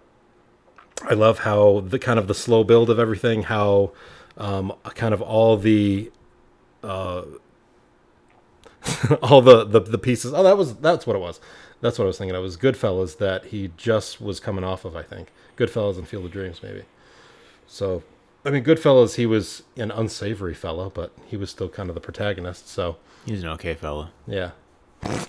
I 1.10 1.16
love 1.16 1.40
how 1.40 1.80
the 1.80 1.98
kind 1.98 2.20
of 2.20 2.28
the 2.28 2.36
slow 2.36 2.64
build 2.64 2.92
of 2.92 3.00
everything, 3.00 3.44
how 3.44 3.92
um, 4.40 4.74
kind 4.96 5.14
of 5.14 5.22
all 5.22 5.58
the 5.58 6.12
all 9.22 9.42
the, 9.42 9.66
the 9.66 9.80
the 9.82 9.98
pieces. 9.98 10.34
Oh, 10.34 10.44
that 10.44 10.58
was 10.58 10.76
that's 10.78 11.06
what 11.06 11.16
it 11.16 11.20
was. 11.20 11.40
That's 11.82 11.98
what 11.98 12.06
I 12.06 12.08
was 12.08 12.18
thinking. 12.18 12.36
It 12.36 12.40
was 12.40 12.58
Goodfellas 12.58 13.18
that 13.20 13.46
he 13.46 13.72
just 13.78 14.20
was 14.20 14.40
coming 14.40 14.64
off 14.64 14.86
of. 14.86 14.96
I 14.96 15.04
think 15.04 15.32
Goodfellas 15.58 15.98
and 15.98 16.08
Field 16.08 16.26
of 16.26 16.32
Dreams, 16.32 16.62
maybe. 16.62 16.84
So, 17.68 18.04
I 18.44 18.50
mean, 18.50 18.64
Goodfellas, 18.64 19.16
he 19.16 19.26
was 19.26 19.64
an 19.78 19.92
unsavory 19.92 20.54
fellow, 20.54 20.92
but 20.94 21.12
he 21.28 21.38
was 21.38 21.50
still 21.50 21.70
kind 21.70 21.88
of 21.90 21.96
the 21.96 22.02
protagonist. 22.02 22.68
So, 22.68 22.98
He's 23.26 23.44
an 23.44 23.50
okay 23.50 23.76
fella. 23.76 24.12
yeah, 24.28 24.52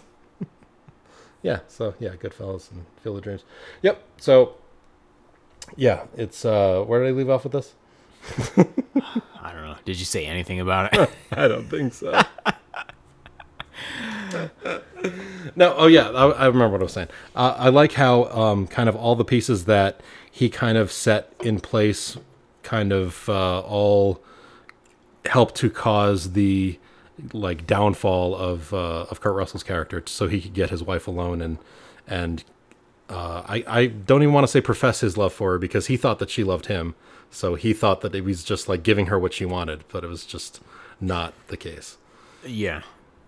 yeah. 1.43 1.61
So 1.69 1.95
yeah, 2.01 2.11
Goodfellas 2.11 2.71
and 2.73 2.87
Field 3.03 3.19
of 3.19 3.25
Dreams. 3.25 3.45
Yep. 3.83 4.03
So, 4.19 4.55
yeah, 5.77 6.07
it's 6.17 6.45
uh, 6.45 6.83
where 6.85 7.01
did 7.05 7.09
I 7.09 7.13
leave 7.13 7.31
off 7.31 7.45
with 7.45 7.53
this? 7.53 7.75
I 8.57 9.53
don't 9.53 9.63
know. 9.63 9.77
Did 9.85 9.99
you 9.99 10.05
say 10.05 10.27
anything 10.27 10.61
about 10.61 10.95
it? 10.95 11.11
I 11.33 11.49
don't 11.49 11.69
think 11.69 11.95
so. 11.95 12.21
no, 15.57 15.75
oh 15.77 15.87
yeah, 15.87 16.11
I, 16.11 16.29
I 16.31 16.47
remember 16.47 16.73
what 16.73 16.81
I 16.81 16.85
was 16.85 16.93
saying. 16.93 17.09
Uh, 17.35 17.55
I 17.57 17.69
like 17.69 17.93
how 17.93 18.25
um, 18.25 18.67
kind 18.67 18.89
of 18.89 18.97
all 18.97 19.17
the 19.17 19.25
pieces 19.25 19.65
that 19.65 20.01
he 20.31 20.49
kind 20.49 20.79
of 20.79 20.93
set 20.93 21.33
in 21.41 21.61
place, 21.61 22.17
kind 22.63 22.93
of 22.93 23.29
uh, 23.29 23.61
all 23.61 24.23
help 25.27 25.55
to 25.55 25.71
cause 25.71 26.33
the 26.33 26.79
like 27.33 27.67
downfall 27.67 28.35
of 28.35 28.73
uh, 28.73 29.07
of 29.11 29.21
Kurt 29.21 29.35
Russell's 29.35 29.63
character, 29.63 30.03
so 30.07 30.29
he 30.29 30.41
could 30.41 30.55
get 30.55 30.71
his 30.71 30.83
wife 30.83 31.07
alone 31.07 31.43
and 31.43 31.59
and 32.07 32.45
uh, 33.09 33.43
I 33.47 33.65
I 33.67 33.87
don't 33.87 34.23
even 34.23 34.33
want 34.33 34.45
to 34.45 34.49
say 34.49 34.61
profess 34.61 35.01
his 35.01 35.17
love 35.17 35.33
for 35.33 35.53
her 35.53 35.59
because 35.59 35.87
he 35.89 35.97
thought 35.97 36.19
that 36.21 36.31
she 36.31 36.45
loved 36.45 36.67
him, 36.67 36.95
so 37.31 37.55
he 37.55 37.73
thought 37.73 38.01
that 38.03 38.15
it 38.15 38.25
was 38.25 38.45
just 38.45 38.69
like 38.69 38.83
giving 38.83 39.07
her 39.07 39.19
what 39.19 39.33
she 39.33 39.45
wanted, 39.45 39.85
but 39.89 40.05
it 40.05 40.09
was 40.09 40.25
just 40.25 40.61
not 41.01 41.33
the 41.49 41.57
case. 41.57 41.97
yeah. 42.47 42.83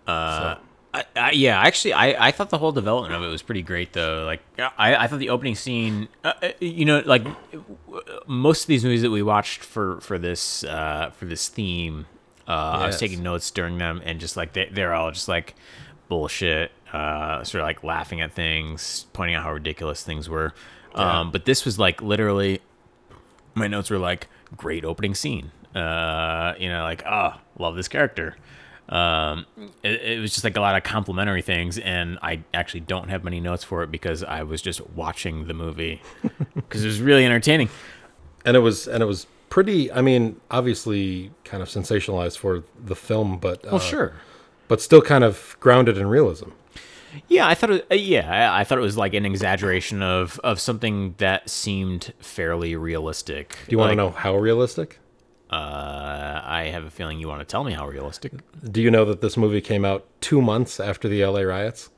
Uh, 0.06 0.56
I, 0.94 1.04
I, 1.16 1.30
yeah, 1.30 1.58
actually, 1.58 1.94
I, 1.94 2.28
I 2.28 2.30
thought 2.32 2.50
the 2.50 2.58
whole 2.58 2.72
development 2.72 3.14
of 3.14 3.22
it 3.22 3.28
was 3.28 3.40
pretty 3.40 3.62
great, 3.62 3.92
though. 3.94 4.24
Like, 4.26 4.42
I, 4.58 4.96
I 4.96 5.06
thought 5.06 5.20
the 5.20 5.30
opening 5.30 5.54
scene, 5.54 6.08
uh, 6.22 6.32
uh, 6.42 6.50
you 6.60 6.84
know, 6.84 7.02
like 7.06 7.24
most 8.26 8.62
of 8.62 8.66
these 8.66 8.84
movies 8.84 9.02
that 9.02 9.10
we 9.10 9.22
watched 9.22 9.62
for 9.62 10.00
for 10.00 10.18
this 10.18 10.64
uh, 10.64 11.10
for 11.16 11.24
this 11.24 11.48
theme, 11.48 12.06
uh, 12.46 12.50
I 12.82 12.86
was 12.86 12.98
taking 12.98 13.22
notes 13.22 13.50
during 13.50 13.78
them, 13.78 14.02
and 14.04 14.20
just 14.20 14.36
like 14.36 14.52
they, 14.52 14.68
they're 14.70 14.92
all 14.92 15.10
just 15.12 15.28
like 15.28 15.54
bullshit, 16.08 16.72
uh, 16.92 17.42
sort 17.44 17.62
of 17.62 17.66
like 17.66 17.82
laughing 17.82 18.20
at 18.20 18.32
things, 18.34 19.06
pointing 19.14 19.34
out 19.36 19.44
how 19.44 19.52
ridiculous 19.52 20.02
things 20.02 20.28
were. 20.28 20.52
Um, 20.94 21.30
but 21.30 21.46
this 21.46 21.64
was 21.64 21.78
like 21.78 22.02
literally 22.02 22.60
my 23.54 23.66
notes 23.66 23.90
were 23.90 23.98
like 23.98 24.28
great 24.56 24.84
opening 24.84 25.14
scene. 25.14 25.50
Uh 25.74 26.54
you 26.58 26.68
know 26.68 26.82
like 26.82 27.02
oh 27.06 27.34
love 27.58 27.76
this 27.76 27.88
character. 27.88 28.36
Um 28.88 29.46
it, 29.82 30.00
it 30.02 30.20
was 30.20 30.32
just 30.32 30.44
like 30.44 30.56
a 30.56 30.60
lot 30.60 30.76
of 30.76 30.82
complimentary 30.82 31.40
things 31.40 31.78
and 31.78 32.18
i 32.20 32.42
actually 32.52 32.80
don't 32.80 33.08
have 33.08 33.24
many 33.24 33.40
notes 33.40 33.64
for 33.64 33.82
it 33.82 33.90
because 33.90 34.22
i 34.24 34.42
was 34.42 34.60
just 34.60 34.86
watching 34.90 35.46
the 35.46 35.54
movie 35.54 36.02
because 36.54 36.84
it 36.84 36.88
was 36.88 37.00
really 37.00 37.24
entertaining. 37.24 37.70
And 38.44 38.56
it 38.56 38.60
was 38.60 38.88
and 38.88 39.02
it 39.02 39.06
was 39.06 39.26
pretty 39.48 39.92
i 39.92 40.00
mean 40.00 40.40
obviously 40.50 41.30
kind 41.44 41.62
of 41.62 41.68
sensationalized 41.68 42.38
for 42.38 42.64
the 42.82 42.96
film 42.96 43.38
but 43.38 43.64
uh, 43.66 43.72
well 43.72 43.78
sure. 43.78 44.14
but 44.66 44.80
still 44.80 45.02
kind 45.02 45.22
of 45.24 45.56
grounded 45.60 45.98
in 45.98 46.06
realism 46.06 46.48
yeah 47.28 47.46
i 47.46 47.54
thought 47.54 47.70
it, 47.70 47.86
uh, 47.90 47.94
yeah 47.94 48.54
I, 48.54 48.64
thought 48.64 48.78
it 48.78 48.82
was 48.82 48.96
like 48.96 49.14
an 49.14 49.26
exaggeration 49.26 50.02
of 50.02 50.38
of 50.40 50.60
something 50.60 51.14
that 51.18 51.48
seemed 51.48 52.12
fairly 52.20 52.76
realistic. 52.76 53.58
Do 53.66 53.72
you 53.72 53.78
want 53.78 53.92
to 53.92 53.96
know 53.96 54.10
how 54.10 54.36
realistic? 54.36 54.98
Uh 55.50 56.40
i 56.44 56.68
have 56.72 56.84
a 56.84 56.90
feeling 56.90 57.18
you 57.18 57.28
want 57.28 57.40
to 57.40 57.44
tell 57.44 57.64
me 57.64 57.72
how 57.72 57.86
realistic. 57.86 58.32
Do 58.70 58.80
you 58.80 58.90
know 58.90 59.04
that 59.04 59.20
this 59.20 59.36
movie 59.36 59.60
came 59.60 59.84
out 59.84 60.06
two 60.20 60.40
months 60.40 60.80
after 60.80 61.08
the 61.08 61.24
la 61.24 61.40
riots? 61.40 61.90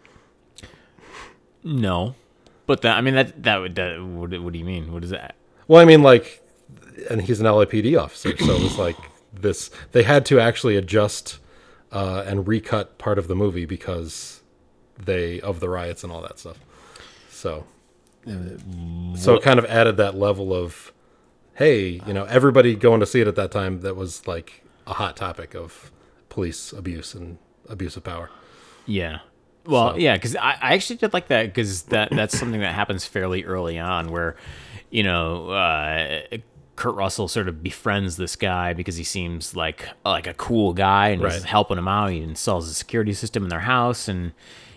No. 1.63 2.15
But 2.67 2.83
that 2.83 2.97
i 2.97 3.01
mean 3.01 3.15
that 3.15 3.43
that 3.43 3.57
would 3.59 3.75
that 3.77 4.03
what, 4.03 4.39
what 4.41 4.53
do 4.53 4.59
you 4.59 4.65
mean? 4.65 4.93
What 4.93 5.05
is 5.05 5.11
that? 5.11 5.35
Well 5.69 5.81
i 5.81 5.85
mean 5.85 6.03
like 6.03 6.43
and 7.11 7.23
he's 7.23 7.41
an 7.41 7.47
lapd 7.47 8.01
officer 8.01 8.37
so 8.37 8.53
it 8.53 8.63
was 8.63 8.79
like 8.79 8.97
this 9.33 9.71
they 9.93 10.03
had 10.03 10.25
to 10.27 10.41
actually 10.41 10.77
adjust 10.77 11.39
uh, 11.93 12.25
and 12.27 12.49
recut 12.49 12.99
part 12.99 13.19
of 13.19 13.29
the 13.29 13.37
movie 13.37 13.65
because 13.65 14.43
they 15.03 15.41
of 15.41 15.61
the 15.61 15.69
riots 15.69 16.03
and 16.05 16.13
all 16.13 16.23
that 16.23 16.39
stuff 16.39 16.59
so 17.31 17.65
so 19.17 19.35
it 19.35 19.43
kind 19.43 19.59
of 19.59 19.65
added 19.67 19.97
that 19.99 20.15
level 20.15 20.55
of 20.55 20.93
hey 21.57 22.01
you 22.07 22.13
know 22.13 22.25
everybody 22.25 22.75
going 22.75 23.01
to 23.01 23.07
see 23.07 23.21
it 23.21 23.29
at 23.29 23.37
that 23.37 23.51
time 23.51 23.81
that 23.81 23.97
was 23.97 24.27
like 24.27 24.63
a 24.87 24.95
hot 24.95 25.17
topic 25.17 25.55
of 25.55 25.91
police 26.29 26.73
abuse 26.73 27.15
and 27.15 27.39
abuse 27.69 27.97
of 27.97 28.05
power 28.05 28.31
Yeah. 28.87 29.19
Well, 29.67 29.93
So- 29.93 29.97
yeah, 29.99 30.15
because 30.17 30.37
I, 30.37 30.59
I 30.61 30.75
actually 30.75 30.97
did 30.97 31.15
like 31.15 31.29
that 31.29 31.47
because 31.47 31.83
that 31.85 32.11
that's 32.11 32.39
something 32.39 32.61
that 32.61 32.75
happens 32.75 33.07
fairly 33.07 33.45
early 33.45 33.79
on, 33.79 34.11
where 34.13 34.37
you 34.91 35.03
know 35.03 35.49
uh, 35.51 36.21
Kurt 36.77 36.95
Russell 36.95 37.29
sort 37.29 37.49
of 37.49 37.63
befriends 37.63 38.17
this 38.19 38.37
guy 38.37 38.75
because 38.75 38.97
he 38.97 39.05
seems 39.05 39.57
like 39.57 39.89
like 40.05 40.27
a 40.27 40.35
cool 40.35 40.75
guy 40.75 41.09
and 41.09 41.23
he's 41.23 41.45
helping 41.45 41.79
him 41.79 41.89
out. 41.89 42.11
He 42.11 42.21
installs 42.21 42.69
a 42.69 42.75
security 42.75 43.15
system 43.15 43.43
in 43.45 43.49
their 43.49 43.61
house, 43.61 44.07
and 44.07 44.33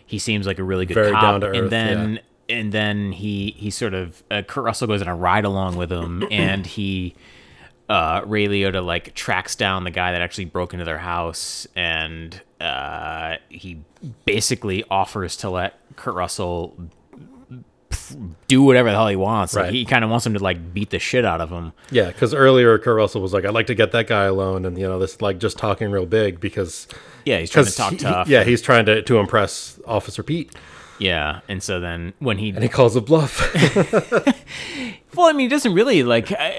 he 0.08 0.18
seems 0.18 0.48
like 0.48 0.58
a 0.58 0.64
really 0.64 0.88
good 0.88 0.96
Very 0.96 1.12
cop. 1.12 1.44
earth, 1.44 1.56
and 1.56 1.70
then 1.70 2.20
and 2.50 2.72
then 2.72 3.12
he 3.12 3.54
he 3.58 3.70
sort 3.70 3.94
of 3.94 4.24
uh, 4.32 4.42
Kurt 4.42 4.64
Russell 4.64 4.88
goes 4.88 5.02
on 5.02 5.08
a 5.08 5.16
ride 5.16 5.46
along 5.46 5.76
with 5.76 5.92
him, 5.92 6.26
and 6.32 6.66
he 6.66 7.14
uh, 7.90 8.22
Ray 8.26 8.48
Liotta 8.48 8.84
like 8.84 9.14
tracks 9.14 9.56
down 9.56 9.84
the 9.84 9.92
guy 9.92 10.14
that 10.14 10.22
actually 10.22 10.46
broke 10.46 10.74
into 10.74 10.86
their 10.86 10.98
house, 10.98 11.68
and 11.76 12.42
uh, 12.60 13.36
he 13.50 13.82
basically 14.26 14.84
offers 14.90 15.38
to 15.38 15.50
let 15.50 15.80
Kurt 15.96 16.16
Russell 16.16 16.76
do 18.48 18.62
whatever 18.64 18.90
the 18.90 18.96
hell 18.96 19.08
he 19.08 19.16
wants. 19.16 19.56
Like 19.56 19.72
he 19.72 19.86
kind 19.86 20.04
of 20.04 20.10
wants 20.10 20.26
him 20.26 20.34
to 20.34 20.40
like 20.44 20.74
beat 20.74 20.90
the 20.92 21.00
shit 21.00 21.26
out 21.26 21.42
of 21.42 21.50
him. 21.50 21.74
Yeah, 21.92 22.08
because 22.08 22.34
earlier 22.34 22.78
Kurt 22.78 22.96
Russell 22.96 23.22
was 23.22 23.34
like, 23.34 23.46
"I'd 23.46 23.54
like 23.54 23.68
to 23.68 23.76
get 23.76 23.92
that 23.92 24.08
guy 24.08 24.26
alone," 24.26 24.66
and 24.66 24.78
you 24.78 24.88
know, 24.88 25.00
this 25.00 25.22
like 25.22 25.38
just 25.40 25.58
talking 25.58 25.92
real 25.92 26.06
big 26.06 26.40
because 26.40 26.88
Yeah, 27.26 27.40
he's 27.40 27.50
trying 27.50 27.66
to 27.66 27.76
talk 27.76 27.92
he- 27.94 27.98
tough. 27.98 28.28
yeah, 28.28 28.44
he's 28.44 28.62
trying 28.62 28.86
to 28.86 29.02
to 29.02 29.18
impress 29.18 29.80
Officer 29.86 30.24
Pete, 30.24 30.54
yeah. 31.00 31.42
And 31.48 31.62
so 31.64 31.80
then 31.80 32.14
when 32.20 32.38
he 32.38 32.50
and 32.50 32.64
he 32.64 32.70
calls 32.70 32.96
a 32.96 33.02
bluff. 33.02 33.54
Well, 35.18 35.28
I 35.28 35.34
mean, 35.34 35.46
he 35.46 35.48
doesn't 35.50 35.74
really 35.74 36.04
like 36.04 36.32
uh, 36.32 36.52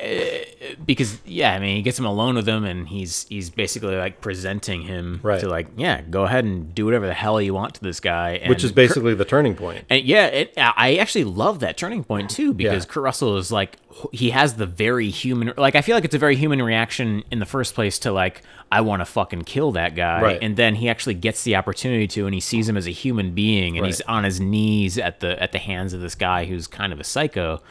because 0.85 1.19
yeah, 1.25 1.53
I 1.55 1.59
mean, 1.59 1.77
he 1.77 1.83
gets 1.83 1.99
him 1.99 2.05
alone 2.05 2.35
with 2.35 2.49
him, 2.49 2.65
and 2.65 2.89
he's 2.89 3.27
he's 3.29 3.51
basically 3.51 3.97
like 3.97 4.21
presenting 4.21 4.83
him 4.83 5.21
Right. 5.23 5.41
to 5.41 5.49
like 5.49 5.69
yeah, 5.77 6.01
go 6.03 6.25
ahead 6.25 6.45
and 6.45 6.75
do 6.75 6.85
whatever 6.85 7.07
the 7.07 7.15
hell 7.15 7.41
you 7.41 7.55
want 7.55 7.75
to 7.75 7.81
this 7.83 8.01
guy, 8.01 8.33
and 8.43 8.49
which 8.51 8.65
is 8.65 8.73
basically 8.73 9.15
the 9.15 9.25
turning 9.25 9.55
point. 9.55 9.85
and 9.89 10.03
yeah, 10.05 10.27
it, 10.27 10.55
I 10.57 10.97
actually 10.97 11.25
love 11.25 11.61
that 11.61 11.77
turning 11.77 12.05
point 12.05 12.31
too 12.31 12.53
because 12.53 12.85
Yeah. 12.85 12.91
Kurt 12.93 13.03
Russell 13.05 13.37
is 13.37 13.53
like 13.53 13.77
he 14.13 14.31
has 14.31 14.55
the 14.55 14.67
very 14.67 15.09
human 15.11 15.53
like 15.57 15.75
I 15.75 15.81
feel 15.83 15.97
like 15.97 16.05
it's 16.05 16.15
a 16.15 16.19
very 16.19 16.37
human 16.37 16.61
reaction 16.63 17.25
in 17.31 17.39
the 17.41 17.47
first 17.47 17.75
place 17.75 17.99
to 18.01 18.13
like 18.13 18.43
I 18.71 18.83
want 18.83 19.01
to 19.01 19.07
fucking 19.07 19.43
kill 19.45 19.73
that 19.73 19.95
guy, 19.95 20.21
Right. 20.21 20.39
and 20.43 20.57
then 20.57 20.75
he 20.75 20.89
actually 20.91 21.15
gets 21.15 21.43
the 21.43 21.57
opportunity 21.57 22.07
to, 22.09 22.27
and 22.27 22.35
he 22.35 22.41
sees 22.41 22.69
him 22.69 22.77
as 22.77 22.87
a 22.87 22.91
human 22.91 23.33
being, 23.35 23.79
and 23.79 23.87
he's 23.87 24.03
on 24.03 24.25
his 24.25 24.41
knees 24.41 24.99
at 24.99 25.21
the 25.21 25.43
at 25.43 25.53
the 25.53 25.59
hands 25.59 25.95
of 25.95 26.01
this 26.03 26.15
guy 26.15 26.45
who's 26.45 26.67
kind 26.67 26.93
of 26.93 27.01
a 27.01 27.05
psycho. 27.05 27.63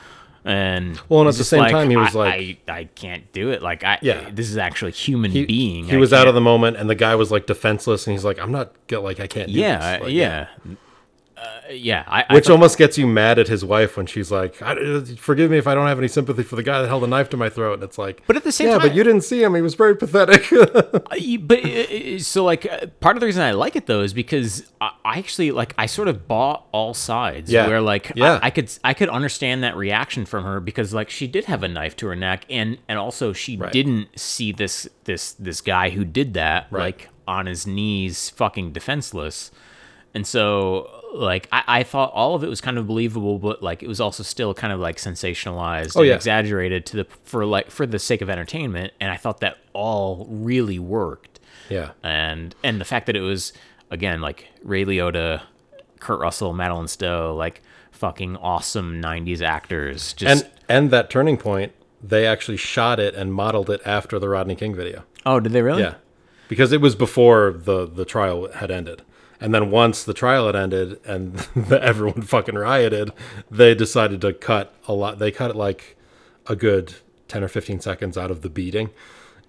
And 0.47 0.99
Well, 1.09 1.19
and 1.21 1.29
at 1.29 1.35
the 1.35 1.43
same 1.43 1.69
time, 1.69 1.89
he 1.89 1.97
was 1.97 2.15
I, 2.15 2.19
like- 2.19 2.59
I, 2.69 2.73
I 2.79 2.83
can't 2.95 3.29
do 3.33 3.49
it. 3.51 3.61
Like, 3.61 3.83
I, 3.83 3.99
Yeah. 4.01 4.29
this 4.31 4.49
is 4.49 4.55
actually 4.55 4.91
human 4.93 5.31
He, 5.31 5.45
being. 5.45 5.85
he 5.85 5.95
I 5.95 5.99
was 5.99 6.13
out 6.13 6.19
can't- 6.19 6.29
of 6.29 6.35
the 6.35 6.41
moment, 6.41 6.77
and 6.77 6.89
the 6.89 6.95
guy 6.95 7.15
was 7.15 7.31
like 7.31 7.47
defenseless, 7.47 8.07
and 8.07 8.13
he's 8.13 8.23
like, 8.23 8.39
"I'm 8.39 8.51
not 8.51 8.71
get 8.87 8.99
like 9.03 9.19
I 9.19 9.27
can't." 9.27 9.47
Do 9.51 9.53
Yeah, 9.59 9.97
this. 9.97 10.03
Like, 10.05 10.13
yeah, 10.13 10.47
uh, 11.39 11.61
yeah. 11.71 12.03
I, 12.07 12.25
I 12.29 12.33
Which 12.33 12.45
thought- 12.47 12.53
almost 12.53 12.77
gets 12.77 12.97
you 12.97 13.05
mad 13.07 13.37
at 13.39 13.47
his 13.47 13.63
wife 13.63 13.95
when 13.97 14.05
she's 14.07 14.31
like, 14.31 14.61
I, 14.61 14.75
"Forgive 15.17 15.51
me 15.51 15.57
if 15.57 15.67
I 15.67 15.75
don't 15.75 15.87
have 15.87 15.99
any 15.99 16.07
sympathy 16.07 16.43
for 16.43 16.55
the 16.55 16.63
guy 16.63 16.81
that 16.81 16.87
held 16.87 17.03
a 17.03 17.07
knife 17.07 17.29
to 17.29 17.37
my 17.37 17.49
throat." 17.49 17.75
And 17.75 17.83
it's 17.83 17.97
like, 17.97 18.23
But 18.25 18.35
at 18.35 18.43
the 18.43 18.51
same 18.51 18.67
yeah, 18.67 18.77
time- 18.79 18.87
but 18.87 18.95
you 18.95 19.03
didn't 19.03 19.21
see 19.21 19.43
him; 19.43 19.53
he 19.55 19.61
was 19.61 19.75
very 19.75 19.95
pathetic. 19.95 20.45
But 21.39 21.65
uh, 21.65 21.69
uh, 22.15 22.19
so 22.19 22.43
like 22.43 22.65
uh, 22.65 22.87
part 22.99 23.15
of 23.15 23.19
the 23.21 23.25
reason 23.25 23.43
I 23.43 23.51
like 23.51 23.75
it 23.75 23.85
though 23.85 24.01
is 24.01 24.13
because 24.13 24.71
I, 24.81 24.91
I 25.05 25.17
actually 25.19 25.51
like 25.51 25.73
I 25.77 25.85
sort 25.85 26.07
of 26.07 26.27
bought 26.27 26.67
all 26.71 26.93
sides. 26.93 27.51
Yeah. 27.51 27.67
Where 27.67 27.81
like 27.81 28.11
Yeah. 28.15 28.39
I, 28.41 28.47
I 28.47 28.49
could 28.49 28.71
I 28.83 28.93
could 28.93 29.09
understand 29.09 29.63
that 29.63 29.75
reaction 29.75 30.25
from 30.25 30.43
her 30.43 30.59
because 30.59 30.93
like 30.93 31.09
she 31.09 31.27
did 31.27 31.45
have 31.45 31.63
a 31.63 31.67
knife 31.67 31.95
to 31.97 32.07
her 32.07 32.15
neck 32.15 32.45
and 32.49 32.77
and 32.87 32.97
also 32.99 33.33
she 33.33 33.57
Right. 33.57 33.71
didn't 33.71 34.07
see 34.17 34.51
this 34.51 34.87
this 35.05 35.33
this 35.33 35.61
guy 35.61 35.89
who 35.91 36.03
did 36.05 36.33
that 36.35 36.67
Right. 36.71 36.81
like 36.81 37.09
on 37.27 37.45
his 37.45 37.67
knees 37.67 38.29
fucking 38.31 38.71
defenseless. 38.71 39.51
And 40.13 40.25
so 40.25 40.96
like 41.13 41.47
I, 41.51 41.63
I 41.67 41.83
thought 41.83 42.11
all 42.13 42.35
of 42.35 42.43
it 42.43 42.47
was 42.47 42.61
kind 42.61 42.77
of 42.77 42.87
believable, 42.87 43.39
but 43.39 43.63
like 43.63 43.81
it 43.83 43.87
was 43.87 43.99
also 44.01 44.23
still 44.23 44.53
kind 44.53 44.71
of 44.73 44.79
like 44.79 44.97
sensationalized 44.97 45.93
Oh, 45.95 46.01
and 46.01 46.09
yeah. 46.09 46.15
exaggerated 46.15 46.85
to 46.87 46.97
the 46.97 47.07
for 47.23 47.45
like 47.45 47.71
for 47.71 47.85
the 47.85 47.99
sake 47.99 48.21
of 48.21 48.29
entertainment. 48.29 48.93
And 48.99 49.11
I 49.11 49.17
thought 49.17 49.39
that 49.39 49.57
all 49.73 50.27
really 50.29 50.79
worked 50.79 51.39
yeah, 51.69 51.91
and 52.03 52.55
and 52.63 52.79
the 52.79 52.85
fact 52.85 53.05
that 53.07 53.15
it 53.15 53.21
was 53.21 53.51
again 53.91 54.21
like 54.21 54.47
Ray 54.63 54.85
Liotta, 54.85 55.41
Kurt 55.99 56.19
Russell, 56.19 56.53
Madeleine 56.53 56.87
Stowe, 56.87 57.35
like 57.35 57.61
fucking 57.91 58.37
awesome 58.37 59.01
'90s 59.01 59.41
actors. 59.41 60.13
Just 60.13 60.43
and 60.45 60.51
and 60.69 60.91
that 60.91 61.09
turning 61.09 61.35
point, 61.37 61.73
they 62.01 62.25
actually 62.25 62.57
shot 62.57 62.99
it 62.99 63.15
and 63.15 63.33
modeled 63.33 63.69
it 63.69 63.81
after 63.85 64.17
the 64.19 64.29
Rodney 64.29 64.55
King 64.55 64.75
video. 64.75 65.03
oh, 65.25 65.39
did 65.41 65.51
they 65.51 65.61
really? 65.61 65.81
Yeah, 65.81 65.95
because 66.47 66.71
it 66.71 66.79
was 66.79 66.95
before 66.95 67.51
the 67.51 67.85
the 67.85 68.05
trial 68.05 68.49
had 68.53 68.71
ended, 68.71 69.01
and 69.39 69.53
then 69.53 69.69
once 69.71 70.03
the 70.03 70.13
trial 70.13 70.45
had 70.47 70.55
ended 70.55 70.99
and 71.05 71.33
the, 71.55 71.81
everyone 71.83 72.21
fucking 72.23 72.55
rioted, 72.55 73.11
they 73.51 73.75
decided 73.75 74.21
to 74.21 74.33
cut 74.33 74.73
a 74.87 74.93
lot. 74.93 75.19
They 75.19 75.31
cut 75.31 75.51
it 75.51 75.55
like 75.55 75.97
a 76.47 76.55
good 76.55 76.95
ten 77.27 77.43
or 77.43 77.47
fifteen 77.47 77.79
seconds 77.79 78.17
out 78.17 78.31
of 78.31 78.41
the 78.41 78.49
beating, 78.49 78.89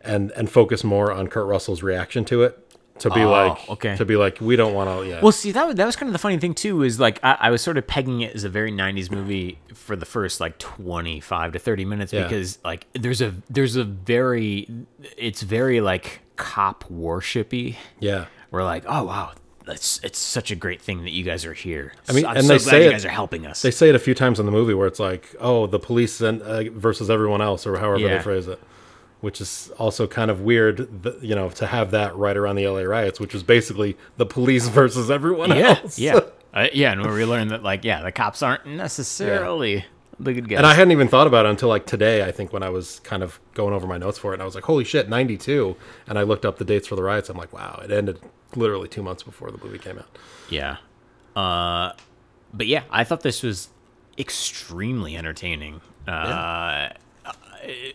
and 0.02 0.30
and 0.32 0.50
focus 0.50 0.82
more 0.84 1.12
on 1.12 1.28
Kurt 1.28 1.46
Russell's 1.46 1.82
reaction 1.82 2.24
to 2.26 2.42
it. 2.42 2.64
To 3.02 3.10
be 3.10 3.20
Oh, 3.20 3.30
like, 3.30 3.68
okay. 3.70 3.96
to 3.96 4.04
be 4.04 4.16
like, 4.16 4.40
we 4.40 4.56
don't 4.56 4.74
want 4.74 4.90
to, 4.90 5.08
yeah, 5.08 5.20
Well, 5.22 5.30
see, 5.30 5.52
that 5.52 5.64
was, 5.68 5.76
that 5.76 5.86
was 5.86 5.94
kind 5.94 6.08
of 6.08 6.12
the 6.12 6.18
funny 6.18 6.36
thing 6.36 6.52
too. 6.52 6.82
Is 6.82 6.98
like 6.98 7.20
I, 7.22 7.36
I 7.42 7.50
was 7.50 7.62
sort 7.62 7.78
of 7.78 7.86
pegging 7.86 8.22
it 8.22 8.34
as 8.34 8.42
a 8.42 8.48
very 8.48 8.72
'90s 8.72 9.08
movie 9.08 9.60
for 9.72 9.94
the 9.94 10.04
first 10.04 10.40
like 10.40 10.58
25 10.58 11.52
to 11.52 11.58
30 11.60 11.84
minutes 11.84 12.12
Yeah. 12.12 12.24
because 12.24 12.58
like 12.64 12.88
there's 12.94 13.20
a 13.22 13.34
there's 13.48 13.76
a 13.76 13.84
very 13.84 14.68
it's 15.16 15.42
very 15.42 15.80
like 15.80 16.22
cop 16.34 16.82
worshipy. 16.90 17.76
yeah. 18.00 18.26
We're 18.50 18.64
like, 18.64 18.82
oh 18.88 19.04
wow, 19.04 19.30
that's 19.68 20.00
it's 20.02 20.18
such 20.18 20.50
a 20.50 20.56
great 20.56 20.80
thing 20.82 21.04
that 21.04 21.10
you 21.12 21.22
guys 21.22 21.44
are 21.44 21.52
here. 21.54 21.92
I 22.08 22.12
mean, 22.12 22.24
I'm 22.26 22.38
and 22.38 22.46
so 22.46 22.52
they 22.54 22.58
glad 22.58 22.70
say 22.70 22.82
you 22.84 22.88
it- 22.88 22.92
guys 22.92 23.04
are 23.04 23.10
helping 23.10 23.46
us. 23.46 23.62
They 23.62 23.70
say 23.70 23.88
it 23.88 23.94
a 23.94 23.98
few 24.00 24.14
times 24.14 24.40
in 24.40 24.46
the 24.46 24.52
movie 24.52 24.74
where 24.74 24.86
it's 24.88 24.98
like, 25.00 25.34
oh, 25.38 25.66
the 25.66 25.78
police 25.78 26.20
and, 26.20 26.42
uh, 26.42 26.64
versus 26.70 27.08
everyone 27.10 27.40
else, 27.40 27.66
or 27.66 27.78
however 27.78 27.98
Yeah. 27.98 28.16
they 28.16 28.22
phrase 28.22 28.48
it, 28.48 28.58
which 29.20 29.40
is 29.40 29.70
also 29.78 30.06
kind 30.06 30.30
of 30.30 30.40
weird, 30.40 31.02
th- 31.02 31.16
you 31.20 31.34
know, 31.34 31.50
to 31.50 31.66
have 31.66 31.90
that 31.92 32.16
right 32.16 32.36
around 32.36 32.56
the 32.56 32.66
LA 32.66 32.82
riots, 32.82 33.20
which 33.20 33.34
is 33.34 33.42
basically 33.42 33.96
the 34.16 34.26
police 34.26 34.66
versus 34.80 35.10
everyone 35.10 35.50
yeah, 35.50 35.76
else. 35.82 35.98
yeah, 35.98 36.20
uh, 36.54 36.66
yeah. 36.72 36.92
And 36.92 37.02
where 37.02 37.12
we 37.14 37.24
learned 37.24 37.50
that, 37.50 37.62
like, 37.62 37.84
yeah, 37.84 38.02
the 38.02 38.10
cops 38.12 38.42
aren't 38.42 38.64
necessarily 38.66 39.84
the 40.20 40.32
good 40.34 40.48
guys. 40.48 40.58
and 40.58 40.66
I 40.66 40.74
hadn't 40.74 40.92
even 40.92 41.08
thought 41.08 41.26
about 41.26 41.46
it 41.46 41.50
until 41.50 41.68
like 41.68 41.86
today, 41.86 42.24
I 42.24 42.32
think, 42.32 42.52
when 42.52 42.62
I 42.62 42.70
was 42.70 43.00
kind 43.00 43.22
of 43.22 43.38
going 43.54 43.72
over 43.74 43.86
my 43.86 43.98
notes 43.98 44.18
for 44.18 44.32
it. 44.32 44.34
And 44.34 44.42
I 44.42 44.44
was 44.44 44.54
like, 44.54 44.64
holy 44.64 44.84
shit, 44.84 45.08
92. 45.08 45.76
And 46.06 46.18
I 46.18 46.22
looked 46.22 46.44
up 46.44 46.58
the 46.58 46.64
dates 46.64 46.88
for 46.88 46.96
the 46.96 47.02
riots. 47.02 47.28
I'm 47.28 47.36
like, 47.36 47.52
wow, 47.52 47.80
it 47.84 47.90
ended 47.90 48.18
literally 48.56 48.88
two 48.88 49.02
months 49.02 49.22
before 49.22 49.50
the 49.50 49.58
movie 49.64 49.78
came 49.78 49.98
out. 49.98 50.08
yeah, 50.50 50.78
uh, 51.36 51.92
but 52.52 52.66
yeah, 52.66 52.82
I 52.90 53.04
thought 53.04 53.20
this 53.22 53.42
was 53.42 53.68
extremely 54.18 55.16
entertaining. 55.16 55.80
Uh, 56.06 56.88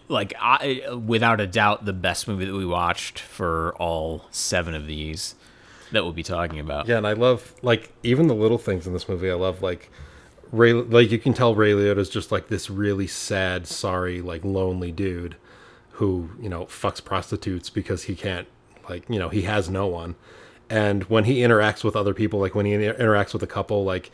like, 0.07 0.33
I, 0.39 0.81
without 1.05 1.41
a 1.41 1.47
doubt, 1.47 1.85
the 1.85 1.93
best 1.93 2.27
movie 2.27 2.45
that 2.45 2.53
we 2.53 2.65
watched 2.65 3.19
for 3.19 3.73
all 3.79 4.27
seven 4.31 4.75
of 4.75 4.85
these 4.87 5.35
that 5.91 6.03
we'll 6.03 6.13
be 6.13 6.23
talking 6.23 6.59
about. 6.59 6.87
Yeah, 6.87 6.97
and 6.97 7.07
I 7.07 7.13
love 7.13 7.53
like 7.61 7.91
even 8.03 8.27
the 8.27 8.35
little 8.35 8.57
things 8.57 8.85
in 8.87 8.93
this 8.93 9.09
movie. 9.09 9.29
I 9.29 9.35
love 9.35 9.61
like 9.61 9.89
Ray, 10.53 10.71
like 10.71 11.09
you 11.09 11.17
can 11.17 11.33
tell 11.33 11.55
Ray 11.55 11.71
Liotta's 11.71 12.09
just 12.09 12.31
like 12.31 12.47
this 12.47 12.69
really 12.69 13.07
sad, 13.07 13.65
sorry, 13.67 14.21
like 14.21 14.45
lonely 14.45 14.91
dude 14.91 15.35
who 15.93 16.29
you 16.39 16.47
know 16.47 16.65
fucks 16.65 17.03
prostitutes 17.03 17.69
because 17.69 18.03
he 18.03 18.15
can't 18.15 18.47
like 18.89 19.03
you 19.09 19.17
know 19.17 19.29
he 19.29 19.41
has 19.41 19.67
no 19.69 19.87
one. 19.87 20.15
And 20.69 21.03
when 21.05 21.23
he 21.25 21.37
interacts 21.39 21.83
with 21.83 21.95
other 21.95 22.13
people, 22.13 22.39
like 22.39 22.53
when 22.53 22.67
he 22.67 22.73
inter- 22.73 22.93
interacts 22.93 23.33
with 23.33 23.41
a 23.41 23.47
couple, 23.47 23.83
like 23.83 24.11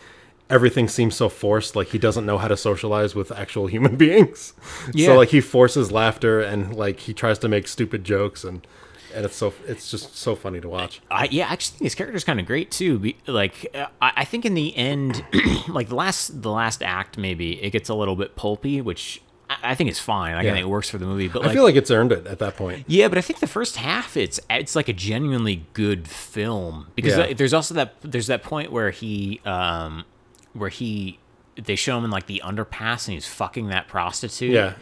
everything 0.50 0.88
seems 0.88 1.16
so 1.16 1.28
forced. 1.28 1.76
Like 1.76 1.90
he 1.90 1.98
doesn't 1.98 2.26
know 2.26 2.38
how 2.38 2.48
to 2.48 2.58
socialize 2.58 3.16
with 3.16 3.34
actual 3.34 3.68
human 3.68 3.96
beings. 3.98 4.54
Yeah. 4.94 5.08
So 5.08 5.18
like 5.18 5.30
he 5.30 5.42
forces 5.42 5.92
laughter 5.92 6.40
and 6.40 6.74
like 6.74 7.02
he 7.02 7.14
tries 7.14 7.38
to 7.40 7.50
make 7.50 7.68
stupid 7.68 8.06
jokes 8.06 8.46
and 8.46 8.66
and 9.14 9.26
it's 9.26 9.36
so 9.36 9.54
it's 9.68 9.90
just 9.92 10.16
so 10.18 10.36
funny 10.36 10.60
to 10.62 10.70
watch. 10.70 11.02
I 11.10 11.28
yeah, 11.32 11.48
I 11.50 11.54
actually 11.54 11.78
think 11.78 11.84
his 11.86 11.96
character's 11.96 12.24
kind 12.24 12.40
of 12.40 12.46
great 12.46 12.72
too. 12.72 13.00
Be, 13.00 13.18
like, 13.28 13.68
uh, 13.76 13.88
I, 14.02 14.12
I 14.18 14.26
think 14.26 14.46
in 14.46 14.54
the 14.54 14.76
end, 14.76 15.24
like 15.68 15.90
the 15.90 15.96
last 15.96 16.42
the 16.42 16.52
last 16.52 16.82
act, 16.84 17.18
maybe 17.18 17.62
it 17.64 17.72
gets 17.72 17.90
a 17.90 17.94
little 17.96 18.16
bit 18.16 18.36
pulpy, 18.36 18.82
which 18.82 19.22
I, 19.50 19.58
I 19.72 19.76
think 19.76 19.90
is 19.90 20.00
fine. 20.00 20.34
Like, 20.36 20.42
I 20.42 20.46
Yeah. 20.48 20.54
think 20.54 20.66
it 20.66 20.70
works 20.70 20.90
for 20.90 20.98
the 20.98 21.06
movie. 21.06 21.28
But 21.28 21.46
I 21.46 21.54
feel 21.54 21.64
like 21.64 21.76
it's 21.76 21.92
earned 21.92 22.12
it 22.12 22.28
at 22.28 22.40
that 22.40 22.56
point. 22.56 22.86
yeah, 22.88 23.08
but 23.08 23.18
I 23.18 23.22
think 23.22 23.40
the 23.40 23.48
first 23.48 23.78
half, 23.78 24.16
it's 24.18 24.40
it's 24.50 24.76
like 24.76 24.90
a 24.90 24.94
genuinely 24.94 25.66
good 25.74 26.08
film 26.08 26.88
because 26.96 27.18
Yeah. 27.18 27.34
there's 27.34 27.54
also 27.54 27.74
that 27.76 27.96
there's 28.02 28.28
that 28.28 28.44
point 28.44 28.72
where 28.72 28.92
he 28.92 29.42
um 29.46 30.06
where 30.54 30.70
he 30.70 31.20
they 31.56 31.76
show 31.76 31.98
him 31.98 32.06
in 32.06 32.12
like 32.12 32.26
the 32.28 32.42
underpass 32.46 33.08
and 33.08 33.14
he's 33.16 33.26
fucking 33.28 33.68
that 33.68 33.88
prostitute 33.90 34.52
Yeah. 34.52 34.74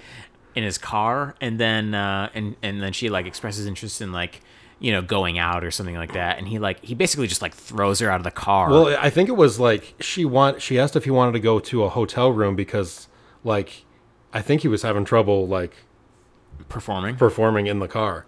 In 0.58 0.64
his 0.64 0.80
car 0.80 1.36
and 1.40 1.60
then 1.60 1.94
uh 1.94 2.30
and 2.34 2.56
and 2.64 2.82
then 2.82 2.92
she 2.92 3.10
like 3.10 3.28
expresses 3.28 3.68
interest 3.68 4.02
in 4.02 4.12
like 4.12 4.42
you 4.80 4.92
know 4.92 5.04
going 5.04 5.38
out 5.38 5.64
or 5.64 5.70
something 5.70 5.96
like 5.96 6.14
that. 6.14 6.40
And 6.40 6.48
he 6.48 6.58
like 6.58 6.84
he 6.84 6.96
basically 6.96 7.28
just 7.28 7.44
like 7.44 7.54
throws 7.54 8.00
her 8.00 8.10
out 8.10 8.20
of 8.20 8.24
the 8.24 8.32
car. 8.32 8.72
Well, 8.72 8.98
I 9.00 9.12
think 9.12 9.30
it 9.30 9.36
was 9.36 9.60
like 9.60 9.94
she 10.00 10.26
want 10.26 10.64
she 10.64 10.80
asked 10.80 10.96
if 10.96 11.04
he 11.04 11.12
wanted 11.12 11.34
to 11.34 11.40
go 11.40 11.60
to 11.60 11.84
a 11.84 11.90
hotel 11.90 12.32
room 12.32 12.56
because 12.56 13.08
like 13.44 13.86
I 14.34 14.42
think 14.42 14.64
he 14.64 14.68
was 14.68 14.82
having 14.82 15.06
trouble 15.06 15.48
like 15.48 15.76
performing? 16.70 17.18
performing 17.18 17.68
in 17.68 17.78
the 17.78 17.88
car. 17.88 18.26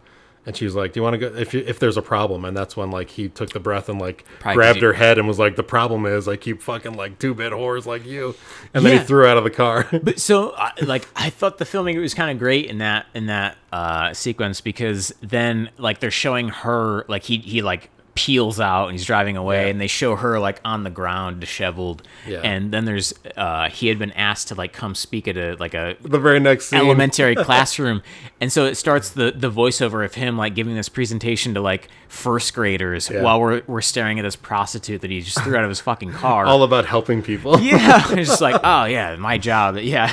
And 0.49 0.57
she 0.57 0.65
was 0.65 0.73
like, 0.75 0.93
"Do 0.93 0.99
you 0.99 1.03
want 1.03 1.13
to 1.13 1.17
go 1.19 1.27
if 1.35 1.53
you, 1.53 1.63
if 1.67 1.77
there's 1.77 1.95
a 1.95 2.01
problem?" 2.01 2.43
And 2.43 2.57
that's 2.57 2.75
when 2.75 2.89
like 2.89 3.11
he 3.11 3.29
took 3.29 3.51
the 3.51 3.59
breath 3.59 3.87
and 3.87 4.01
like 4.01 4.25
Probably 4.39 4.55
grabbed 4.55 4.81
her 4.81 4.93
head 4.93 5.19
and 5.19 5.27
was 5.27 5.37
like, 5.37 5.55
"The 5.55 5.61
problem 5.63 6.07
is 6.07 6.27
I 6.27 6.37
keep 6.37 6.63
fucking 6.63 6.93
like 6.95 7.19
two 7.19 7.35
bit 7.35 7.53
whores 7.53 7.85
like 7.85 8.03
you." 8.03 8.33
And 8.73 8.83
then 8.83 8.93
Yeah. 8.93 8.99
he 9.01 9.05
threw 9.05 9.19
her 9.19 9.27
out 9.27 9.37
of 9.37 9.43
the 9.43 9.51
car. 9.51 9.87
But 10.03 10.19
so, 10.19 10.55
I 10.55 10.71
like, 10.81 11.07
I 11.15 11.29
thought 11.29 11.59
the 11.59 11.65
filming 11.65 11.99
was 11.99 12.15
kind 12.15 12.31
of 12.31 12.39
great 12.39 12.65
in 12.65 12.79
that 12.79 13.05
in 13.13 13.27
that 13.27 13.57
uh, 13.71 14.11
sequence 14.15 14.59
because 14.59 15.13
then, 15.21 15.69
like, 15.77 15.99
they're 15.99 16.09
showing 16.09 16.49
her, 16.49 17.05
like, 17.07 17.21
he 17.23 17.37
he 17.37 17.61
like 17.61 17.91
peels 18.19 18.59
out 18.59 18.87
and 18.87 18.91
he's 18.97 19.05
driving 19.05 19.37
away 19.37 19.69
and 19.69 19.79
they 19.79 19.87
show 19.87 20.15
her 20.17 20.39
like 20.39 20.59
on 20.65 20.83
the 20.83 20.89
ground 20.89 21.39
disheveled 21.39 22.01
Yeah. 22.27 22.41
and 22.43 22.69
then 22.73 22.83
there's 22.83 23.13
uh 23.37 23.69
he 23.69 23.87
had 23.87 23.97
been 23.97 24.11
asked 24.11 24.49
to 24.49 24.55
like 24.55 24.73
come 24.73 24.93
speak 24.93 25.27
at 25.29 25.37
a 25.37 25.55
like 25.57 25.73
a 25.73 25.95
The 26.01 26.19
very 26.19 26.41
next 26.41 26.65
scene. 26.67 26.79
elementary 26.79 27.35
classroom 27.47 28.01
and 28.41 28.51
so 28.51 28.65
it 28.65 28.75
starts 28.75 29.11
the 29.11 29.31
the 29.31 29.49
voiceover 29.49 30.03
of 30.03 30.15
him 30.15 30.37
like 30.37 30.53
giving 30.53 30.75
this 30.75 30.89
presentation 30.89 31.53
to 31.53 31.61
like 31.61 31.87
first 32.09 32.53
graders 32.53 33.09
Yeah. 33.09 33.21
while 33.23 33.39
we're 33.39 33.61
we're 33.67 33.79
staring 33.93 34.19
at 34.19 34.23
this 34.23 34.35
prostitute 34.35 34.99
that 34.99 35.09
he 35.11 35.21
just 35.21 35.41
threw 35.43 35.55
out 35.55 35.63
of 35.63 35.69
his 35.69 35.79
fucking 35.79 36.11
car 36.11 36.45
all 36.45 36.63
about 36.63 36.85
helping 36.85 37.21
people. 37.23 37.57
yeah 37.61 38.03
it's 38.17 38.29
just 38.31 38.41
like 38.41 38.59
oh 38.65 38.83
yeah 38.83 39.15
my 39.15 39.37
job 39.37 39.77
yeah 39.77 40.11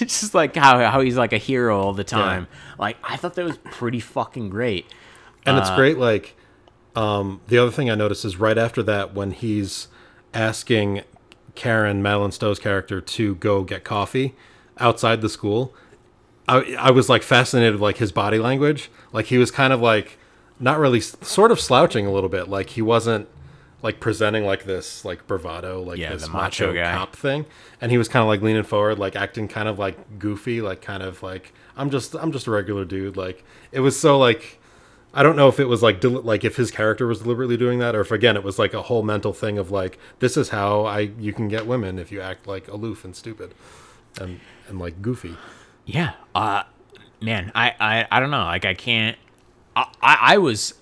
it's 0.00 0.20
just 0.20 0.34
like 0.34 0.54
how, 0.54 0.78
how 0.90 1.00
he's 1.00 1.16
like 1.16 1.32
a 1.32 1.38
hero 1.38 1.80
all 1.80 1.92
the 1.92 2.04
time 2.04 2.46
like 2.78 2.96
i 3.02 3.16
thought 3.16 3.34
that 3.34 3.44
was 3.44 3.56
pretty 3.72 3.98
fucking 4.00 4.48
great 4.48 4.86
And 5.46 5.56
Uh, 5.56 5.60
it's 5.60 5.70
great. 5.72 5.98
Like, 5.98 6.36
um, 6.96 7.40
the 7.48 7.58
other 7.58 7.70
thing 7.70 7.90
I 7.90 7.94
noticed 7.94 8.24
is 8.24 8.36
right 8.36 8.58
after 8.58 8.82
that, 8.84 9.14
when 9.14 9.32
he's 9.32 9.88
asking 10.32 11.02
Karen, 11.54 12.02
Madeleine 12.02 12.32
Stowe's 12.32 12.58
character, 12.58 13.00
to 13.00 13.34
go 13.36 13.62
get 13.62 13.84
coffee 13.84 14.34
outside 14.78 15.20
the 15.20 15.28
school, 15.28 15.74
I, 16.48 16.76
I 16.78 16.90
was 16.90 17.08
like 17.08 17.22
fascinated 17.22 17.72
with 17.74 17.80
like 17.82 17.96
his 17.98 18.12
body 18.12 18.38
language. 18.38 18.90
Like 19.12 19.26
he 19.26 19.38
was 19.38 19.50
kind 19.50 19.72
of 19.72 19.80
like 19.80 20.18
not 20.60 20.78
really, 20.78 21.00
sort 21.00 21.50
of 21.50 21.60
slouching 21.60 22.06
a 22.06 22.12
little 22.12 22.28
bit. 22.28 22.48
Like 22.48 22.70
he 22.70 22.82
wasn't 22.82 23.28
like 23.82 24.00
presenting 24.00 24.44
like 24.44 24.64
this 24.64 25.04
like 25.04 25.26
bravado, 25.26 25.82
like 25.82 25.98
Yeah, 25.98 26.12
this 26.12 26.24
the 26.24 26.30
macho 26.30 26.68
macho, 26.68 26.74
guy. 26.74 26.94
cop 26.96 27.14
thing. 27.16 27.44
And 27.80 27.90
he 27.92 27.98
was 27.98 28.08
kind 28.08 28.22
of 28.22 28.28
like 28.28 28.40
leaning 28.40 28.62
forward, 28.62 28.98
like 28.98 29.14
acting 29.16 29.46
kind 29.48 29.68
of 29.68 29.78
like 29.78 30.18
goofy, 30.18 30.60
like 30.60 30.80
kind 30.82 31.02
of 31.02 31.22
like 31.22 31.52
I'm 31.76 31.90
just 31.90 32.14
I'm 32.14 32.32
just 32.32 32.46
a 32.46 32.50
regular 32.50 32.84
dude. 32.84 33.16
Like 33.16 33.44
it 33.72 33.80
was 33.80 33.98
so 33.98 34.18
like 34.18 34.58
I 35.14 35.22
don't 35.22 35.36
know 35.36 35.48
if 35.48 35.60
it 35.60 35.66
was 35.66 35.82
like 35.82 36.00
del- 36.00 36.22
like 36.22 36.44
if 36.44 36.56
his 36.56 36.72
character 36.72 37.06
was 37.06 37.20
deliberately 37.20 37.56
doing 37.56 37.78
that, 37.78 37.94
or 37.94 38.00
if 38.00 38.10
again 38.10 38.36
it 38.36 38.42
was 38.42 38.58
like 38.58 38.74
a 38.74 38.82
whole 38.82 39.04
mental 39.04 39.32
thing 39.32 39.58
of 39.58 39.70
like 39.70 39.98
this 40.18 40.36
is 40.36 40.48
how 40.48 40.84
I 40.84 41.00
you 41.18 41.32
can 41.32 41.46
get 41.48 41.66
women 41.66 41.98
if 41.98 42.10
you 42.10 42.20
act 42.20 42.46
like 42.48 42.66
aloof 42.68 43.04
and 43.04 43.14
stupid, 43.14 43.54
and 44.20 44.40
and 44.68 44.80
like 44.80 45.00
goofy. 45.00 45.36
Yeah. 45.86 46.14
Uh 46.34 46.64
man, 47.22 47.52
I 47.54 47.74
I, 47.78 48.06
I 48.10 48.20
don't 48.20 48.32
know. 48.32 48.44
Like 48.44 48.64
I 48.64 48.74
can't 48.74 49.16
I, 49.76 49.86
I, 50.02 50.18
I 50.20 50.38
was 50.38 50.74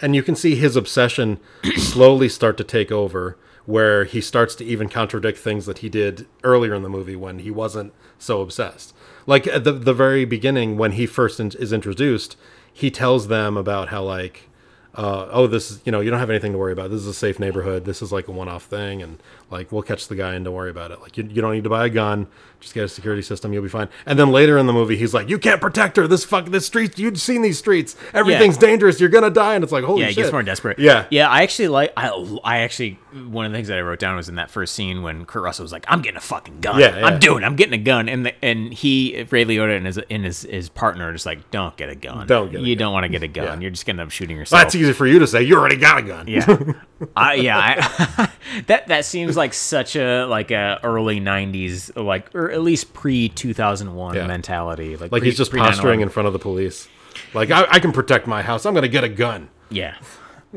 and 0.00 0.16
you 0.16 0.22
can 0.22 0.36
see 0.36 0.54
his 0.54 0.74
obsession 0.74 1.38
slowly 1.76 2.30
start 2.30 2.56
to 2.56 2.64
take 2.64 2.90
over 2.90 3.36
where 3.66 4.04
he 4.04 4.20
starts 4.20 4.54
to 4.54 4.64
even 4.64 4.88
contradict 4.88 5.38
things 5.38 5.66
that 5.66 5.78
he 5.78 5.88
did 5.88 6.26
earlier 6.44 6.72
in 6.72 6.82
the 6.82 6.88
movie 6.88 7.16
when 7.16 7.40
he 7.40 7.50
wasn't 7.50 7.92
so 8.18 8.40
obsessed 8.40 8.94
like 9.26 9.46
at 9.48 9.64
the, 9.64 9.72
the 9.72 9.92
very 9.92 10.24
beginning 10.24 10.78
when 10.78 10.92
he 10.92 11.04
first 11.04 11.40
in, 11.40 11.50
is 11.58 11.72
introduced 11.72 12.36
he 12.76 12.90
tells 12.90 13.28
them 13.28 13.56
about 13.56 13.88
how 13.88 14.02
like 14.02 14.50
uh, 14.94 15.28
oh 15.30 15.46
this 15.46 15.70
is 15.70 15.80
you 15.86 15.92
know 15.92 16.00
you 16.00 16.10
don't 16.10 16.18
have 16.18 16.28
anything 16.28 16.52
to 16.52 16.58
worry 16.58 16.72
about. 16.72 16.90
This 16.90 17.00
is 17.00 17.06
a 17.06 17.14
safe 17.14 17.38
neighborhood. 17.38 17.86
This 17.86 18.02
is 18.02 18.12
like 18.12 18.28
a 18.28 18.32
one-off 18.32 18.64
thing. 18.64 19.00
And 19.00 19.18
like 19.50 19.70
we'll 19.70 19.82
catch 19.82 20.08
the 20.08 20.16
guy 20.16 20.34
and 20.34 20.44
don't 20.44 20.54
worry 20.54 20.70
about 20.70 20.90
it 20.90 21.00
like 21.00 21.16
you, 21.16 21.24
you 21.24 21.42
don't 21.42 21.52
need 21.52 21.64
to 21.64 21.70
buy 21.70 21.86
a 21.86 21.90
gun 21.90 22.26
just 22.60 22.72
get 22.72 22.84
a 22.84 22.88
security 22.88 23.22
system 23.22 23.52
you'll 23.52 23.62
be 23.62 23.68
fine 23.68 23.88
and 24.06 24.18
then 24.18 24.30
later 24.30 24.56
in 24.56 24.66
the 24.66 24.72
movie 24.72 24.96
he's 24.96 25.12
like 25.12 25.28
you 25.28 25.38
can't 25.38 25.60
protect 25.60 25.96
her 25.96 26.06
this 26.08 26.24
fuck 26.24 26.46
this 26.46 26.66
street 26.66 26.98
you've 26.98 27.20
seen 27.20 27.42
these 27.42 27.58
streets 27.58 27.96
everything's 28.14 28.56
dangerous 28.56 28.98
you're 28.98 29.10
gonna 29.10 29.30
die 29.30 29.54
and 29.54 29.62
it's 29.62 29.72
like 29.72 29.84
holy 29.84 30.02
yeah, 30.02 30.08
shit 30.08 30.16
gets 30.16 30.32
more 30.32 30.42
desperate. 30.42 30.78
Yeah. 30.78 31.06
yeah. 31.10 31.28
I 31.28 31.42
actually 31.42 31.68
like. 31.68 31.92
I, 31.96 32.08
I 32.44 32.58
actually 32.58 32.98
one 33.12 33.46
of 33.46 33.52
the 33.52 33.58
things 33.58 33.68
that 33.68 33.78
I 33.78 33.80
wrote 33.80 33.98
down 33.98 34.16
was 34.16 34.28
in 34.28 34.36
that 34.36 34.50
first 34.50 34.74
scene 34.74 35.02
when 35.02 35.24
Kurt 35.24 35.42
Russell 35.42 35.64
was 35.64 35.72
like, 35.72 35.84
"I'm 35.88 36.02
getting 36.02 36.16
a 36.16 36.20
fucking 36.20 36.60
gun. 36.60 36.78
Yeah, 36.78 36.98
yeah. 36.98 37.06
I'm 37.06 37.18
doing. 37.18 37.44
I'm 37.44 37.56
getting 37.56 37.74
a 37.74 37.82
gun." 37.82 38.08
And 38.08 38.26
the, 38.26 38.44
and 38.44 38.72
he 38.72 39.26
Ray 39.30 39.44
Liotta 39.44 39.76
and 39.76 39.86
his 39.86 39.98
and 39.98 40.24
his 40.24 40.42
his 40.42 40.68
partner 40.68 41.08
are 41.08 41.12
just 41.12 41.26
like, 41.26 41.50
"Don't 41.50 41.76
get 41.76 41.88
a 41.88 41.94
gun. 41.94 42.26
Don't 42.26 42.50
get 42.50 42.60
a 42.60 42.64
you 42.64 42.74
gun." 42.74 42.86
don't 42.86 42.92
want 42.92 43.04
to 43.04 43.08
get 43.08 43.22
a 43.22 43.28
gun. 43.28 43.44
Yeah. 43.44 43.58
You're 43.60 43.70
just 43.70 43.86
gonna 43.86 44.02
end 44.02 44.08
up 44.08 44.12
shooting 44.12 44.36
yourself." 44.36 44.62
That's 44.62 44.74
easy 44.74 44.92
for 44.92 45.06
you 45.06 45.18
to 45.18 45.26
say. 45.26 45.42
You 45.42 45.56
already 45.56 45.76
got 45.76 45.98
a 45.98 46.02
gun. 46.02 46.28
Yeah, 46.28 46.72
I, 47.16 47.34
yeah. 47.34 47.58
I, 47.58 48.30
that 48.66 48.88
that 48.88 49.04
seems 49.04 49.35
like 49.36 49.54
such 49.54 49.96
a 49.96 50.24
like 50.26 50.50
a 50.50 50.80
early 50.82 51.20
'90s, 51.20 51.94
like 52.02 52.34
or 52.34 52.50
at 52.50 52.62
least 52.62 52.92
pre 52.94 53.28
2001 53.28 54.14
Yeah. 54.16 54.26
mentality. 54.26 54.96
Like 54.96 55.12
Like 55.12 55.20
pre- 55.20 55.28
he's 55.28 55.36
just 55.38 55.50
pre- 55.50 55.60
posturing 55.60 56.00
9/11. 56.00 56.02
in 56.02 56.08
front 56.08 56.26
of 56.26 56.32
the 56.32 56.38
police. 56.38 56.88
Like 57.34 57.50
I, 57.50 57.66
I 57.70 57.78
can 57.78 57.92
protect 57.92 58.26
my 58.26 58.42
house. 58.42 58.66
I'm 58.66 58.74
gonna 58.74 58.88
get 58.88 59.04
a 59.04 59.08
gun. 59.08 59.48
Yeah, 59.70 59.96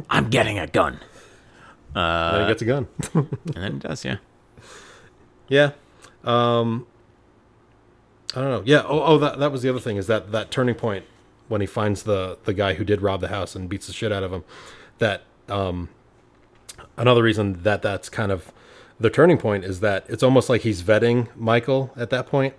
I'm 0.10 0.30
getting 0.30 0.60
a 0.60 0.68
gun, 0.68 1.00
and 1.96 2.36
then 2.36 2.42
he 2.42 2.48
gets 2.48 2.62
a 2.62 2.66
gun. 2.66 2.88
and 3.14 3.28
then 3.54 3.64
it 3.76 3.80
does. 3.80 4.04
Yeah. 4.06 4.18
yeah. 5.48 5.72
Um. 6.24 6.86
I 8.36 8.42
don't 8.42 8.52
know. 8.52 8.62
Yeah. 8.66 8.84
Oh, 8.86 9.02
oh. 9.04 9.18
That 9.18 9.40
that 9.40 9.52
was 9.52 9.62
the 9.64 9.70
other 9.70 9.80
thing. 9.80 9.98
Is 9.98 10.08
that 10.08 10.32
that 10.32 10.52
turning 10.52 10.76
point 10.76 11.06
when 11.48 11.62
he 11.62 11.68
finds 11.68 12.04
the 12.04 12.38
the 12.46 12.54
guy 12.54 12.76
who 12.76 12.84
did 12.84 13.02
rob 13.02 13.22
the 13.22 13.30
house 13.30 13.56
and 13.56 13.68
beats 13.68 13.88
the 13.88 13.94
shit 13.94 14.12
out 14.12 14.24
of 14.24 14.32
him. 14.32 14.44
That 15.00 15.24
um. 15.48 15.90
Another 16.96 17.24
reason 17.24 17.64
that 17.64 17.82
that's 17.82 18.10
kind 18.10 18.32
of 18.32 18.52
the 19.00 19.10
turning 19.10 19.38
point 19.38 19.64
is 19.64 19.80
that 19.80 20.06
it's 20.10 20.24
almost 20.24 20.50
like 20.50 20.62
he's 20.62 20.84
vetting 20.84 21.28
Michael 21.36 21.92
at 21.96 22.10
that 22.10 22.28
point. 22.28 22.54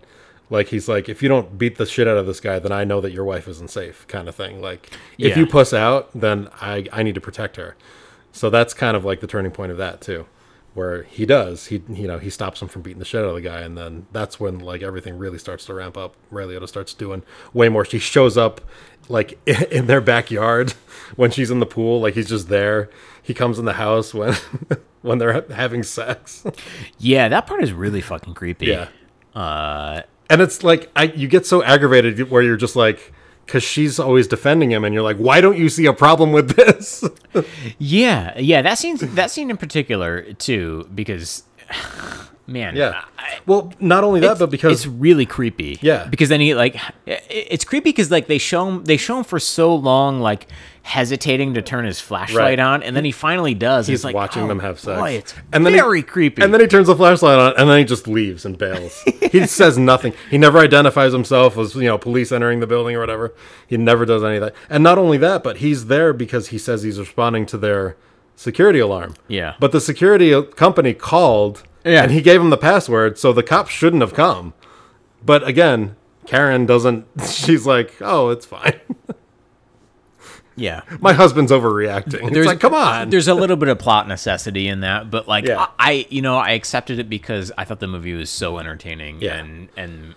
Like 0.48 0.68
he's 0.68 0.88
like, 0.88 1.08
if 1.08 1.22
you 1.22 1.28
don't 1.28 1.56
beat 1.56 1.76
the 1.76 1.86
shit 1.86 2.08
out 2.08 2.16
of 2.16 2.26
this 2.26 2.40
guy, 2.40 2.58
then 2.58 2.72
I 2.72 2.84
know 2.84 3.00
that 3.00 3.12
your 3.12 3.24
wife 3.24 3.46
isn't 3.46 3.70
safe, 3.70 4.06
kind 4.08 4.28
of 4.28 4.34
thing. 4.34 4.60
Like 4.60 4.90
if 5.16 5.36
you 5.36 5.46
puss 5.46 5.72
out, 5.72 6.10
then 6.12 6.48
I 6.60 6.86
I 6.92 7.02
need 7.02 7.14
to 7.14 7.20
protect 7.20 7.56
her. 7.56 7.76
So 8.32 8.50
that's 8.50 8.74
kind 8.74 8.96
of 8.96 9.04
like 9.04 9.20
the 9.20 9.26
turning 9.26 9.52
point 9.52 9.70
of 9.70 9.78
that 9.78 10.00
too, 10.00 10.26
where 10.74 11.04
he 11.04 11.24
does 11.24 11.66
he 11.66 11.82
you 11.88 12.08
know 12.08 12.18
he 12.18 12.30
stops 12.30 12.60
him 12.60 12.68
from 12.68 12.82
beating 12.82 12.98
the 12.98 13.04
shit 13.04 13.22
out 13.22 13.28
of 13.28 13.34
the 13.36 13.40
guy, 13.40 13.60
and 13.60 13.78
then 13.78 14.06
that's 14.10 14.40
when 14.40 14.58
like 14.58 14.82
everything 14.82 15.18
really 15.18 15.38
starts 15.38 15.66
to 15.66 15.74
ramp 15.74 15.96
up. 15.96 16.16
Ray 16.30 16.44
Liotta 16.44 16.68
starts 16.68 16.94
doing 16.94 17.22
way 17.52 17.68
more. 17.68 17.84
She 17.84 18.00
shows 18.00 18.36
up 18.36 18.60
like 19.08 19.38
in 19.70 19.86
their 19.86 20.00
backyard 20.00 20.72
when 21.16 21.30
she's 21.30 21.52
in 21.52 21.60
the 21.60 21.66
pool, 21.66 22.00
like 22.00 22.14
he's 22.14 22.28
just 22.28 22.48
there. 22.48 22.90
He 23.22 23.34
comes 23.34 23.58
in 23.58 23.64
the 23.64 23.74
house 23.74 24.14
when 24.14 24.34
when 25.02 25.18
they're 25.18 25.44
having 25.50 25.82
sex. 25.82 26.44
Yeah, 26.98 27.28
that 27.28 27.46
part 27.46 27.62
is 27.62 27.72
really 27.72 28.00
fucking 28.00 28.34
creepy. 28.34 28.66
Yeah. 28.66 28.88
Uh, 29.34 30.02
and 30.28 30.40
it's 30.40 30.62
like 30.62 30.90
I, 30.96 31.04
you 31.04 31.28
get 31.28 31.46
so 31.46 31.62
aggravated 31.62 32.30
where 32.30 32.42
you're 32.42 32.56
just 32.56 32.76
like 32.76 33.12
because 33.46 33.62
she's 33.62 33.98
always 33.98 34.28
defending 34.28 34.70
him 34.70 34.84
and 34.84 34.94
you're 34.94 35.02
like 35.02 35.16
why 35.16 35.40
don't 35.40 35.58
you 35.58 35.68
see 35.68 35.86
a 35.86 35.92
problem 35.92 36.30
with 36.30 36.54
this 36.54 37.02
yeah, 37.78 38.38
yeah. 38.38 38.62
That 38.62 38.78
scene, 38.78 38.96
that 39.00 39.30
scene 39.30 39.50
in 39.50 39.56
particular, 39.56 40.32
too, 40.34 40.88
because, 40.94 41.44
man, 42.50 42.76
yeah 42.76 43.04
I- 43.18 43.38
well 43.46 43.72
not 43.80 44.04
only 44.04 44.20
that 44.20 44.38
but 44.38 44.50
because 44.50 44.72
it's 44.72 44.86
really 44.86 45.26
creepy. 45.26 45.78
Yeah. 45.80 46.06
because 46.06 46.28
then 46.28 46.40
he 46.40 46.54
like, 46.54 46.76
it's 47.06 47.64
creepy 47.64 47.90
because 47.90 48.10
like 48.10 48.26
they 48.26 48.38
show 48.38 48.68
him, 48.68 48.84
they 48.84 48.96
show 48.96 49.18
him 49.18 49.24
for 49.24 49.38
so 49.38 49.74
long 49.74 50.20
like 50.20 50.46
hesitating 50.82 51.54
to 51.54 51.62
turn 51.62 51.84
his 51.84 52.00
flashlight 52.00 52.40
Right. 52.40 52.58
on, 52.58 52.82
and 52.82 52.96
then 52.96 53.04
he 53.04 53.12
finally 53.12 53.52
does. 53.54 53.86
he's 53.86 54.02
like, 54.02 54.14
watching 54.14 54.44
oh, 54.44 54.48
them 54.48 54.60
have 54.60 54.80
sex 54.80 54.98
Boy, 54.98 55.10
it's 55.10 55.34
and 55.52 55.64
then 55.64 55.74
he- 55.74 55.78
very 55.78 56.02
creepy. 56.02 56.42
and 56.42 56.52
then 56.52 56.60
he 56.60 56.66
turns 56.66 56.86
the 56.88 56.96
flashlight 56.96 57.38
on 57.38 57.52
and 57.58 57.68
then 57.68 57.78
he 57.78 57.84
just 57.84 58.08
leaves 58.08 58.44
and 58.44 58.56
bails 58.58 59.00
he 59.32 59.46
says 59.46 59.78
nothing 59.78 60.12
he 60.30 60.38
never 60.38 60.58
identifies 60.58 61.12
himself 61.12 61.56
as 61.58 61.74
you 61.74 61.82
know 61.84 61.98
police 61.98 62.32
entering 62.32 62.60
the 62.60 62.66
building 62.66 62.96
or 62.96 63.00
whatever 63.00 63.34
he 63.66 63.76
never 63.76 64.04
does 64.04 64.24
any 64.24 64.36
of 64.36 64.40
that 64.42 64.54
and 64.68 64.82
not 64.82 64.98
only 64.98 65.18
that 65.18 65.42
but 65.42 65.58
he's 65.58 65.86
there 65.86 66.12
because 66.12 66.48
he 66.48 66.58
says 66.58 66.82
he's 66.82 66.98
responding 66.98 67.44
to 67.46 67.56
their 67.58 67.96
security 68.34 68.78
alarm 68.78 69.14
Yeah. 69.28 69.54
but 69.60 69.70
the 69.72 69.80
security 69.82 70.42
company 70.56 70.94
called 70.94 71.62
Yeah. 71.84 72.02
and 72.02 72.12
he 72.12 72.20
gave 72.22 72.40
him 72.40 72.50
the 72.50 72.56
password 72.56 73.18
so 73.18 73.32
the 73.32 73.42
cops 73.42 73.70
shouldn't 73.70 74.02
have 74.02 74.14
come 74.14 74.52
but 75.24 75.46
again 75.46 75.96
karen 76.26 76.66
doesn't 76.66 77.06
she's 77.28 77.66
like 77.66 77.94
oh 78.00 78.30
it's 78.30 78.46
fine 78.46 78.80
yeah, 80.56 80.82
my 81.00 81.14
husband's 81.14 81.50
overreacting 81.52 82.36
it's 82.36 82.46
like 82.46 82.60
come 82.60 82.74
on 82.74 83.08
There's 83.08 83.28
a 83.28 83.34
little 83.34 83.56
bit 83.56 83.68
of 83.68 83.78
plot 83.78 84.06
necessity 84.08 84.68
in 84.68 84.80
that, 84.80 85.10
but 85.10 85.26
like 85.26 85.46
Yeah. 85.46 85.68
I, 85.78 85.90
I- 85.92 86.06
you 86.10 86.20
know, 86.20 86.36
I 86.36 86.50
accepted 86.50 86.98
it 86.98 87.08
because 87.08 87.50
I 87.56 87.64
thought 87.64 87.80
the 87.80 87.86
movie 87.86 88.12
was 88.12 88.28
so 88.28 88.58
entertaining 88.58 89.20
Yeah. 89.22 89.36
and 89.36 89.68
and 89.76 90.14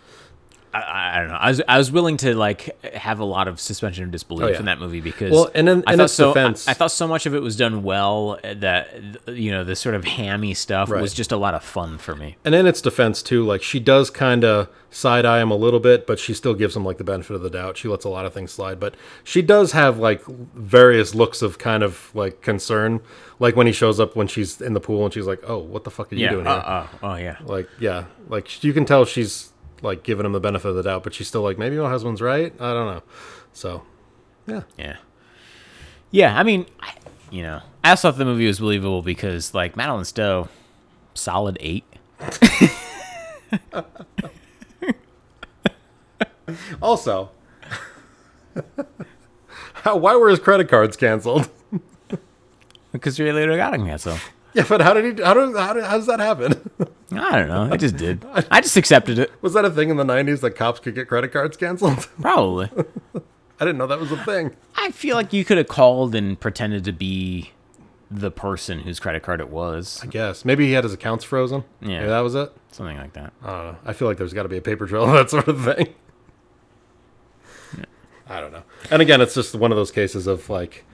I- 0.73 1.17
I, 1.17 1.19
don't 1.19 1.27
know. 1.29 1.35
I 1.39 1.49
was 1.49 1.61
I 1.67 1.77
was 1.77 1.91
willing 1.91 2.17
to 2.17 2.35
like 2.35 2.83
have 2.93 3.19
a 3.19 3.23
lot 3.25 3.47
of 3.47 3.59
suspension 3.59 4.03
of 4.05 4.11
disbelief 4.11 4.45
Oh, 4.47 4.51
yeah. 4.51 4.59
in 4.59 4.65
that 4.65 4.79
movie 4.79 5.01
because 5.01 5.31
Well, 5.31 5.51
and 5.53 5.69
in- 5.69 5.83
I 5.85 5.93
in 5.93 5.97
thought 5.99 6.03
its 6.05 6.13
so 6.13 6.33
defense- 6.33 6.67
I, 6.67 6.71
I 6.71 6.73
thought 6.73 6.91
so 6.91 7.07
much 7.07 7.25
of 7.25 7.35
it 7.35 7.41
was 7.41 7.55
done 7.55 7.83
well 7.83 8.39
that 8.43 8.89
you 9.27 9.51
know 9.51 9.63
the 9.63 9.75
sort 9.75 9.93
of 9.95 10.03
hammy 10.05 10.53
stuff 10.53 10.89
Right. 10.89 11.01
was 11.01 11.13
just 11.13 11.31
a 11.31 11.37
lot 11.37 11.53
of 11.53 11.63
fun 11.63 11.97
for 11.99 12.15
me. 12.15 12.37
And 12.43 12.55
in 12.55 12.65
its 12.65 12.81
defense 12.81 13.21
too, 13.21 13.45
like 13.45 13.61
she 13.61 13.79
does 13.79 14.09
kind 14.09 14.43
of 14.43 14.67
side 14.89 15.25
eye 15.25 15.41
him 15.41 15.49
a 15.49 15.55
little 15.55 15.79
bit, 15.79 16.05
but 16.05 16.19
she 16.19 16.33
still 16.35 16.53
gives 16.53 16.75
him 16.75 16.85
like 16.85 16.97
the 16.99 17.03
benefit 17.03 17.33
of 17.35 17.41
the 17.41 17.49
doubt. 17.49 17.77
She 17.77 17.87
lets 17.87 18.05
a 18.05 18.09
lot 18.09 18.25
of 18.25 18.33
things 18.33 18.51
slide, 18.51 18.79
but 18.79 18.93
she 19.23 19.41
does 19.41 19.71
have 19.71 19.97
like 19.97 20.23
various 20.25 21.15
looks 21.15 21.41
of 21.41 21.57
kind 21.57 21.83
of 21.83 22.11
like 22.13 22.41
concern, 22.41 22.99
like 23.39 23.55
when 23.55 23.67
he 23.67 23.73
shows 23.73 23.99
up 23.99 24.15
when 24.15 24.27
she's 24.27 24.61
in 24.61 24.73
the 24.73 24.79
pool 24.79 25.03
and 25.05 25.13
she's 25.13 25.25
like, 25.27 25.41
"Oh, 25.47 25.57
what 25.57 25.83
the 25.83 25.91
fuck 25.91 26.11
are 26.11 26.15
you 26.15 26.23
Yeah. 26.25 26.29
doing 26.31 26.47
Uh, 26.47 26.53
here?" 26.61 26.89
uh, 27.03 27.07
oh 27.11 27.15
yeah. 27.15 27.37
Like, 27.43 27.67
yeah, 27.79 28.05
like 28.29 28.63
you 28.63 28.73
can 28.73 28.85
tell 28.85 29.05
she's 29.05 29.49
like 29.83 30.03
giving 30.03 30.25
him 30.25 30.31
the 30.31 30.39
benefit 30.39 30.69
of 30.69 30.75
the 30.75 30.83
doubt, 30.83 31.03
but 31.03 31.13
she's 31.13 31.27
still 31.27 31.41
like, 31.41 31.57
maybe 31.57 31.77
my 31.77 31.89
husband's 31.89 32.21
right. 32.21 32.53
I 32.59 32.73
don't 32.73 32.95
know. 32.95 33.03
So, 33.53 33.83
yeah, 34.47 34.61
Yeah. 34.77 34.97
Yeah, 36.11 36.37
I 36.39 36.43
mean, 36.43 36.67
I, 36.79 36.93
you 37.31 37.41
know, 37.41 37.61
I 37.83 37.89
also 37.91 38.11
thought 38.11 38.17
the 38.19 38.25
movie 38.25 38.45
was 38.45 38.59
believable 38.59 39.01
because, 39.01 39.53
like, 39.55 39.75
Madeleine 39.75 40.05
Stowe, 40.05 40.47
solid 41.15 41.57
eight. 41.59 41.83
Also, 46.81 47.31
how, 49.73 49.95
why 49.97 50.15
were 50.15 50.29
his 50.29 50.39
credit 50.39 50.69
cards 50.69 50.97
canceled? 50.97 51.49
because 52.91 53.19
Ray 53.19 53.29
Liotta 53.29 53.55
got 53.57 53.73
him 53.73 53.85
canceled. 53.85 54.19
Yeah, 54.55 54.65
but 54.69 54.81
how 54.81 54.93
did 54.93 55.17
he? 55.17 55.23
How, 55.23 55.33
did, 55.33 55.55
how, 55.55 55.73
did, 55.73 55.83
how 55.83 55.97
does 55.97 56.05
that 56.05 56.19
happen? 56.19 56.69
I 57.11 57.39
don't 57.39 57.47
know. 57.47 57.69
I 57.71 57.77
just 57.77 57.97
did. 57.97 58.23
I 58.51 58.61
just 58.61 58.77
accepted 58.77 59.17
it. 59.17 59.31
Was 59.41 59.53
that 59.53 59.65
a 59.65 59.71
thing 59.71 59.89
in 59.89 59.97
the 59.97 60.03
'90s 60.03 60.41
that 60.41 60.51
cops 60.51 60.79
could 60.79 60.93
get 60.93 61.07
credit 61.07 61.31
cards 61.31 61.57
canceled? 61.57 62.07
Probably. 62.21 62.69
I 63.59 63.65
didn't 63.65 63.77
know 63.77 63.87
that 63.87 63.99
was 63.99 64.11
a 64.11 64.23
thing. 64.23 64.55
I 64.75 64.91
feel 64.91 65.15
like 65.15 65.33
you 65.33 65.43
could 65.43 65.57
have 65.57 65.67
called 65.67 66.13
and 66.13 66.39
pretended 66.39 66.83
to 66.85 66.91
be 66.91 67.51
the 68.11 68.29
person 68.29 68.79
whose 68.81 68.99
credit 68.99 69.23
card 69.23 69.39
it 69.39 69.49
was. 69.49 69.99
I 70.03 70.05
guess 70.07 70.45
maybe 70.45 70.67
he 70.67 70.73
had 70.73 70.83
his 70.83 70.93
accounts 70.93 71.23
frozen. 71.23 71.63
Yeah. 71.81 71.99
Maybe 71.99 72.09
that 72.09 72.19
was 72.19 72.35
it. 72.35 72.53
Something 72.71 72.97
like 72.97 73.13
that. 73.13 73.33
I 73.43 73.47
don't 73.47 73.65
know. 73.65 73.77
I 73.85 73.93
feel 73.93 74.07
like 74.07 74.17
there's 74.17 74.33
got 74.33 74.43
to 74.43 74.49
be 74.49 74.57
a 74.57 74.61
paper 74.61 74.85
trail 74.85 75.05
of 75.05 75.13
that 75.13 75.29
sort 75.31 75.47
of 75.47 75.63
thing. 75.63 75.95
I 78.27 78.39
don't 78.39 78.51
know. 78.51 78.63
And 78.89 79.01
again, 79.01 79.19
it's 79.21 79.33
just 79.33 79.55
one 79.55 79.71
of 79.71 79.77
those 79.77 79.91
cases 79.91 80.27
of 80.27 80.49
like, 80.49 80.85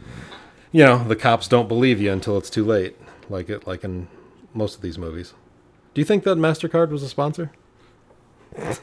you 0.72 0.84
know, 0.84 1.04
the 1.04 1.16
cops 1.16 1.48
don't 1.48 1.68
believe 1.68 2.02
you 2.02 2.12
until 2.12 2.38
it's 2.38 2.50
too 2.50 2.66
late, 2.66 2.98
like 3.30 3.50
it, 3.50 3.68
like 3.68 3.84
in 3.84 4.08
most 4.54 4.76
of 4.76 4.82
these 4.82 4.98
movies. 4.98 5.34
Do 5.94 6.02
you 6.02 6.06
think 6.06 6.24
that 6.24 6.38
Mastercard 6.38 6.90
was 6.90 7.04
a 7.04 7.10
sponsor? 7.10 7.52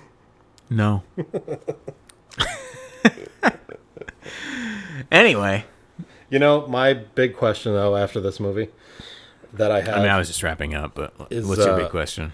No. 0.68 1.04
anyway, 5.12 5.64
You 6.28 6.40
know, 6.40 6.66
my 6.66 6.92
big 6.94 7.36
question 7.36 7.72
though 7.72 7.96
after 7.96 8.20
this 8.20 8.40
movie 8.40 8.68
that 9.52 9.70
I 9.70 9.80
have, 9.82 9.94
I 9.94 10.00
mean, 10.00 10.08
I 10.08 10.18
was 10.18 10.26
just 10.26 10.42
wrapping 10.42 10.74
up, 10.74 10.94
but 10.94 11.14
Is, 11.30 11.46
what's 11.46 11.64
your 11.64 11.74
uh, 11.74 11.78
big 11.78 11.90
question? 11.90 12.32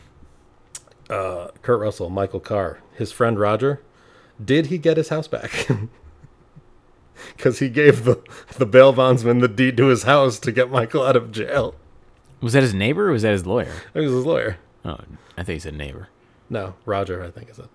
Kurt 1.09 1.79
Russell, 1.81 2.09
Michael 2.09 2.41
Carr, 2.41 2.79
his 2.95 3.13
friend 3.13 3.39
Roger, 3.39 3.83
did 4.43 4.67
he 4.67 4.79
get 4.79 4.97
his 4.97 5.11
house 5.11 5.29
back? 5.29 5.69
Because 7.37 7.61
he 7.61 7.69
gave 7.69 8.05
the 8.05 8.21
the 8.57 8.67
bail 8.67 8.93
bondsman 8.93 9.39
the 9.39 9.47
deed 9.47 9.77
to 9.77 9.87
his 9.89 10.03
house 10.05 10.41
to 10.41 10.51
get 10.51 10.71
Michael 10.73 11.05
out 11.05 11.15
of 11.15 11.31
jail. 11.31 11.77
Was 12.43 12.52
that 12.55 12.62
his 12.62 12.74
neighbor 12.74 13.09
or 13.09 13.12
was 13.12 13.23
that 13.23 13.32
his 13.32 13.47
lawyer? 13.47 13.73
He 13.94 14.01
was 14.01 14.12
his 14.12 14.27
lawyer. 14.27 14.59
Oh, 14.85 14.98
I 15.39 15.44
think 15.44 15.55
he 15.56 15.59
said 15.60 15.74
neighbor. 15.74 16.09
No, 16.51 16.74
Roger, 16.85 17.23
I 17.23 17.31
think 17.31 17.48
is 17.51 17.59
it. 17.59 17.69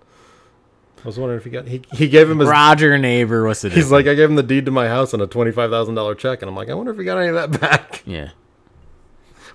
I 1.02 1.06
was 1.06 1.18
wondering 1.18 1.38
if 1.38 1.44
he 1.44 1.50
got 1.50 1.66
he 1.68 1.82
he 1.92 2.08
gave 2.08 2.28
him 2.28 2.38
his. 2.40 2.48
Roger 2.48 2.98
neighbor. 2.98 3.46
What's 3.46 3.62
the 3.62 3.68
He's 3.68 3.76
difference? 3.86 3.92
like, 3.92 4.06
I 4.08 4.14
gave 4.14 4.28
him 4.28 4.36
the 4.36 4.42
deed 4.42 4.66
to 4.66 4.70
my 4.72 4.88
house 4.88 5.12
and 5.14 5.22
a 5.22 5.26
twenty 5.26 5.52
five 5.52 5.70
thousand 5.70 5.94
dollar 5.94 6.14
check, 6.14 6.42
and 6.42 6.48
I'm 6.48 6.56
like, 6.56 6.68
I 6.68 6.74
wonder 6.74 6.92
if 6.92 6.98
he 6.98 7.04
got 7.04 7.18
any 7.18 7.28
of 7.28 7.34
that 7.34 7.60
back. 7.60 8.02
yeah. 8.06 8.30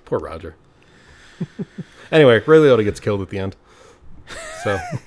Poor 0.04 0.18
Roger. 0.18 0.56
anyway, 2.10 2.40
Ray 2.46 2.58
Liotta 2.58 2.84
gets 2.84 2.98
killed 3.00 3.20
at 3.22 3.28
the 3.28 3.38
end, 3.38 3.56
so 4.62 4.78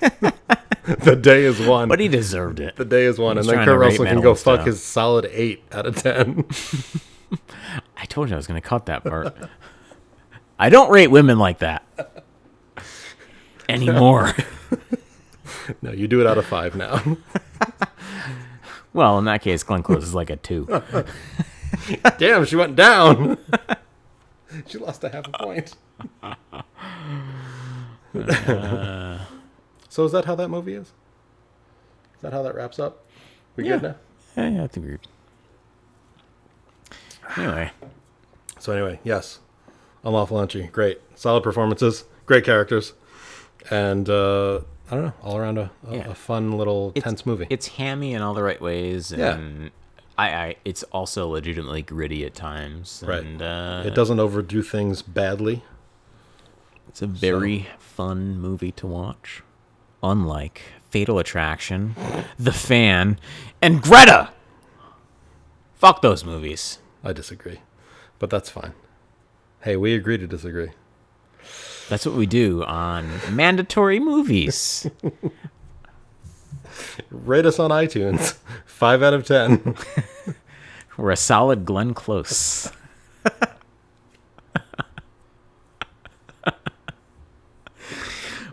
the 1.04 1.16
day 1.20 1.44
is 1.44 1.60
won. 1.60 1.88
But 1.88 2.00
he 2.00 2.08
deserved 2.08 2.60
it. 2.60 2.76
the 2.76 2.84
day 2.84 3.04
is 3.04 3.18
won, 3.18 3.38
and 3.38 3.48
then 3.48 3.64
Kurt 3.64 3.78
Russell 3.78 4.04
can 4.06 4.20
go 4.20 4.34
fuck 4.34 4.64
his 4.66 4.82
solid 4.82 5.28
eight 5.32 5.64
out 5.72 5.86
of 5.86 5.96
ten. 5.96 6.44
I 7.96 8.04
told 8.06 8.28
you 8.28 8.34
I 8.34 8.38
was 8.38 8.46
going 8.46 8.60
to 8.60 8.66
cut 8.66 8.86
that 8.86 9.04
part. 9.04 9.36
I 10.58 10.70
don't 10.70 10.90
rate 10.90 11.08
women 11.08 11.38
like 11.38 11.58
that 11.60 11.86
anymore. 13.68 14.32
no, 15.82 15.92
you 15.92 16.08
do 16.08 16.20
it 16.20 16.26
out 16.26 16.38
of 16.38 16.46
five 16.46 16.74
now. 16.74 17.00
well, 18.92 19.18
in 19.18 19.24
that 19.26 19.42
case, 19.42 19.62
Glenn 19.62 19.82
Close 19.82 20.02
is 20.02 20.14
like 20.14 20.30
a 20.30 20.36
two. 20.36 20.66
Damn, 22.18 22.44
she 22.44 22.56
went 22.56 22.74
down. 22.76 23.38
she 24.66 24.78
lost 24.78 25.04
a 25.04 25.08
half 25.10 25.26
a 25.28 25.30
point. 25.44 25.74
so 29.88 30.04
is 30.04 30.12
that 30.12 30.24
how 30.24 30.34
that 30.34 30.48
movie 30.48 30.74
is? 30.74 30.86
Is 30.88 32.22
that 32.22 32.32
how 32.32 32.42
that 32.42 32.54
wraps 32.54 32.78
up? 32.78 33.04
We 33.56 33.64
good 33.64 33.82
Yeah. 33.82 33.88
now? 33.88 33.94
Yeah, 34.36 34.48
yeah, 34.50 34.64
I 34.64 34.66
think 34.66 34.86
we're. 34.86 35.00
Anyway, 37.36 37.70
So 38.58 38.72
anyway, 38.72 38.98
yes, 39.04 39.38
entry, 40.16 40.68
great, 40.72 41.00
solid 41.14 41.42
performances, 41.42 42.04
great 42.26 42.44
characters, 42.44 42.94
and 43.70 44.08
uh, 44.08 44.60
I 44.90 44.94
don't 44.94 45.04
know, 45.04 45.12
all 45.22 45.36
around 45.36 45.58
a, 45.58 45.70
a, 45.88 45.96
Yeah. 45.96 46.10
a 46.10 46.14
fun 46.14 46.52
little 46.52 46.90
It's- 46.94 47.04
tense 47.04 47.26
movie. 47.26 47.46
it's 47.50 47.68
hammy 47.68 48.14
in 48.14 48.22
all 48.22 48.34
the 48.34 48.42
right 48.42 48.60
ways, 48.60 49.12
Yeah. 49.16 49.34
and 49.34 49.70
I, 50.16 50.30
I, 50.34 50.56
it's 50.64 50.82
also 50.84 51.28
legitimately 51.28 51.82
gritty 51.82 52.24
at 52.24 52.34
times. 52.34 53.04
Right. 53.06 53.22
And, 53.22 53.40
uh, 53.42 53.82
it 53.86 53.94
doesn't 53.94 54.18
overdo 54.18 54.62
things 54.62 55.02
badly. 55.02 55.62
It's 56.88 57.02
a 57.02 57.06
very 57.06 57.68
fun 57.78 58.38
movie 58.40 58.72
to 58.72 58.86
watch. 58.86 59.42
Unlike 60.02 60.62
Fatal 60.90 61.18
Attraction, 61.18 61.94
The 62.38 62.52
Fan, 62.52 63.18
and 63.60 63.82
Greta. 63.82 64.30
Fuck 65.74 66.02
those 66.02 66.24
movies. 66.24 66.78
I 67.04 67.12
disagree, 67.12 67.60
but 68.18 68.30
that's 68.30 68.48
fine. 68.50 68.72
Hey, 69.68 69.76
we 69.76 69.94
agree 69.94 70.16
to 70.16 70.26
disagree. 70.26 70.70
That's 71.90 72.06
what 72.06 72.14
we 72.14 72.24
do 72.24 72.64
on 72.64 73.06
mandatory 73.30 74.00
movies. 74.00 74.86
Rate 77.10 77.44
us 77.44 77.58
on 77.58 77.70
iTunes, 77.70 78.38
five 78.64 79.02
out 79.02 79.12
of 79.12 79.26
ten. 79.26 79.76
We're 80.96 81.10
a 81.10 81.16
solid 81.16 81.66
Glenn 81.66 81.92
Close. 81.92 82.72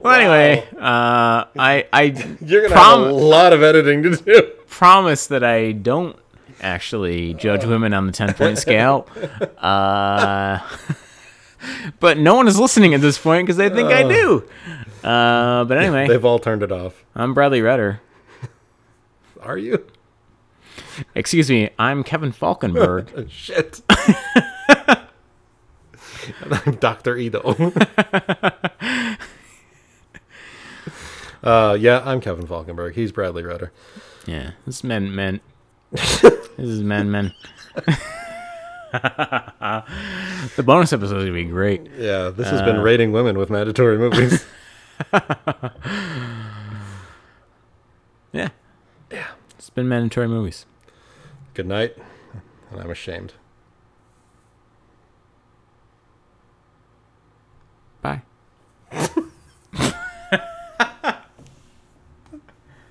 well, 0.01 0.19
anyway, 0.19 0.67
uh, 0.73 1.45
I 1.57 1.87
I 1.93 2.37
You're 2.41 2.63
gonna 2.63 2.75
Prom- 2.75 3.03
have 3.03 3.09
a 3.09 3.13
lot 3.13 3.53
of 3.53 3.63
editing 3.63 4.03
to 4.03 4.17
do. 4.17 4.41
promise 4.67 5.27
that 5.27 5.45
I 5.45 5.71
don't 5.71 6.17
actually 6.61 7.33
judge 7.33 7.65
women 7.65 7.93
on 7.93 8.07
the 8.07 8.13
10 8.13 8.33
point 8.33 8.57
scale. 8.57 9.07
Uh, 9.57 10.59
but 11.99 12.17
no 12.17 12.35
one 12.35 12.47
is 12.47 12.59
listening 12.59 12.93
at 12.93 13.01
this 13.01 13.17
point 13.17 13.45
because 13.45 13.57
they 13.57 13.69
think 13.69 13.89
I 13.89 14.03
do. 14.03 14.43
Uh, 15.03 15.63
but 15.65 15.77
anyway, 15.77 16.07
They've 16.07 16.25
all 16.25 16.39
turned 16.39 16.63
it 16.63 16.71
off. 16.71 17.03
I'm 17.15 17.33
Bradley 17.33 17.61
Redder. 17.61 18.01
Are 19.41 19.57
you? 19.57 19.85
Excuse 21.13 21.49
me, 21.49 21.69
I'm 21.77 22.03
Kevin 22.03 22.31
Falkenberg. 22.31 23.29
Shit. 23.29 23.81
I'm 26.65 26.75
Dr. 26.77 27.17
Edo. 27.17 27.39
uh, 31.43 31.77
yeah, 31.79 32.01
I'm 32.03 32.19
Kevin 32.21 32.47
Falkenberg. 32.47 32.95
He's 32.95 33.11
Bradley 33.11 33.43
Rutter. 33.43 33.71
yeah, 34.25 34.51
this 34.65 34.77
is 34.77 34.83
men, 34.83 35.13
men. 35.13 35.39
this 35.91 36.23
is 36.57 36.81
men, 36.81 37.11
men. 37.11 37.31
the 40.55 40.63
bonus 40.63 40.93
episode 40.93 41.17
is 41.17 41.23
gonna 41.23 41.33
be 41.33 41.45
great. 41.45 41.81
Yeah, 41.97 42.29
this 42.29 42.49
has 42.49 42.61
uh, 42.61 42.65
been 42.65 42.79
rating 42.79 43.11
women 43.11 43.37
with 43.37 43.49
mandatory 43.49 43.97
movies. 43.97 44.45
yeah, 48.31 48.49
yeah, 49.11 49.27
it's 49.57 49.69
been 49.69 49.89
mandatory 49.89 50.27
movies. 50.27 50.65
Good 51.53 51.67
night, 51.67 51.97
and 52.71 52.79
I'm 52.79 52.89
ashamed. 52.89 53.33
Bye. 58.01 58.21